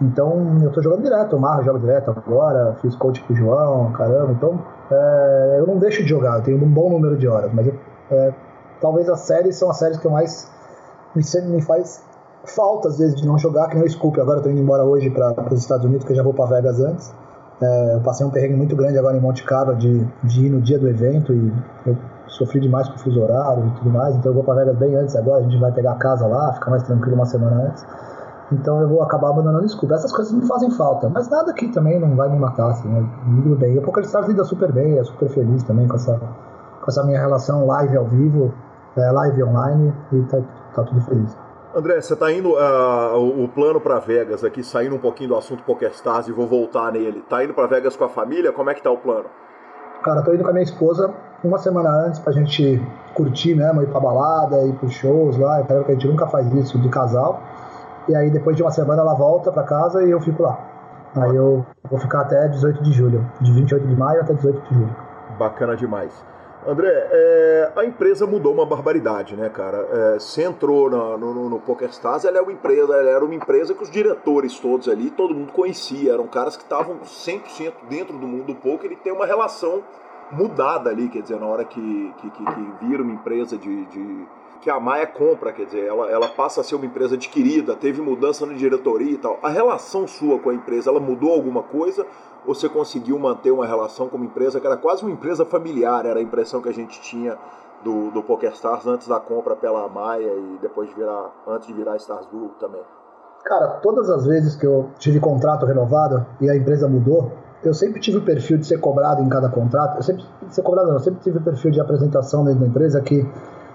Então 0.00 0.58
eu 0.62 0.70
tô 0.72 0.80
jogando 0.80 1.02
direto, 1.02 1.36
o 1.36 1.40
Marro 1.40 1.62
joga 1.62 1.78
direto 1.78 2.10
agora, 2.10 2.76
fiz 2.80 2.96
coach 2.96 3.22
com 3.24 3.32
o 3.34 3.36
João, 3.36 3.92
caramba, 3.92 4.32
então 4.32 4.58
é, 4.90 5.56
eu 5.58 5.66
não 5.66 5.78
deixo 5.78 6.02
de 6.02 6.08
jogar, 6.08 6.38
eu 6.38 6.42
tenho 6.42 6.64
um 6.64 6.70
bom 6.70 6.88
número 6.88 7.16
de 7.18 7.28
horas, 7.28 7.52
mas 7.52 7.66
eu, 7.66 7.74
é, 8.10 8.32
talvez 8.80 9.08
as 9.08 9.20
séries 9.20 9.56
são 9.56 9.70
as 9.70 9.76
séries 9.76 9.98
que 9.98 10.06
eu 10.06 10.10
mais 10.10 10.50
me, 11.14 11.22
me 11.48 11.62
faz 11.62 12.02
falta 12.44 12.88
às 12.88 12.98
vezes 12.98 13.14
de 13.16 13.26
não 13.26 13.38
jogar, 13.38 13.68
que 13.68 13.74
nem 13.74 13.84
o 13.84 13.90
Scoop. 13.90 14.18
Agora 14.20 14.38
eu 14.38 14.42
tô 14.42 14.50
indo 14.50 14.60
embora 14.60 14.84
hoje 14.84 15.10
para 15.10 15.52
os 15.52 15.60
Estados 15.60 15.84
Unidos, 15.84 16.06
que 16.06 16.12
eu 16.12 16.16
já 16.16 16.22
vou 16.22 16.32
para 16.32 16.46
Vegas 16.46 16.80
antes. 16.80 17.14
É, 17.60 17.94
eu 17.96 18.00
passei 18.00 18.24
um 18.24 18.30
perrengue 18.30 18.56
muito 18.56 18.74
grande 18.74 18.98
agora 18.98 19.16
em 19.16 19.20
Monte 19.20 19.44
Carlo 19.44 19.76
de, 19.76 20.02
de 20.24 20.46
ir 20.46 20.48
no 20.48 20.62
dia 20.62 20.78
do 20.78 20.88
evento 20.88 21.32
e 21.34 21.52
eu 21.84 21.96
sofri 22.26 22.58
demais 22.58 22.88
com 22.88 22.94
o 22.94 22.98
fuso 22.98 23.20
horário 23.20 23.66
e 23.66 23.70
tudo 23.78 23.90
mais, 23.90 24.16
então 24.16 24.30
eu 24.30 24.34
vou 24.34 24.42
para 24.42 24.54
Vegas 24.54 24.78
bem 24.78 24.96
antes 24.96 25.14
agora, 25.14 25.40
a 25.40 25.42
gente 25.42 25.58
vai 25.58 25.70
pegar 25.70 25.92
a 25.92 25.96
casa 25.96 26.26
lá, 26.26 26.54
ficar 26.54 26.70
mais 26.70 26.82
tranquilo 26.84 27.16
uma 27.16 27.26
semana 27.26 27.68
antes. 27.68 27.84
Então 28.52 28.80
eu 28.80 28.88
vou 28.88 29.02
acabar 29.02 29.30
abandonando 29.30 29.64
o 29.64 29.68
Scoop. 29.68 29.92
Essas 29.92 30.12
coisas 30.12 30.32
me 30.32 30.46
fazem 30.46 30.70
falta, 30.72 31.08
mas 31.08 31.28
nada 31.28 31.52
aqui 31.52 31.68
também 31.68 32.00
não 32.00 32.16
vai 32.16 32.28
me 32.28 32.38
matar, 32.38 32.70
assim, 32.70 32.88
né? 32.88 33.06
me 33.26 33.54
bem. 33.56 33.74
E 33.74 33.78
o 33.78 33.82
PokerStars 33.82 34.28
lida 34.28 34.44
super 34.44 34.72
bem, 34.72 34.98
é 34.98 35.04
super 35.04 35.28
feliz 35.28 35.62
também 35.62 35.86
com 35.86 35.94
essa, 35.94 36.16
com 36.16 36.86
essa 36.88 37.04
minha 37.04 37.20
relação 37.20 37.66
live 37.66 37.96
ao 37.96 38.06
vivo, 38.06 38.52
é, 38.96 39.10
live 39.10 39.44
online, 39.44 39.94
e 40.12 40.22
tá, 40.22 40.38
tá 40.74 40.82
tudo 40.82 41.00
feliz. 41.02 41.36
André, 41.72 42.00
você 42.00 42.14
está 42.14 42.32
indo 42.32 42.54
uh, 42.54 43.44
o 43.44 43.46
plano 43.46 43.80
para 43.80 44.00
Vegas 44.00 44.42
aqui, 44.42 44.64
saindo 44.64 44.96
um 44.96 44.98
pouquinho 44.98 45.28
do 45.28 45.36
assunto 45.36 45.62
PokerStars 45.62 46.26
e 46.26 46.32
vou 46.32 46.48
voltar 46.48 46.90
nele. 46.90 47.22
Tá 47.28 47.44
indo 47.44 47.54
para 47.54 47.68
Vegas 47.68 47.96
com 47.96 48.02
a 48.02 48.08
família? 48.08 48.52
Como 48.52 48.68
é 48.70 48.74
que 48.74 48.82
tá 48.82 48.90
o 48.90 48.96
plano? 48.96 49.26
Cara, 50.02 50.22
tô 50.22 50.32
indo 50.32 50.42
com 50.42 50.50
a 50.50 50.52
minha 50.52 50.64
esposa 50.64 51.14
uma 51.44 51.58
semana 51.58 51.90
antes 52.06 52.18
pra 52.18 52.32
gente 52.32 52.82
curtir 53.14 53.54
mesmo, 53.54 53.82
ir 53.82 53.86
pra 53.88 54.00
balada, 54.00 54.60
ir 54.62 54.72
pros 54.74 54.92
shows 54.92 55.38
lá, 55.38 55.62
que 55.62 55.72
a 55.72 55.94
gente 55.94 56.08
nunca 56.08 56.26
faz 56.26 56.52
isso 56.54 56.76
de 56.78 56.88
casal. 56.88 57.40
E 58.10 58.16
aí 58.16 58.28
depois 58.28 58.56
de 58.56 58.62
uma 58.62 58.72
semana 58.72 59.02
ela 59.02 59.14
volta 59.14 59.52
pra 59.52 59.62
casa 59.62 60.02
e 60.02 60.10
eu 60.10 60.20
fico 60.20 60.42
lá. 60.42 60.58
Aí 61.16 61.34
eu 61.34 61.64
vou 61.88 61.98
ficar 61.98 62.22
até 62.22 62.48
18 62.48 62.82
de 62.82 62.92
julho, 62.92 63.24
de 63.40 63.52
28 63.52 63.86
de 63.86 63.96
maio 63.96 64.20
até 64.20 64.34
18 64.34 64.60
de 64.68 64.74
julho. 64.74 64.96
Bacana 65.38 65.76
demais. 65.76 66.12
André, 66.66 66.88
é, 66.90 67.72
a 67.74 67.84
empresa 67.84 68.26
mudou 68.26 68.52
uma 68.52 68.66
barbaridade, 68.66 69.34
né, 69.34 69.48
cara? 69.48 69.78
É, 69.78 70.18
você 70.18 70.42
entrou 70.42 70.90
no, 70.90 71.16
no, 71.16 71.48
no 71.48 71.60
PokerStars, 71.60 72.24
ela, 72.24 72.38
é 72.38 72.40
uma 72.42 72.52
empresa, 72.52 72.94
ela 72.94 73.10
era 73.10 73.24
uma 73.24 73.34
empresa 73.34 73.74
que 73.74 73.82
os 73.82 73.90
diretores 73.90 74.58
todos 74.58 74.88
ali, 74.88 75.10
todo 75.10 75.34
mundo 75.34 75.52
conhecia, 75.52 76.12
eram 76.12 76.26
caras 76.26 76.56
que 76.56 76.62
estavam 76.62 76.98
100% 76.98 77.72
dentro 77.88 78.18
do 78.18 78.26
mundo 78.26 78.44
do 78.44 78.54
poker 78.56 78.92
e 78.92 78.96
tem 78.96 79.12
uma 79.12 79.24
relação 79.24 79.82
mudada 80.32 80.90
ali, 80.90 81.08
quer 81.08 81.22
dizer, 81.22 81.38
na 81.38 81.46
hora 81.46 81.64
que, 81.64 82.14
que, 82.18 82.30
que, 82.30 82.44
que 82.44 82.84
vira 82.86 83.02
uma 83.02 83.12
empresa 83.12 83.56
de, 83.56 83.86
de 83.86 84.26
que 84.60 84.68
a 84.68 84.78
Maia 84.78 85.06
compra, 85.06 85.52
quer 85.52 85.64
dizer, 85.64 85.86
ela, 85.86 86.10
ela 86.10 86.28
passa 86.28 86.60
a 86.60 86.64
ser 86.64 86.74
uma 86.74 86.84
empresa 86.84 87.14
adquirida, 87.14 87.74
teve 87.74 88.00
mudança 88.00 88.44
na 88.44 88.52
diretoria 88.52 89.12
e 89.12 89.18
tal. 89.18 89.38
A 89.42 89.48
relação 89.48 90.06
sua 90.06 90.38
com 90.38 90.50
a 90.50 90.54
empresa, 90.54 90.90
ela 90.90 91.00
mudou 91.00 91.32
alguma 91.32 91.62
coisa 91.62 92.06
ou 92.46 92.54
você 92.54 92.68
conseguiu 92.68 93.18
manter 93.18 93.50
uma 93.50 93.66
relação 93.66 94.08
com 94.08 94.16
uma 94.16 94.26
empresa 94.26 94.60
que 94.60 94.66
era 94.66 94.76
quase 94.76 95.02
uma 95.02 95.10
empresa 95.10 95.44
familiar, 95.44 96.06
era 96.06 96.18
a 96.18 96.22
impressão 96.22 96.60
que 96.60 96.68
a 96.68 96.74
gente 96.74 97.00
tinha 97.00 97.38
do, 97.82 98.10
do 98.10 98.22
PokerStars 98.22 98.86
antes 98.86 99.08
da 99.08 99.18
compra 99.18 99.56
pela 99.56 99.88
Maia 99.88 100.32
e 100.32 100.58
depois 100.60 100.88
de 100.88 100.94
virar, 100.94 101.30
antes 101.46 101.66
de 101.66 101.74
virar 101.74 101.96
Stars 101.96 102.26
Group 102.26 102.58
também? 102.58 102.82
Cara, 103.44 103.80
todas 103.82 104.10
as 104.10 104.26
vezes 104.26 104.54
que 104.54 104.66
eu 104.66 104.90
tive 104.98 105.18
contrato 105.18 105.64
renovado 105.64 106.26
e 106.40 106.50
a 106.50 106.54
empresa 106.54 106.86
mudou, 106.86 107.32
eu 107.62 107.74
sempre 107.74 108.00
tive 108.00 108.18
o 108.18 108.22
perfil 108.22 108.58
de 108.58 108.66
ser 108.66 108.78
cobrado 108.78 109.22
em 109.22 109.28
cada 109.28 109.48
contrato. 109.48 109.96
Eu 109.96 110.02
sempre 110.02 110.24
ser 110.48 110.62
cobrado, 110.62 110.88
não, 110.88 110.94
eu 110.94 111.00
sempre 111.00 111.20
tive 111.20 111.38
o 111.38 111.42
perfil 111.42 111.70
de 111.70 111.80
apresentação 111.80 112.44
dentro 112.44 112.60
da 112.60 112.66
empresa 112.66 113.00
que 113.00 113.26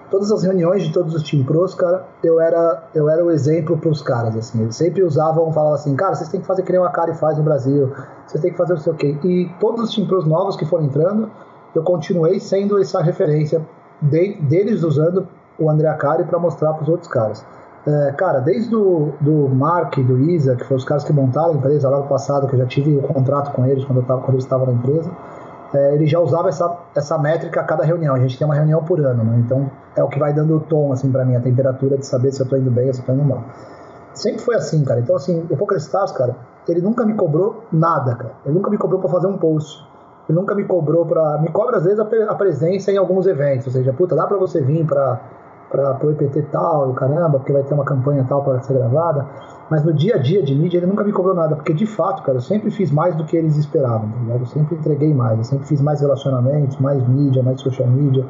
todas 0.09 0.31
as 0.31 0.43
reuniões 0.43 0.83
de 0.83 0.93
todos 0.93 1.13
os 1.13 1.23
Team 1.23 1.43
Pros, 1.43 1.75
cara, 1.75 2.05
eu 2.23 2.39
era, 2.39 2.83
eu 2.93 3.09
era 3.09 3.23
o 3.23 3.29
exemplo 3.31 3.77
para 3.77 3.89
os 3.89 4.01
caras, 4.01 4.35
assim. 4.35 4.61
Eles 4.61 4.75
sempre 4.75 5.03
usavam, 5.03 5.51
falavam 5.51 5.75
assim, 5.75 5.95
cara, 5.95 6.15
vocês 6.15 6.29
têm 6.29 6.41
que 6.41 6.47
fazer 6.47 6.63
que 6.63 6.71
nem 6.71 6.81
o 6.81 6.83
Akari 6.83 7.13
faz 7.15 7.37
no 7.37 7.43
Brasil, 7.43 7.91
vocês 8.25 8.41
têm 8.41 8.51
que 8.51 8.57
fazer 8.57 8.73
o 8.73 8.77
seu 8.77 8.93
quê. 8.93 9.17
E 9.23 9.49
todos 9.59 9.83
os 9.83 9.95
Team 9.95 10.07
Pros 10.07 10.25
novos 10.25 10.55
que 10.55 10.65
foram 10.65 10.85
entrando, 10.85 11.29
eu 11.73 11.83
continuei 11.83 12.39
sendo 12.39 12.79
essa 12.79 13.01
referência 13.01 13.65
de, 14.01 14.41
deles 14.41 14.83
usando 14.83 15.27
o 15.59 15.69
André 15.69 15.87
Akari 15.87 16.23
para 16.23 16.39
mostrar 16.39 16.73
para 16.73 16.83
os 16.83 16.89
outros 16.89 17.07
caras. 17.07 17.45
É, 17.87 18.11
cara, 18.13 18.39
desde 18.39 18.69
do, 18.71 19.13
do 19.21 19.47
Mark 19.49 19.97
e 19.97 20.03
do 20.03 20.19
Isa, 20.19 20.55
que 20.55 20.63
foram 20.63 20.77
os 20.77 20.85
caras 20.85 21.03
que 21.03 21.13
montaram 21.13 21.51
a 21.51 21.53
empresa 21.53 21.87
lá 21.87 21.99
no 21.99 22.07
passado, 22.07 22.47
que 22.47 22.55
eu 22.55 22.59
já 22.59 22.65
tive 22.65 22.97
o 22.97 23.01
contrato 23.01 23.51
com 23.51 23.65
eles 23.65 23.85
quando, 23.85 23.99
eu 23.99 24.05
tava, 24.05 24.21
quando 24.21 24.33
eles 24.33 24.43
estavam 24.43 24.65
na 24.65 24.73
empresa, 24.73 25.11
é, 25.73 25.93
ele 25.93 26.07
já 26.07 26.19
usava 26.19 26.49
essa, 26.49 26.77
essa 26.95 27.17
métrica 27.17 27.61
a 27.61 27.63
cada 27.63 27.83
reunião. 27.83 28.15
A 28.15 28.19
gente 28.19 28.37
tem 28.37 28.45
uma 28.45 28.55
reunião 28.55 28.83
por 28.83 28.99
ano, 28.99 29.23
né? 29.23 29.37
Então 29.45 29.69
é 29.95 30.03
o 30.03 30.07
que 30.07 30.17
vai 30.17 30.33
dando 30.33 30.55
o 30.55 30.59
tom 30.59 30.91
assim 30.91 31.11
para 31.11 31.23
mim, 31.23 31.35
a 31.35 31.41
temperatura 31.41 31.97
de 31.97 32.05
saber 32.05 32.31
se 32.31 32.41
eu 32.41 32.45
estou 32.45 32.57
indo 32.57 32.71
bem 32.71 32.87
ou 32.87 32.93
se 32.93 32.99
eu 32.99 33.03
estou 33.03 33.15
indo 33.15 33.23
mal. 33.23 33.43
sempre 34.13 34.41
foi 34.41 34.55
assim, 34.55 34.83
cara. 34.83 34.99
Então, 34.99 35.15
assim, 35.15 35.45
o 35.49 35.55
PokerStars, 35.55 36.11
cara, 36.11 36.35
ele 36.67 36.81
nunca 36.81 37.05
me 37.05 37.13
cobrou 37.13 37.63
nada, 37.71 38.15
cara. 38.15 38.33
Ele 38.45 38.55
nunca 38.55 38.71
me 38.71 38.77
cobrou 38.77 38.99
para 38.99 39.09
fazer 39.11 39.27
um 39.27 39.37
post. 39.37 39.85
Ele 40.27 40.39
nunca 40.39 40.55
me 40.55 40.63
cobrou 40.65 41.05
para. 41.05 41.39
Me 41.39 41.51
cobra, 41.51 41.77
às 41.77 41.83
vezes, 41.83 41.99
a, 41.99 42.03
a, 42.03 42.35
presença 42.35 42.91
em 42.91 42.97
alguns 42.97 43.27
eventos. 43.27 43.67
Ou 43.67 43.73
seja, 43.73 43.93
puta, 43.93 44.15
dá 44.15 44.25
para 44.25 44.37
você 44.37 44.59
vir 44.61 44.85
para 44.85 45.21
o 45.73 46.11
EPT 46.11 46.43
tal, 46.51 46.93
caramba, 46.93 47.39
porque 47.39 47.51
vai 47.51 47.63
ter 47.63 47.73
uma 47.73 47.83
campanha 47.83 48.25
tal 48.27 48.43
para 48.43 48.61
ser 48.61 48.73
gravada. 48.73 49.25
Mas 49.69 49.83
no 49.83 49.93
dia 49.93 50.15
a 50.15 50.17
dia 50.19 50.43
de 50.43 50.53
mídia, 50.53 50.77
ele 50.77 50.85
nunca 50.85 51.03
me 51.03 51.11
cobrou 51.11 51.33
nada. 51.33 51.55
Porque, 51.55 51.73
de 51.73 51.85
fato, 51.85 52.21
cara, 52.23 52.37
eu 52.37 52.41
sempre 52.41 52.69
fiz 52.69 52.91
mais 52.91 53.15
do 53.15 53.25
que 53.25 53.35
eles 53.35 53.57
esperavam, 53.57 54.09
tá? 54.09 54.35
Eu 54.39 54.45
sempre 54.45 54.75
entreguei 54.75 55.13
mais. 55.13 55.37
Eu 55.37 55.43
sempre 55.43 55.67
fiz 55.67 55.81
mais 55.81 56.01
relacionamentos, 56.01 56.77
mais 56.77 57.05
mídia, 57.07 57.41
mais 57.41 57.59
social 57.61 57.87
media. 57.87 58.25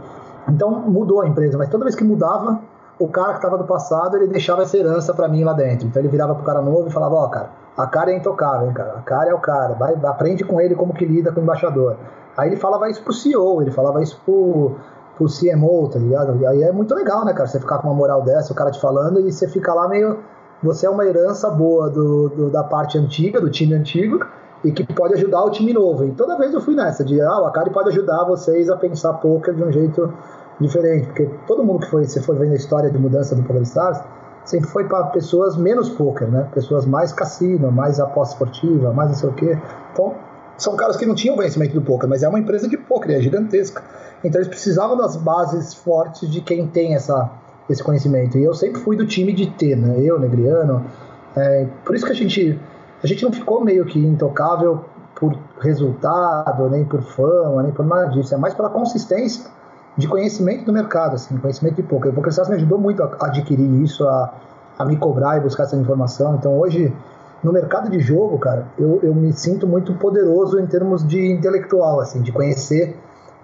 Então, 0.48 0.72
mudou 0.72 1.22
a 1.22 1.28
empresa. 1.28 1.58
Mas 1.58 1.70
toda 1.70 1.84
vez 1.84 1.96
que 1.96 2.04
mudava, 2.04 2.62
o 2.98 3.08
cara 3.10 3.34
que 3.34 3.40
estava 3.40 3.58
do 3.58 3.66
passado, 3.66 4.16
ele 4.16 4.28
deixava 4.28 4.62
essa 4.62 4.78
herança 4.78 5.14
para 5.14 5.28
mim 5.28 5.44
lá 5.44 5.54
dentro. 5.54 5.88
Então, 5.88 6.02
ele 6.02 6.10
virava 6.10 6.34
pro 6.34 6.46
cara 6.46 6.62
novo 6.62 6.88
e 6.88 6.92
falava: 6.92 7.16
Ó, 7.16 7.26
oh, 7.26 7.30
cara 7.30 7.66
a 7.78 7.88
cara 7.88 8.12
é 8.12 8.16
intocável, 8.16 8.68
hein, 8.68 8.74
cara. 8.74 8.94
A 8.98 9.02
cara 9.02 9.30
é 9.30 9.34
o 9.34 9.40
cara. 9.40 9.74
Vai, 9.74 9.96
aprende 10.06 10.44
com 10.44 10.62
ele 10.62 10.76
como 10.76 10.94
que 10.94 11.06
lida 11.06 11.32
com 11.32 11.42
o 11.42 11.44
embaixador. 11.44 11.98
Aí 12.38 12.50
ele 12.50 12.58
falava 12.58 12.90
isso 12.90 13.04
pro 13.04 13.14
CEO, 13.14 13.62
ele 13.62 13.72
falava 13.72 14.02
isso 14.02 14.20
pro, 14.26 14.76
pro 15.18 15.28
CMO, 15.28 15.90
tá 15.90 16.00
ligado? 16.00 16.46
Aí 16.48 16.64
é 16.64 16.72
muito 16.72 16.94
legal, 16.94 17.26
né, 17.26 17.34
cara? 17.34 17.48
Você 17.48 17.60
ficar 17.60 17.80
com 17.80 17.88
uma 17.88 17.96
moral 17.96 18.22
dessa, 18.22 18.52
o 18.52 18.56
cara 18.56 18.72
te 18.72 18.80
falando, 18.80 19.20
e 19.20 19.32
você 19.32 19.48
fica 19.48 19.74
lá 19.74 19.88
meio. 19.88 20.20
Você 20.64 20.86
é 20.86 20.90
uma 20.90 21.06
herança 21.06 21.50
boa 21.50 21.90
do, 21.90 22.30
do 22.30 22.50
da 22.50 22.64
parte 22.64 22.98
antiga, 22.98 23.40
do 23.40 23.50
time 23.50 23.74
antigo, 23.74 24.26
e 24.64 24.72
que 24.72 24.84
pode 24.94 25.14
ajudar 25.14 25.44
o 25.44 25.50
time 25.50 25.74
novo. 25.74 26.06
E 26.06 26.12
toda 26.12 26.38
vez 26.38 26.54
eu 26.54 26.62
fui 26.62 26.76
nessa, 26.76 27.04
de 27.04 27.22
ah, 27.22 27.42
o 27.42 27.46
Akari 27.46 27.70
pode 27.70 27.90
ajudar 27.90 28.24
vocês 28.24 28.70
a 28.70 28.76
pensar 28.76 29.14
poker 29.16 29.54
de 29.54 29.64
um 29.64 29.72
jeito 29.72 30.12
diferente. 30.60 31.08
Porque 31.08 31.30
todo 31.48 31.64
mundo 31.64 31.82
que 31.82 31.90
foi, 31.90 32.06
se 32.06 32.22
for 32.22 32.36
vendo 32.36 32.54
a 32.54 32.56
história 32.56 32.90
de 32.90 32.98
mudança 32.98 33.36
do 33.36 33.44
Poker 33.44 33.62
Stars, 33.62 34.00
sempre 34.44 34.70
foi 34.70 34.86
para 34.86 35.04
pessoas 35.08 35.58
menos 35.58 35.90
poker, 35.90 36.28
né? 36.28 36.48
Pessoas 36.54 36.86
mais 36.86 37.12
cassino, 37.12 37.72
mais 37.72 38.00
aposta 38.00 38.34
esportiva, 38.34 38.94
mais 38.94 39.10
não 39.10 39.16
sei 39.16 39.30
o 39.30 39.34
quê. 39.34 39.58
Então, 39.92 40.16
são 40.58 40.76
caras 40.76 40.96
que 40.96 41.06
não 41.06 41.16
tinham 41.16 41.36
conhecimento 41.36 41.74
do 41.74 41.82
poker, 41.82 42.08
mas 42.08 42.24
é 42.24 42.30
uma 42.30 42.40
empresa 42.40 42.68
de 42.68 42.78
poker, 42.78 43.18
é 43.18 43.22
gigantesca. 43.22 43.84
Então 44.26 44.40
eles 44.40 44.48
precisavam 44.48 44.98
das 44.98 45.16
bases 45.16 45.74
fortes 45.74 46.30
de 46.30 46.42
quem 46.42 46.68
tem 46.68 46.96
essa, 46.96 47.30
esse 47.70 47.84
conhecimento. 47.84 48.38
E 48.38 48.44
eu 48.44 48.54
sempre 48.54 48.82
fui 48.82 48.98
do 48.98 49.06
time 49.06 49.32
de 49.34 49.48
ter, 49.52 49.76
né? 49.76 50.00
Eu, 50.00 50.20
Negriano. 50.20 50.86
É, 51.36 51.68
por 51.84 51.96
isso 51.96 52.06
que 52.06 52.12
a 52.12 52.16
gente, 52.16 52.60
a 53.04 53.08
gente 53.08 53.24
não 53.24 53.32
ficou 53.32 53.64
meio 53.64 53.86
que 53.86 54.00
intocável 54.00 54.86
por 55.16 55.38
resultado, 55.60 56.70
nem 56.70 56.84
por 56.84 57.02
fama, 57.02 57.64
nem 57.64 57.72
por 57.72 57.86
nada 57.86 58.08
disso. 58.08 58.34
É 58.34 58.38
mais 58.38 58.54
pela 58.54 58.70
consistência 58.70 59.46
de 59.98 60.08
conhecimento 60.08 60.66
do 60.66 60.74
mercado, 60.74 61.16
assim, 61.16 61.38
conhecimento 61.38 61.76
de 61.76 61.84
poker. 61.84 62.12
O 62.12 62.16
PokerStars 62.16 62.50
me 62.50 62.56
ajudou 62.56 62.78
muito 62.78 63.02
a 63.02 63.28
adquirir 63.28 63.82
isso, 63.82 64.08
a, 64.08 64.34
a 64.78 64.86
me 64.86 64.98
cobrar 64.98 65.38
e 65.38 65.40
buscar 65.40 65.64
essa 65.64 65.76
informação. 65.76 66.36
Então 66.36 66.58
hoje, 66.58 66.94
no 67.44 67.54
mercado 67.54 67.90
de 67.90 68.00
jogo, 68.00 68.38
cara, 68.40 68.68
eu, 68.78 69.00
eu 69.04 69.14
me 69.16 69.32
sinto 69.32 69.66
muito 69.66 69.94
poderoso 69.94 70.60
em 70.60 70.66
termos 70.66 71.08
de 71.08 71.32
intelectual, 71.32 72.02
assim, 72.02 72.22
de 72.22 72.32
conhecer 72.32 72.98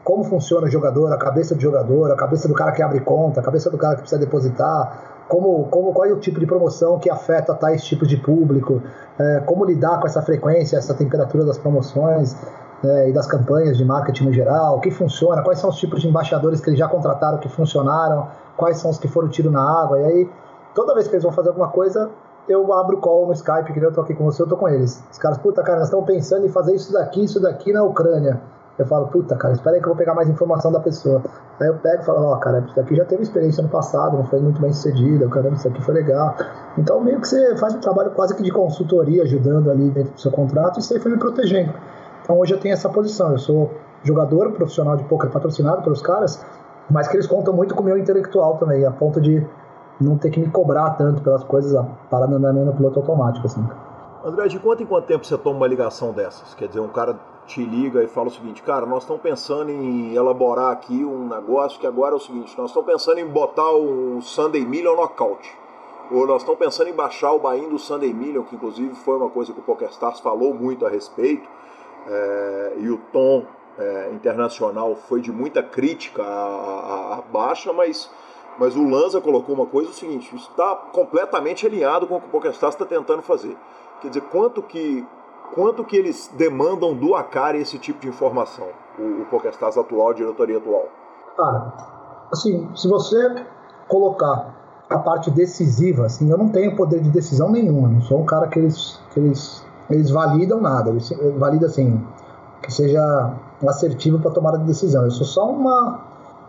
como 0.04 0.24
funciona 0.24 0.68
o 0.68 0.70
jogador, 0.70 1.12
a 1.14 1.18
cabeça 1.18 1.56
do 1.56 1.62
jogador, 1.62 2.12
a 2.12 2.16
cabeça 2.16 2.48
do 2.48 2.54
cara 2.54 2.72
que 2.72 2.82
abre 2.82 3.00
conta, 3.02 3.40
a 3.40 3.44
cabeça 3.44 3.70
do 3.70 3.78
cara 3.78 3.96
que 3.96 4.02
precisa 4.02 4.20
depositar, 4.20 5.26
como, 5.28 5.66
como 5.70 5.94
qual 5.94 6.08
é 6.08 6.12
o 6.12 6.20
tipo 6.20 6.40
de 6.40 6.46
promoção 6.46 7.00
que 7.00 7.10
afeta 7.10 7.54
tais 7.54 7.84
tipos 7.84 8.08
de 8.08 8.18
público, 8.18 8.82
é, 9.18 9.40
como 9.46 9.64
lidar 9.64 10.00
com 10.00 10.08
essa 10.08 10.22
frequência, 10.22 10.78
essa 10.78 10.94
temperatura 10.94 11.46
das 11.46 11.58
promoções 11.58 12.36
né, 12.84 13.10
e 13.10 13.14
das 13.14 13.28
campanhas 13.28 13.78
de 13.78 13.86
marketing 13.86 14.26
no 14.26 14.34
geral, 14.34 14.78
o 14.78 14.82
que 14.82 14.92
funciona, 14.92 15.42
quais 15.44 15.60
são 15.60 15.70
os 15.70 15.78
tipos 15.78 16.02
de 16.02 16.08
embaixadores 16.08 16.60
que 16.60 16.70
eles 16.70 16.80
já 16.80 16.88
contrataram 16.88 17.38
que 17.38 17.48
funcionaram, 17.48 18.28
quais 18.58 18.78
são 18.80 18.92
os 18.92 18.98
que 18.98 19.08
foram 19.08 19.30
tiro 19.30 19.52
na 19.52 19.62
água, 19.62 20.00
e 20.00 20.06
aí 20.06 20.30
toda 20.74 20.94
vez 20.94 21.08
que 21.08 21.14
eles 21.14 21.24
vão 21.24 21.32
fazer 21.32 21.50
alguma 21.50 21.70
coisa, 21.70 22.10
eu 22.50 22.74
abro 22.74 22.98
call 22.98 23.28
no 23.28 23.34
Skype, 23.34 23.72
que 23.72 23.80
eu 23.80 23.94
tô 23.94 24.02
aqui 24.02 24.14
com 24.14 24.26
você, 24.26 24.42
eu 24.42 24.48
tô 24.48 24.58
com 24.58 24.68
eles. 24.68 25.04
Os 25.12 25.18
caras, 25.18 25.38
puta, 25.38 25.62
cara, 25.64 25.80
nós 25.80 25.88
estamos 25.88 26.06
pensando 26.06 26.46
em 26.46 26.50
fazer 26.50 26.76
isso 26.76 26.92
daqui, 26.92 27.24
isso 27.24 27.40
daqui 27.40 27.72
na 27.72 27.84
Ucrânia. 27.84 28.42
Eu 28.80 28.86
falo, 28.86 29.08
puta, 29.08 29.36
cara, 29.36 29.54
espera 29.54 29.76
aí 29.76 29.82
que 29.82 29.88
eu 29.88 29.92
vou 29.92 29.98
pegar 29.98 30.14
mais 30.16 30.30
informação 30.30 30.72
da 30.72 30.80
pessoa. 30.80 31.22
Aí 31.60 31.68
eu 31.68 31.76
pego 31.76 32.02
e 32.02 32.06
falo, 32.06 32.26
ó, 32.26 32.34
oh, 32.34 32.40
cara, 32.40 32.60
isso 32.66 32.76
daqui 32.76 32.96
já 32.96 33.06
teve 33.06 33.22
experiência 33.22 33.62
no 33.62 33.70
passado, 33.70 34.18
não 34.18 34.24
foi 34.24 34.40
muito 34.40 34.60
bem 34.60 34.74
sucedido, 34.74 35.30
caramba, 35.30 35.56
isso 35.56 35.68
aqui 35.68 35.82
foi 35.84 35.94
legal. 35.94 36.36
Então, 36.78 37.00
meio 37.02 37.20
que 37.20 37.28
você 37.28 37.56
faz 37.58 37.76
um 37.76 37.80
trabalho 37.80 38.12
quase 38.12 38.36
que 38.36 38.42
de 38.42 38.52
consultoria, 38.52 39.24
ajudando 39.24 39.70
ali 39.70 39.90
dentro 39.90 40.14
do 40.14 40.20
seu 40.20 40.32
contrato, 40.32 40.78
e 40.78 40.80
isso 40.80 40.94
aí 40.94 41.00
foi 41.00 41.12
me 41.12 41.18
protegendo. 41.18 41.74
Então 42.24 42.40
hoje 42.40 42.54
eu 42.54 42.60
tenho 42.60 42.74
essa 42.74 42.90
posição. 42.90 43.32
Eu 43.32 43.38
sou 43.38 43.72
jogador 44.04 44.52
profissional 44.54 44.96
de 44.96 45.04
poker 45.04 45.30
patrocinado 45.30 45.82
pelos 45.82 46.02
caras, 46.02 46.44
mas 46.90 47.08
que 47.08 47.16
eles 47.16 47.28
contam 47.28 47.54
muito 47.54 47.76
com 47.76 47.82
o 47.82 47.86
meu 47.86 47.98
intelectual 47.98 48.58
também, 48.58 48.86
a 48.86 48.92
ponto 48.92 49.20
de 49.20 49.46
não 50.00 50.18
ter 50.18 50.30
que 50.30 50.40
me 50.40 50.50
cobrar 50.50 50.92
tanto 50.92 51.22
pelas 51.22 51.44
coisas, 51.44 51.76
a 51.76 51.84
parada 52.10 52.36
andando 52.36 52.66
no 52.66 52.74
piloto 52.74 53.00
automático, 53.00 53.46
assim. 53.46 53.64
André, 54.24 54.48
de 54.48 54.60
quanto 54.60 54.84
em 54.84 54.86
quanto 54.86 55.08
tempo 55.08 55.26
você 55.26 55.38
toma 55.38 55.58
uma 55.58 55.68
ligação 55.68 56.12
dessas? 56.12 56.54
Quer 56.54 56.68
dizer, 56.68 56.80
um 56.80 56.88
cara 56.88 57.16
te 57.52 57.64
liga 57.64 58.02
e 58.02 58.08
fala 58.08 58.28
o 58.28 58.32
seguinte, 58.32 58.64
cara, 58.64 58.86
nós 58.86 59.04
estamos 59.04 59.22
pensando 59.22 59.70
em 59.70 60.16
elaborar 60.16 60.72
aqui 60.72 61.04
um 61.04 61.28
negócio 61.28 61.80
que 61.80 61.86
agora 61.86 62.14
é 62.14 62.18
o 62.18 62.20
seguinte, 62.20 62.58
nós 62.58 62.70
estamos 62.70 62.90
pensando 62.90 63.20
em 63.20 63.28
botar 63.28 63.72
o 63.72 64.22
Sunday 64.22 64.66
Million 64.66 64.96
knockout. 64.96 65.62
Ou 66.10 66.26
nós 66.28 66.42
estamos 66.42 66.60
pensando 66.60 66.90
em 66.90 66.94
baixar 66.94 67.32
o 67.34 67.40
Bahia 67.40 67.68
do 67.68 67.78
Sunday 67.78 68.14
Million, 68.14 68.44
que 68.44 68.56
inclusive 68.56 68.96
foi 68.96 69.18
uma 69.18 69.30
coisa 69.30 69.54
que 69.54 69.60
o 69.60 69.64
PokerStars 69.64 70.20
falou 70.20 70.54
muito 70.54 70.86
a 70.86 70.90
respeito 70.90 71.48
é, 72.08 72.74
e 72.78 72.90
o 72.90 72.98
tom 73.12 73.46
é, 73.78 74.10
internacional 74.14 74.96
foi 74.96 75.22
de 75.22 75.32
muita 75.32 75.62
crítica 75.62 76.24
à, 76.24 77.18
à, 77.18 77.22
baixa, 77.22 77.72
mas, 77.74 78.10
mas 78.58 78.76
o 78.76 78.84
Lanza 78.88 79.22
colocou 79.22 79.56
uma 79.56 79.66
coisa, 79.66 79.90
o 79.90 79.94
seguinte, 79.94 80.36
está 80.36 80.76
completamente 80.76 81.66
alinhado 81.66 82.08
com 82.08 82.16
o 82.16 82.22
que 82.22 82.28
o 82.28 82.30
PokerStars 82.30 82.76
está 82.76 82.86
tentando 82.86 83.22
fazer. 83.22 83.56
Quer 84.02 84.08
dizer, 84.10 84.22
quanto 84.22 84.62
que, 84.64 85.06
quanto 85.54 85.84
que 85.84 85.96
eles 85.96 86.30
demandam 86.38 86.96
do 86.96 87.16
Acari 87.16 87.60
esse 87.60 87.78
tipo 87.78 88.00
de 88.00 88.08
informação, 88.08 88.68
o, 88.98 89.24
o 89.24 89.80
atual, 89.80 90.10
a 90.10 90.14
diretoria 90.14 90.58
atual? 90.58 90.86
Cara, 91.38 91.74
assim, 92.32 92.70
se 92.76 92.88
você 92.88 93.46
colocar 93.88 94.56
a 94.90 95.00
parte 95.00 95.32
decisiva, 95.32 96.06
assim, 96.06 96.30
eu 96.30 96.38
não 96.38 96.50
tenho 96.50 96.76
poder 96.76 97.02
de 97.02 97.10
decisão 97.10 97.50
nenhum, 97.50 97.84
eu 97.84 97.90
não 97.90 98.02
sou 98.02 98.22
um 98.22 98.26
cara 98.26 98.48
que 98.48 98.60
eles, 98.60 99.02
que 99.12 99.20
eles 99.20 99.66
eles 99.92 100.10
validam 100.10 100.62
nada, 100.62 100.90
eles 100.90 101.12
validam 101.38 101.68
assim, 101.68 102.02
que 102.62 102.72
seja 102.72 103.34
assertivo 103.68 104.20
para 104.20 104.32
tomar 104.32 104.56
a 104.56 104.58
decisão. 104.58 105.04
Eu 105.04 105.12
sou 105.12 105.26
só 105.26 105.50
uma, 105.52 106.00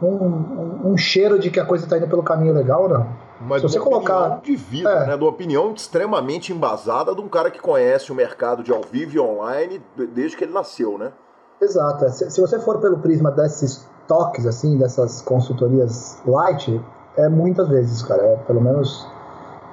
um, 0.01 0.93
um, 0.93 0.97
cheiro 0.97 1.39
de 1.39 1.51
que 1.51 1.59
a 1.59 1.65
coisa 1.65 1.85
está 1.85 1.99
indo 1.99 2.09
pelo 2.09 2.23
caminho 2.23 2.55
legal, 2.55 2.89
não. 2.89 3.07
Mas 3.47 3.63
Se 3.63 3.69
você 3.69 3.79
colocar 3.79 4.41
de 4.41 4.57
vida, 4.57 4.91
é. 4.91 5.07
né? 5.07 5.17
De 5.17 5.23
uma 5.23 5.31
opinião 5.31 5.73
extremamente 5.73 6.53
embasada 6.53 7.15
de 7.15 7.21
um 7.21 7.29
cara 7.29 7.51
que 7.51 7.61
conhece 7.61 8.13
o 8.13 8.15
mercado 8.15 8.63
de 8.63 8.73
ao 8.73 8.83
vivo 8.83 9.17
e 9.17 9.21
online 9.21 9.83
desde 10.15 10.37
que 10.37 10.45
ele 10.45 10.53
nasceu, 10.53 10.99
né? 10.99 11.13
Exato. 11.61 12.09
Se, 12.11 12.31
se 12.31 12.41
você 12.41 12.59
for 12.59 12.81
pelo 12.81 12.99
prisma 12.99 13.31
desses 13.31 13.89
toques, 14.09 14.47
assim, 14.47 14.79
dessas 14.79 15.23
consultorias 15.23 16.21
light, 16.27 16.81
é 17.17 17.29
muitas 17.29 17.69
vezes, 17.69 18.03
cara. 18.03 18.23
É 18.23 18.37
pelo 18.37 18.61
menos 18.61 19.07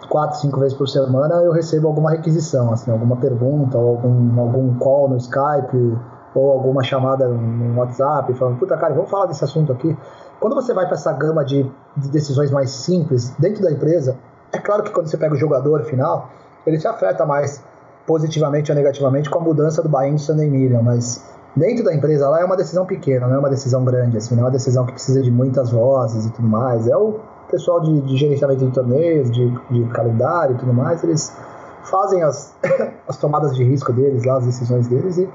quatro, 0.10 0.40
cinco 0.40 0.60
vezes 0.60 0.78
por 0.78 0.88
semana 0.88 1.36
eu 1.44 1.52
recebo 1.52 1.88
alguma 1.88 2.12
requisição, 2.12 2.72
assim, 2.72 2.92
alguma 2.92 3.18
pergunta, 3.18 3.78
ou 3.78 3.90
algum, 3.90 4.40
algum 4.40 4.78
call 4.80 5.10
no 5.10 5.18
Skype, 5.18 5.98
ou 6.36 6.52
alguma 6.52 6.84
chamada 6.84 7.28
no 7.28 7.80
WhatsApp, 7.80 8.34
falando, 8.34 8.60
puta 8.60 8.78
cara, 8.78 8.94
vamos 8.94 9.10
falar 9.10 9.28
desse 9.28 9.44
assunto 9.44 9.72
aqui. 9.72 9.96
Quando 10.40 10.56
você 10.56 10.74
vai 10.74 10.86
para 10.86 10.96
essa 10.96 11.12
gama 11.12 11.44
de, 11.44 11.70
de, 11.98 12.10
decisões 12.10 12.50
mais 12.50 12.72
simples 12.72 13.34
dentro 13.38 13.62
da 13.62 13.72
empresa, 13.72 14.18
é 14.54 14.58
claro 14.58 14.84
que 14.84 14.92
quando 14.92 15.08
você 15.08 15.18
pega 15.18 15.34
o 15.34 15.38
jogador 15.38 15.84
final, 15.84 16.30
ele 16.66 16.80
se 16.80 16.88
afeta 16.88 17.26
mais 17.26 17.62
positivamente 18.08 18.72
ou 18.72 18.76
negativamente 18.76 19.30
com 19.30 19.40
a 19.40 19.42
mudança 19.42 19.84
do 19.84 19.90
buy-in 19.90 20.16
do 20.16 20.22
Sunday 20.22 20.50
Million, 20.50 20.82
mas 20.82 21.24
dentro 21.56 21.84
da 21.84 21.94
empresa 21.94 22.30
lá 22.30 22.42
é 22.42 22.46
uma 22.46 22.56
decisão 22.56 22.86
pequena, 22.86 23.28
não 23.28 23.36
é 23.36 23.40
uma 23.40 23.50
decisão 23.50 23.84
grande, 23.84 24.18
assim, 24.18 24.34
não 24.36 24.44
é 24.44 24.46
uma 24.46 24.52
decisão 24.52 24.86
que 24.86 24.94
precisa 24.94 25.22
de 25.22 25.30
muitas 25.30 25.72
vozes 25.72 26.26
e 26.26 26.32
tudo 26.32 26.48
mais. 26.48 26.88
É 26.88 26.96
o 26.96 27.20
pessoal 27.52 27.82
de, 27.82 28.02
de 28.02 28.16
gerenciamento 28.16 28.66
de 28.66 28.72
torneios, 28.72 29.30
de, 29.30 29.50
de, 29.70 29.84
calendário 29.90 30.56
e 30.56 30.58
tudo 30.58 30.74
mais, 30.74 31.04
eles 31.04 31.36
fazem 31.84 32.24
as, 32.24 32.56
as 33.08 33.18
tomadas 33.18 33.56
de 33.56 33.64
risco 33.64 33.92
deles 33.92 34.24
lá, 34.24 34.38
as 34.38 34.46
decisões 34.46 34.88
deles 34.88 35.18
e 35.18 35.30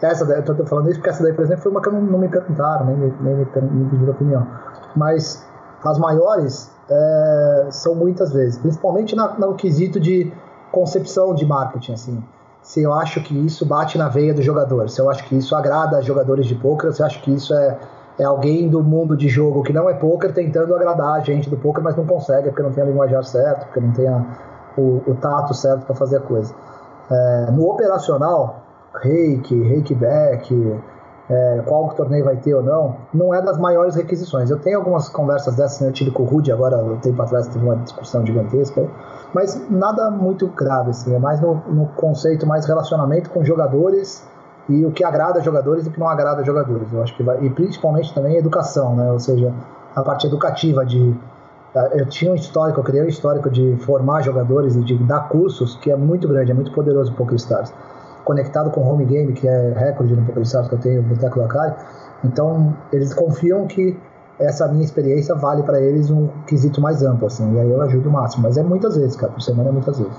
essa 0.00 0.24
daí, 0.24 0.38
eu 0.38 0.44
tô 0.44 0.64
falando 0.66 0.88
isso 0.88 0.98
porque 0.98 1.10
essa 1.10 1.22
daí, 1.22 1.32
por 1.32 1.44
exemplo, 1.44 1.62
foi 1.62 1.72
uma 1.72 1.80
que 1.80 1.90
não, 1.90 2.00
não 2.00 2.18
me 2.18 2.28
perguntaram, 2.28 2.86
nem, 2.86 2.96
nem, 2.96 3.12
nem 3.20 3.36
me, 3.36 3.44
me 3.44 3.90
pediram 3.90 4.12
opinião. 4.12 4.46
Mas 4.94 5.44
as 5.84 5.98
maiores 5.98 6.70
é, 6.88 7.66
são 7.70 7.94
muitas 7.94 8.32
vezes, 8.32 8.58
principalmente 8.58 9.14
na, 9.16 9.38
no 9.38 9.54
quesito 9.54 9.98
de 9.98 10.32
concepção 10.70 11.34
de 11.34 11.44
marketing, 11.46 11.92
assim. 11.92 12.24
Se 12.62 12.82
eu 12.82 12.92
acho 12.92 13.22
que 13.22 13.34
isso 13.46 13.64
bate 13.64 13.96
na 13.96 14.08
veia 14.08 14.34
do 14.34 14.42
jogador, 14.42 14.90
se 14.90 15.00
eu 15.00 15.08
acho 15.08 15.24
que 15.24 15.36
isso 15.36 15.54
agrada 15.56 15.96
a 15.96 16.00
jogadores 16.00 16.46
de 16.46 16.54
poker, 16.54 16.92
se 16.92 17.00
eu 17.00 17.06
acho 17.06 17.22
que 17.22 17.32
isso 17.32 17.54
é 17.54 17.78
é 18.18 18.24
alguém 18.24 18.68
do 18.68 18.82
mundo 18.82 19.16
de 19.16 19.28
jogo 19.28 19.62
que 19.62 19.72
não 19.72 19.88
é 19.88 19.94
poker 19.94 20.34
tentando 20.34 20.74
agradar 20.74 21.14
a 21.14 21.20
gente 21.20 21.48
do 21.48 21.56
poker, 21.56 21.82
mas 21.82 21.96
não 21.96 22.04
consegue 22.04 22.48
porque 22.48 22.62
não 22.62 22.72
tem 22.72 22.82
a 22.82 22.86
linguajar 22.86 23.22
certo, 23.24 23.66
porque 23.66 23.80
não 23.80 23.92
tem 23.92 24.08
a, 24.08 24.24
o, 24.76 25.02
o, 25.06 25.14
tato 25.14 25.54
certo 25.54 25.86
para 25.86 25.94
fazer 25.94 26.16
a 26.16 26.20
coisa. 26.20 26.52
É, 27.10 27.50
no 27.52 27.70
operacional, 27.70 28.64
reiki, 29.02 29.54
reiki 29.62 29.94
back, 29.94 30.54
é, 31.30 31.62
qual 31.66 31.88
torneio 31.90 32.24
vai 32.24 32.36
ter 32.36 32.54
ou 32.54 32.62
não, 32.62 32.96
não 33.12 33.34
é 33.34 33.42
das 33.42 33.58
maiores 33.58 33.94
requisições. 33.94 34.50
Eu 34.50 34.58
tenho 34.58 34.78
algumas 34.78 35.08
conversas 35.08 35.56
dessas, 35.56 35.80
né? 35.80 35.88
eu 35.88 35.92
tive 35.92 36.10
com 36.10 36.22
o 36.22 36.26
Rudy 36.26 36.50
agora, 36.50 36.78
um 36.78 36.98
tempo 36.98 37.20
atrás, 37.20 37.46
teve 37.48 37.64
uma 37.64 37.76
discussão 37.76 38.24
gigantesca, 38.24 38.88
mas 39.34 39.70
nada 39.70 40.10
muito 40.10 40.46
grave, 40.48 40.90
assim, 40.90 41.14
é 41.14 41.18
mais 41.18 41.40
no, 41.40 41.54
no 41.68 41.86
conceito, 41.88 42.46
mais 42.46 42.64
relacionamento 42.64 43.28
com 43.30 43.44
jogadores 43.44 44.26
e 44.68 44.84
o 44.84 44.90
que 44.90 45.04
agrada 45.04 45.40
jogadores 45.42 45.86
e 45.86 45.88
o 45.88 45.92
que 45.92 46.00
não 46.00 46.08
agrada 46.08 46.42
jogadores. 46.44 46.90
Eu 46.92 47.02
acho 47.02 47.14
que 47.14 47.22
vai, 47.22 47.44
e 47.44 47.50
principalmente 47.50 48.14
também 48.14 48.36
educação, 48.36 48.96
né? 48.96 49.12
ou 49.12 49.20
seja, 49.20 49.52
a 49.94 50.02
parte 50.02 50.26
educativa 50.26 50.84
de 50.84 51.14
eu 51.92 52.06
tinha 52.06 52.32
um 52.32 52.34
histórico, 52.34 52.80
eu 52.80 52.84
criei 52.84 53.04
um 53.04 53.08
histórico 53.08 53.50
de 53.50 53.76
formar 53.84 54.22
jogadores 54.22 54.74
e 54.74 54.80
de 54.80 54.96
dar 55.04 55.28
cursos 55.28 55.76
que 55.76 55.90
é 55.90 55.96
muito 55.96 56.26
grande, 56.26 56.50
é 56.50 56.54
muito 56.54 56.72
poderoso 56.72 57.12
o 57.12 57.14
PokerStars 57.14 57.72
conectado 58.28 58.70
com 58.70 58.82
o 58.82 58.86
home 58.86 59.06
game, 59.06 59.32
que 59.32 59.48
é 59.48 59.72
recorde 59.72 60.14
no 60.14 60.22
PokerStars 60.26 60.68
que 60.68 60.74
eu 60.74 60.78
tenho 60.78 61.02
Boteco 61.02 61.38
do 61.38 61.46
Akari. 61.46 61.74
Então, 62.22 62.76
eles 62.92 63.14
confiam 63.14 63.66
que 63.66 63.98
essa 64.38 64.68
minha 64.68 64.84
experiência 64.84 65.34
vale 65.34 65.62
para 65.62 65.80
eles 65.80 66.10
um 66.10 66.28
quesito 66.46 66.78
mais 66.78 67.02
amplo, 67.02 67.26
assim, 67.26 67.56
e 67.56 67.58
aí 67.58 67.70
eu 67.70 67.80
ajudo 67.80 68.10
o 68.10 68.12
máximo. 68.12 68.42
Mas 68.42 68.58
é 68.58 68.62
muitas 68.62 68.96
vezes, 68.96 69.16
cara, 69.16 69.32
por 69.32 69.40
semana 69.40 69.70
é 69.70 69.72
muitas 69.72 69.98
vezes. 69.98 70.14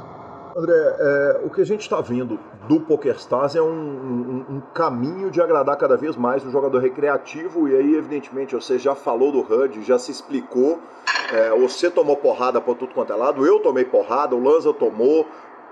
André, 0.57 0.73
é, 0.73 1.41
o 1.45 1.51
que 1.51 1.61
a 1.61 1.65
gente 1.65 1.81
está 1.81 2.01
vendo 2.01 2.39
do 2.67 2.79
PokerStars 2.81 3.55
é 3.55 3.61
um, 3.61 3.67
um, 3.67 4.45
um, 4.55 4.61
caminho 4.73 5.29
de 5.29 5.39
agradar 5.39 5.77
cada 5.77 5.95
vez 5.95 6.17
mais 6.17 6.43
o 6.43 6.49
jogador 6.49 6.79
recreativo, 6.79 7.67
e 7.69 7.75
aí, 7.75 7.95
evidentemente, 7.95 8.55
você 8.55 8.79
já 8.79 8.95
falou 8.95 9.31
do 9.31 9.39
HUD, 9.39 9.83
já 9.83 9.99
se 9.99 10.11
explicou, 10.11 10.79
é, 11.31 11.51
você 11.51 11.91
tomou 11.91 12.17
porrada 12.17 12.59
para 12.59 12.73
tudo 12.73 12.91
quanto 12.93 13.13
é 13.13 13.15
lado, 13.15 13.45
eu 13.45 13.59
tomei 13.59 13.85
porrada, 13.85 14.35
o 14.35 14.43
Lanza 14.43 14.73
tomou, 14.73 15.27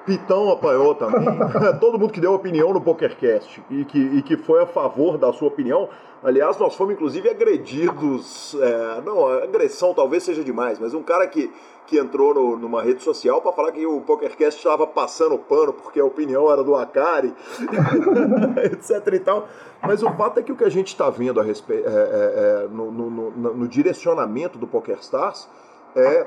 Pitão 0.07 0.49
apanhou 0.49 0.95
também. 0.95 1.27
Todo 1.81 1.99
mundo 1.99 2.13
que 2.13 2.21
deu 2.21 2.33
opinião 2.33 2.71
no 2.71 2.79
PokerCast 2.79 3.61
e 3.69 3.83
que, 3.83 3.99
e 3.99 4.21
que 4.21 4.37
foi 4.37 4.63
a 4.63 4.65
favor 4.65 5.17
da 5.17 5.33
sua 5.33 5.49
opinião. 5.49 5.89
Aliás, 6.23 6.57
nós 6.57 6.75
fomos 6.75 6.93
inclusive 6.93 7.29
agredidos. 7.29 8.55
É, 8.55 9.01
não, 9.01 9.27
agressão 9.27 9.93
talvez 9.93 10.23
seja 10.23 10.45
demais, 10.45 10.79
mas 10.79 10.93
um 10.93 11.03
cara 11.03 11.27
que, 11.27 11.53
que 11.85 11.99
entrou 11.99 12.33
no, 12.33 12.55
numa 12.55 12.81
rede 12.81 13.03
social 13.03 13.41
para 13.41 13.51
falar 13.51 13.73
que 13.73 13.85
o 13.85 13.99
PokerCast 13.99 14.57
estava 14.57 14.87
passando 14.87 15.37
pano 15.37 15.73
porque 15.73 15.99
a 15.99 16.05
opinião 16.05 16.49
era 16.49 16.63
do 16.63 16.73
Akari, 16.73 17.33
etc 18.63 19.13
e 19.13 19.19
tal. 19.19 19.49
Mas 19.83 20.01
o 20.01 20.09
fato 20.13 20.39
é 20.39 20.43
que 20.43 20.53
o 20.53 20.55
que 20.55 20.63
a 20.63 20.69
gente 20.69 20.87
está 20.87 21.09
vendo 21.09 21.41
a 21.41 21.43
respe... 21.43 21.73
É, 21.73 21.77
é, 21.77 21.83
é, 21.83 22.67
no, 22.71 22.89
no, 22.91 23.09
no, 23.09 23.53
no 23.55 23.67
direcionamento 23.67 24.57
do 24.57 24.65
PokerStars 24.65 25.49
é 25.97 26.23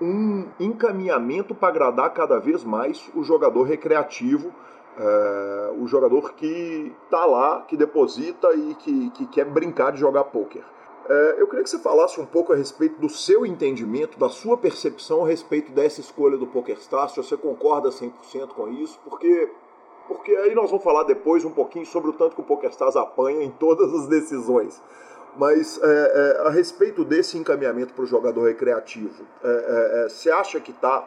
um 0.00 0.46
encaminhamento 0.60 1.54
para 1.54 1.68
agradar 1.68 2.12
cada 2.12 2.38
vez 2.38 2.64
mais 2.64 3.10
o 3.14 3.22
jogador 3.22 3.64
recreativo, 3.64 4.52
é, 4.96 5.72
o 5.78 5.86
jogador 5.86 6.34
que 6.34 6.92
está 7.04 7.24
lá, 7.24 7.62
que 7.62 7.76
deposita 7.76 8.52
e 8.54 8.74
que, 8.76 9.10
que 9.10 9.26
quer 9.26 9.44
brincar 9.44 9.92
de 9.92 10.00
jogar 10.00 10.24
pôquer. 10.24 10.64
É, 11.08 11.36
eu 11.38 11.46
queria 11.46 11.64
que 11.64 11.70
você 11.70 11.78
falasse 11.78 12.20
um 12.20 12.26
pouco 12.26 12.52
a 12.52 12.56
respeito 12.56 13.00
do 13.00 13.08
seu 13.08 13.46
entendimento, 13.46 14.18
da 14.18 14.28
sua 14.28 14.58
percepção 14.58 15.24
a 15.24 15.28
respeito 15.28 15.72
dessa 15.72 16.00
escolha 16.00 16.36
do 16.36 16.46
PokerStars, 16.46 17.12
se 17.12 17.22
você 17.22 17.36
concorda 17.36 17.88
100% 17.88 18.48
com 18.48 18.68
isso, 18.68 19.00
porque, 19.02 19.50
porque 20.06 20.32
aí 20.32 20.54
nós 20.54 20.68
vamos 20.70 20.84
falar 20.84 21.04
depois 21.04 21.46
um 21.46 21.50
pouquinho 21.50 21.86
sobre 21.86 22.10
o 22.10 22.12
tanto 22.12 22.34
que 22.34 22.42
o 22.42 22.44
PokerStars 22.44 22.94
apanha 22.94 23.42
em 23.42 23.50
todas 23.50 23.92
as 23.94 24.06
decisões. 24.06 24.82
Mas 25.36 25.78
é, 25.82 25.86
é, 25.86 26.46
a 26.48 26.50
respeito 26.50 27.04
desse 27.04 27.38
encaminhamento 27.38 27.94
para 27.94 28.02
o 28.02 28.06
jogador 28.06 28.46
recreativo, 28.46 29.24
é, 29.42 29.48
é, 29.48 30.04
é 30.04 30.08
você 30.08 30.30
acha 30.30 30.60
que 30.60 30.70
está 30.70 31.06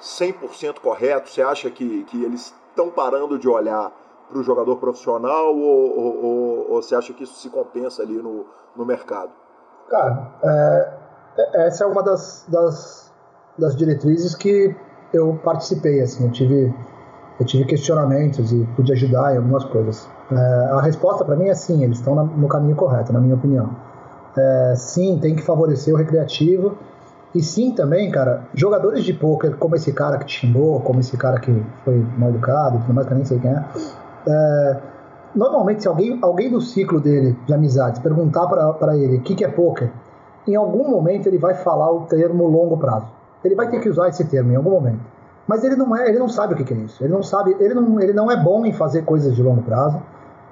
100% 0.00 0.80
correto? 0.80 1.30
Você 1.30 1.42
acha 1.42 1.70
que, 1.70 2.04
que 2.04 2.24
eles 2.24 2.54
estão 2.70 2.90
parando 2.90 3.38
de 3.38 3.48
olhar 3.48 3.92
para 4.28 4.38
o 4.38 4.42
jogador 4.42 4.76
profissional 4.76 5.54
ou, 5.56 6.66
você 6.70 6.94
acha 6.94 7.12
que 7.12 7.22
isso 7.22 7.34
se 7.34 7.50
compensa 7.50 8.02
ali 8.02 8.14
no, 8.14 8.46
no 8.74 8.84
mercado? 8.84 9.30
Cara, 9.88 10.32
é, 10.42 11.66
essa 11.66 11.84
é 11.84 11.86
uma 11.86 12.02
das, 12.02 12.46
das, 12.48 13.12
das 13.58 13.76
diretrizes 13.76 14.34
que 14.34 14.74
eu 15.12 15.38
participei. 15.44 16.00
Assim, 16.00 16.24
eu 16.24 16.32
tive 16.32 16.74
eu 17.40 17.46
tive 17.46 17.64
questionamentos 17.64 18.52
e 18.52 18.64
pude 18.76 18.92
ajudar 18.92 19.34
em 19.34 19.38
algumas 19.38 19.64
coisas. 19.64 20.08
É, 20.36 20.70
a 20.72 20.80
resposta 20.80 21.24
para 21.24 21.36
mim 21.36 21.48
é 21.48 21.54
sim, 21.54 21.82
eles 21.82 21.98
estão 21.98 22.14
no 22.14 22.48
caminho 22.48 22.76
correto, 22.76 23.12
na 23.12 23.20
minha 23.20 23.34
opinião. 23.34 23.70
É, 24.36 24.74
sim, 24.76 25.18
tem 25.20 25.34
que 25.34 25.42
favorecer 25.42 25.94
o 25.94 25.96
recreativo. 25.96 26.76
E 27.34 27.42
sim 27.42 27.72
também, 27.72 28.10
cara, 28.10 28.42
jogadores 28.54 29.04
de 29.04 29.12
poker 29.14 29.56
como 29.56 29.74
esse 29.74 29.92
cara 29.92 30.18
que 30.18 30.26
te 30.26 30.40
xingou, 30.40 30.80
como 30.80 31.00
esse 31.00 31.16
cara 31.16 31.40
que 31.40 31.64
foi 31.82 32.04
mal 32.18 32.28
educado, 32.28 32.78
tudo 32.80 32.92
mais 32.92 33.06
que 33.06 33.12
eu 33.12 33.16
nem 33.16 33.24
sei 33.24 33.38
quem 33.38 33.50
é, 33.50 33.64
é 34.26 34.76
normalmente 35.34 35.82
se 35.82 35.88
alguém, 35.88 36.18
alguém 36.20 36.50
do 36.50 36.60
ciclo 36.60 37.00
dele 37.00 37.36
de 37.46 37.54
amizades 37.54 38.00
perguntar 38.00 38.46
para 38.46 38.96
ele 38.96 39.16
o 39.16 39.20
que, 39.22 39.34
que 39.34 39.44
é 39.44 39.48
poker, 39.48 39.90
em 40.46 40.54
algum 40.56 40.90
momento 40.90 41.26
ele 41.26 41.38
vai 41.38 41.54
falar 41.54 41.90
o 41.90 42.02
termo 42.02 42.46
longo 42.46 42.76
prazo. 42.76 43.06
Ele 43.44 43.54
vai 43.54 43.68
ter 43.68 43.80
que 43.80 43.88
usar 43.88 44.08
esse 44.08 44.24
termo 44.24 44.52
em 44.52 44.56
algum 44.56 44.70
momento. 44.70 45.00
Mas 45.46 45.64
ele 45.64 45.74
não 45.74 45.96
é, 45.96 46.08
ele 46.08 46.18
não 46.18 46.28
sabe 46.28 46.54
o 46.54 46.56
que 46.56 46.72
é 46.72 46.76
isso. 46.76 47.02
Ele 47.02 47.12
não 47.12 47.22
sabe, 47.22 47.56
ele 47.58 47.74
não, 47.74 48.00
ele 48.00 48.12
não 48.12 48.30
é 48.30 48.36
bom 48.36 48.64
em 48.64 48.72
fazer 48.72 49.02
coisas 49.04 49.34
de 49.34 49.42
longo 49.42 49.62
prazo. 49.62 50.00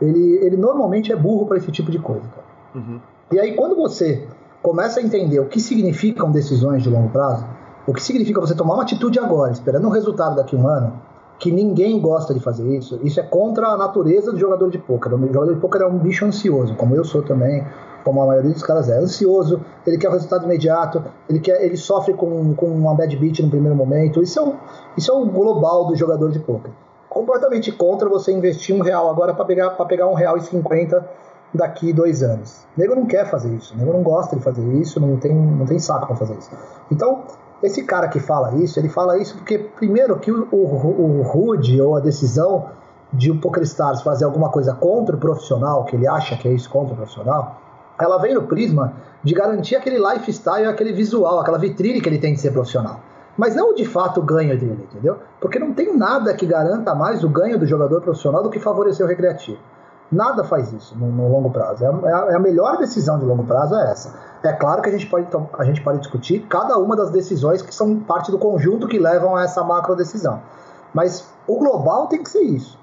Ele, 0.01 0.39
ele 0.43 0.57
normalmente 0.57 1.13
é 1.13 1.17
burro 1.17 1.47
para 1.47 1.59
esse 1.59 1.71
tipo 1.71 1.91
de 1.91 1.99
coisa. 1.99 2.23
Uhum. 2.75 3.01
E 3.33 3.39
aí 3.39 3.55
quando 3.55 3.77
você 3.77 4.27
começa 4.63 5.01
a 5.01 5.03
entender 5.03 5.41
o 5.41 5.47
que 5.47 5.61
significam 5.61 6.31
decisões 6.31 6.83
de 6.83 6.89
longo 6.89 7.11
prazo, 7.11 7.47
o 7.87 7.93
que 7.93 8.03
significa 8.03 8.41
você 8.41 8.55
tomar 8.55 8.75
uma 8.75 8.83
atitude 8.83 9.19
agora, 9.19 9.53
esperando 9.53 9.87
um 9.87 9.91
resultado 9.91 10.37
daqui 10.37 10.57
a 10.57 10.59
um 10.59 10.69
ano, 10.69 10.93
que 11.39 11.51
ninguém 11.51 11.99
gosta 12.01 12.35
de 12.35 12.41
fazer 12.41 12.77
isso. 12.77 13.01
Isso 13.03 13.19
é 13.19 13.23
contra 13.23 13.69
a 13.69 13.77
natureza 13.77 14.31
do 14.31 14.39
jogador 14.39 14.71
de 14.71 14.79
pôquer. 14.79 15.15
O 15.15 15.33
jogador 15.33 15.55
de 15.55 15.61
pôquer 15.61 15.83
é 15.83 15.87
um 15.87 15.99
bicho 15.99 16.25
ansioso, 16.25 16.75
como 16.75 16.95
eu 16.95 17.05
sou 17.05 17.23
também 17.23 17.65
como 18.05 18.23
a 18.23 18.27
maioria 18.27 18.51
dos 18.51 18.63
caras 18.63 18.89
é, 18.89 18.99
ansioso, 18.99 19.61
ele 19.87 19.99
quer 19.99 20.09
o 20.09 20.13
resultado 20.13 20.45
imediato, 20.45 21.03
ele, 21.29 21.41
quer, 21.41 21.63
ele 21.63 21.77
sofre 21.77 22.15
com, 22.15 22.55
com 22.55 22.67
uma 22.67 22.95
bad 22.95 23.15
beat 23.17 23.41
no 23.41 23.51
primeiro 23.51 23.77
momento. 23.77 24.23
Isso 24.23 24.39
é, 24.39 24.43
o, 24.43 24.55
isso 24.97 25.11
é 25.11 25.15
o 25.15 25.27
global 25.27 25.87
do 25.87 25.97
jogador 25.97 26.31
de 26.31 26.39
poker. 26.39 26.71
Completamente 27.11 27.73
contra 27.73 28.09
você 28.09 28.33
investir 28.33 28.75
um 28.75 28.81
real 28.81 29.11
agora 29.11 29.35
para 29.35 29.45
pegar, 29.45 29.71
pegar 29.71 30.07
um 30.07 30.15
real 30.15 30.37
e 30.37 30.41
cinquenta 30.43 31.05
daqui 31.53 31.93
dois 31.93 32.23
anos. 32.23 32.65
O 32.77 32.81
nego 32.81 32.95
não 32.95 33.05
quer 33.05 33.29
fazer 33.29 33.53
isso, 33.53 33.75
o 33.75 33.77
nego 33.77 33.93
não 33.93 34.03
gosta 34.03 34.37
de 34.37 34.43
fazer 34.43 34.63
isso, 34.75 35.01
não 35.01 35.17
tem, 35.17 35.35
não 35.35 35.67
tem 35.67 35.81
saco 35.81 36.07
para 36.07 36.15
fazer 36.15 36.39
isso. 36.39 36.51
Então, 36.89 37.25
esse 37.61 37.83
cara 37.83 38.07
que 38.07 38.21
fala 38.21 38.55
isso, 38.55 38.79
ele 38.79 38.89
fala 38.89 39.19
isso 39.19 39.35
porque, 39.37 39.59
primeiro, 39.59 40.21
que 40.21 40.31
o, 40.31 40.47
o, 40.53 41.19
o 41.19 41.23
Rude 41.23 41.83
ou 41.83 41.97
a 41.97 42.01
decisão 42.01 42.71
de 43.13 43.33
o 43.33 43.41
PokerStars 43.41 44.03
fazer 44.03 44.25
alguma 44.25 44.49
coisa 44.49 44.73
contra 44.73 45.17
o 45.17 45.19
profissional, 45.19 45.85
que 45.85 45.97
ele 45.97 46.07
acha 46.07 46.37
que 46.37 46.47
é 46.47 46.53
isso 46.53 46.71
contra 46.71 46.95
o 46.95 46.97
profissional, 46.97 47.61
ela 48.01 48.19
vem 48.19 48.35
no 48.35 48.45
prisma 48.45 48.93
de 49.23 49.35
garantir 49.35 49.75
aquele 49.75 49.99
lifestyle, 49.99 50.67
aquele 50.67 50.93
visual, 50.93 51.41
aquela 51.41 51.59
vitrine 51.59 52.01
que 52.01 52.09
ele 52.09 52.19
tem 52.19 52.35
de 52.35 52.41
ser 52.41 52.53
profissional. 52.53 53.01
Mas 53.37 53.55
não 53.55 53.75
de 53.75 53.85
fato 53.85 54.21
o 54.21 54.23
ganho 54.23 54.59
dele, 54.59 54.87
entendeu? 54.91 55.19
Porque 55.41 55.59
não 55.59 55.73
tem 55.73 55.97
nada 55.97 56.35
que 56.35 56.47
garanta 56.47 56.95
mais 56.95 57.25
o 57.25 57.29
ganho 57.29 57.59
do 57.59 57.67
jogador 57.67 58.01
profissional 58.01 58.43
do 58.43 58.51
que 58.51 58.59
favorecer 58.59 59.05
o 59.05 59.09
recreativo. 59.09 59.59
Nada 60.11 60.43
faz 60.43 60.73
isso 60.73 60.99
no, 60.99 61.07
no 61.07 61.31
longo 61.31 61.51
prazo. 61.51 61.85
É 61.85 61.89
a, 61.89 62.27
é 62.33 62.35
a, 62.35 62.39
melhor 62.39 62.79
decisão 62.79 63.19
de 63.19 63.25
longo 63.25 63.45
prazo 63.45 63.75
é 63.77 63.91
essa. 63.91 64.13
É 64.43 64.53
claro 64.53 64.83
que 64.83 64.89
a 64.89 64.93
gente, 64.93 65.07
pode, 65.07 65.29
a 65.57 65.65
gente 65.65 65.81
pode 65.83 66.01
discutir 66.01 66.41
cada 66.49 66.77
uma 66.79 66.97
das 66.97 67.11
decisões 67.11 67.63
que 67.63 67.75
são 67.75 68.01
parte 68.01 68.31
do 68.31 68.39
conjunto 68.39 68.89
que 68.89 68.99
levam 68.99 69.37
a 69.37 69.45
essa 69.45 69.63
macro 69.63 69.95
decisão. 69.95 70.43
Mas 70.93 71.29
o 71.47 71.59
global 71.59 72.09
tem 72.09 72.23
que 72.23 72.29
ser 72.29 72.43
isso. 72.43 72.79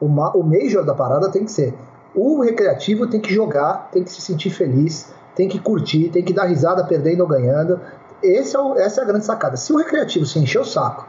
O, 0.00 0.06
o 0.06 0.44
major 0.44 0.84
da 0.84 0.94
parada 0.94 1.30
tem 1.30 1.44
que 1.44 1.50
ser 1.50 1.76
o 2.14 2.40
recreativo 2.40 3.06
tem 3.06 3.20
que 3.20 3.32
jogar, 3.32 3.90
tem 3.92 4.02
que 4.02 4.10
se 4.10 4.20
sentir 4.20 4.50
feliz, 4.50 5.12
tem 5.34 5.48
que 5.48 5.58
curtir, 5.58 6.08
tem 6.08 6.24
que 6.24 6.32
dar 6.32 6.44
risada 6.44 6.84
perdendo 6.84 7.20
ou 7.20 7.28
ganhando. 7.28 7.80
É 8.22 8.58
o, 8.58 8.76
essa 8.78 9.00
é 9.00 9.04
a 9.04 9.06
grande 9.06 9.24
sacada. 9.24 9.56
Se 9.56 9.72
o 9.72 9.76
recreativo 9.76 10.26
se 10.26 10.38
encher 10.38 10.60
o 10.60 10.64
saco, 10.64 11.06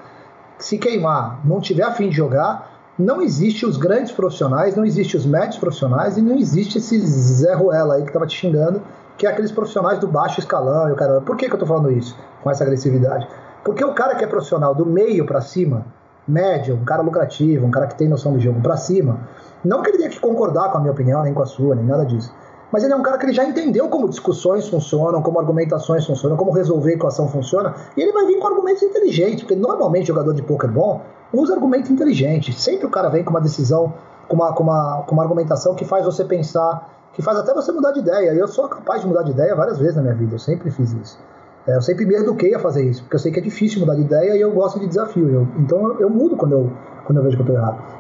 se 0.58 0.78
queimar, 0.78 1.40
não 1.46 1.60
tiver 1.60 1.84
afim 1.84 2.10
de 2.10 2.16
jogar, 2.16 2.70
não 2.98 3.22
existe 3.22 3.66
os 3.66 3.78
grandes 3.78 4.12
profissionais, 4.12 4.76
não 4.76 4.86
existe 4.86 5.16
os 5.16 5.26
médios 5.26 5.58
profissionais 5.58 6.18
e 6.18 6.22
não 6.22 6.36
existe 6.36 6.78
esse 6.78 7.00
Zé 7.00 7.54
Ruela 7.54 7.96
aí 7.96 8.04
que 8.04 8.12
tava 8.12 8.28
te 8.28 8.36
xingando, 8.36 8.82
que 9.18 9.26
é 9.26 9.30
aqueles 9.30 9.52
profissionais 9.52 10.00
do 10.00 10.08
baixo 10.08 10.40
escalão 10.40 10.90
e 10.90 10.92
o 10.92 10.96
cara. 10.96 11.22
Por 11.22 11.38
que, 11.38 11.48
que 11.48 11.56
eu 11.56 11.60
tô 11.60 11.66
falando 11.66 11.92
isso 11.92 12.18
com 12.44 12.52
essa 12.52 12.64
agressividade? 12.64 13.28
Porque 13.64 13.84
o 13.84 13.94
cara 13.94 14.16
que 14.16 14.24
é 14.24 14.28
profissional 14.28 14.76
do 14.76 14.86
meio 14.86 15.26
para 15.26 15.42
cima, 15.42 15.86
médio, 16.28 16.76
um 16.76 16.84
cara 16.84 17.02
lucrativo, 17.02 17.66
um 17.66 17.72
cara 17.72 17.88
que 17.88 17.96
tem 17.96 18.08
noção 18.08 18.34
de 18.34 18.44
jogo 18.44 18.62
para 18.62 18.78
cima, 18.78 19.20
não 19.64 19.82
que 19.82 19.90
ele 19.90 19.98
tenha 19.98 20.10
que 20.10 20.20
concordar 20.20 20.72
com 20.72 20.78
a 20.78 20.82
minha 20.82 20.92
opinião, 20.92 21.24
nem 21.24 21.34
com 21.34 21.42
a 21.42 21.46
sua, 21.46 21.76
nem 21.76 21.86
nada 21.86 22.06
disso. 22.06 22.34
Mas 22.72 22.84
ele 22.84 22.94
é 22.94 22.96
um 22.96 23.02
cara 23.02 23.18
que 23.18 23.26
ele 23.26 23.34
já 23.34 23.44
entendeu 23.44 23.88
como 23.90 24.08
discussões 24.08 24.68
funcionam, 24.68 25.22
como 25.22 25.40
argumentações 25.40 26.06
funcionam, 26.06 26.38
como 26.38 26.52
resolver 26.52 26.94
equação 26.94 27.28
funciona, 27.28 27.76
e 27.98 28.02
ele 28.02 28.12
vai 28.12 28.26
vir 28.26 28.38
com 28.38 28.48
argumentos 28.48 28.84
inteligentes, 28.84 29.44
porque 29.44 29.56
normalmente 29.56 30.08
jogador 30.08 30.34
de 30.34 30.42
poker 30.42 30.72
bom 30.72 31.02
usa 31.34 31.54
argumentos 31.54 31.90
inteligentes. 31.90 32.62
Sempre 32.62 32.86
o 32.86 32.90
cara 32.90 33.10
vem 33.10 33.24
com 33.24 33.32
uma 33.32 33.42
decisão, 33.42 33.94
com 34.28 34.36
uma, 34.36 34.54
com 34.54 34.64
uma, 34.64 35.04
com 35.04 35.14
uma 35.14 35.24
argumentação 35.24 35.76
que 35.76 35.86
faz 35.86 36.06
você 36.06 36.24
pensar, 36.24 36.90
que 37.14 37.22
faz 37.22 37.38
até 37.38 37.54
você 37.54 37.72
mudar 37.72 37.92
de 37.92 38.00
ideia. 38.00 38.34
E 38.34 38.40
eu 38.40 38.48
sou 38.48 38.68
capaz 38.68 39.02
de 39.02 39.08
mudar 39.08 39.24
de 39.24 39.32
ideia 39.32 39.56
várias 39.56 39.78
vezes 39.80 39.96
na 39.96 40.02
minha 40.02 40.16
vida, 40.16 40.36
eu 40.36 40.40
sempre 40.40 40.70
fiz 40.70 40.92
isso. 40.94 41.20
É, 41.68 41.76
eu 41.76 41.82
sempre 41.82 42.06
me 42.06 42.16
eduquei 42.16 42.56
a 42.56 42.60
fazer 42.60 42.84
isso, 42.84 43.04
porque 43.04 43.16
eu 43.16 43.20
sei 43.20 43.32
que 43.32 43.40
é 43.40 43.44
difícil 43.44 43.80
mudar 43.80 43.96
de 43.96 44.02
ideia 44.02 44.36
e 44.36 44.42
eu 44.42 44.52
gosto 44.52 44.80
de 44.80 44.88
desafio. 44.88 45.30
Eu, 45.30 45.48
então 45.58 45.88
eu, 45.88 46.02
eu, 46.02 46.10
mudo 46.10 46.36
quando 46.36 46.54
eu, 46.54 46.72
quando 47.06 47.18
eu 47.18 47.24
vejo 47.24 47.38
que 47.38 47.42
eu 47.42 47.46
estou 47.46 47.58
errado. 47.58 47.99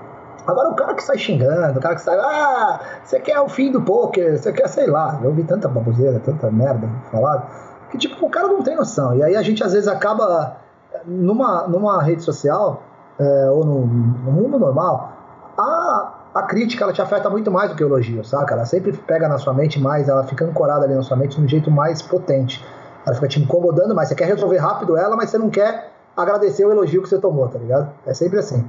Agora 0.50 0.70
o 0.70 0.76
cara 0.76 0.94
que 0.96 1.04
sai 1.04 1.18
xingando, 1.18 1.78
o 1.78 1.82
cara 1.82 1.96
que 1.96 2.02
sai, 2.02 2.18
ah, 2.18 2.80
você 3.04 3.20
quer 3.20 3.40
o 3.40 3.48
fim 3.48 3.72
do 3.72 3.82
poker, 3.82 4.38
você 4.38 4.52
quer, 4.52 4.68
sei 4.68 4.88
lá, 4.88 5.20
eu 5.22 5.30
ouvi 5.30 5.44
tanta 5.44 5.68
baboseira, 5.68 6.20
tanta 6.20 6.50
merda 6.50 6.90
falada, 7.12 7.44
que 7.92 7.98
tipo, 7.98 8.26
o 8.26 8.30
cara 8.30 8.48
não 8.48 8.64
tem 8.64 8.76
noção. 8.76 9.16
E 9.16 9.24
aí 9.24 9.36
a 9.36 9.42
gente 9.44 9.64
às 9.64 9.74
vezes 9.74 9.88
acaba 9.88 10.58
numa, 11.06 11.68
numa 11.68 12.02
rede 12.02 12.24
social, 12.24 12.82
é, 13.20 13.50
ou 13.52 13.64
no, 13.64 13.86
no, 13.86 14.32
mundo 14.32 14.58
normal, 14.58 15.14
a, 15.58 16.14
a 16.34 16.44
crítica 16.44 16.84
ela 16.84 16.94
te 16.94 17.02
afeta 17.02 17.30
muito 17.30 17.52
mais 17.52 17.70
do 17.70 17.76
que 17.76 17.84
o 17.84 17.88
elogio, 17.88 18.24
saca? 18.24 18.56
Ela 18.56 18.66
sempre 18.66 18.92
pega 18.94 19.28
na 19.28 19.38
sua 19.38 19.54
mente 19.54 19.80
mais, 19.80 20.10
ela 20.10 20.24
fica 20.24 20.46
ancorada 20.46 20.86
ali 20.86 20.96
na 20.96 21.04
sua 21.04 21.16
mente 21.16 21.38
de 21.38 21.44
um 21.44 21.48
jeito 21.48 21.70
mais 21.70 22.02
potente. 22.02 22.66
Ela 23.06 23.14
fica 23.16 23.28
te 23.28 23.40
incomodando 23.40 23.94
mais. 23.94 24.10
Você 24.10 24.16
quer 24.16 24.26
resolver 24.26 24.58
rápido 24.58 24.98
ela, 24.98 25.16
mas 25.16 25.30
você 25.30 25.38
não 25.38 25.50
quer 25.50 25.92
agradecer 26.16 26.66
o 26.66 26.72
elogio 26.72 27.02
que 27.02 27.10
você 27.10 27.18
tomou, 27.18 27.48
tá 27.48 27.58
ligado? 27.58 27.92
É 28.06 28.14
sempre 28.14 28.40
assim. 28.40 28.66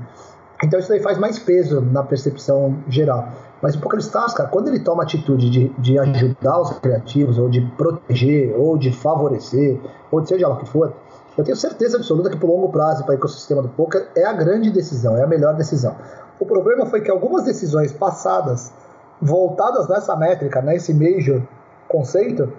Então 0.62 0.78
isso 0.78 0.88
daí 0.88 1.00
faz 1.00 1.18
mais 1.18 1.38
peso 1.38 1.80
na 1.80 2.02
percepção 2.02 2.76
geral. 2.88 3.28
Mas 3.62 3.74
o 3.74 3.80
PokerStars, 3.80 4.34
cara, 4.34 4.48
quando 4.48 4.68
ele 4.68 4.80
toma 4.80 5.02
a 5.02 5.04
atitude 5.04 5.50
de, 5.50 5.68
de 5.78 5.98
ajudar 5.98 6.60
os 6.60 6.78
criativos, 6.78 7.38
ou 7.38 7.48
de 7.48 7.60
proteger, 7.76 8.54
ou 8.58 8.76
de 8.76 8.90
favorecer, 8.90 9.78
ou 10.10 10.20
de 10.20 10.28
seja 10.28 10.48
lá 10.48 10.54
o 10.54 10.58
que 10.58 10.68
for, 10.68 10.94
eu 11.36 11.44
tenho 11.44 11.56
certeza 11.56 11.96
absoluta 11.96 12.30
que 12.30 12.36
pro 12.36 12.48
longo 12.48 12.70
prazo 12.70 13.04
para 13.04 13.12
o 13.12 13.14
ecossistema 13.14 13.62
do 13.62 13.68
poker 13.68 14.08
é 14.14 14.24
a 14.24 14.32
grande 14.32 14.70
decisão, 14.70 15.16
é 15.16 15.22
a 15.22 15.26
melhor 15.26 15.54
decisão. 15.54 15.96
O 16.38 16.46
problema 16.46 16.86
foi 16.86 17.00
que 17.00 17.10
algumas 17.10 17.44
decisões 17.44 17.92
passadas, 17.92 18.72
voltadas 19.20 19.88
nessa 19.88 20.16
métrica, 20.16 20.62
nesse 20.62 20.92
major 20.94 21.42
conceito, 21.88 22.52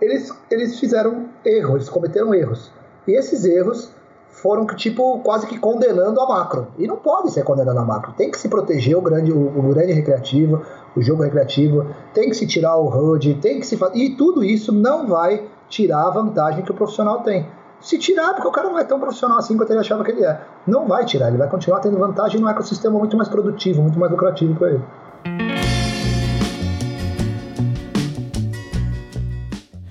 eles, 0.00 0.32
eles 0.50 0.78
fizeram 0.78 1.28
erros, 1.44 1.74
eles 1.74 1.88
cometeram 1.88 2.34
erros. 2.34 2.72
E 3.06 3.12
esses 3.12 3.44
erros 3.44 3.92
foram 4.34 4.66
tipo 4.66 5.20
quase 5.20 5.46
que 5.46 5.58
condenando 5.58 6.20
a 6.20 6.28
macro. 6.28 6.68
E 6.76 6.86
não 6.86 6.96
pode 6.96 7.30
ser 7.30 7.44
condenando 7.44 7.78
a 7.78 7.84
macro. 7.84 8.12
Tem 8.16 8.30
que 8.30 8.38
se 8.38 8.48
proteger 8.48 8.96
o 8.96 9.00
grande, 9.00 9.32
o, 9.32 9.36
o 9.36 9.62
grande 9.72 9.92
recreativo, 9.92 10.62
o 10.96 11.02
jogo 11.02 11.22
recreativo, 11.22 11.86
tem 12.12 12.28
que 12.28 12.34
se 12.34 12.46
tirar 12.46 12.76
o 12.76 12.88
HUD, 12.88 13.34
tem 13.34 13.60
que 13.60 13.66
se 13.66 13.76
fazer. 13.76 13.96
E 13.96 14.16
tudo 14.16 14.42
isso 14.42 14.72
não 14.72 15.06
vai 15.06 15.46
tirar 15.68 16.06
a 16.06 16.10
vantagem 16.10 16.64
que 16.64 16.70
o 16.70 16.74
profissional 16.74 17.20
tem. 17.20 17.46
Se 17.80 17.98
tirar, 17.98 18.32
porque 18.34 18.48
o 18.48 18.52
cara 18.52 18.70
não 18.70 18.78
é 18.78 18.84
tão 18.84 18.98
profissional 18.98 19.38
assim 19.38 19.56
quanto 19.56 19.70
ele 19.70 19.80
achava 19.80 20.02
que 20.02 20.10
ele 20.10 20.24
é. 20.24 20.40
Não 20.66 20.86
vai 20.88 21.04
tirar, 21.04 21.28
ele 21.28 21.36
vai 21.36 21.48
continuar 21.48 21.80
tendo 21.80 21.98
vantagem 21.98 22.40
no 22.40 22.48
ecossistema 22.48 22.98
muito 22.98 23.16
mais 23.16 23.28
produtivo, 23.28 23.82
muito 23.82 23.98
mais 23.98 24.10
lucrativo 24.10 24.54
para 24.56 24.70
ele. 24.70 24.84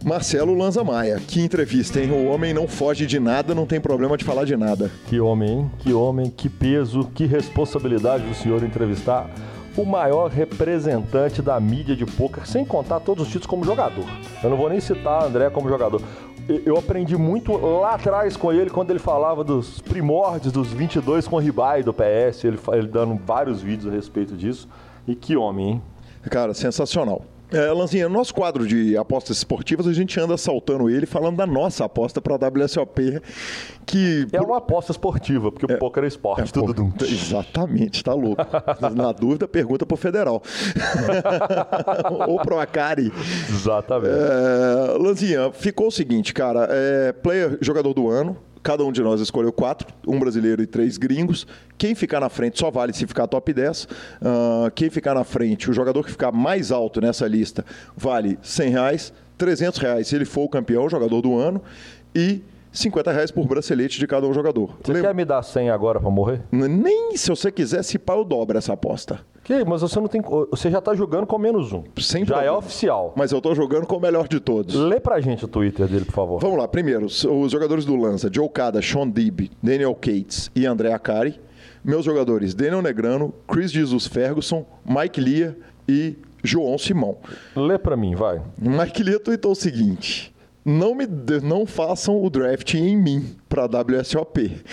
Marcelo 0.03 0.53
Lanza 0.53 0.83
Maia, 0.83 1.17
que 1.17 1.39
entrevista, 1.39 1.97
hein? 2.01 2.11
O 2.11 2.25
homem 2.25 2.53
não 2.53 2.67
foge 2.67 3.05
de 3.05 3.21
nada, 3.21 3.55
não 3.55 3.65
tem 3.65 3.79
problema 3.79 4.17
de 4.17 4.25
falar 4.25 4.43
de 4.43 4.57
nada. 4.57 4.91
Que 5.07 5.17
homem, 5.21 5.49
hein? 5.49 5.71
Que 5.79 5.93
homem, 5.93 6.29
que 6.29 6.49
peso, 6.49 7.09
que 7.15 7.25
responsabilidade 7.25 8.25
do 8.25 8.35
senhor 8.35 8.63
entrevistar 8.63 9.29
o 9.77 9.85
maior 9.85 10.29
representante 10.29 11.41
da 11.41 11.57
mídia 11.57 11.95
de 11.95 12.05
poker, 12.05 12.45
sem 12.45 12.65
contar 12.65 12.99
todos 12.99 13.23
os 13.23 13.29
títulos 13.29 13.47
como 13.47 13.63
jogador. 13.63 14.03
Eu 14.43 14.49
não 14.49 14.57
vou 14.57 14.69
nem 14.69 14.81
citar 14.81 15.23
André 15.23 15.49
como 15.49 15.69
jogador. 15.69 16.01
Eu 16.65 16.77
aprendi 16.77 17.15
muito 17.15 17.55
lá 17.55 17.93
atrás 17.93 18.35
com 18.35 18.51
ele, 18.51 18.69
quando 18.69 18.89
ele 18.89 18.99
falava 18.99 19.41
dos 19.41 19.79
primórdios 19.79 20.51
dos 20.51 20.67
22 20.73 21.29
com 21.29 21.37
o 21.37 21.39
Ribai 21.39 21.81
do 21.81 21.93
PS, 21.93 22.43
ele, 22.43 22.59
ele 22.73 22.87
dando 22.87 23.17
vários 23.25 23.61
vídeos 23.61 23.91
a 23.91 23.95
respeito 23.95 24.35
disso. 24.35 24.67
E 25.07 25.15
que 25.15 25.37
homem, 25.37 25.69
hein? 25.69 25.81
Cara, 26.29 26.53
sensacional. 26.53 27.23
É, 27.53 27.71
Lanzinha, 27.71 28.09
no 28.09 28.15
nosso 28.15 28.33
quadro 28.33 28.67
de 28.67 28.97
apostas 28.97 29.37
esportivas, 29.37 29.87
a 29.87 29.93
gente 29.93 30.19
anda 30.19 30.35
saltando 30.37 30.89
ele 30.89 31.05
falando 31.05 31.37
da 31.37 31.45
nossa 31.45 31.85
aposta 31.85 32.19
para 32.19 32.35
a 32.35 32.49
WSOP, 32.49 33.21
que... 33.85 34.27
É 34.31 34.41
uma 34.41 34.57
aposta 34.57 34.91
esportiva, 34.91 35.51
porque 35.51 35.71
é, 35.71 35.75
o 35.75 35.79
poker 35.79 36.03
é 36.03 36.07
esporte, 36.07 36.49
é, 36.49 36.51
tudo 36.51 36.73
dum. 36.73 36.91
Exatamente, 37.01 38.03
tá 38.03 38.13
louco. 38.13 38.43
Na 38.95 39.11
dúvida, 39.11 39.47
pergunta 39.47 39.85
pro 39.85 39.95
Federal. 39.95 40.41
Ou 42.27 42.39
pro 42.39 42.59
Acari. 42.59 43.11
Exatamente. 43.49 44.13
É, 44.13 44.97
Lanzinha, 44.97 45.51
ficou 45.51 45.87
o 45.87 45.91
seguinte, 45.91 46.33
cara, 46.33 46.67
é, 46.71 47.11
player, 47.11 47.57
jogador 47.61 47.93
do 47.93 48.09
ano, 48.09 48.35
Cada 48.63 48.85
um 48.85 48.93
de 48.93 49.01
nós 49.01 49.19
escolheu 49.19 49.51
quatro, 49.51 49.87
um 50.07 50.17
brasileiro 50.17 50.63
e 50.63 50.65
três 50.65 50.97
gringos. 50.97 51.45
Quem 51.77 51.93
ficar 51.93 52.21
na 52.21 52.29
frente 52.29 52.57
só 52.57 52.71
vale 52.71 52.93
se 52.93 53.05
ficar 53.05 53.27
top 53.27 53.51
10. 53.51 53.83
Uh, 53.83 53.87
ah, 54.23 54.71
quem 54.73 54.89
ficar 54.89 55.13
na 55.13 55.25
frente, 55.25 55.69
o 55.69 55.73
jogador 55.73 56.01
que 56.05 56.11
ficar 56.11 56.31
mais 56.31 56.71
alto 56.71 57.01
nessa 57.01 57.27
lista, 57.27 57.65
vale 57.95 58.39
100 58.41 58.69
reais, 58.69 59.13
300 59.37 59.79
reais 59.79 60.07
se 60.07 60.15
ele 60.15 60.23
for 60.23 60.45
o 60.45 60.49
campeão, 60.49 60.89
jogador 60.89 61.21
do 61.21 61.37
ano. 61.37 61.61
E 62.15 62.41
50 62.71 63.11
reais 63.11 63.31
por 63.31 63.45
bracelete 63.45 63.99
de 63.99 64.07
cada 64.07 64.25
um 64.25 64.33
jogador. 64.33 64.77
Você 64.81 65.01
quer 65.01 65.13
me 65.13 65.25
dar 65.25 65.43
100 65.43 65.69
agora 65.69 65.99
para 65.99 66.09
morrer? 66.09 66.41
Nem 66.51 67.17
se 67.17 67.29
você 67.29 67.51
quiser, 67.51 67.83
se 67.83 67.99
pá, 67.99 68.13
eu 68.13 68.23
dobro 68.23 68.57
essa 68.57 68.73
aposta. 68.73 69.19
Que, 69.43 69.65
mas 69.65 69.81
você 69.81 69.99
não 69.99 70.07
tem. 70.07 70.21
Você 70.51 70.71
já 70.71 70.79
tá 70.79 70.95
jogando 70.95 71.27
com 71.27 71.37
menos 71.37 71.73
um. 71.73 71.83
Sem 71.99 72.25
já 72.25 72.35
é 72.35 72.37
problema. 72.37 72.55
é 72.55 72.57
oficial. 72.57 73.13
Mas 73.15 73.31
eu 73.31 73.41
tô 73.41 73.53
jogando 73.53 73.85
com 73.85 73.97
o 73.97 73.99
melhor 73.99 74.27
de 74.27 74.39
todos. 74.39 74.73
Lê 74.73 74.99
pra 74.99 75.19
gente 75.19 75.43
o 75.43 75.47
Twitter 75.47 75.87
dele, 75.87 76.05
por 76.05 76.13
favor. 76.13 76.39
Vamos 76.39 76.57
lá. 76.57 76.67
Primeiro, 76.67 77.05
os 77.07 77.51
jogadores 77.51 77.83
do 77.83 77.95
Lança: 77.95 78.29
Joe 78.31 78.47
Cada, 78.47 78.81
Sean 78.81 79.07
Deeb, 79.07 79.51
Daniel 79.61 79.93
Cates 79.95 80.49
e 80.55 80.65
André 80.65 80.93
Akari. 80.93 81.39
Meus 81.83 82.05
jogadores: 82.05 82.53
Daniel 82.53 82.81
Negrano, 82.81 83.33
Chris 83.47 83.71
Jesus 83.71 84.07
Ferguson, 84.07 84.65
Mike 84.85 85.19
Lia 85.19 85.57
e 85.87 86.15
João 86.41 86.77
Simão. 86.77 87.17
Lê 87.55 87.77
pra 87.77 87.97
mim, 87.97 88.15
vai. 88.15 88.41
Mike 88.57 89.03
Lia 89.03 89.19
tweetou 89.19 89.51
o 89.51 89.55
seguinte 89.55 90.32
não 90.65 90.95
me 90.95 91.07
não 91.41 91.65
façam 91.65 92.23
o 92.23 92.29
draft 92.29 92.73
em 92.73 92.95
mim 92.95 93.35
para 93.49 93.65
WSOP. 93.65 94.63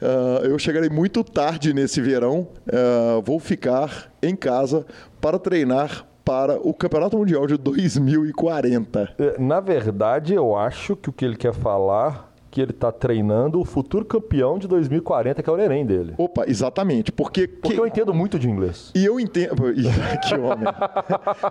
Uh, 0.00 0.46
eu 0.46 0.58
chegarei 0.58 0.88
muito 0.88 1.22
tarde 1.24 1.72
nesse 1.72 2.00
verão, 2.00 2.48
uh, 2.66 3.22
vou 3.24 3.38
ficar 3.38 4.12
em 4.22 4.34
casa 4.36 4.86
para 5.20 5.38
treinar 5.38 6.06
para 6.24 6.56
o 6.56 6.72
Campeonato 6.72 7.18
Mundial 7.18 7.46
de 7.46 7.56
2040. 7.56 9.14
É, 9.18 9.40
na 9.40 9.60
verdade, 9.60 10.34
eu 10.34 10.56
acho 10.56 10.96
que 10.96 11.10
o 11.10 11.12
que 11.12 11.24
ele 11.24 11.36
quer 11.36 11.52
falar 11.52 12.31
que 12.52 12.60
ele 12.60 12.70
está 12.70 12.92
treinando 12.92 13.58
o 13.58 13.64
futuro 13.64 14.04
campeão 14.04 14.58
de 14.58 14.68
2040, 14.68 15.42
que 15.42 15.48
é 15.48 15.52
o 15.52 15.56
neném 15.56 15.86
dele. 15.86 16.12
Opa, 16.18 16.44
exatamente. 16.46 17.10
Porque, 17.10 17.48
porque 17.48 17.74
que... 17.74 17.80
eu 17.80 17.86
entendo 17.86 18.12
muito 18.12 18.38
de 18.38 18.48
inglês. 18.48 18.92
E 18.94 19.02
eu 19.02 19.18
entendo. 19.18 19.72
que 20.28 20.34
homem. 20.34 20.68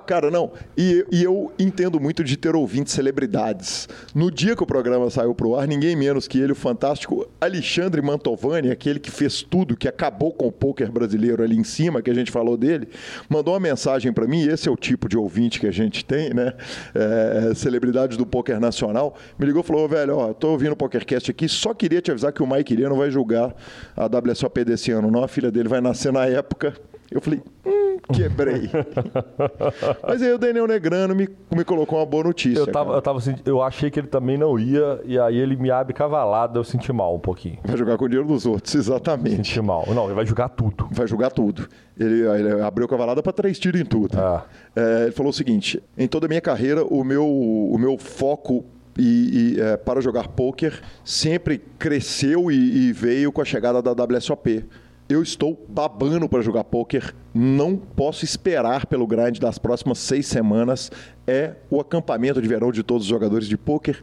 Cara, 0.05 0.29
não. 0.29 0.51
E, 0.77 1.03
e, 1.11 1.23
eu 1.23 1.51
entendo 1.57 1.99
muito 1.99 2.23
de 2.23 2.37
ter 2.37 2.55
ouvintes 2.55 2.93
celebridades. 2.93 3.89
No 4.13 4.29
dia 4.29 4.55
que 4.55 4.61
o 4.61 4.65
programa 4.65 5.09
saiu 5.09 5.33
pro 5.33 5.55
ar, 5.55 5.67
ninguém 5.67 5.95
menos 5.95 6.27
que 6.27 6.39
ele, 6.39 6.51
o 6.51 6.55
fantástico 6.55 7.27
Alexandre 7.41 7.99
Mantovani, 7.99 8.69
aquele 8.69 8.99
que 8.99 9.09
fez 9.09 9.41
tudo, 9.41 9.75
que 9.75 9.87
acabou 9.87 10.31
com 10.31 10.45
o 10.45 10.51
poker 10.51 10.91
brasileiro 10.91 11.41
ali 11.41 11.57
em 11.57 11.63
cima, 11.63 12.03
que 12.03 12.11
a 12.11 12.13
gente 12.13 12.29
falou 12.29 12.55
dele, 12.55 12.87
mandou 13.27 13.55
uma 13.55 13.59
mensagem 13.59 14.13
para 14.13 14.27
mim. 14.27 14.43
Esse 14.43 14.69
é 14.69 14.71
o 14.71 14.77
tipo 14.77 15.09
de 15.09 15.17
ouvinte 15.17 15.59
que 15.59 15.65
a 15.65 15.71
gente 15.71 16.05
tem, 16.05 16.31
né? 16.31 16.53
É, 16.93 17.53
celebridade 17.55 18.15
do 18.19 18.25
poker 18.25 18.59
nacional. 18.59 19.15
Me 19.39 19.47
ligou 19.47 19.63
e 19.63 19.65
falou: 19.65 19.89
velho, 19.89 20.15
ó, 20.15 20.31
tô 20.31 20.51
ouvindo 20.51 20.73
o 20.73 20.90
PokerCast 20.91 21.31
aqui. 21.31 21.47
Só 21.47 21.73
queria 21.73 22.01
te 22.01 22.11
avisar 22.11 22.33
que 22.33 22.43
o 22.43 22.47
Mike 22.47 22.73
Iria 22.73 22.89
não 22.89 22.97
vai 22.97 23.09
julgar 23.09 23.55
a 23.95 24.05
WSOP 24.05 24.65
desse 24.65 24.91
ano, 24.91 25.09
não. 25.09 25.23
A 25.23 25.27
filha 25.27 25.49
dele 25.49 25.69
vai 25.69 25.79
nascer 25.79 26.11
na 26.11 26.25
época. 26.25 26.73
Eu 27.09 27.19
falei, 27.19 27.41
hum, 27.65 27.97
quebrei. 28.13 28.69
Mas 30.07 30.21
aí 30.21 30.31
o 30.31 30.37
Daniel 30.37 30.65
Negrano 30.65 31.13
me, 31.13 31.27
me 31.53 31.63
colocou 31.65 31.99
uma 31.99 32.05
boa 32.05 32.23
notícia. 32.23 32.59
Eu, 32.59 32.67
tava, 32.67 32.93
eu, 32.93 33.01
tava, 33.01 33.19
eu 33.45 33.61
achei 33.61 33.91
que 33.91 33.99
ele 33.99 34.07
também 34.07 34.37
não 34.37 34.57
ia, 34.57 35.01
e 35.03 35.19
aí 35.19 35.37
ele 35.37 35.57
me 35.57 35.69
abre 35.69 35.93
cavalada, 35.93 36.57
eu 36.57 36.63
senti 36.63 36.91
mal 36.93 37.13
um 37.13 37.19
pouquinho. 37.19 37.59
Vai 37.65 37.75
jogar 37.77 37.97
com 37.97 38.05
o 38.05 38.07
dinheiro 38.07 38.27
dos 38.27 38.45
outros, 38.45 38.73
exatamente. 38.75 39.47
Senti 39.47 39.61
mal. 39.61 39.85
Não, 39.93 40.05
ele 40.05 40.13
vai 40.13 40.25
jogar 40.25 40.49
tudo. 40.49 40.87
Vai 40.89 41.05
jogar 41.05 41.31
tudo. 41.31 41.67
Ele, 41.99 42.21
ele 42.21 42.61
abriu 42.61 42.87
cavalada 42.87 43.21
para 43.21 43.33
três 43.33 43.59
tiros 43.59 43.81
em 43.81 43.85
tudo. 43.85 44.17
Ah. 44.17 44.45
É, 44.73 45.03
ele 45.03 45.11
falou 45.11 45.31
o 45.31 45.33
seguinte: 45.33 45.83
em 45.97 46.07
toda 46.07 46.27
a 46.27 46.29
minha 46.29 46.41
carreira, 46.41 46.85
o 46.85 47.03
meu, 47.03 47.27
o 47.27 47.77
meu 47.77 47.97
foco 47.97 48.63
e, 48.97 49.55
e 49.55 49.61
é, 49.61 49.77
para 49.77 50.01
jogar 50.01 50.29
poker 50.29 50.81
sempre 51.03 51.61
cresceu 51.79 52.51
e, 52.51 52.89
e, 52.89 52.93
veio 52.93 53.31
com 53.31 53.41
a 53.41 53.45
chegada 53.45 53.81
da 53.81 53.91
WSOP. 53.91 54.65
Eu 55.07 55.21
estou 55.21 55.65
babando 55.67 56.29
para 56.29 56.41
jogar 56.41 56.63
poker, 56.63 57.13
não 57.33 57.75
posso 57.75 58.23
esperar 58.23 58.85
pelo 58.85 59.05
grind 59.05 59.39
das 59.39 59.57
próximas 59.57 59.99
seis 59.99 60.25
semanas. 60.25 60.89
É 61.27 61.55
o 61.69 61.81
acampamento 61.81 62.41
de 62.41 62.47
verão 62.47 62.71
de 62.71 62.81
todos 62.81 63.03
os 63.03 63.09
jogadores 63.09 63.47
de 63.47 63.57
poker. 63.57 64.01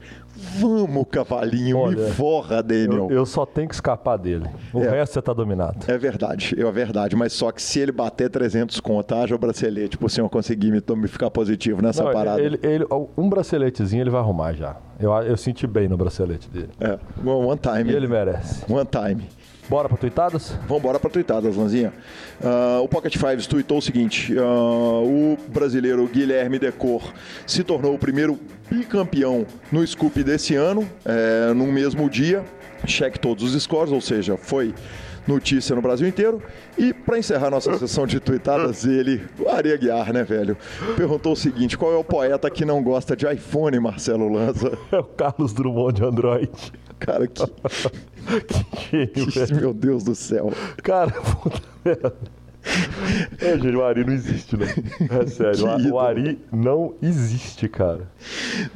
Vamos, 0.58 1.04
cavalinho, 1.10 1.78
Olha, 1.78 1.96
me 1.96 2.10
forra, 2.12 2.62
Daniel. 2.62 3.08
Eu, 3.10 3.18
eu, 3.18 3.26
só 3.26 3.44
tenho 3.44 3.68
que 3.68 3.74
escapar 3.74 4.16
dele. 4.16 4.46
O 4.72 4.82
é, 4.82 4.90
resto 4.90 5.14
você 5.14 5.22
tá 5.22 5.32
dominado. 5.32 5.90
É 5.90 5.98
verdade, 5.98 6.54
é 6.58 6.70
verdade. 6.70 7.16
Mas 7.16 7.32
só 7.32 7.50
que 7.50 7.60
se 7.60 7.80
ele 7.80 7.92
bater 7.92 8.30
300 8.30 8.78
conto, 8.80 9.14
haja 9.14 9.34
o 9.34 9.38
bracelete, 9.38 9.98
por 9.98 10.10
se 10.10 10.20
eu 10.20 10.28
conseguir 10.28 10.70
me, 10.70 10.82
me 10.96 11.08
ficar 11.08 11.30
positivo 11.30 11.82
nessa 11.82 12.04
Não, 12.04 12.12
parada. 12.12 12.40
Ele, 12.40 12.58
ele, 12.62 12.86
um 13.16 13.28
braceletezinho 13.28 14.02
ele 14.02 14.10
vai 14.10 14.20
arrumar 14.20 14.52
já. 14.52 14.76
Eu, 15.00 15.12
eu 15.12 15.36
senti 15.36 15.66
bem 15.66 15.88
no 15.88 15.96
bracelete 15.96 16.48
dele. 16.48 16.70
É, 16.80 16.98
one 17.24 17.58
time. 17.58 17.92
E 17.92 17.94
ele 17.94 18.06
merece. 18.06 18.64
One 18.72 18.86
time. 18.86 19.28
Bora 19.68 19.88
para 19.88 19.98
tuitadas? 19.98 20.50
Vamos 20.66 20.78
embora 20.78 20.98
para 20.98 21.10
tuitadas, 21.10 21.54
Lanzinha. 21.54 21.92
Uh, 22.40 22.82
o 22.82 22.88
Pocket 22.88 23.16
Fives 23.18 23.46
tuitou 23.46 23.78
o 23.78 23.82
seguinte: 23.82 24.34
uh, 24.34 24.42
o 24.42 25.36
brasileiro 25.48 26.06
Guilherme 26.06 26.58
Decor 26.58 27.12
se 27.46 27.62
tornou 27.62 27.94
o 27.94 27.98
primeiro 27.98 28.38
bicampeão 28.70 29.46
no 29.70 29.86
Scoop 29.86 30.22
desse 30.22 30.54
ano, 30.54 30.88
é, 31.04 31.52
no 31.52 31.66
mesmo 31.66 32.08
dia. 32.08 32.44
Cheque 32.86 33.18
todos 33.18 33.54
os 33.54 33.62
scores, 33.62 33.92
ou 33.92 34.00
seja, 34.00 34.36
foi 34.36 34.72
notícia 35.26 35.76
no 35.76 35.82
Brasil 35.82 36.08
inteiro. 36.08 36.42
E 36.76 36.94
para 36.94 37.18
encerrar 37.18 37.50
nossa 37.50 37.76
sessão 37.78 38.06
de 38.06 38.18
tuitadas, 38.20 38.84
ele, 38.84 39.22
o 39.38 39.48
Ari 39.48 39.72
Aguiar, 39.72 40.12
né, 40.12 40.24
velho? 40.24 40.56
Perguntou 40.96 41.32
o 41.32 41.36
seguinte: 41.36 41.76
qual 41.76 41.92
é 41.92 41.96
o 41.96 42.04
poeta 42.04 42.50
que 42.50 42.64
não 42.64 42.82
gosta 42.82 43.14
de 43.14 43.30
iPhone, 43.30 43.78
Marcelo 43.78 44.32
Lanza? 44.32 44.78
É 44.90 44.98
o 44.98 45.04
Carlos 45.04 45.52
Drummond 45.52 46.00
de 46.00 46.04
Android. 46.04 46.50
Cara, 46.98 47.26
que. 47.28 47.46
que 49.06 49.30
gênio. 49.30 49.56
Meu 49.60 49.74
Deus 49.74 50.04
do 50.04 50.14
céu. 50.14 50.52
Cara, 50.82 51.10
puta 51.42 51.62
merda. 51.84 52.14
É, 53.40 53.56
gente, 53.58 53.74
o 53.76 53.82
Ari 53.84 54.04
não 54.04 54.12
existe, 54.12 54.56
né? 54.56 54.66
É 55.10 55.26
sério, 55.28 55.66
o- 55.66 55.92
o 55.94 55.98
Ari 55.98 56.38
não 56.52 56.94
existe, 57.02 57.68
cara. 57.68 58.08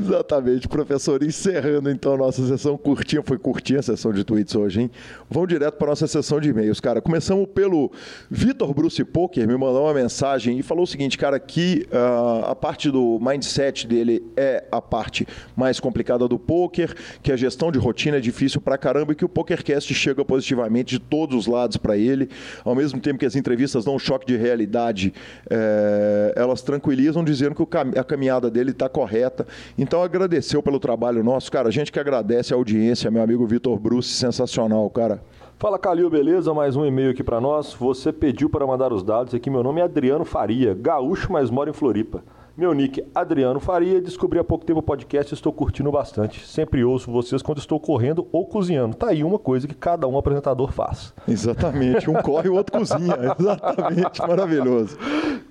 Exatamente, 0.01 0.69
professor. 0.69 1.23
Encerrando 1.23 1.91
então 1.91 2.15
a 2.15 2.17
nossa 2.17 2.47
sessão 2.47 2.77
curtinha, 2.77 3.23
foi 3.23 3.39
curtinha 3.39 3.81
a 3.81 3.83
sessão 3.83 4.13
de 4.13 4.25
tweets 4.25 4.55
hoje, 4.55 4.83
hein? 4.83 4.91
Vamos 5.31 5.49
direto 5.49 5.75
para 5.77 5.89
nossa 5.89 6.07
sessão 6.07 6.41
de 6.41 6.49
e-mails, 6.51 6.81
cara. 6.81 7.01
Começamos 7.01 7.47
pelo 7.55 7.91
Vitor 8.31 8.73
Bruce 8.75 9.03
Poker, 9.05 9.47
me 9.47 9.55
mandou 9.57 9.85
uma 9.85 9.95
mensagem 9.95 10.59
e 10.59 10.63
falou 10.63 10.85
o 10.85 10.87
seguinte, 10.87 11.19
cara, 11.19 11.39
que 11.39 11.87
ah, 11.93 12.51
a 12.51 12.55
parte 12.55 12.91
do 12.91 13.19
mindset 13.21 13.87
dele 13.87 14.23
é 14.37 14.65
a 14.71 14.81
parte 14.81 15.27
mais 15.57 15.79
complicada 15.81 16.27
do 16.29 16.39
poker, 16.39 16.95
que 17.23 17.33
a 17.33 17.37
gestão 17.37 17.71
de 17.73 17.79
rotina 17.79 18.17
é 18.17 18.21
difícil 18.21 18.61
pra 18.61 18.79
caramba 18.79 19.13
e 19.13 19.17
que 19.17 19.25
o 19.25 19.29
PokerCast 19.29 19.93
chega 19.95 20.25
positivamente 20.25 20.99
de 20.99 20.99
todos 20.99 21.37
os 21.37 21.47
lados 21.47 21.77
para 21.77 21.97
ele, 21.97 22.29
ao 22.65 22.75
mesmo 22.75 23.01
tempo 23.01 23.19
que 23.19 23.27
as 23.27 23.37
entrevistas 23.37 23.82
dão 23.85 23.95
um 23.95 23.99
choque 23.99 24.27
de 24.27 24.37
realidade, 24.37 25.13
eh, 25.51 26.33
elas 26.37 26.63
tranquilizam 26.63 27.23
dizendo 27.25 27.55
que 27.55 27.65
cam- 27.67 27.93
a 27.97 28.05
caminhada 28.05 28.51
dele 28.51 28.71
está 28.71 28.89
correta. 28.89 29.47
Então 29.79 30.03
agradeceu 30.03 30.63
pelo 30.63 30.79
trabalho 30.81 31.23
nosso, 31.23 31.51
cara. 31.51 31.69
A 31.69 31.73
gente 31.73 31.91
que 31.93 32.01
agradece 32.01 32.53
a 32.53 32.57
audiência, 32.57 33.11
meu 33.11 33.23
amigo 33.23 33.47
Vitor 33.47 33.79
Bruce, 33.79 34.09
sensacional, 34.11 34.89
cara. 34.91 35.21
Fala 35.59 35.79
Calil, 35.79 36.11
beleza? 36.11 36.53
Mais 36.53 36.75
um 36.75 36.85
e-mail 36.85 37.11
aqui 37.13 37.23
pra 37.23 37.41
nós. 37.41 37.73
Você 37.75 38.13
pediu 38.13 38.51
para 38.51 38.67
mandar 38.67 38.93
os 38.93 39.03
dados 39.05 39.33
aqui. 39.33 39.49
Meu 39.49 39.63
nome 39.63 39.81
é 39.81 39.85
Adriano 39.85 40.25
Faria, 40.25 40.75
gaúcho, 40.75 41.31
mas 41.33 41.51
moro 41.51 41.71
em 41.71 41.73
Floripa. 41.73 42.23
Meu 42.55 42.75
nick 42.75 43.03
Adriano 43.15 43.59
Faria, 43.59 43.99
descobri 43.99 44.39
há 44.39 44.45
pouco 44.45 44.67
tempo 44.67 44.81
o 44.81 44.83
podcast 44.83 45.33
e 45.33 45.35
estou 45.35 45.51
curtindo 45.55 45.91
bastante. 45.91 46.47
Sempre 46.47 46.85
ouço 46.85 47.11
vocês 47.11 47.41
quando 47.41 47.57
estou 47.57 47.81
correndo 47.81 48.29
ou 48.31 48.45
cozinhando. 48.45 48.95
Tá 48.95 49.09
aí 49.09 49.25
uma 49.25 49.39
coisa 49.39 49.67
que 49.67 49.75
cada 49.75 50.07
um 50.07 50.19
apresentador 50.19 50.71
faz. 50.71 51.15
Exatamente, 51.27 52.11
um 52.11 52.15
corre 52.15 52.49
e 52.49 52.51
o 52.51 52.55
outro 52.55 52.79
cozinha. 52.79 53.17
Exatamente, 53.41 54.21
maravilhoso. 54.21 54.99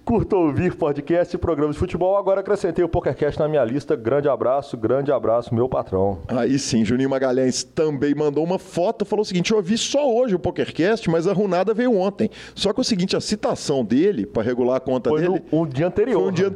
Curto 0.05 0.35
ouvir 0.35 0.75
podcast 0.75 1.35
e 1.35 1.39
programas 1.39 1.75
de 1.75 1.79
futebol. 1.79 2.17
Agora 2.17 2.41
acrescentei 2.41 2.83
o 2.83 2.89
PokerCast 2.89 3.39
na 3.39 3.47
minha 3.47 3.63
lista. 3.63 3.95
Grande 3.95 4.29
abraço, 4.29 4.77
grande 4.77 5.11
abraço, 5.11 5.55
meu 5.55 5.67
patrão. 5.67 6.19
Aí 6.27 6.59
sim, 6.59 6.85
Juninho 6.85 7.09
Magalhães 7.09 7.63
também 7.63 8.13
mandou 8.13 8.43
uma 8.43 8.59
foto, 8.59 9.05
falou 9.05 9.23
o 9.23 9.25
seguinte: 9.25 9.51
eu 9.51 9.57
ouvi 9.57 9.77
só 9.77 10.07
hoje 10.13 10.35
o 10.35 10.39
PokerCast, 10.39 11.09
mas 11.09 11.27
a 11.27 11.33
runada 11.33 11.73
veio 11.73 11.97
ontem. 11.97 12.29
Só 12.53 12.73
que 12.73 12.79
é 12.79 12.81
o 12.81 12.83
seguinte, 12.83 13.15
a 13.15 13.21
citação 13.21 13.83
dele, 13.83 14.25
para 14.27 14.43
regular 14.43 14.77
a 14.77 14.79
conta 14.79 15.09
Foi 15.09 15.21
dele. 15.21 15.41
no 15.51 15.61
um 15.61 15.65
dia 15.65 15.87
anterior. 15.87 16.21
Foi 16.21 16.29
um 16.29 16.33
dia 16.33 16.45
né? 16.45 16.51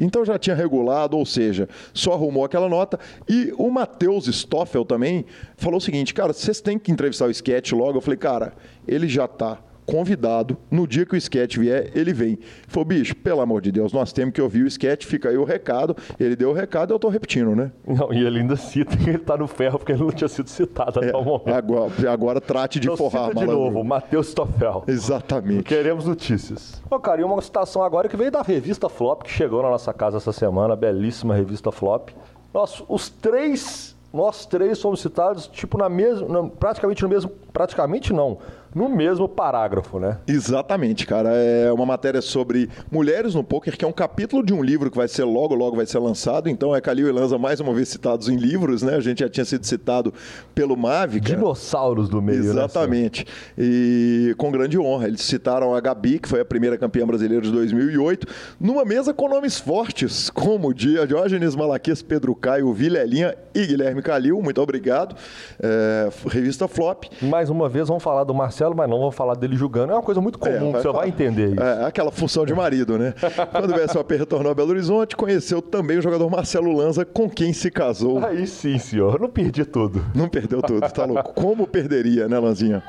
Então 0.00 0.24
já 0.24 0.38
tinha 0.38 0.54
regulado, 0.54 1.16
ou 1.16 1.26
seja, 1.26 1.68
só 1.92 2.12
arrumou 2.12 2.44
aquela 2.44 2.68
nota. 2.68 2.98
E 3.28 3.52
o 3.56 3.70
Matheus 3.70 4.26
Stoffel 4.26 4.84
também 4.84 5.24
falou 5.56 5.78
o 5.78 5.80
seguinte, 5.80 6.14
cara, 6.14 6.32
vocês 6.32 6.60
têm 6.60 6.78
que 6.78 6.92
entrevistar 6.92 7.26
o 7.26 7.30
Sketch 7.30 7.72
logo. 7.72 7.98
Eu 7.98 8.02
falei, 8.02 8.18
cara, 8.18 8.52
ele 8.86 9.08
já 9.08 9.26
tá 9.26 9.58
convidado. 9.86 10.56
No 10.70 10.86
dia 10.86 11.06
que 11.06 11.14
o 11.14 11.16
Sketch 11.16 11.56
vier, 11.58 11.90
ele 11.94 12.12
vem. 12.12 12.38
Falou, 12.68 12.84
bicho, 12.84 13.14
pelo 13.16 13.40
amor 13.40 13.60
de 13.62 13.70
Deus, 13.72 13.92
nós 13.92 14.12
temos 14.12 14.34
que 14.34 14.42
ouvir 14.42 14.62
o 14.62 14.66
Sketch, 14.66 15.04
fica 15.06 15.28
aí 15.28 15.36
o 15.38 15.44
recado. 15.44 15.96
Ele 16.18 16.34
deu 16.36 16.50
o 16.50 16.52
recado, 16.52 16.92
eu 16.92 16.98
tô 16.98 17.08
repetindo, 17.08 17.54
né? 17.54 17.70
Não, 17.86 18.12
e 18.12 18.24
ele 18.24 18.40
ainda 18.40 18.56
cita 18.56 18.96
que 18.96 19.08
ele 19.10 19.18
tá 19.18 19.36
no 19.36 19.46
ferro 19.46 19.78
porque 19.78 19.92
ele 19.92 20.02
não 20.02 20.10
tinha 20.10 20.28
sido 20.28 20.48
citado 20.50 20.98
até 20.98 21.16
o 21.16 21.22
momento. 21.24 21.54
Agora, 21.54 22.12
agora 22.12 22.40
trate 22.40 22.80
de 22.80 22.86
Então 22.88 22.96
forrar, 22.96 23.28
cita 23.28 23.40
de 23.40 23.46
malandro. 23.46 23.64
novo, 23.72 23.84
Matheus 23.84 24.28
Stoffel. 24.28 24.84
Exatamente. 24.88 25.62
Queremos 25.62 26.06
notícias. 26.06 26.82
Ô, 26.90 26.98
cara, 26.98 27.20
e 27.20 27.24
uma 27.24 27.40
citação 27.40 27.82
agora 27.82 28.08
que 28.08 28.16
veio 28.16 28.30
da 28.30 28.42
revista 28.42 28.88
Flop, 28.88 29.22
que 29.22 29.30
chegou 29.30 29.62
na 29.62 29.70
nossa 29.70 29.92
casa 29.92 30.16
essa 30.16 30.32
semana, 30.32 30.74
a 30.74 30.76
belíssima 30.76 31.34
revista 31.34 31.70
Flop. 31.70 32.10
Nós, 32.52 32.82
os 32.88 33.08
três, 33.08 33.94
nós 34.12 34.46
três 34.46 34.78
somos 34.78 35.00
citados, 35.00 35.46
tipo, 35.46 35.76
na 35.78 35.88
mesma, 35.88 36.48
praticamente 36.48 37.02
no 37.02 37.08
mesmo, 37.08 37.30
praticamente 37.52 38.12
não, 38.12 38.38
no 38.76 38.90
mesmo 38.90 39.26
parágrafo, 39.26 39.98
né? 39.98 40.18
Exatamente, 40.28 41.06
cara. 41.06 41.30
É 41.30 41.72
uma 41.72 41.86
matéria 41.86 42.20
sobre 42.20 42.68
mulheres 42.92 43.34
no 43.34 43.42
poker, 43.42 43.74
que 43.74 43.82
é 43.86 43.88
um 43.88 43.92
capítulo 43.92 44.44
de 44.44 44.52
um 44.52 44.62
livro 44.62 44.90
que 44.90 44.98
vai 44.98 45.08
ser 45.08 45.24
logo, 45.24 45.54
logo 45.54 45.76
vai 45.76 45.86
ser 45.86 45.98
lançado. 45.98 46.46
Então 46.46 46.76
é 46.76 46.80
Calil 46.82 47.08
e 47.08 47.10
Lanza 47.12 47.38
mais 47.38 47.58
uma 47.58 47.72
vez 47.72 47.88
citados 47.88 48.28
em 48.28 48.36
livros, 48.36 48.82
né? 48.82 48.96
A 48.96 49.00
gente 49.00 49.20
já 49.20 49.30
tinha 49.30 49.46
sido 49.46 49.64
citado 49.64 50.12
pelo 50.54 50.76
Mavic. 50.76 51.24
Dinossauros 51.24 52.10
do 52.10 52.20
meio, 52.20 52.42
né? 52.42 52.50
Exatamente. 52.50 53.26
E 53.56 54.34
com 54.36 54.52
grande 54.52 54.78
honra. 54.78 55.08
Eles 55.08 55.22
citaram 55.22 55.74
a 55.74 55.80
Gabi, 55.80 56.18
que 56.18 56.28
foi 56.28 56.40
a 56.40 56.44
primeira 56.44 56.76
campeã 56.76 57.06
brasileira 57.06 57.42
de 57.42 57.50
2008, 57.52 58.26
numa 58.60 58.84
mesa 58.84 59.14
com 59.14 59.26
nomes 59.26 59.58
fortes, 59.58 60.28
como 60.28 60.74
Dia 60.74 61.06
Diógenes 61.06 61.56
Malaquias, 61.56 62.02
Pedro 62.02 62.34
Caio, 62.34 62.70
Vilelinha 62.74 63.34
e 63.54 63.66
Guilherme 63.66 64.02
Calil. 64.02 64.42
Muito 64.42 64.60
obrigado. 64.60 65.16
É, 65.58 66.10
revista 66.26 66.68
Flop. 66.68 67.04
Mais 67.22 67.48
uma 67.48 67.70
vez 67.70 67.88
vamos 67.88 68.02
falar 68.02 68.24
do 68.24 68.34
Marcelo, 68.34 68.65
mas 68.74 68.88
não 68.88 68.98
vamos 68.98 69.14
falar 69.14 69.34
dele 69.34 69.56
julgando. 69.56 69.92
É 69.92 69.96
uma 69.96 70.02
coisa 70.02 70.20
muito 70.20 70.38
comum, 70.38 70.54
É, 70.54 70.58
que 70.72 70.76
você 70.78 70.82
falar. 70.82 70.98
vai 71.00 71.08
entender 71.08 71.52
isso. 71.52 71.62
É, 71.62 71.84
aquela 71.84 72.10
função 72.10 72.44
de 72.46 72.54
marido, 72.54 72.98
né? 72.98 73.14
Quando 73.52 73.70
o 73.70 73.74
BSOP 73.74 74.16
retornou 74.16 74.50
a 74.50 74.54
Belo 74.54 74.70
Horizonte, 74.70 75.16
conheceu 75.16 75.60
também 75.62 75.98
o 75.98 76.02
jogador 76.02 76.28
Marcelo 76.30 76.72
Lanza, 76.76 77.04
com 77.04 77.28
quem 77.28 77.52
se 77.52 77.70
casou. 77.70 78.24
Aí 78.24 78.46
sim, 78.46 78.78
senhor. 78.78 79.20
Não 79.20 79.28
perdi 79.28 79.64
tudo. 79.64 80.04
Não 80.14 80.28
perdeu 80.28 80.62
tudo, 80.62 80.88
tá 80.90 81.04
louco? 81.04 81.32
Como 81.34 81.66
perderia, 81.66 82.28
né, 82.28 82.38
Lanzinha? 82.38 82.82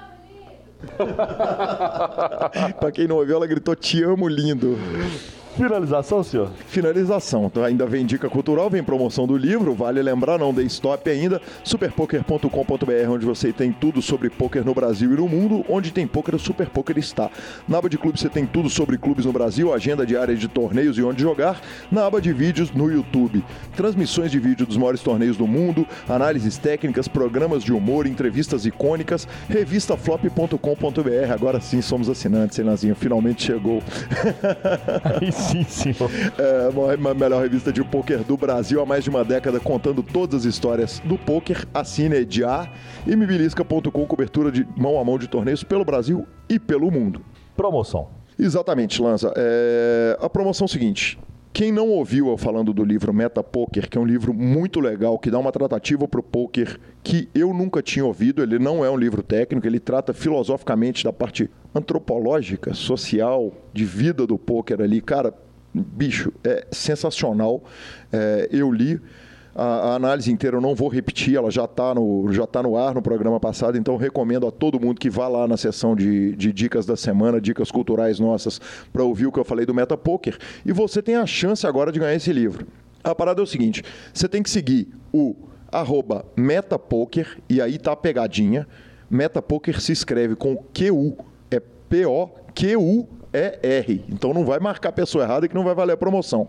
pra 2.79 2.91
quem 2.91 3.07
não 3.07 3.17
ouviu, 3.17 3.35
ela 3.37 3.47
gritou: 3.47 3.75
Te 3.75 4.03
amo, 4.03 4.27
lindo. 4.27 4.77
Finalização, 5.57 6.23
senhor? 6.23 6.51
Finalização. 6.67 7.45
Então, 7.45 7.63
ainda 7.63 7.87
vem 7.87 8.05
dica 8.05 8.29
cultural, 8.29 8.69
vem 8.69 8.83
promoção 8.83 9.25
do 9.25 9.35
livro. 9.35 9.73
Vale 9.73 10.03
lembrar, 10.03 10.37
não 10.37 10.53
dê 10.53 10.61
stop 10.65 11.09
ainda. 11.09 11.41
Superpoker.com.br, 11.63 13.09
onde 13.09 13.25
você 13.25 13.51
tem 13.51 13.71
tudo 13.71 13.99
sobre 13.99 14.29
poker 14.29 14.63
no 14.63 14.75
Brasil 14.75 15.11
e 15.11 15.15
no 15.15 15.27
mundo. 15.27 15.65
Onde 15.67 15.91
tem 15.91 16.05
poker, 16.05 16.35
o 16.35 16.39
Super 16.39 16.69
Poker 16.69 16.95
está. 16.99 17.31
Na 17.67 17.79
aba 17.79 17.89
de 17.89 17.97
clubes, 17.97 18.21
você 18.21 18.29
tem 18.29 18.45
tudo 18.45 18.69
sobre 18.69 18.99
clubes 18.99 19.25
no 19.25 19.33
Brasil, 19.33 19.73
agenda 19.73 20.05
diária 20.05 20.35
de 20.35 20.47
torneios 20.47 20.95
e 20.99 21.01
onde 21.01 21.23
jogar. 21.23 21.59
Na 21.91 22.05
aba 22.05 22.21
de 22.21 22.31
vídeos, 22.31 22.71
no 22.71 22.91
YouTube. 22.91 23.43
Transmissões 23.75 24.29
de 24.29 24.39
vídeo 24.39 24.63
dos 24.63 24.77
maiores 24.77 25.01
torneios 25.01 25.37
do 25.37 25.47
mundo, 25.47 25.87
análises 26.07 26.59
técnicas, 26.59 27.07
programas 27.07 27.63
de 27.63 27.73
humor, 27.73 28.05
entrevistas 28.05 28.63
icônicas. 28.67 29.27
Revistaflop.com.br. 29.49 31.33
Agora 31.33 31.59
sim 31.59 31.81
somos 31.81 32.09
assinantes, 32.09 32.59
hein, 32.59 32.65
Lanzinho? 32.65 32.93
Finalmente 32.95 33.41
chegou. 33.41 33.81
Aí 35.19 35.31
sim, 35.47 35.63
senhor. 35.63 36.09
É, 36.37 36.69
a 37.09 37.13
melhor 37.13 37.41
revista 37.41 37.71
de 37.71 37.83
pôquer 37.83 38.19
do 38.23 38.37
Brasil 38.37 38.81
há 38.81 38.85
mais 38.85 39.03
de 39.03 39.09
uma 39.09 39.23
década, 39.23 39.59
contando 39.59 40.03
todas 40.03 40.41
as 40.41 40.45
histórias 40.45 40.99
do 41.05 41.17
pôquer. 41.17 41.65
Assine 41.73 42.25
já. 42.29 42.69
E 43.05 43.15
mibilisca.com, 43.15 44.05
cobertura 44.05 44.51
de 44.51 44.67
mão 44.75 44.99
a 44.99 45.03
mão 45.03 45.17
de 45.17 45.27
torneios 45.27 45.63
pelo 45.63 45.83
Brasil 45.83 46.27
e 46.49 46.59
pelo 46.59 46.91
mundo. 46.91 47.21
Promoção. 47.55 48.09
Exatamente, 48.37 49.01
Lanza. 49.01 49.33
É, 49.35 50.17
A 50.21 50.29
promoção 50.29 50.65
é 50.65 50.67
seguinte. 50.67 51.17
Quem 51.53 51.71
não 51.71 51.89
ouviu 51.89 52.27
eu 52.27 52.37
falando 52.37 52.73
do 52.73 52.83
livro 52.83 53.13
Meta 53.13 53.41
Poker, 53.41 53.89
que 53.89 53.97
é 53.97 54.01
um 54.01 54.05
livro 54.05 54.33
muito 54.33 54.79
legal, 54.79 55.17
que 55.17 55.31
dá 55.31 55.39
uma 55.39 55.51
tratativa 55.51 56.07
para 56.07 56.19
o 56.19 56.23
poker 56.23 56.79
que 57.03 57.29
eu 57.33 57.53
nunca 57.53 57.81
tinha 57.81 58.05
ouvido, 58.05 58.43
ele 58.43 58.59
não 58.59 58.85
é 58.85 58.91
um 58.91 58.97
livro 58.97 59.23
técnico, 59.23 59.65
ele 59.65 59.79
trata 59.79 60.13
filosoficamente 60.13 61.03
da 61.03 61.11
parte 61.11 61.49
antropológica, 61.73 62.73
social, 62.73 63.51
de 63.73 63.85
vida 63.85 64.27
do 64.27 64.37
poker 64.37 64.81
ali. 64.81 65.01
Cara, 65.01 65.33
bicho, 65.73 66.31
é 66.43 66.67
sensacional. 66.71 67.63
É, 68.11 68.49
eu 68.51 68.71
li. 68.71 68.99
A, 69.57 69.63
a 69.63 69.95
análise 69.95 70.31
inteira 70.31 70.57
eu 70.57 70.61
não 70.61 70.75
vou 70.75 70.87
repetir, 70.87 71.35
ela 71.35 71.49
já 71.49 71.63
está 71.65 71.95
no, 71.95 72.31
já 72.31 72.45
tá 72.45 72.61
no 72.61 72.77
ar 72.77 72.93
no 72.93 73.01
programa 73.01 73.39
passado, 73.39 73.75
então 73.75 73.97
recomendo 73.97 74.45
a 74.45 74.51
todo 74.51 74.79
mundo 74.79 74.99
que 74.99 75.09
vá 75.09 75.27
lá 75.27 75.47
na 75.47 75.57
sessão 75.57 75.95
de, 75.95 76.35
de 76.35 76.53
dicas 76.53 76.85
da 76.85 76.95
semana, 76.95 77.41
dicas 77.41 77.71
culturais 77.71 78.19
nossas, 78.19 78.61
para 78.93 79.03
ouvir 79.03 79.25
o 79.25 79.31
que 79.31 79.39
eu 79.39 79.43
falei 79.43 79.65
do 79.65 79.73
Meta 79.73 79.97
Poker. 79.97 80.37
E 80.63 80.71
você 80.71 81.01
tem 81.01 81.15
a 81.15 81.25
chance 81.25 81.65
agora 81.65 81.91
de 81.91 81.99
ganhar 81.99 82.13
esse 82.13 82.31
livro. 82.31 82.67
A 83.03 83.15
parada 83.15 83.41
é 83.41 83.43
o 83.43 83.47
seguinte: 83.47 83.83
você 84.13 84.29
tem 84.29 84.43
que 84.43 84.49
seguir 84.51 84.89
o 85.11 85.35
arroba 85.71 86.23
Metapoker, 86.35 87.39
e 87.49 87.59
aí 87.59 87.79
tá 87.79 87.93
a 87.93 87.95
pegadinha. 87.95 88.67
Metapoker 89.09 89.81
se 89.81 89.91
escreve 89.91 90.35
com 90.35 90.55
QU, 90.55 91.17
é 91.49 91.59
P-O-Q-U-E-R. 91.89 92.35
Então 94.07 94.35
não 94.35 94.45
vai 94.45 94.59
marcar 94.59 94.89
a 94.89 94.91
pessoa 94.93 95.23
errada 95.23 95.47
que 95.47 95.55
não 95.55 95.63
vai 95.63 95.73
valer 95.73 95.93
a 95.93 95.97
promoção 95.97 96.47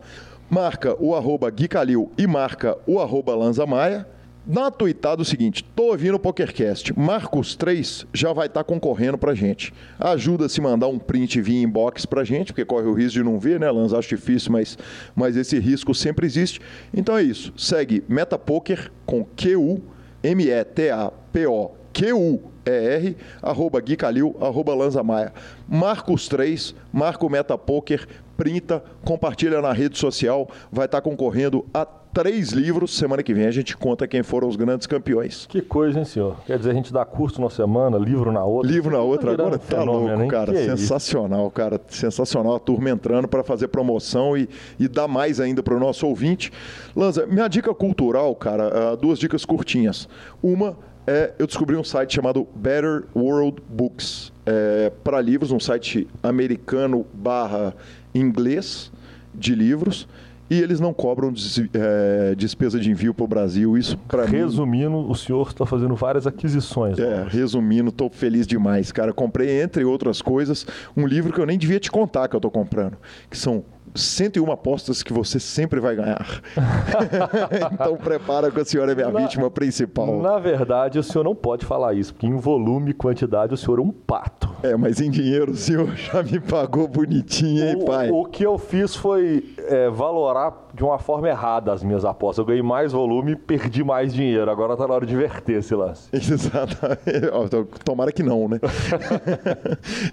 marca 0.50 0.96
o 0.98 1.14
arroba 1.14 1.50
Gui 1.50 1.68
Calil 1.68 2.10
e 2.16 2.26
marca 2.26 2.76
o 2.86 2.98
arroba 3.00 3.34
Lanza 3.34 3.66
Maia. 3.66 4.06
Na 4.46 4.70
tuitada 4.70 5.20
o 5.20 5.26
seguinte, 5.26 5.62
tô 5.62 5.90
ouvindo 5.90 6.14
o 6.14 6.18
PokerCast, 6.18 6.98
marca 6.98 7.38
os 7.38 7.54
três, 7.54 8.06
já 8.14 8.32
vai 8.32 8.46
estar 8.46 8.60
tá 8.60 8.64
concorrendo 8.64 9.18
pra 9.18 9.34
gente. 9.34 9.74
Ajuda 10.00 10.48
se 10.48 10.58
mandar 10.58 10.88
um 10.88 10.98
print 10.98 11.38
via 11.42 11.62
inbox 11.62 12.06
pra 12.06 12.24
gente, 12.24 12.46
porque 12.46 12.64
corre 12.64 12.86
o 12.86 12.94
risco 12.94 13.18
de 13.18 13.22
não 13.22 13.38
ver, 13.38 13.60
né, 13.60 13.70
Lanza? 13.70 13.98
Acho 13.98 14.08
difícil, 14.08 14.50
mas, 14.50 14.78
mas 15.14 15.36
esse 15.36 15.58
risco 15.58 15.94
sempre 15.94 16.24
existe. 16.24 16.62
Então 16.94 17.18
é 17.18 17.22
isso, 17.22 17.52
segue 17.58 18.02
Metapoker 18.08 18.90
com 19.04 19.22
Q-U, 19.22 19.82
M-E-T-A-P-O, 20.22 21.70
Q-U, 21.92 22.42
ER, 22.64 23.16
arroba 23.42 23.80
Gui 23.80 23.96
Calil, 23.96 24.34
arroba 24.40 24.74
Lanza 24.74 25.02
Maia. 25.02 25.32
Marca 25.68 26.12
os 26.12 26.26
três, 26.26 26.74
marca 26.90 27.26
o 27.26 27.30
Metapoker, 27.30 28.06
printa, 28.38 28.80
compartilha 29.04 29.60
na 29.60 29.72
rede 29.72 29.98
social, 29.98 30.48
vai 30.70 30.86
estar 30.86 31.00
concorrendo 31.00 31.66
a 31.74 31.84
três 31.84 32.50
livros. 32.50 32.96
Semana 32.96 33.20
que 33.20 33.34
vem 33.34 33.46
a 33.46 33.50
gente 33.50 33.76
conta 33.76 34.06
quem 34.06 34.22
foram 34.22 34.48
os 34.48 34.54
grandes 34.54 34.86
campeões. 34.86 35.44
Que 35.46 35.60
coisa, 35.60 35.98
hein, 35.98 36.04
senhor? 36.04 36.36
Quer 36.46 36.56
dizer, 36.56 36.70
a 36.70 36.74
gente 36.74 36.92
dá 36.92 37.04
curso 37.04 37.40
na 37.40 37.50
semana, 37.50 37.98
livro 37.98 38.30
na 38.30 38.44
outra. 38.44 38.70
Livro 38.70 38.92
na 38.92 39.00
outra, 39.00 39.32
virando 39.32 39.42
agora 39.42 39.58
tá 39.58 39.76
fenômeno, 39.76 40.06
louco, 40.06 40.22
hein? 40.22 40.28
cara. 40.28 40.52
Que 40.52 40.60
isso? 40.60 40.76
Sensacional, 40.78 41.50
cara. 41.50 41.80
Sensacional. 41.88 42.54
A 42.54 42.60
turma 42.60 42.90
entrando 42.90 43.26
para 43.26 43.42
fazer 43.42 43.66
promoção 43.68 44.36
e, 44.36 44.48
e 44.78 44.86
dar 44.86 45.08
mais 45.08 45.40
ainda 45.40 45.60
para 45.60 45.74
o 45.74 45.80
nosso 45.80 46.06
ouvinte. 46.06 46.52
Lanza, 46.94 47.26
minha 47.26 47.48
dica 47.48 47.74
cultural, 47.74 48.34
cara, 48.36 48.92
ah, 48.92 48.96
duas 48.96 49.18
dicas 49.18 49.44
curtinhas. 49.44 50.08
Uma 50.40 50.76
é, 51.08 51.32
eu 51.38 51.46
descobri 51.46 51.74
um 51.74 51.82
site 51.82 52.16
chamado 52.16 52.46
Better 52.54 53.04
World 53.16 53.62
Books. 53.66 54.30
É, 54.44 54.92
para 55.02 55.18
livros, 55.22 55.50
um 55.50 55.58
site 55.58 56.06
americano 56.22 57.06
barra 57.14 57.74
inglês 58.20 58.90
de 59.34 59.54
livros. 59.54 60.08
E 60.50 60.58
eles 60.62 60.80
não 60.80 60.94
cobram 60.94 61.30
des- 61.30 61.60
é, 61.74 62.34
despesa 62.34 62.80
de 62.80 62.90
envio 62.90 63.12
para 63.12 63.22
o 63.24 63.28
Brasil. 63.28 63.76
Isso, 63.76 63.98
para 64.08 64.24
mim, 64.26 64.38
Resumindo, 64.38 64.96
o 64.96 65.14
senhor 65.14 65.46
está 65.48 65.66
fazendo 65.66 65.94
várias 65.94 66.26
aquisições. 66.26 66.98
é, 66.98 67.26
resumindo, 67.28 67.92
tô 67.92 68.08
feliz 68.08 68.46
demais, 68.46 68.90
cara. 68.90 69.12
Comprei, 69.12 69.60
entre 69.60 69.84
outras 69.84 70.22
coisas, 70.22 70.66
um 70.96 71.06
livro 71.06 71.34
que 71.34 71.38
eu 71.38 71.44
nem 71.44 71.58
devia 71.58 71.78
te 71.78 71.90
contar 71.90 72.28
que 72.28 72.34
eu 72.34 72.40
tô 72.40 72.50
comprando, 72.50 72.96
que 73.28 73.36
são 73.36 73.62
101 73.98 74.50
apostas 74.52 75.02
que 75.02 75.12
você 75.12 75.38
sempre 75.40 75.80
vai 75.80 75.94
ganhar. 75.96 76.40
então 77.72 77.96
prepara 77.96 78.50
que 78.50 78.60
a 78.60 78.64
senhora 78.64 78.92
é 78.92 78.94
minha 78.94 79.10
Na- 79.10 79.20
vítima 79.20 79.50
principal. 79.50 80.20
Na 80.20 80.38
verdade, 80.38 80.98
o 80.98 81.02
senhor 81.02 81.24
não 81.24 81.34
pode 81.34 81.64
falar 81.66 81.94
isso, 81.94 82.12
porque 82.14 82.26
em 82.26 82.36
volume 82.36 82.90
e 82.90 82.94
quantidade 82.94 83.54
o 83.54 83.56
senhor 83.56 83.78
é 83.78 83.82
um 83.82 83.90
pato. 83.90 84.48
É, 84.62 84.76
mas 84.76 85.00
em 85.00 85.10
dinheiro 85.10 85.52
o 85.52 85.56
senhor 85.56 85.88
já 85.96 86.22
me 86.22 86.40
pagou 86.40 86.88
bonitinho, 86.88 87.64
hein, 87.68 87.84
pai? 87.84 88.10
O, 88.10 88.24
que 88.24 88.44
eu 88.44 88.58
fiz 88.58 88.94
foi 88.94 89.54
é, 89.66 89.88
valorar 89.90 90.68
de 90.74 90.84
uma 90.84 90.98
forma 90.98 91.28
errada 91.28 91.72
as 91.72 91.82
minhas 91.82 92.04
apostas. 92.04 92.38
Eu 92.38 92.44
ganhei 92.46 92.62
mais 92.62 92.92
volume 92.92 93.32
e 93.32 93.36
perdi 93.36 93.82
mais 93.82 94.12
dinheiro. 94.14 94.50
Agora 94.50 94.76
tá 94.76 94.86
na 94.86 94.94
hora 94.94 95.06
de 95.06 95.14
inverter 95.14 95.56
esse 95.58 95.74
lance. 95.74 96.08
Exatamente. 96.12 97.28
To- 97.50 97.68
Tomara 97.84 98.12
que 98.12 98.22
não, 98.22 98.48
né? 98.48 98.58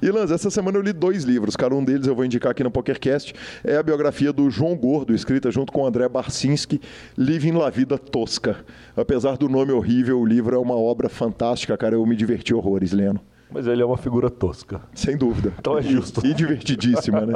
e 0.01 0.09
Lanz, 0.09 0.31
essa 0.31 0.49
semana 0.49 0.77
eu 0.77 0.81
li 0.81 0.93
dois 0.93 1.23
livros, 1.23 1.55
cara. 1.55 1.73
Um 1.75 1.83
deles 1.83 2.07
eu 2.07 2.15
vou 2.15 2.25
indicar 2.25 2.51
aqui 2.51 2.63
no 2.63 2.71
PokerCast. 2.71 3.33
É 3.63 3.74
a 3.77 3.84
biografia 3.84 4.31
do 4.31 4.49
João 4.49 4.76
Gordo, 4.76 5.14
escrita 5.14 5.52
junto 5.52 5.72
com 5.72 5.81
o 5.84 5.85
André 5.85 6.07
Barcinski, 6.07 6.81
Living 7.18 7.53
La 7.53 7.69
Vida 7.69 7.97
Tosca. 7.97 8.57
Apesar 8.95 9.38
do 9.38 9.49
nome 9.49 9.72
horrível, 9.72 10.19
o 10.19 10.26
livro 10.26 10.56
é 10.56 10.60
uma 10.60 10.76
obra 10.76 11.10
fantástica, 11.10 11.77
cara. 11.77 11.95
Eu 11.95 12.06
me 12.06 12.15
diverti 12.15 12.53
horrores 12.53 12.91
lendo. 12.91 13.19
Mas 13.52 13.68
ele 13.68 13.81
é 13.81 13.85
uma 13.85 13.97
figura 13.97 14.30
tosca. 14.30 14.81
Sem 14.93 15.15
dúvida. 15.15 15.53
Então 15.60 15.77
é 15.77 15.81
justo. 15.81 16.26
E, 16.26 16.31
e 16.31 16.34
divertidíssima, 16.34 17.22
né? 17.22 17.34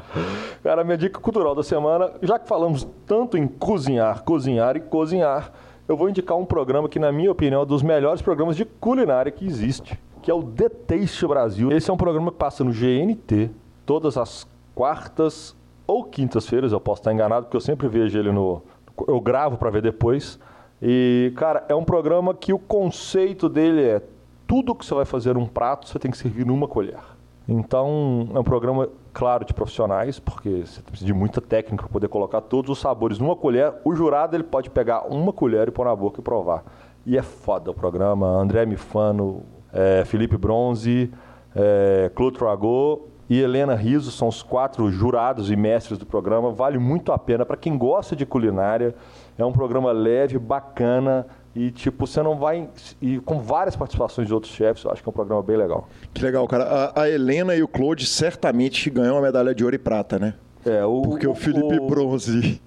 Cara, 0.62 0.84
minha 0.84 0.96
dica 0.96 1.20
cultural 1.20 1.54
da 1.54 1.62
semana, 1.62 2.12
já 2.22 2.38
que 2.38 2.48
falamos 2.48 2.86
tanto 3.06 3.36
em 3.36 3.46
cozinhar, 3.46 4.22
cozinhar 4.22 4.76
e 4.76 4.80
cozinhar, 4.80 5.52
eu 5.88 5.96
vou 5.96 6.08
indicar 6.08 6.38
um 6.38 6.44
programa 6.44 6.88
que, 6.88 6.98
na 6.98 7.10
minha 7.10 7.30
opinião, 7.30 7.60
é 7.60 7.64
um 7.64 7.66
dos 7.66 7.82
melhores 7.82 8.22
programas 8.22 8.56
de 8.56 8.64
culinária 8.64 9.30
que 9.30 9.44
existe, 9.44 9.98
que 10.22 10.30
é 10.30 10.34
o 10.34 10.42
The 10.42 10.68
Taste 10.68 11.26
Brasil. 11.26 11.72
Esse 11.72 11.90
é 11.90 11.92
um 11.92 11.96
programa 11.96 12.30
que 12.30 12.38
passa 12.38 12.62
no 12.62 12.70
GNT, 12.70 13.50
todas 13.84 14.16
as 14.16 14.46
quartas 14.74 15.56
ou 15.90 16.04
quintas-feiras, 16.04 16.72
eu 16.72 16.80
posso 16.80 17.00
estar 17.00 17.12
enganado, 17.12 17.46
porque 17.46 17.56
eu 17.56 17.60
sempre 17.60 17.88
vejo 17.88 18.16
ele 18.16 18.30
no. 18.30 18.62
Eu 19.08 19.20
gravo 19.20 19.56
para 19.56 19.70
ver 19.70 19.82
depois. 19.82 20.38
E, 20.80 21.32
cara, 21.36 21.64
é 21.68 21.74
um 21.74 21.84
programa 21.84 22.32
que 22.32 22.52
o 22.52 22.58
conceito 22.58 23.48
dele 23.48 23.82
é 23.82 24.02
tudo 24.46 24.74
que 24.74 24.84
você 24.86 24.94
vai 24.94 25.04
fazer 25.04 25.34
num 25.34 25.46
prato, 25.46 25.88
você 25.88 25.98
tem 25.98 26.10
que 26.10 26.16
servir 26.16 26.46
numa 26.46 26.68
colher. 26.68 27.00
Então, 27.48 28.28
é 28.34 28.38
um 28.38 28.44
programa, 28.44 28.88
claro, 29.12 29.44
de 29.44 29.52
profissionais, 29.52 30.20
porque 30.20 30.64
você 30.64 30.80
precisa 30.80 31.06
de 31.06 31.12
muita 31.12 31.40
técnica 31.40 31.82
para 31.82 31.92
poder 31.92 32.08
colocar 32.08 32.40
todos 32.40 32.70
os 32.70 32.78
sabores 32.78 33.18
numa 33.18 33.34
colher. 33.34 33.74
O 33.84 33.94
jurado 33.94 34.36
ele 34.36 34.44
pode 34.44 34.70
pegar 34.70 35.06
uma 35.12 35.32
colher 35.32 35.68
e 35.68 35.70
pôr 35.70 35.84
na 35.84 35.96
boca 35.96 36.20
e 36.20 36.22
provar. 36.22 36.64
E 37.04 37.18
é 37.18 37.22
foda 37.22 37.72
o 37.72 37.74
programa. 37.74 38.26
André 38.26 38.64
Mifano, 38.64 39.42
é, 39.72 40.04
Felipe 40.04 40.36
Bronze, 40.36 41.12
é, 41.54 42.10
Tragot 42.36 43.09
e 43.30 43.40
Helena 43.40 43.76
Riso 43.76 44.10
são 44.10 44.26
os 44.26 44.42
quatro 44.42 44.90
jurados 44.90 45.52
e 45.52 45.56
mestres 45.56 45.96
do 45.96 46.04
programa. 46.04 46.50
Vale 46.50 46.78
muito 46.78 47.12
a 47.12 47.18
pena 47.18 47.46
para 47.46 47.56
quem 47.56 47.78
gosta 47.78 48.16
de 48.16 48.26
culinária. 48.26 48.92
É 49.38 49.44
um 49.44 49.52
programa 49.52 49.92
leve, 49.92 50.36
bacana 50.36 51.24
e 51.54 51.70
tipo 51.70 52.08
você 52.08 52.20
não 52.22 52.36
vai 52.36 52.68
e 53.00 53.20
com 53.20 53.38
várias 53.38 53.76
participações 53.76 54.26
de 54.26 54.34
outros 54.34 54.52
chefs. 54.52 54.84
Eu 54.84 54.90
acho 54.90 55.00
que 55.00 55.08
é 55.08 55.10
um 55.10 55.14
programa 55.14 55.44
bem 55.44 55.56
legal. 55.56 55.88
Que 56.12 56.24
legal, 56.24 56.46
cara. 56.48 56.64
A, 56.64 57.02
a 57.02 57.08
Helena 57.08 57.54
e 57.54 57.62
o 57.62 57.68
Claude 57.68 58.04
certamente 58.04 58.90
ganham 58.90 59.16
a 59.16 59.22
medalha 59.22 59.54
de 59.54 59.62
ouro 59.62 59.76
e 59.76 59.78
prata, 59.78 60.18
né? 60.18 60.34
É, 60.66 60.84
o, 60.84 61.02
Porque 61.02 61.26
o 61.26 61.34
Felipe 61.34 61.78
Bronze. 61.78 62.60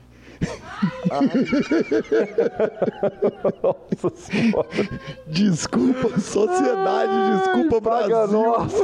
Nossa 3.61 4.09
senhora. 4.17 4.67
Desculpa, 5.27 6.19
sociedade, 6.19 7.37
desculpa, 7.37 7.81
Praga 7.81 8.27
Brasil. 8.27 8.41
nossa. 8.41 8.83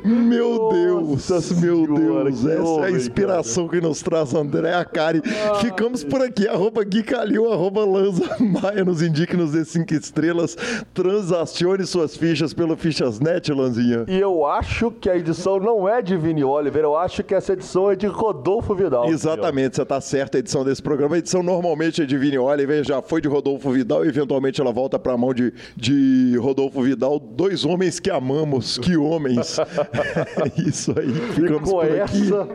Meu 0.05 0.71
Deus, 0.71 1.31
Nossa 1.31 1.55
meu 1.61 1.87
senhora, 1.87 2.31
Deus, 2.31 2.47
essa 2.47 2.53
é 2.53 2.57
a 2.57 2.63
homem, 2.63 2.95
inspiração 2.95 3.69
que 3.69 3.81
nos 3.81 4.01
traz 4.01 4.35
André 4.35 4.73
Acari. 4.75 5.23
Ficamos 5.61 6.03
por 6.03 6.23
aqui, 6.23 6.49
arroba 6.49 6.83
Gui 6.85 7.03
Calil, 7.03 7.53
arroba 7.53 7.85
Lanza 7.85 8.37
Maia, 8.41 8.85
nos 8.85 9.03
indique 9.03 9.37
nos 9.37 9.53
dê 9.53 9.65
5 9.65 9.93
estrelas, 9.95 10.57
transacione 10.95 11.85
suas 11.87 12.17
fichas 12.17 12.55
pelo 12.55 12.77
Fichasnet, 12.77 13.53
Lanzinha. 13.53 14.05
E 14.09 14.19
eu 14.19 14.47
acho 14.47 14.91
que 14.91 15.11
a 15.11 15.17
edição 15.17 15.61
não 15.61 15.87
é 15.87 16.01
de 16.01 16.17
Vini 16.17 16.43
Oliver, 16.43 16.83
eu 16.83 16.97
acho 16.97 17.23
que 17.23 17.35
essa 17.35 17.53
edição 17.53 17.91
é 17.91 17.97
de 17.97 18.07
Rodolfo 18.07 18.75
Vidal. 18.75 19.09
Exatamente, 19.11 19.77
você 19.77 19.83
está 19.83 20.01
certo, 20.01 20.37
a 20.37 20.39
edição 20.39 20.65
desse 20.65 20.83
programa. 20.83 21.17
A 21.17 21.19
edição 21.19 21.43
normalmente 21.43 22.03
é 22.03 22.07
de 22.07 22.17
Vini 22.17 22.39
Oliver, 22.39 22.85
já 22.85 23.03
foi 23.03 23.21
de 23.21 23.29
Rodolfo 23.29 23.71
Vidal, 23.71 24.05
eventualmente 24.05 24.61
ela 24.61 24.73
volta 24.73 24.99
para 24.99 25.13
a 25.13 25.19
mão 25.19 25.35
de, 25.35 25.53
de 25.77 26.37
Rodolfo 26.39 26.81
Vidal. 26.83 27.19
Dois 27.19 27.65
homens 27.65 28.01
que 28.01 28.11
amamos, 28.11 28.79
que 28.79 28.97
homens. 28.97 29.42
É 29.43 30.61
isso 30.69 30.95
aí, 30.97 31.11
E 31.11 31.33
ficamos 31.35 31.69
com 31.71 31.77
por 31.77 31.85
aqui. 31.85 32.23
essa, 32.23 32.49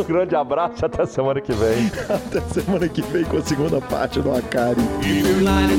um 0.00 0.04
grande 0.04 0.36
abraço 0.36 0.82
e 0.82 0.84
até 0.84 1.06
semana 1.06 1.40
que 1.40 1.52
vem. 1.52 1.90
Até 2.08 2.40
semana 2.52 2.88
que 2.88 3.02
vem 3.02 3.24
com 3.24 3.38
a 3.38 3.42
segunda 3.42 3.80
parte 3.80 4.20
do 4.20 4.32
Acari. 4.34 4.80
If 5.02 5.26
you 5.26 5.40
like 5.44 5.74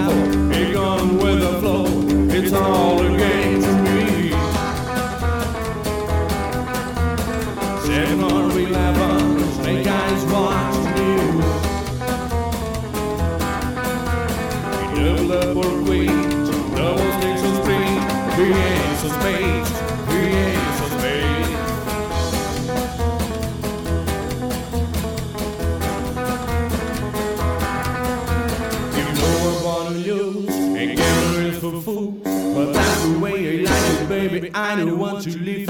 travel. 0.00 0.29
I 34.70 34.76
don't 34.76 34.98
want 34.98 35.24
to 35.24 35.36
leave. 35.36 35.69